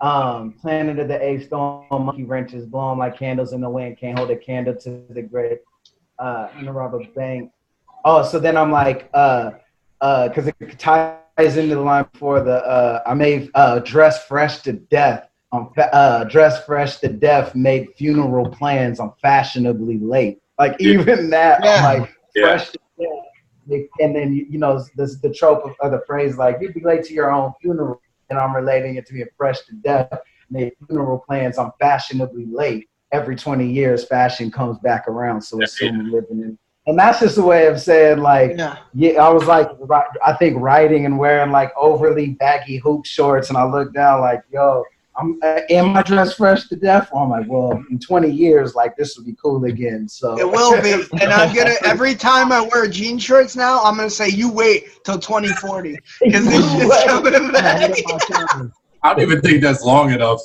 um 0.01 0.53
Planet 0.53 0.99
of 0.99 1.09
the 1.09 1.22
Apes 1.22 1.47
storm 1.47 1.86
monkey 1.90 2.24
wrenches 2.24 2.66
blowing 2.66 2.99
like 2.99 3.18
candles 3.18 3.53
in 3.53 3.61
the 3.61 3.70
wind 3.70 3.97
can't 3.99 4.18
hold 4.18 4.30
a 4.30 4.36
candle 4.36 4.74
to 4.76 5.03
the 5.11 5.22
great 5.22 5.61
uh 6.18 6.49
in 6.59 6.66
the 6.66 6.72
rubber 6.72 7.03
bank. 7.14 7.51
Oh, 8.05 8.22
so 8.22 8.38
then 8.38 8.57
I'm 8.57 8.70
like 8.70 9.09
uh 9.14 9.53
uh 10.03 10.28
because 10.28 10.49
it 10.49 10.78
ties 10.78 11.57
into 11.57 11.74
the 11.76 11.80
line 11.80 12.07
before 12.12 12.40
the 12.40 12.64
uh 12.66 13.03
I 13.07 13.14
made 13.14 13.51
uh 13.55 13.78
dress 13.80 14.26
fresh 14.26 14.61
to 14.62 14.74
death. 14.74 15.28
I'm 15.53 15.70
fa- 15.74 15.94
uh 15.94 16.24
dress 16.24 16.64
fresh 16.66 16.99
to 16.99 17.09
death 17.09 17.55
made 17.55 17.88
funeral 17.97 18.51
plans. 18.51 19.01
I'm 19.01 19.12
fashionably 19.22 19.99
late. 19.99 20.40
Like 20.59 20.76
even 20.80 21.30
that 21.30 21.64
Yeah. 21.64 21.76
I'm 21.76 22.01
like 22.01 22.11
Yeah. 22.34 22.49
fresh 22.49 22.70
to 22.72 22.78
death. 22.99 23.88
And 24.01 24.14
then 24.14 24.32
you 24.34 24.47
you 24.51 24.59
know 24.59 24.84
this 24.94 25.16
the 25.20 25.32
trope 25.32 25.64
of, 25.64 25.74
of 25.80 25.90
the 25.92 26.03
phrase 26.07 26.36
like 26.36 26.59
you'd 26.61 26.74
be 26.74 26.80
late 26.80 27.03
to 27.05 27.14
your 27.14 27.32
own 27.32 27.53
funeral, 27.61 28.01
and 28.31 28.39
I'm 28.39 28.55
relating 28.55 28.97
it 28.97 29.07
to 29.07 29.12
being 29.12 29.27
fresh 29.37 29.61
to 29.66 29.74
death. 29.74 30.18
Made 30.51 30.72
funeral 30.87 31.18
plans. 31.27 31.59
I'm 31.59 31.72
fashionably 31.81 32.47
late. 32.47 32.89
Every 33.12 33.37
20 33.37 33.66
years, 33.68 34.05
fashion 34.05 34.51
comes 34.51 34.79
back 34.79 35.09
around, 35.09 35.41
so 35.43 35.61
it's 35.61 35.81
Yeah. 35.81 35.89
still 35.91 36.03
living 36.05 36.41
in. 36.43 36.59
And 36.89 36.97
that's 36.97 37.18
just 37.18 37.37
a 37.37 37.43
way 37.43 37.66
of 37.66 37.81
saying 37.81 38.18
like, 38.18 38.57
Yeah. 38.57 38.77
yeah, 38.95 39.20
I 39.24 39.29
was 39.29 39.47
like, 39.47 39.68
I 40.24 40.33
think 40.35 40.61
writing 40.61 41.05
and 41.05 41.18
wearing 41.18 41.51
like 41.51 41.72
overly 41.77 42.31
baggy 42.31 42.77
hoop 42.77 43.07
shorts, 43.07 43.49
and 43.49 43.59
I 43.59 43.64
look 43.64 43.93
down 43.93 44.20
like, 44.20 44.43
yo, 44.53 44.85
I'm 45.19 45.39
uh, 45.43 45.61
am 45.71 45.97
I 45.97 46.03
dressed 46.03 46.37
fresh 46.37 46.69
to 46.69 46.77
death? 46.77 47.11
Well, 47.12 47.23
I'm 47.25 47.31
like, 47.31 47.47
well, 47.49 47.83
in 47.91 47.99
20 47.99 48.31
years, 48.31 48.75
like 48.75 48.97
this 48.97 49.17
will 49.17 49.25
be 49.25 49.35
cool 49.43 49.64
again. 49.64 50.09
So 50.09 50.39
It 50.39 50.49
will 50.49 50.81
be, 50.83 50.93
and 51.21 51.33
I'm 51.33 51.55
gonna 51.55 51.75
every 51.85 52.14
time 52.14 52.53
I 52.53 52.61
wear 52.61 52.87
jean 52.87 53.19
shorts 53.19 53.57
now, 53.57 53.83
I'm 53.83 53.97
gonna 53.97 54.11
say 54.11 54.29
you 54.29 54.53
wait 54.53 55.05
till 55.05 55.19
2040 55.19 55.99
because 56.21 56.45
this 56.45 56.73
shit's 56.73 57.05
coming 57.05 57.53
back. 57.53 57.91
I 59.03 59.14
don't 59.14 59.23
even 59.23 59.41
think 59.41 59.62
that's 59.62 59.83
long 59.83 60.11
enough. 60.11 60.41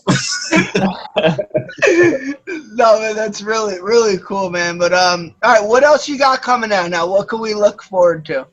no, 2.73 2.99
man, 2.99 3.15
that's 3.15 3.41
really 3.41 3.81
really 3.81 4.17
cool, 4.19 4.49
man. 4.49 4.77
But 4.77 4.93
um, 4.93 5.33
all 5.43 5.53
right, 5.53 5.67
what 5.67 5.83
else 5.83 6.07
you 6.07 6.17
got 6.17 6.41
coming 6.41 6.71
out 6.71 6.89
now? 6.89 7.07
What 7.07 7.27
can 7.27 7.39
we 7.39 7.53
look 7.53 7.83
forward 7.83 8.25
to? 8.25 8.47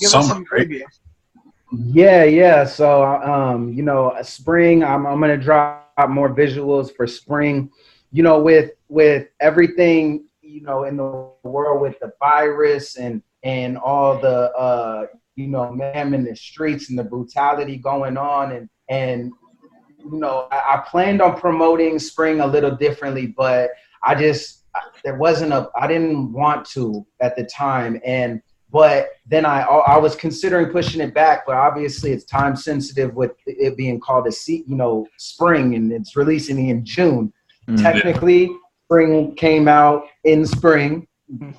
Give 0.00 0.08
us 0.08 0.12
Summer, 0.12 0.28
some 0.28 0.46
right? 0.52 0.68
Yeah, 1.72 2.24
yeah. 2.24 2.64
So, 2.64 3.04
um, 3.04 3.72
you 3.72 3.82
know, 3.82 4.16
spring. 4.22 4.82
I'm 4.82 5.06
I'm 5.06 5.20
gonna 5.20 5.36
drop 5.36 5.92
more 6.08 6.34
visuals 6.34 6.94
for 6.94 7.06
spring. 7.06 7.70
You 8.10 8.22
know, 8.22 8.40
with 8.40 8.72
with 8.88 9.28
everything 9.40 10.24
you 10.40 10.62
know 10.62 10.84
in 10.84 10.96
the 10.96 11.28
world 11.42 11.82
with 11.82 11.98
the 12.00 12.12
virus 12.20 12.96
and 12.96 13.22
and 13.42 13.76
all 13.76 14.18
the 14.18 14.50
uh, 14.52 15.06
you 15.36 15.48
know 15.48 15.70
man 15.72 16.14
in 16.14 16.24
the 16.24 16.34
streets 16.34 16.88
and 16.88 16.98
the 16.98 17.04
brutality 17.04 17.76
going 17.76 18.16
on 18.16 18.52
and 18.52 18.68
and 18.88 19.30
you 19.98 20.18
know 20.18 20.48
I, 20.50 20.76
I 20.76 20.84
planned 20.88 21.20
on 21.20 21.38
promoting 21.38 21.98
spring 21.98 22.40
a 22.40 22.46
little 22.46 22.74
differently, 22.74 23.26
but 23.26 23.70
I 24.02 24.14
just 24.14 24.64
there 25.04 25.16
wasn't 25.16 25.52
a 25.52 25.68
I 25.76 25.86
didn't 25.86 26.32
want 26.32 26.66
to 26.70 27.06
at 27.20 27.36
the 27.36 27.44
time 27.44 28.00
and 28.04 28.40
but 28.70 29.10
then 29.26 29.46
I 29.46 29.62
I 29.62 29.96
was 29.96 30.14
considering 30.14 30.70
pushing 30.70 31.00
it 31.00 31.14
back, 31.14 31.46
but 31.46 31.56
obviously 31.56 32.12
it's 32.12 32.24
time 32.24 32.54
sensitive 32.54 33.14
with 33.14 33.32
it 33.46 33.76
being 33.76 33.98
called 33.98 34.26
a 34.26 34.32
se- 34.32 34.64
you 34.66 34.76
know 34.76 35.06
spring 35.16 35.74
and 35.74 35.92
it's 35.92 36.16
releasing 36.16 36.68
in 36.68 36.84
June. 36.84 37.32
Mm. 37.66 37.82
Technically, 37.82 38.50
spring 38.84 39.34
came 39.34 39.68
out 39.68 40.04
in 40.24 40.46
spring. 40.46 41.06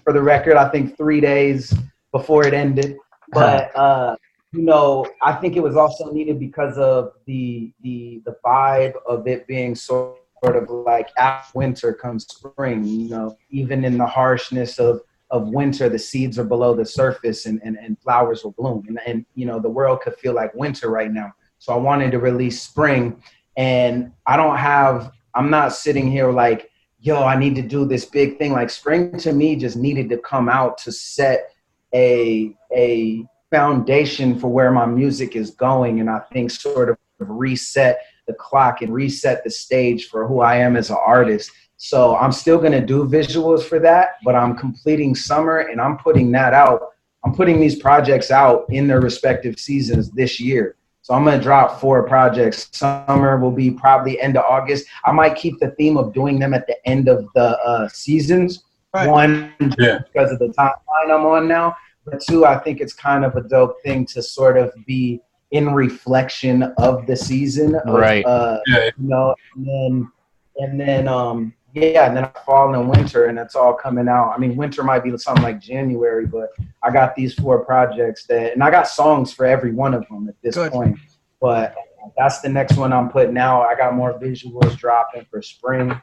For 0.04 0.14
the 0.14 0.22
record, 0.22 0.58
I 0.58 0.68
think 0.70 0.98
three 0.98 1.22
days 1.22 1.72
before 2.12 2.46
it 2.48 2.56
ended, 2.56 2.98
but 3.32 3.76
uh, 3.76 4.16
you 4.52 4.64
know 4.64 5.08
I 5.22 5.34
think 5.34 5.56
it 5.56 5.64
was 5.64 5.76
also 5.76 6.12
needed 6.12 6.40
because 6.40 6.78
of 6.78 7.14
the 7.26 7.72
the 7.82 8.22
the 8.26 8.36
vibe 8.46 8.94
of 9.08 9.28
it 9.28 9.48
being 9.48 9.76
sort 9.76 10.16
of 10.44 10.70
like 10.70 11.10
after 11.18 11.58
winter 11.58 11.94
comes 11.94 12.28
spring. 12.28 12.84
You 12.84 13.10
know, 13.10 13.38
even 13.50 13.84
in 13.84 13.98
the 13.98 14.08
harshness 14.08 14.80
of 14.80 15.02
of 15.32 15.50
winter, 15.50 15.90
the 15.90 16.00
seeds 16.00 16.40
are 16.40 16.44
below 16.44 16.76
the 16.76 16.86
surface 16.86 17.46
and, 17.46 17.62
and, 17.64 17.78
and 17.78 18.00
flowers 18.00 18.44
will 18.44 18.52
bloom. 18.52 18.86
And, 18.88 19.00
and, 19.06 19.26
you 19.36 19.46
know, 19.46 19.60
the 19.60 19.70
world 19.70 20.02
could 20.02 20.16
feel 20.16 20.34
like 20.34 20.54
winter 20.56 20.90
right 20.90 21.12
now. 21.12 21.34
So 21.60 21.74
I 21.74 21.78
wanted 21.78 22.12
to 22.12 22.20
release 22.20 22.62
spring. 22.62 23.22
And 23.58 24.12
I 24.26 24.38
don't 24.38 24.58
have, 24.58 25.12
I'm 25.36 25.50
not 25.50 25.74
sitting 25.74 26.10
here 26.10 26.32
like, 26.32 26.72
yo, 27.00 27.24
I 27.24 27.38
need 27.38 27.56
to 27.56 27.62
do 27.62 27.86
this 27.86 28.06
big 28.06 28.38
thing. 28.38 28.54
Like 28.54 28.70
spring 28.70 29.18
to 29.20 29.34
me 29.34 29.56
just 29.56 29.78
needed 29.78 30.10
to 30.10 30.18
come 30.18 30.50
out 30.50 30.78
to 30.80 30.92
set 30.92 31.54
a, 31.94 32.56
a 32.76 33.26
foundation 33.52 34.40
for 34.40 34.48
where 34.48 34.72
my 34.72 34.86
music 34.86 35.36
is 35.36 35.52
going. 35.52 36.00
And 36.00 36.10
I 36.10 36.20
think 36.32 36.52
sort 36.52 36.90
of 36.90 36.98
reset 37.20 38.02
the 38.28 38.34
clock 38.34 38.82
and 38.82 38.94
reset 38.94 39.44
the 39.44 39.50
stage 39.50 40.08
for 40.08 40.28
who 40.28 40.42
I 40.42 40.56
am 40.56 40.76
as 40.76 40.90
an 40.90 40.98
artist. 41.04 41.52
So 41.82 42.18
I'm 42.18 42.34
still 42.34 42.58
gonna 42.60 42.86
do 42.86 43.06
visuals 43.06 43.64
for 43.64 43.80
that, 43.80 44.18
but 44.26 44.36
I'm 44.36 44.54
completing 44.58 45.16
summer 45.16 45.60
and 45.60 45.80
I'm 45.80 45.98
putting 45.98 46.30
that 46.34 46.54
out. 46.54 46.90
I'm 47.24 47.34
putting 47.34 47.58
these 47.58 47.78
projects 47.80 48.32
out 48.32 48.66
in 48.70 48.86
their 48.86 49.00
respective 49.00 49.58
seasons 49.58 50.12
this 50.12 50.42
year. 50.42 50.76
So 51.04 51.14
I'm 51.14 51.24
gonna 51.24 51.42
drop 51.42 51.80
four 51.80 52.06
projects. 52.06 52.68
Summer 52.74 53.40
will 53.40 53.54
be 53.54 53.72
probably 53.72 54.20
end 54.20 54.36
of 54.36 54.44
August. 54.44 54.88
I 55.06 55.14
might 55.14 55.38
keep 55.38 55.58
the 55.62 55.72
theme 55.72 55.96
of 55.96 56.14
doing 56.14 56.38
them 56.38 56.54
at 56.54 56.68
the 56.68 56.76
end 56.86 57.08
of 57.08 57.26
the 57.34 57.58
uh, 57.60 57.88
seasons. 57.88 58.66
Right. 58.94 59.08
One, 59.08 59.54
Yeah. 59.78 60.00
because 60.00 60.34
of 60.34 60.40
the 60.40 60.48
timeline 60.50 61.16
I'm 61.16 61.26
on 61.26 61.48
now. 61.48 61.78
But 62.06 62.20
two, 62.28 62.46
I 62.46 62.58
think 62.58 62.82
it's 62.82 62.94
kind 62.94 63.24
of 63.24 63.36
a 63.38 63.42
dope 63.42 63.82
thing 63.84 64.06
to 64.08 64.22
sort 64.22 64.58
of 64.58 64.74
be 64.86 65.22
in 65.52 65.74
reflection 65.74 66.64
of 66.78 67.08
the 67.08 67.16
season. 67.16 67.76
Of, 67.76 67.94
Right. 67.94 68.26
Uh, 68.26 68.60
Yeah. 68.68 68.90
you 68.98 69.08
know, 69.08 69.34
and 69.56 69.66
then 69.66 70.12
and 70.58 70.78
then 70.78 71.08
um 71.08 71.54
yeah, 71.74 72.08
and 72.08 72.18
then 72.18 72.30
fall 72.46 72.74
and 72.74 72.90
winter, 72.90 73.26
and 73.26 73.38
it's 73.38 73.56
all 73.56 73.74
coming 73.74 74.08
out. 74.08 74.32
I 74.32 74.38
mean, 74.38 74.56
winter 74.56 74.84
might 74.84 75.04
be 75.04 75.16
something 75.18 75.44
like 75.44 75.60
January, 75.60 76.26
but 76.26 76.50
I 76.84 76.92
got 76.92 77.16
these 77.16 77.34
four 77.34 77.64
projects 77.64 78.26
that, 78.28 78.54
and 78.54 78.64
I 78.64 78.72
got 78.72 78.88
songs 78.88 79.34
for 79.34 79.46
every 79.46 79.72
one 79.72 79.94
of 79.94 80.08
them 80.08 80.28
at 80.28 80.36
this 80.42 80.56
Good. 80.56 80.72
point. 80.72 80.98
But 81.40 81.76
that's 82.18 82.42
the 82.42 82.50
next 82.50 82.78
one 82.78 82.92
I'm 82.92 83.10
putting 83.10 83.38
out. 83.38 83.64
I 83.64 83.76
got 83.76 83.94
more 83.94 84.20
visuals 84.20 84.78
dropping 84.78 85.26
for 85.30 85.42
spring. 85.42 86.00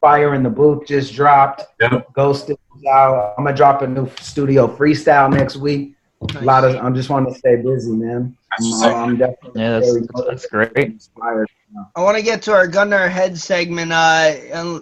Fire 0.00 0.34
in 0.34 0.42
the 0.42 0.50
Booth 0.50 0.86
just 0.86 1.14
dropped. 1.14 1.64
Yep. 1.80 2.12
Ghost 2.12 2.50
is 2.50 2.56
out. 2.90 3.34
I'm 3.36 3.44
gonna 3.44 3.56
drop 3.56 3.82
a 3.82 3.86
new 3.86 4.08
studio 4.20 4.66
freestyle 4.66 5.32
next 5.32 5.56
week. 5.56 5.94
A 6.36 6.40
lot 6.42 6.64
of. 6.64 6.76
I'm 6.76 6.94
just 6.94 7.10
wanting 7.10 7.32
to 7.32 7.38
stay 7.38 7.56
busy, 7.56 7.92
man. 7.92 8.36
I'm, 8.58 8.94
I'm 8.94 9.16
definitely 9.16 9.60
Yeah, 9.60 9.78
that's- 9.80 10.06
that's 10.26 10.46
great. 10.46 10.72
Inspired. 10.76 11.48
I 11.96 12.02
want 12.02 12.16
to 12.16 12.22
get 12.22 12.40
to 12.42 12.52
our 12.52 12.68
gun 12.68 12.90
to 12.90 12.96
our 12.96 13.08
head 13.08 13.36
segment. 13.36 13.92
Uh, 13.92 14.32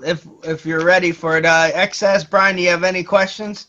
if 0.05 0.27
if 0.45 0.67
you're 0.67 0.85
ready 0.85 1.11
for 1.11 1.39
it, 1.39 1.47
uh, 1.47 1.71
XS 1.73 2.29
Brian, 2.29 2.57
do 2.57 2.63
you 2.63 2.69
have 2.69 2.85
any 2.85 3.03
questions? 3.03 3.67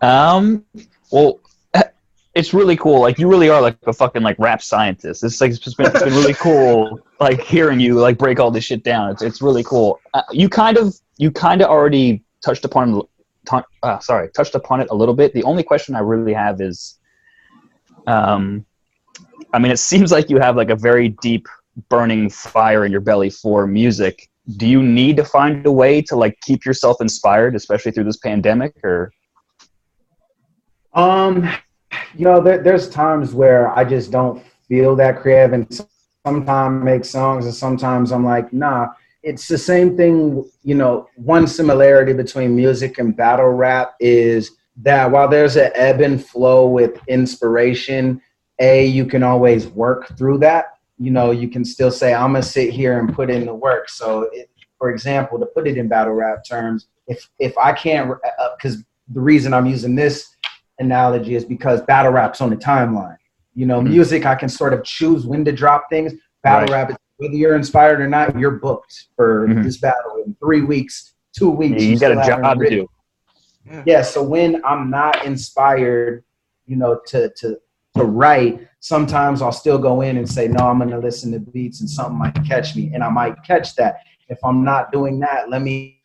Um. 0.00 0.64
Well, 1.10 1.40
it's 2.34 2.54
really 2.54 2.76
cool. 2.76 3.00
Like 3.00 3.18
you 3.18 3.28
really 3.28 3.50
are 3.50 3.60
like 3.60 3.76
a 3.86 3.92
fucking 3.92 4.22
like 4.22 4.38
rap 4.38 4.62
scientist. 4.62 5.22
It's 5.22 5.40
like 5.40 5.50
it's 5.50 5.74
been, 5.74 5.86
it's 5.86 6.02
been 6.02 6.14
really 6.14 6.34
cool. 6.40 7.00
Like 7.20 7.42
hearing 7.42 7.78
you 7.80 8.00
like 8.00 8.18
break 8.18 8.40
all 8.40 8.50
this 8.50 8.64
shit 8.64 8.82
down. 8.82 9.10
It's 9.10 9.22
it's 9.22 9.42
really 9.42 9.62
cool. 9.62 10.00
Uh, 10.14 10.22
you 10.30 10.48
kind 10.48 10.78
of 10.78 10.94
you 11.18 11.30
kind 11.30 11.60
of 11.60 11.68
already 11.68 12.24
touched 12.44 12.64
upon. 12.64 13.02
Uh, 13.50 13.98
sorry, 13.98 14.28
touched 14.30 14.54
upon 14.54 14.80
it 14.80 14.88
a 14.90 14.94
little 14.94 15.14
bit. 15.14 15.34
The 15.34 15.44
only 15.44 15.62
question 15.62 15.94
I 15.94 16.00
really 16.00 16.32
have 16.32 16.60
is, 16.60 16.98
um, 18.06 18.64
I 19.52 19.58
mean, 19.58 19.72
it 19.72 19.78
seems 19.90 20.12
like 20.12 20.30
you 20.30 20.38
have 20.38 20.56
like 20.56 20.70
a 20.70 20.76
very 20.76 21.10
deep 21.20 21.46
burning 21.88 22.28
fire 22.28 22.84
in 22.84 22.92
your 22.92 23.00
belly 23.00 23.30
for 23.30 23.66
music. 23.66 24.28
Do 24.56 24.66
you 24.66 24.82
need 24.82 25.16
to 25.16 25.24
find 25.24 25.64
a 25.66 25.72
way 25.72 26.02
to 26.02 26.16
like 26.16 26.38
keep 26.42 26.64
yourself 26.64 27.00
inspired, 27.00 27.54
especially 27.54 27.92
through 27.92 28.04
this 28.04 28.16
pandemic, 28.16 28.74
or? 28.84 29.12
Um, 30.94 31.48
you 32.14 32.24
know, 32.24 32.40
there, 32.40 32.62
there's 32.62 32.88
times 32.88 33.32
where 33.32 33.76
I 33.76 33.84
just 33.84 34.10
don't 34.10 34.42
feel 34.68 34.96
that 34.96 35.20
creative, 35.20 35.52
and 35.52 35.86
sometimes 36.26 36.84
make 36.84 37.04
songs, 37.04 37.46
and 37.46 37.54
sometimes 37.54 38.12
I'm 38.12 38.24
like, 38.24 38.52
nah. 38.52 38.88
It's 39.22 39.46
the 39.48 39.58
same 39.58 39.96
thing. 39.96 40.44
You 40.62 40.74
know, 40.74 41.08
one 41.16 41.46
similarity 41.46 42.12
between 42.12 42.56
music 42.56 42.98
and 42.98 43.16
battle 43.16 43.50
rap 43.50 43.94
is 44.00 44.52
that 44.76 45.10
while 45.10 45.28
there's 45.28 45.56
an 45.56 45.70
ebb 45.74 46.00
and 46.00 46.24
flow 46.24 46.66
with 46.68 47.00
inspiration, 47.08 48.20
a 48.58 48.86
you 48.86 49.06
can 49.06 49.22
always 49.22 49.66
work 49.68 50.16
through 50.16 50.38
that. 50.38 50.78
You 50.98 51.10
know, 51.10 51.30
you 51.30 51.48
can 51.48 51.64
still 51.64 51.90
say, 51.90 52.14
I'm 52.14 52.32
gonna 52.32 52.42
sit 52.42 52.70
here 52.70 52.98
and 52.98 53.14
put 53.14 53.30
in 53.30 53.46
the 53.46 53.54
work. 53.54 53.88
So 53.88 54.28
it, 54.32 54.50
for 54.78 54.90
example, 54.90 55.38
to 55.38 55.46
put 55.46 55.68
it 55.68 55.76
in 55.76 55.88
battle 55.88 56.14
rap 56.14 56.44
terms, 56.44 56.86
if 57.06 57.28
if 57.38 57.56
I 57.58 57.72
can't, 57.72 58.12
because 58.56 58.76
uh, 58.78 58.82
the 59.08 59.20
reason 59.20 59.54
I'm 59.54 59.66
using 59.66 59.94
this 59.94 60.36
analogy 60.78 61.34
is 61.34 61.44
because 61.44 61.82
battle 61.82 62.12
rap's 62.12 62.40
on 62.40 62.50
the 62.50 62.56
timeline. 62.56 63.16
You 63.54 63.66
know, 63.66 63.80
mm-hmm. 63.80 63.90
music 63.90 64.26
I 64.26 64.34
can 64.34 64.48
sort 64.48 64.72
of 64.72 64.84
choose 64.84 65.26
when 65.26 65.44
to 65.44 65.52
drop 65.52 65.88
things. 65.90 66.14
Battle 66.42 66.72
right. 66.74 66.88
rap, 66.88 67.00
whether 67.22 67.34
you're 67.34 67.54
inspired 67.54 68.00
or 68.00 68.08
not, 68.08 68.36
you're 68.36 68.58
booked 68.58 69.06
for 69.14 69.46
mm-hmm. 69.46 69.62
this 69.62 69.76
battle 69.76 70.22
in 70.26 70.34
three 70.40 70.62
weeks, 70.62 71.14
two 71.32 71.50
weeks. 71.50 71.80
Yeah, 71.80 71.88
you, 71.88 71.98
got 71.98 72.12
a 72.12 72.26
job 72.28 72.58
to 72.58 72.68
do. 72.68 72.88
Yeah. 73.64 73.82
yeah. 73.86 74.02
So 74.02 74.22
when 74.24 74.60
I'm 74.64 74.90
not 74.90 75.24
inspired, 75.24 76.24
you 76.66 76.74
know, 76.74 77.00
to 77.06 77.30
to 77.30 77.58
to 77.96 78.04
write, 78.04 78.66
sometimes 78.80 79.40
I'll 79.40 79.52
still 79.52 79.78
go 79.78 80.00
in 80.00 80.16
and 80.16 80.28
say, 80.28 80.48
no, 80.48 80.66
I'm 80.66 80.80
gonna 80.80 80.98
listen 80.98 81.30
to 81.32 81.38
beats 81.38 81.80
and 81.80 81.88
something 81.88 82.18
might 82.18 82.44
catch 82.44 82.74
me, 82.74 82.90
and 82.92 83.04
I 83.04 83.08
might 83.08 83.40
catch 83.44 83.76
that. 83.76 84.00
If 84.28 84.38
I'm 84.44 84.64
not 84.64 84.90
doing 84.90 85.20
that, 85.20 85.48
let 85.48 85.62
me 85.62 86.02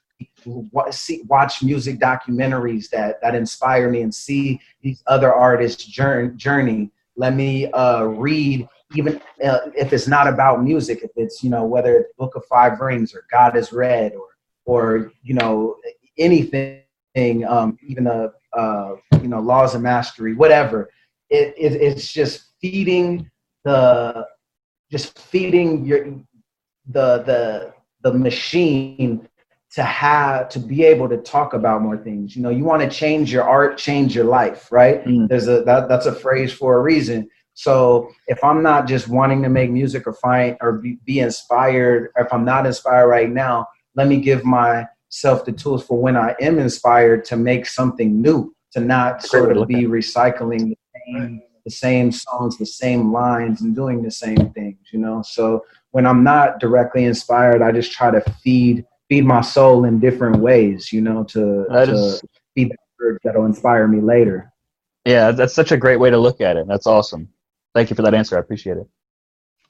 see, 0.91 1.23
watch 1.25 1.63
music 1.63 1.99
documentaries 1.99 2.89
that 2.91 3.19
that 3.23 3.33
inspire 3.33 3.89
me 3.89 4.03
and 4.03 4.13
see 4.13 4.59
these 4.83 5.01
other 5.07 5.33
artists' 5.33 5.83
journey. 5.85 6.91
Let 7.15 7.33
me 7.33 7.71
uh, 7.71 8.03
read 8.03 8.67
even 8.95 9.21
uh, 9.43 9.59
if 9.75 9.91
it's 9.91 10.07
not 10.07 10.27
about 10.27 10.63
music, 10.63 11.01
if 11.03 11.11
it's 11.15 11.43
you 11.43 11.49
know 11.49 11.65
whether 11.65 11.97
it's 11.97 12.13
Book 12.17 12.35
of 12.35 12.45
Five 12.45 12.79
Rings 12.79 13.13
or 13.13 13.25
God 13.31 13.57
is 13.57 13.73
Red 13.73 14.13
or 14.13 14.27
or 14.65 15.11
you 15.23 15.33
know 15.33 15.75
anything, 16.17 16.83
um, 17.47 17.77
even 17.85 18.05
the 18.05 18.33
uh, 18.53 18.95
you 19.21 19.27
know 19.27 19.39
Laws 19.39 19.75
of 19.75 19.81
Mastery, 19.81 20.33
whatever. 20.33 20.89
It, 21.29 21.53
it 21.57 21.73
it's 21.73 22.11
just 22.11 22.47
feeding 22.61 23.29
the 23.63 24.25
just 24.89 25.19
feeding 25.19 25.85
your 25.85 26.05
the 26.87 27.23
the 27.23 27.73
the 28.03 28.13
machine 28.13 29.27
to 29.69 29.83
have 29.83 30.47
to 30.49 30.59
be 30.59 30.83
able 30.85 31.09
to 31.09 31.17
talk 31.17 31.53
about 31.53 31.81
more 31.81 31.97
things 31.97 32.35
you 32.35 32.41
know 32.41 32.49
you 32.49 32.63
want 32.63 32.81
to 32.81 32.89
change 32.89 33.31
your 33.33 33.43
art 33.43 33.77
change 33.77 34.15
your 34.15 34.23
life 34.23 34.71
right 34.71 35.03
mm. 35.05 35.27
there's 35.27 35.49
a 35.49 35.61
that, 35.63 35.89
that's 35.89 36.05
a 36.05 36.13
phrase 36.13 36.53
for 36.53 36.77
a 36.77 36.81
reason 36.81 37.29
so 37.57 38.09
if 38.27 38.43
i'm 38.43 38.61
not 38.61 38.87
just 38.87 39.07
wanting 39.07 39.41
to 39.41 39.49
make 39.49 39.71
music 39.71 40.05
or 40.05 40.13
find 40.13 40.55
or 40.61 40.73
be, 40.73 40.97
be 41.05 41.19
inspired 41.19 42.11
or 42.15 42.25
if 42.25 42.31
i'm 42.33 42.45
not 42.45 42.65
inspired 42.65 43.07
right 43.07 43.29
now 43.29 43.65
let 43.95 44.07
me 44.07 44.19
give 44.19 44.43
myself 44.45 45.43
the 45.45 45.51
tools 45.51 45.85
for 45.85 45.99
when 45.99 46.15
i 46.15 46.35
am 46.39 46.59
inspired 46.59 47.25
to 47.25 47.35
make 47.35 47.65
something 47.65 48.21
new 48.21 48.53
to 48.71 48.79
not 48.79 49.23
sort 49.23 49.55
of 49.55 49.67
be 49.67 49.85
recycling 49.85 50.69
the 50.69 50.77
same 51.05 51.41
the 51.65 51.71
same 51.71 52.11
songs 52.11 52.57
the 52.57 52.65
same 52.65 53.11
lines 53.11 53.61
and 53.61 53.75
doing 53.75 54.01
the 54.01 54.11
same 54.11 54.51
things 54.51 54.77
you 54.91 54.99
know 54.99 55.21
so 55.21 55.63
when 55.91 56.05
i'm 56.05 56.23
not 56.23 56.59
directly 56.59 57.05
inspired 57.05 57.61
i 57.61 57.71
just 57.71 57.91
try 57.91 58.11
to 58.11 58.21
feed 58.43 58.85
feed 59.09 59.25
my 59.25 59.41
soul 59.41 59.85
in 59.85 59.99
different 59.99 60.37
ways, 60.37 60.91
you 60.91 61.01
know, 61.01 61.23
to, 61.25 61.65
to 61.69 61.93
is, 61.93 62.21
feed 62.55 62.71
the 62.99 63.19
that'll 63.23 63.45
inspire 63.45 63.87
me 63.87 64.01
later. 64.01 64.51
Yeah, 65.05 65.31
that's 65.31 65.53
such 65.53 65.71
a 65.71 65.77
great 65.77 65.97
way 65.97 66.09
to 66.09 66.17
look 66.17 66.41
at 66.41 66.57
it. 66.57 66.67
That's 66.67 66.87
awesome. 66.87 67.29
Thank 67.77 67.91
you 67.91 67.95
for 67.95 68.01
that 68.01 68.15
answer. 68.15 68.35
I 68.35 68.39
appreciate 68.39 68.77
it. 68.77 68.87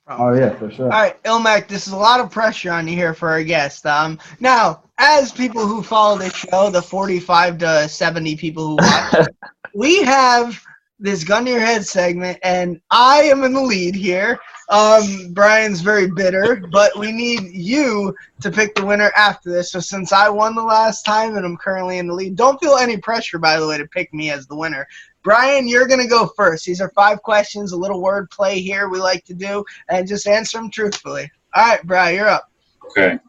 Oh 0.08 0.34
yeah, 0.34 0.56
for 0.56 0.72
sure. 0.72 0.86
All 0.86 0.92
right, 0.92 1.22
Illmac, 1.24 1.68
this 1.68 1.88
is 1.88 1.92
a 1.92 1.98
lot 1.98 2.22
of 2.22 2.32
pressure 2.32 2.72
on 2.72 2.88
you 2.88 2.96
here 2.96 3.14
for 3.14 3.30
our 3.30 3.44
guest. 3.44 3.86
Um, 3.86 4.18
now, 4.40 4.84
as 4.98 5.34
people 5.34 5.68
who 5.68 5.84
follow 5.84 6.18
this 6.18 6.34
show, 6.34 6.70
the 6.70 6.82
45 6.82 7.58
to 7.58 7.90
70 7.90 8.38
people 8.38 8.66
who 8.66 8.76
watch, 8.78 9.28
we 9.76 10.04
have 10.04 10.64
this 10.98 11.26
gun 11.26 11.44
to 11.44 11.52
your 11.52 11.60
head 11.60 11.86
segment, 11.86 12.40
and 12.44 12.80
I 12.92 13.24
am 13.24 13.44
in 13.44 13.52
the 13.52 13.62
lead 13.62 13.94
here. 13.94 14.40
Um, 14.70 15.34
Brian's 15.34 15.82
very 15.82 16.10
bitter, 16.10 16.64
but 16.72 16.98
we 16.98 17.12
need 17.12 17.42
you 17.52 18.16
to 18.40 18.50
pick 18.50 18.74
the 18.76 18.86
winner 18.86 19.12
after 19.18 19.52
this. 19.52 19.74
So 19.74 19.82
since 19.82 20.14
I 20.14 20.30
won 20.30 20.56
the 20.56 20.64
last 20.64 21.04
time 21.04 21.36
and 21.36 21.46
I'm 21.46 21.58
currently 21.58 21.98
in 21.98 22.08
the 22.08 22.14
lead, 22.14 22.38
don't 22.38 22.60
feel 22.62 22.78
any 22.78 22.96
pressure, 22.96 23.38
by 23.38 23.60
the 23.60 23.68
way, 23.68 23.78
to 23.78 23.88
pick 23.88 24.14
me 24.14 24.32
as 24.32 24.48
the 24.48 24.56
winner. 24.56 24.88
Brian, 25.28 25.68
you're 25.68 25.88
going 25.88 26.00
to 26.00 26.08
go 26.08 26.32
first. 26.38 26.64
These 26.64 26.80
are 26.80 26.88
five 26.96 27.22
questions, 27.22 27.74
a 27.74 27.76
little 27.76 28.02
word 28.02 28.30
play 28.32 28.62
here 28.62 28.88
we 28.88 28.98
like 28.98 29.26
to 29.26 29.34
do, 29.34 29.66
and 29.90 30.08
just 30.08 30.26
answer 30.26 30.58
them 30.58 30.72
truthfully. 30.72 31.30
All 31.54 31.68
right, 31.68 31.84
Brian, 31.84 32.16
you're 32.16 32.30
up. 32.30 32.50
Okay. 32.86 33.20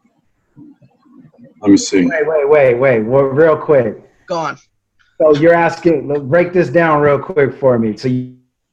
Let 1.60 1.70
me 1.72 1.76
see. 1.76 2.06
Wait, 2.06 2.24
wait, 2.24 2.48
wait, 2.48 2.74
wait. 2.74 3.00
Well, 3.00 3.24
real 3.24 3.56
quick. 3.56 4.00
Go 4.26 4.38
on. 4.38 4.58
So 5.20 5.34
you're 5.40 5.54
asking, 5.54 6.28
break 6.28 6.52
this 6.52 6.68
down 6.68 7.00
real 7.00 7.18
quick 7.18 7.52
for 7.58 7.80
me. 7.80 7.96
So 7.96 8.06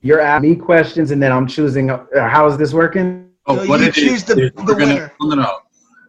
you're 0.01 0.21
asking 0.21 0.51
me 0.51 0.55
questions, 0.55 1.09
and 1.09 1.19
then 1.19 1.31
I'm 1.31 1.47
choosing. 1.47 1.89
Uh, 1.89 2.05
how 2.13 2.45
is 2.45 2.57
this 2.57 2.75
working? 2.75 3.31
Oh, 3.47 3.57
so 3.57 3.67
what 3.67 3.81
you 3.81 3.91
choose 3.91 4.23
the, 4.23 4.35
the 4.35 4.75
winner. 4.75 5.11
no, 5.19 5.29
no, 5.29 5.35
no. 5.41 5.59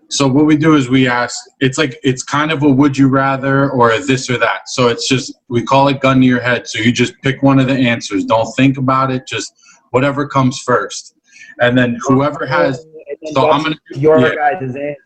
So 0.09 0.29
what 0.29 0.47
we 0.47 0.57
do 0.57 0.77
is 0.77 0.89
we 0.89 1.09
ask. 1.09 1.37
It's 1.61 1.79
like 1.79 1.99
it's 2.05 2.23
kind 2.23 2.53
of 2.53 2.63
a 2.63 2.69
would 2.69 2.97
you 2.97 3.09
rather 3.09 3.71
or 3.71 3.91
a 3.91 4.01
this 4.01 4.31
or 4.31 4.39
that. 4.39 4.69
So 4.69 4.89
it's 4.89 5.09
just 5.09 5.35
we 5.49 5.63
call 5.63 5.89
it 5.89 6.01
gun 6.01 6.21
to 6.21 6.27
your 6.27 6.41
head. 6.41 6.69
So 6.69 6.79
you 6.79 6.93
just 6.93 7.15
pick 7.23 7.43
one 7.43 7.59
of 7.59 7.67
the 7.67 7.75
answers. 7.75 8.25
Don't 8.25 8.51
think 8.57 8.79
about 8.79 9.11
it. 9.11 9.27
Just 9.27 9.53
whatever 9.91 10.29
comes 10.29 10.61
first, 10.61 11.15
and 11.61 11.77
then 11.77 11.99
whoever 12.01 12.47
has. 12.47 12.87
So 13.33 13.51
I'm 13.51 13.63
gonna 13.63 13.77
your 13.95 14.21
yeah. 14.21 14.35
guys' 14.35 14.77
answer. 14.77 14.97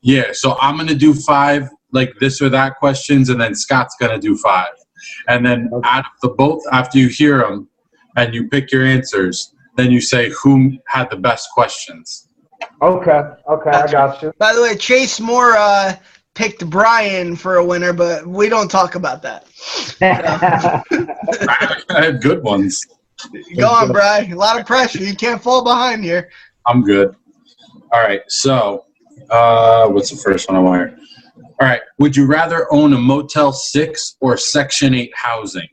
Yeah. 0.00 0.32
So 0.32 0.56
I'm 0.60 0.78
gonna 0.78 0.94
do 0.94 1.12
five 1.12 1.68
like 1.92 2.14
this 2.18 2.40
or 2.40 2.48
that 2.48 2.76
questions, 2.76 3.28
and 3.28 3.38
then 3.38 3.54
Scott's 3.54 3.96
gonna 4.00 4.18
do 4.18 4.38
five, 4.38 4.72
and 5.28 5.44
then 5.44 5.68
okay. 5.70 5.88
out 5.88 6.06
of 6.06 6.12
the 6.22 6.28
both 6.30 6.62
after 6.72 6.96
you 6.96 7.08
hear 7.08 7.40
them, 7.40 7.68
and 8.16 8.34
you 8.34 8.48
pick 8.48 8.72
your 8.72 8.86
answers, 8.86 9.54
then 9.76 9.90
you 9.90 10.00
say 10.00 10.30
who 10.42 10.78
had 10.86 11.10
the 11.10 11.16
best 11.16 11.50
questions. 11.52 12.29
Okay, 12.82 13.20
okay, 13.48 13.70
I 13.70 13.90
got 13.90 14.22
you. 14.22 14.32
By 14.38 14.54
the 14.54 14.62
way, 14.62 14.76
Chase 14.76 15.20
Moore 15.20 15.56
uh, 15.56 15.94
picked 16.34 16.68
Brian 16.68 17.36
for 17.36 17.56
a 17.56 17.64
winner, 17.64 17.92
but 17.92 18.26
we 18.26 18.48
don't 18.48 18.70
talk 18.70 18.94
about 18.94 19.22
that. 19.22 19.46
I 21.90 22.04
had 22.04 22.22
good 22.22 22.42
ones. 22.42 22.86
Go 23.56 23.68
on, 23.68 23.92
Brian. 23.92 24.32
A 24.32 24.36
lot 24.36 24.58
of 24.58 24.66
pressure. 24.66 25.02
You 25.02 25.14
can't 25.14 25.42
fall 25.42 25.62
behind 25.62 26.04
here. 26.04 26.30
I'm 26.66 26.82
good. 26.82 27.14
All 27.92 28.00
right, 28.00 28.22
so 28.28 28.86
uh, 29.30 29.88
what's 29.88 30.10
the 30.10 30.16
first 30.16 30.48
one 30.48 30.56
I 30.56 30.60
want 30.60 30.90
here? 30.90 30.98
All 31.60 31.68
right. 31.68 31.82
Would 31.98 32.16
you 32.16 32.24
rather 32.24 32.72
own 32.72 32.94
a 32.94 32.98
Motel 32.98 33.52
6 33.52 34.16
or 34.20 34.38
Section 34.38 34.94
8 34.94 35.12
housing? 35.14 35.68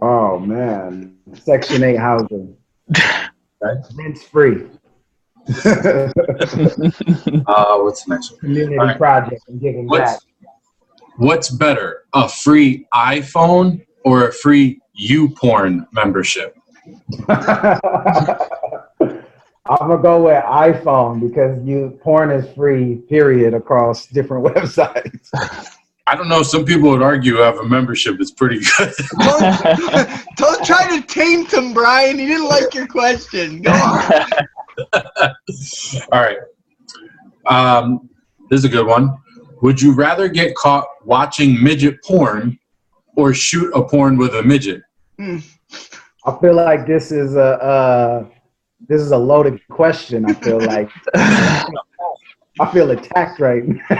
Oh, 0.00 0.38
man. 0.38 1.18
Section 1.34 1.84
8 1.84 1.96
housing. 1.96 2.56
Rent's 3.94 4.22
free. 4.22 4.66
uh, 5.48 6.12
what's 7.78 8.04
the 8.04 8.14
next 8.14 8.30
one? 8.30 8.40
Community 8.40 8.76
right. 8.76 8.96
project 8.96 9.42
and 9.48 9.60
giving 9.60 9.88
what's, 9.88 10.12
back. 10.12 10.20
What's 11.16 11.50
better, 11.50 12.04
a 12.14 12.28
free 12.28 12.86
iPhone 12.94 13.84
or 14.04 14.28
a 14.28 14.32
free 14.32 14.80
YouPorn 15.00 15.86
membership? 15.92 16.56
I'm 19.64 19.88
gonna 19.88 20.02
go 20.02 20.24
with 20.24 20.42
iPhone 20.44 21.20
because 21.20 21.64
you 21.64 21.98
porn 22.02 22.30
is 22.30 22.52
free, 22.54 22.96
period, 23.08 23.54
across 23.54 24.06
different 24.06 24.44
websites. 24.54 25.30
I 26.06 26.16
don't 26.16 26.28
know. 26.28 26.42
Some 26.42 26.64
people 26.64 26.90
would 26.90 27.02
argue 27.02 27.36
have 27.36 27.58
a 27.58 27.64
membership 27.64 28.20
is 28.20 28.32
pretty 28.32 28.60
good. 28.76 28.92
don't, 29.18 30.26
don't, 30.36 30.66
try 30.66 30.98
to 30.98 31.06
taint 31.06 31.52
him, 31.52 31.72
Brian. 31.72 32.18
He 32.18 32.26
didn't 32.26 32.48
like 32.48 32.74
your 32.74 32.88
question. 32.88 33.62
Go 33.62 33.70
on. 33.70 34.48
All 36.12 36.20
right. 36.20 36.38
Um, 37.46 38.08
this 38.50 38.58
is 38.58 38.64
a 38.64 38.68
good 38.68 38.86
one. 38.86 39.16
Would 39.62 39.80
you 39.80 39.94
rather 39.94 40.28
get 40.28 40.54
caught 40.54 40.86
watching 41.04 41.62
midget 41.62 42.02
porn 42.04 42.58
or 43.16 43.32
shoot 43.32 43.70
a 43.74 43.82
porn 43.82 44.16
with 44.16 44.34
a 44.34 44.42
midget? 44.42 44.82
Hmm. 45.18 45.38
I 46.24 46.38
feel 46.40 46.54
like 46.54 46.86
this 46.86 47.12
is 47.12 47.36
a. 47.36 47.62
Uh, 47.62 48.26
this 48.88 49.00
is 49.00 49.12
a 49.12 49.18
loaded 49.18 49.60
question. 49.68 50.24
I 50.24 50.34
feel 50.34 50.60
like 50.60 50.90
I 51.14 52.70
feel 52.72 52.90
attacked 52.90 53.40
right 53.40 53.62
now. 53.64 53.80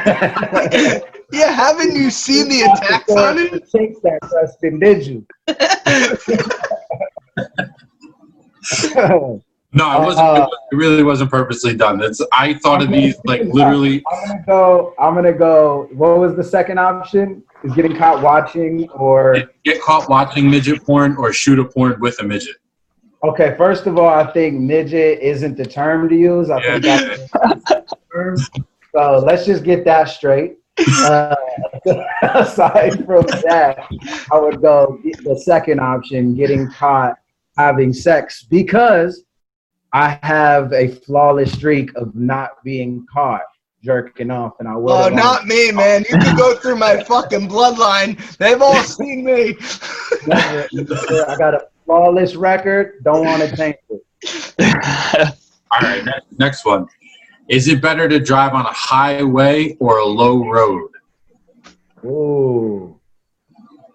yeah, 1.32 1.50
haven't 1.50 1.94
you 1.94 2.10
seen 2.10 2.48
the 2.48 2.62
attacks 2.62 3.12
on 3.12 3.38
it? 3.38 3.70
Take 3.70 4.02
that 4.02 4.20
question, 4.22 4.78
did 4.78 5.06
you? 5.06 5.26
No, 9.72 10.02
it 10.02 10.04
wasn't. 10.04 10.26
Uh, 10.26 10.48
it 10.70 10.76
really 10.76 11.02
wasn't 11.02 11.30
purposely 11.30 11.74
done. 11.74 12.02
It's. 12.02 12.20
I 12.32 12.54
thought 12.54 12.82
of 12.82 12.90
these 12.90 13.16
like 13.24 13.42
literally. 13.44 14.02
I'm 14.10 14.28
gonna 14.28 14.44
go. 14.46 14.94
I'm 14.98 15.14
gonna 15.14 15.32
go. 15.32 15.88
What 15.92 16.18
was 16.18 16.36
the 16.36 16.44
second 16.44 16.78
option? 16.78 17.42
Is 17.64 17.72
getting 17.74 17.96
caught 17.96 18.22
watching 18.22 18.90
or 18.90 19.36
get 19.64 19.80
caught 19.80 20.08
watching 20.08 20.50
midget 20.50 20.84
porn 20.84 21.16
or 21.16 21.32
shoot 21.32 21.58
a 21.58 21.64
porn 21.64 21.98
with 22.00 22.20
a 22.20 22.24
midget. 22.24 22.56
Okay, 23.24 23.54
first 23.56 23.86
of 23.86 23.98
all, 23.98 24.08
I 24.08 24.30
think 24.32 24.58
midget 24.58 25.20
isn't 25.20 25.56
the 25.56 25.64
term 25.64 26.08
to 26.08 26.16
use. 26.16 26.50
I 26.50 26.60
yeah. 26.60 26.78
think 26.80 27.30
that's 27.32 27.92
term. 28.12 28.36
So 28.94 29.22
let's 29.24 29.46
just 29.46 29.64
get 29.64 29.84
that 29.84 30.08
straight. 30.08 30.58
Uh, 30.78 31.34
aside 32.22 33.06
from 33.06 33.24
that, 33.44 33.86
I 34.32 34.38
would 34.38 34.60
go 34.60 34.98
the 35.22 35.40
second 35.44 35.80
option, 35.80 36.34
getting 36.34 36.70
caught 36.70 37.16
having 37.56 37.92
sex, 37.92 38.42
because 38.42 39.24
I 39.92 40.18
have 40.22 40.72
a 40.72 40.88
flawless 40.88 41.52
streak 41.52 41.94
of 41.96 42.14
not 42.14 42.62
being 42.64 43.06
caught. 43.12 43.42
jerking 43.84 44.30
off, 44.30 44.52
and 44.60 44.68
I 44.68 44.76
will. 44.76 44.92
Oh, 44.92 45.08
not 45.08 45.46
me, 45.46 45.72
man. 45.72 46.04
You 46.08 46.16
can 46.16 46.36
go 46.36 46.54
through 46.54 46.76
my 46.76 47.02
fucking 47.02 47.48
bloodline. 47.48 48.16
They've 48.36 48.62
all 48.62 48.80
seen 48.84 49.24
me. 49.24 49.56
I 50.32 51.34
got 51.36 51.54
a 51.54 51.66
flawless 51.84 52.36
record. 52.36 53.02
Don't 53.02 53.24
want 53.24 53.42
to 53.42 53.56
change 53.56 53.76
it. 53.90 54.02
All 55.72 55.80
right, 55.80 56.04
next, 56.04 56.26
next 56.38 56.64
one. 56.64 56.86
Is 57.48 57.66
it 57.66 57.82
better 57.82 58.08
to 58.08 58.20
drive 58.20 58.54
on 58.54 58.66
a 58.66 58.72
highway 58.72 59.76
or 59.80 59.98
a 59.98 60.04
low 60.04 60.48
road? 60.48 60.90
Ooh. 62.04 63.00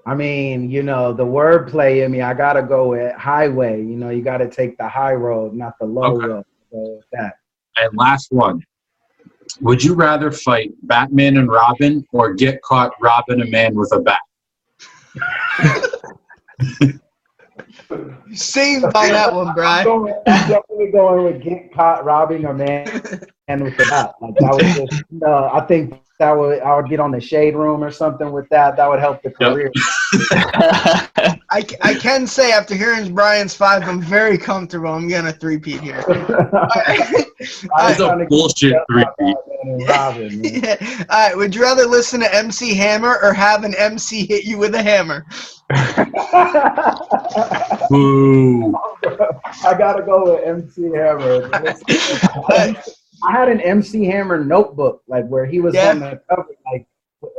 I 0.07 0.15
mean, 0.15 0.71
you 0.71 0.83
know, 0.83 1.11
the 1.11 1.25
wordplay 1.25 2.05
in 2.05 2.11
me, 2.13 2.21
I 2.21 2.33
gotta 2.33 2.63
go 2.63 2.91
with 2.91 3.13
highway. 3.15 3.81
You 3.81 3.97
know, 3.97 4.09
you 4.09 4.21
gotta 4.21 4.47
take 4.47 4.77
the 4.77 4.87
high 4.87 5.13
road, 5.13 5.53
not 5.53 5.77
the 5.79 5.85
low 5.85 6.15
Okay. 6.15 6.27
road. 6.27 6.45
So 6.71 7.01
that. 7.11 7.33
And 7.75 7.89
last 7.97 8.31
one. 8.31 8.63
Would 9.59 9.83
you 9.83 9.95
rather 9.95 10.31
fight 10.31 10.71
Batman 10.83 11.35
and 11.35 11.49
Robin 11.49 12.05
or 12.13 12.33
get 12.33 12.61
caught 12.61 12.93
robbing 13.01 13.41
a 13.41 13.47
man 13.47 13.75
with 13.75 13.91
a 13.93 13.99
bat? 13.99 14.21
Saved 18.33 18.93
by 18.93 19.09
that 19.09 19.33
one, 19.33 19.49
I'm, 19.49 19.55
Brian. 19.55 19.83
going, 19.83 20.13
I'm 20.25 20.47
definitely 20.47 20.91
going 20.91 21.23
with 21.25 21.43
get 21.43 21.73
caught 21.73 22.05
robbing 22.05 22.45
a 22.45 22.53
man 22.53 23.01
and 23.47 23.63
with 23.63 23.77
the 23.77 23.85
bat. 23.85 24.15
Like 24.21 24.35
that 24.35 24.53
would 24.53 24.89
just, 24.89 25.03
no, 25.11 25.27
uh, 25.33 25.51
I 25.53 25.61
think 25.65 26.01
that 26.19 26.31
would 26.31 26.59
I 26.61 26.75
would 26.75 26.89
get 26.89 26.99
on 26.99 27.11
the 27.11 27.21
shade 27.21 27.55
room 27.55 27.83
or 27.83 27.91
something 27.91 28.31
with 28.31 28.49
that. 28.49 28.75
That 28.75 28.89
would 28.89 28.99
help 28.99 29.21
the 29.21 29.33
Yep. 29.39 29.51
career. 29.51 29.71
I, 31.49 31.65
I 31.81 31.93
can 31.93 32.25
say 32.25 32.51
after 32.51 32.73
hearing 32.75 33.13
Brian's 33.13 33.53
five, 33.53 33.83
I'm 33.83 34.01
very 34.01 34.37
comfortable. 34.37 34.89
I'm 34.89 35.07
getting 35.07 35.29
a 35.29 35.33
three-peat 35.33 35.79
here. 35.81 36.03
That's 37.77 37.99
a 37.99 38.25
bullshit 38.27 38.75
three-peat. 38.91 39.35
Robin. 39.87 40.43
Yeah. 40.43 41.05
All 41.09 41.27
right. 41.27 41.37
Would 41.37 41.53
you 41.53 41.61
rather 41.61 41.85
listen 41.85 42.19
to 42.21 42.33
MC 42.35 42.73
Hammer 42.75 43.19
or 43.21 43.33
have 43.33 43.63
an 43.63 43.75
MC 43.75 44.25
hit 44.25 44.43
you 44.45 44.57
with 44.57 44.73
a 44.75 44.81
hammer? 44.81 45.25
Boo. 47.89 48.73
I 49.63 49.77
gotta 49.77 50.01
go 50.03 50.35
with 50.35 50.45
MC 50.45 50.83
Hammer. 50.95 51.49
I 53.23 53.31
had 53.31 53.49
an 53.49 53.61
MC 53.61 54.05
Hammer 54.05 54.43
notebook, 54.43 55.01
like 55.07 55.27
where 55.27 55.45
he 55.45 55.59
was 55.59 55.75
Yeah. 55.75 55.89
on 55.91 55.99
the 55.99 56.21
cover, 56.29 56.47
like 56.71 56.87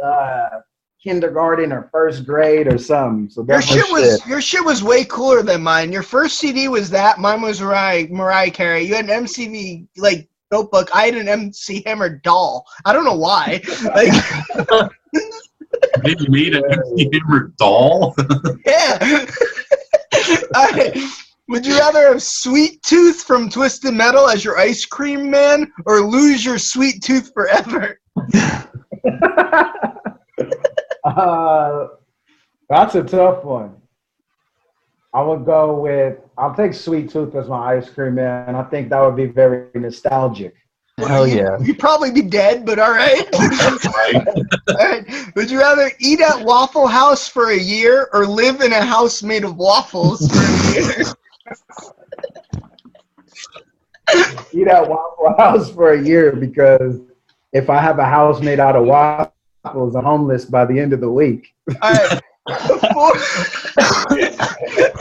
uh, 0.02 0.60
kindergarten 1.02 1.72
or 1.72 1.88
first 1.92 2.26
grade 2.26 2.66
or 2.72 2.78
something. 2.78 3.30
So 3.30 3.44
Your 3.48 3.62
shit 3.62 3.84
was 3.90 4.26
your 4.26 4.40
shit 4.40 4.64
was 4.64 4.82
way 4.82 5.04
cooler 5.04 5.42
than 5.42 5.62
mine. 5.62 5.92
Your 5.92 6.02
first 6.02 6.38
CD 6.38 6.68
was 6.68 6.90
that. 6.90 7.18
Mine 7.18 7.40
was 7.42 7.60
Mariah, 7.60 8.08
Mariah 8.10 8.50
Carey. 8.50 8.82
You 8.82 8.94
had 8.96 9.08
an 9.08 9.24
MCV 9.24 9.86
like 9.96 10.28
notebook. 10.50 10.88
I 10.94 11.06
had 11.06 11.14
an 11.14 11.28
MC 11.28 11.82
Hammer 11.86 12.08
doll. 12.08 12.66
I 12.84 12.92
don't 12.92 13.04
know 13.04 13.16
why. 13.16 13.62
Like 13.94 14.12
They 16.02 16.14
made 16.28 16.54
an 16.56 16.64
MC 16.64 17.10
Hammer 17.12 17.52
doll? 17.58 18.16
yeah. 18.66 19.26
All 20.54 20.70
right. 20.70 20.96
Would 21.48 21.66
you 21.66 21.78
rather 21.78 22.08
have 22.08 22.22
Sweet 22.22 22.82
Tooth 22.82 23.22
from 23.22 23.48
Twisted 23.48 23.94
Metal 23.94 24.28
as 24.28 24.44
your 24.44 24.58
ice 24.58 24.84
cream 24.84 25.30
man, 25.30 25.72
or 25.86 26.00
lose 26.00 26.44
your 26.44 26.58
sweet 26.58 27.02
tooth 27.02 27.32
forever? 27.32 27.98
uh, 31.04 31.86
that's 32.68 32.94
a 32.94 33.02
tough 33.02 33.44
one. 33.44 33.76
I 35.14 35.22
would 35.22 35.46
go 35.46 35.80
with 35.80 36.18
I'll 36.36 36.54
take 36.54 36.74
Sweet 36.74 37.10
Tooth 37.10 37.34
as 37.34 37.48
my 37.48 37.76
ice 37.76 37.88
cream 37.88 38.16
man. 38.16 38.54
I 38.54 38.62
think 38.64 38.90
that 38.90 39.00
would 39.00 39.16
be 39.16 39.24
very 39.26 39.68
nostalgic. 39.74 40.54
Hell 40.98 41.26
yeah. 41.26 41.56
You'd 41.60 41.78
probably 41.78 42.10
be 42.10 42.22
dead, 42.22 42.66
but 42.66 42.78
all 42.78 42.90
right. 42.90 43.26
right? 43.32 44.28
all 44.68 44.74
right. 44.74 45.36
Would 45.36 45.50
you 45.50 45.60
rather 45.60 45.90
eat 45.98 46.20
at 46.20 46.44
Waffle 46.44 46.88
House 46.88 47.26
for 47.28 47.50
a 47.50 47.58
year 47.58 48.10
or 48.12 48.26
live 48.26 48.60
in 48.60 48.72
a 48.72 48.84
house 48.84 49.22
made 49.22 49.44
of 49.44 49.56
waffles 49.56 50.26
for 50.28 50.38
a 50.38 50.72
year? 50.74 51.04
Eat 54.52 54.66
at 54.66 54.88
Waffle 54.88 55.34
House 55.36 55.70
for 55.70 55.92
a 55.92 56.02
year 56.02 56.32
because 56.34 57.00
if 57.52 57.68
I 57.70 57.78
have 57.78 57.98
a 57.98 58.04
house 58.04 58.40
made 58.40 58.60
out 58.60 58.76
of 58.76 58.86
waffles, 58.86 59.94
I'm 59.94 60.04
homeless 60.04 60.44
by 60.44 60.64
the 60.64 60.78
end 60.78 60.92
of 60.92 61.00
the 61.00 61.10
week. 61.10 61.54
All 61.82 61.92
right. 61.92 62.20
Before, 62.66 63.12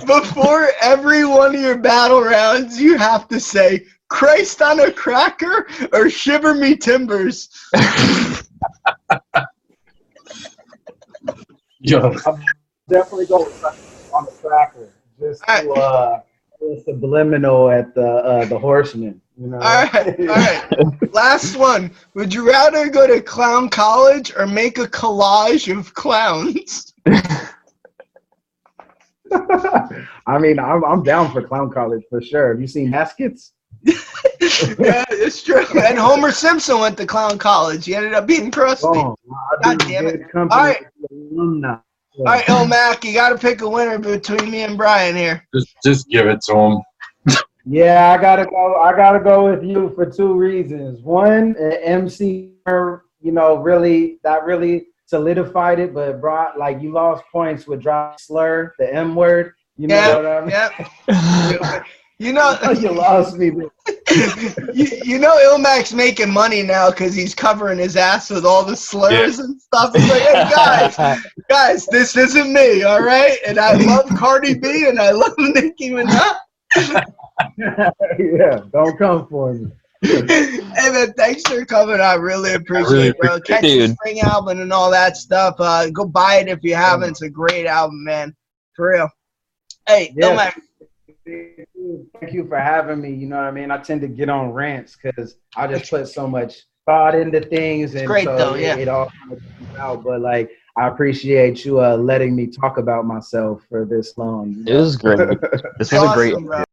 before 0.06 0.70
every 0.82 1.26
one 1.26 1.56
of 1.56 1.62
your 1.62 1.78
battle 1.78 2.22
rounds, 2.22 2.82
you 2.82 2.98
have 2.98 3.30
to 3.30 3.40
say 3.40 3.86
Christ 4.10 4.62
on 4.62 4.82
a 4.82 4.92
cracker 4.92 5.66
or 5.94 6.10
shiver 6.10 6.54
me 6.54 6.76
timbers. 6.76 7.50
Yo, 11.80 12.14
Definitely 12.90 13.28
go 13.28 13.44
on 14.14 14.26
the 14.26 14.32
cracker 14.42 14.90
just 15.20 15.44
to 15.44 15.72
uh, 15.72 16.22
a 16.22 16.27
subliminal 16.84 17.70
at 17.70 17.94
the 17.96 18.08
uh, 18.08 18.46
the 18.46 18.58
horseman. 18.58 19.22
You 19.40 19.48
know. 19.48 19.58
All 19.58 19.84
right, 19.84 20.20
all 20.20 20.26
right. 20.26 20.66
Last 21.14 21.58
one. 21.58 21.92
Would 22.16 22.34
you 22.34 22.48
rather 22.48 22.90
go 22.90 23.06
to 23.06 23.22
clown 23.22 23.70
college 23.70 24.34
or 24.36 24.48
make 24.48 24.80
a 24.80 24.88
collage 24.88 25.76
of 25.76 25.94
clowns? 25.94 26.94
I 30.26 30.38
mean, 30.40 30.60
I'm 30.60 30.84
I'm 30.84 31.04
down 31.04 31.32
for 31.32 31.42
clown 31.42 31.70
college 31.70 32.04
for 32.10 32.22
sure. 32.22 32.50
Have 32.50 32.62
you 32.62 32.68
seen 32.68 32.92
Baskets? 32.92 33.54
yeah, 33.84 35.06
it's 35.10 35.44
true. 35.44 35.66
And 35.80 35.98
Homer 35.98 36.32
Simpson 36.32 36.80
went 36.80 36.98
to 36.98 37.06
clown 37.06 37.38
college. 37.38 37.86
He 37.86 37.96
ended 37.96 38.14
up 38.14 38.26
being 38.28 38.52
Krusty. 38.52 38.96
Oh, 38.96 39.16
God 39.64 39.80
damn 39.80 40.08
it. 40.08 40.22
All 40.34 40.48
right. 40.48 40.86
Alumni. 41.12 41.78
All 42.20 42.26
right, 42.26 42.44
Illmac, 42.46 43.04
you 43.04 43.14
got 43.14 43.30
to 43.30 43.38
pick 43.38 43.62
a 43.62 43.70
winner 43.70 44.00
between 44.00 44.50
me 44.50 44.64
and 44.64 44.76
Brian 44.78 45.16
here. 45.16 45.46
just, 45.54 45.76
just 45.84 46.10
give 46.10 46.26
it 46.28 46.42
to 46.48 46.56
him. 46.56 46.82
Yeah, 47.70 48.16
I 48.18 48.22
gotta 48.22 48.46
go. 48.46 48.76
I 48.78 48.96
gotta 48.96 49.20
go 49.20 49.52
with 49.52 49.62
you 49.62 49.92
for 49.94 50.06
two 50.06 50.34
reasons. 50.34 51.02
One, 51.02 51.54
uh, 51.60 51.76
MC, 51.84 52.54
you 52.66 53.32
know, 53.34 53.58
really 53.58 54.20
that 54.24 54.46
really 54.46 54.88
solidified 55.06 55.80
it, 55.80 55.94
but 55.94 56.22
brought 56.22 56.58
like 56.58 56.82
you 56.82 56.94
lost 56.94 57.26
points 57.30 57.68
with 57.68 57.82
drop 57.82 58.22
slur, 58.22 58.74
the 58.80 58.94
M 58.94 59.16
word. 59.16 59.52
You 59.76 59.88
know 59.88 59.96
Yeah, 59.96 60.16
what 60.16 60.26
I 60.26 60.42
mean? 60.42 60.50
Yep. 61.60 61.86
You 62.20 62.34
know, 62.34 62.58
you 62.80 62.92
lost 62.92 63.38
me. 63.38 63.48
you, 64.74 64.88
you 65.04 65.20
know 65.20 65.38
Illmac's 65.38 65.94
making 65.94 66.32
money 66.32 66.64
now 66.64 66.90
because 66.90 67.14
he's 67.14 67.36
covering 67.36 67.78
his 67.78 67.96
ass 67.96 68.30
with 68.30 68.46
all 68.46 68.64
the 68.66 68.76
slurs 68.76 69.40
and 69.40 69.62
stuff. 69.62 69.96
He's 69.96 70.10
like, 70.10 70.22
hey 70.22 70.50
guys, 70.56 71.20
guys, 71.50 71.86
this 71.88 72.18
isn't 72.18 72.52
me, 72.52 72.84
all 72.84 73.02
right? 73.04 73.38
And 73.46 73.60
I 73.60 73.74
love 73.74 74.10
Cardi 74.18 74.56
B 74.56 74.88
and 74.88 75.00
I 75.00 75.12
love 75.12 75.34
Nicki 75.38 75.92
Minaj. 75.92 76.38
yeah, 77.58 78.62
don't 78.74 78.98
come 78.98 79.28
for 79.28 79.54
me. 79.54 79.72
hey 80.02 80.60
man, 80.92 81.14
thanks 81.14 81.44
for 81.44 81.66
coming. 81.66 82.00
I 82.00 82.16
really 82.16 82.54
appreciate 82.54 82.92
really 82.92 83.08
it, 83.10 83.18
bro. 83.20 83.36
appreciate 83.36 83.62
Catch 83.62 83.90
the 83.90 83.96
spring 83.96 84.22
album 84.22 84.60
and 84.60 84.74
all 84.74 84.90
that 84.92 85.18
stuff. 85.18 85.56
Uh, 85.60 85.90
go 85.92 86.06
buy 86.06 86.36
it 86.36 86.48
if 86.48 86.64
you 86.64 86.76
haven't. 86.76 87.12
It's 87.12 87.22
a 87.22 87.30
great 87.30 87.68
album, 87.68 88.04
man. 88.04 88.36
For 88.76 88.92
real. 88.92 89.10
Hey, 89.88 90.14
Yeah. 90.16 90.30
Illmac, 90.36 90.60
Thank 91.28 92.34
you 92.34 92.48
for 92.48 92.58
having 92.58 93.02
me. 93.02 93.14
You 93.14 93.28
know 93.28 93.38
what 93.38 93.46
I 93.46 93.52
mean? 93.52 93.72
I 93.72 93.78
tend 93.78 94.02
to 94.02 94.08
get 94.08 94.30
on 94.30 94.52
rants 94.52 94.98
because 95.02 95.38
I 95.56 95.68
just 95.68 95.90
put 95.90 96.08
so 96.08 96.28
much 96.28 96.64
thought 96.86 97.16
into 97.16 97.42
things, 97.42 97.96
and 97.96 98.08
great 98.08 98.26
so 98.26 98.38
though, 98.38 98.54
it- 98.54 98.62
yeah. 98.62 98.76
it, 98.78 98.88
all 98.88 99.12
comes 99.28 99.42
out. 99.80 100.04
But 100.04 100.22
like, 100.22 100.50
I 100.78 100.88
appreciate 100.88 101.66
you 101.66 101.82
uh, 101.82 101.98
letting 101.98 102.36
me 102.36 102.48
talk 102.48 102.78
about 102.78 103.06
myself 103.06 103.64
for 103.70 103.86
this 103.86 104.18
long. 104.18 104.64
It 104.68 104.74
was 104.74 104.96
great. 104.96 105.20
This 105.80 105.92
was 105.92 106.04
a 106.04 106.14
great 106.14 106.34
bro. 106.46 106.64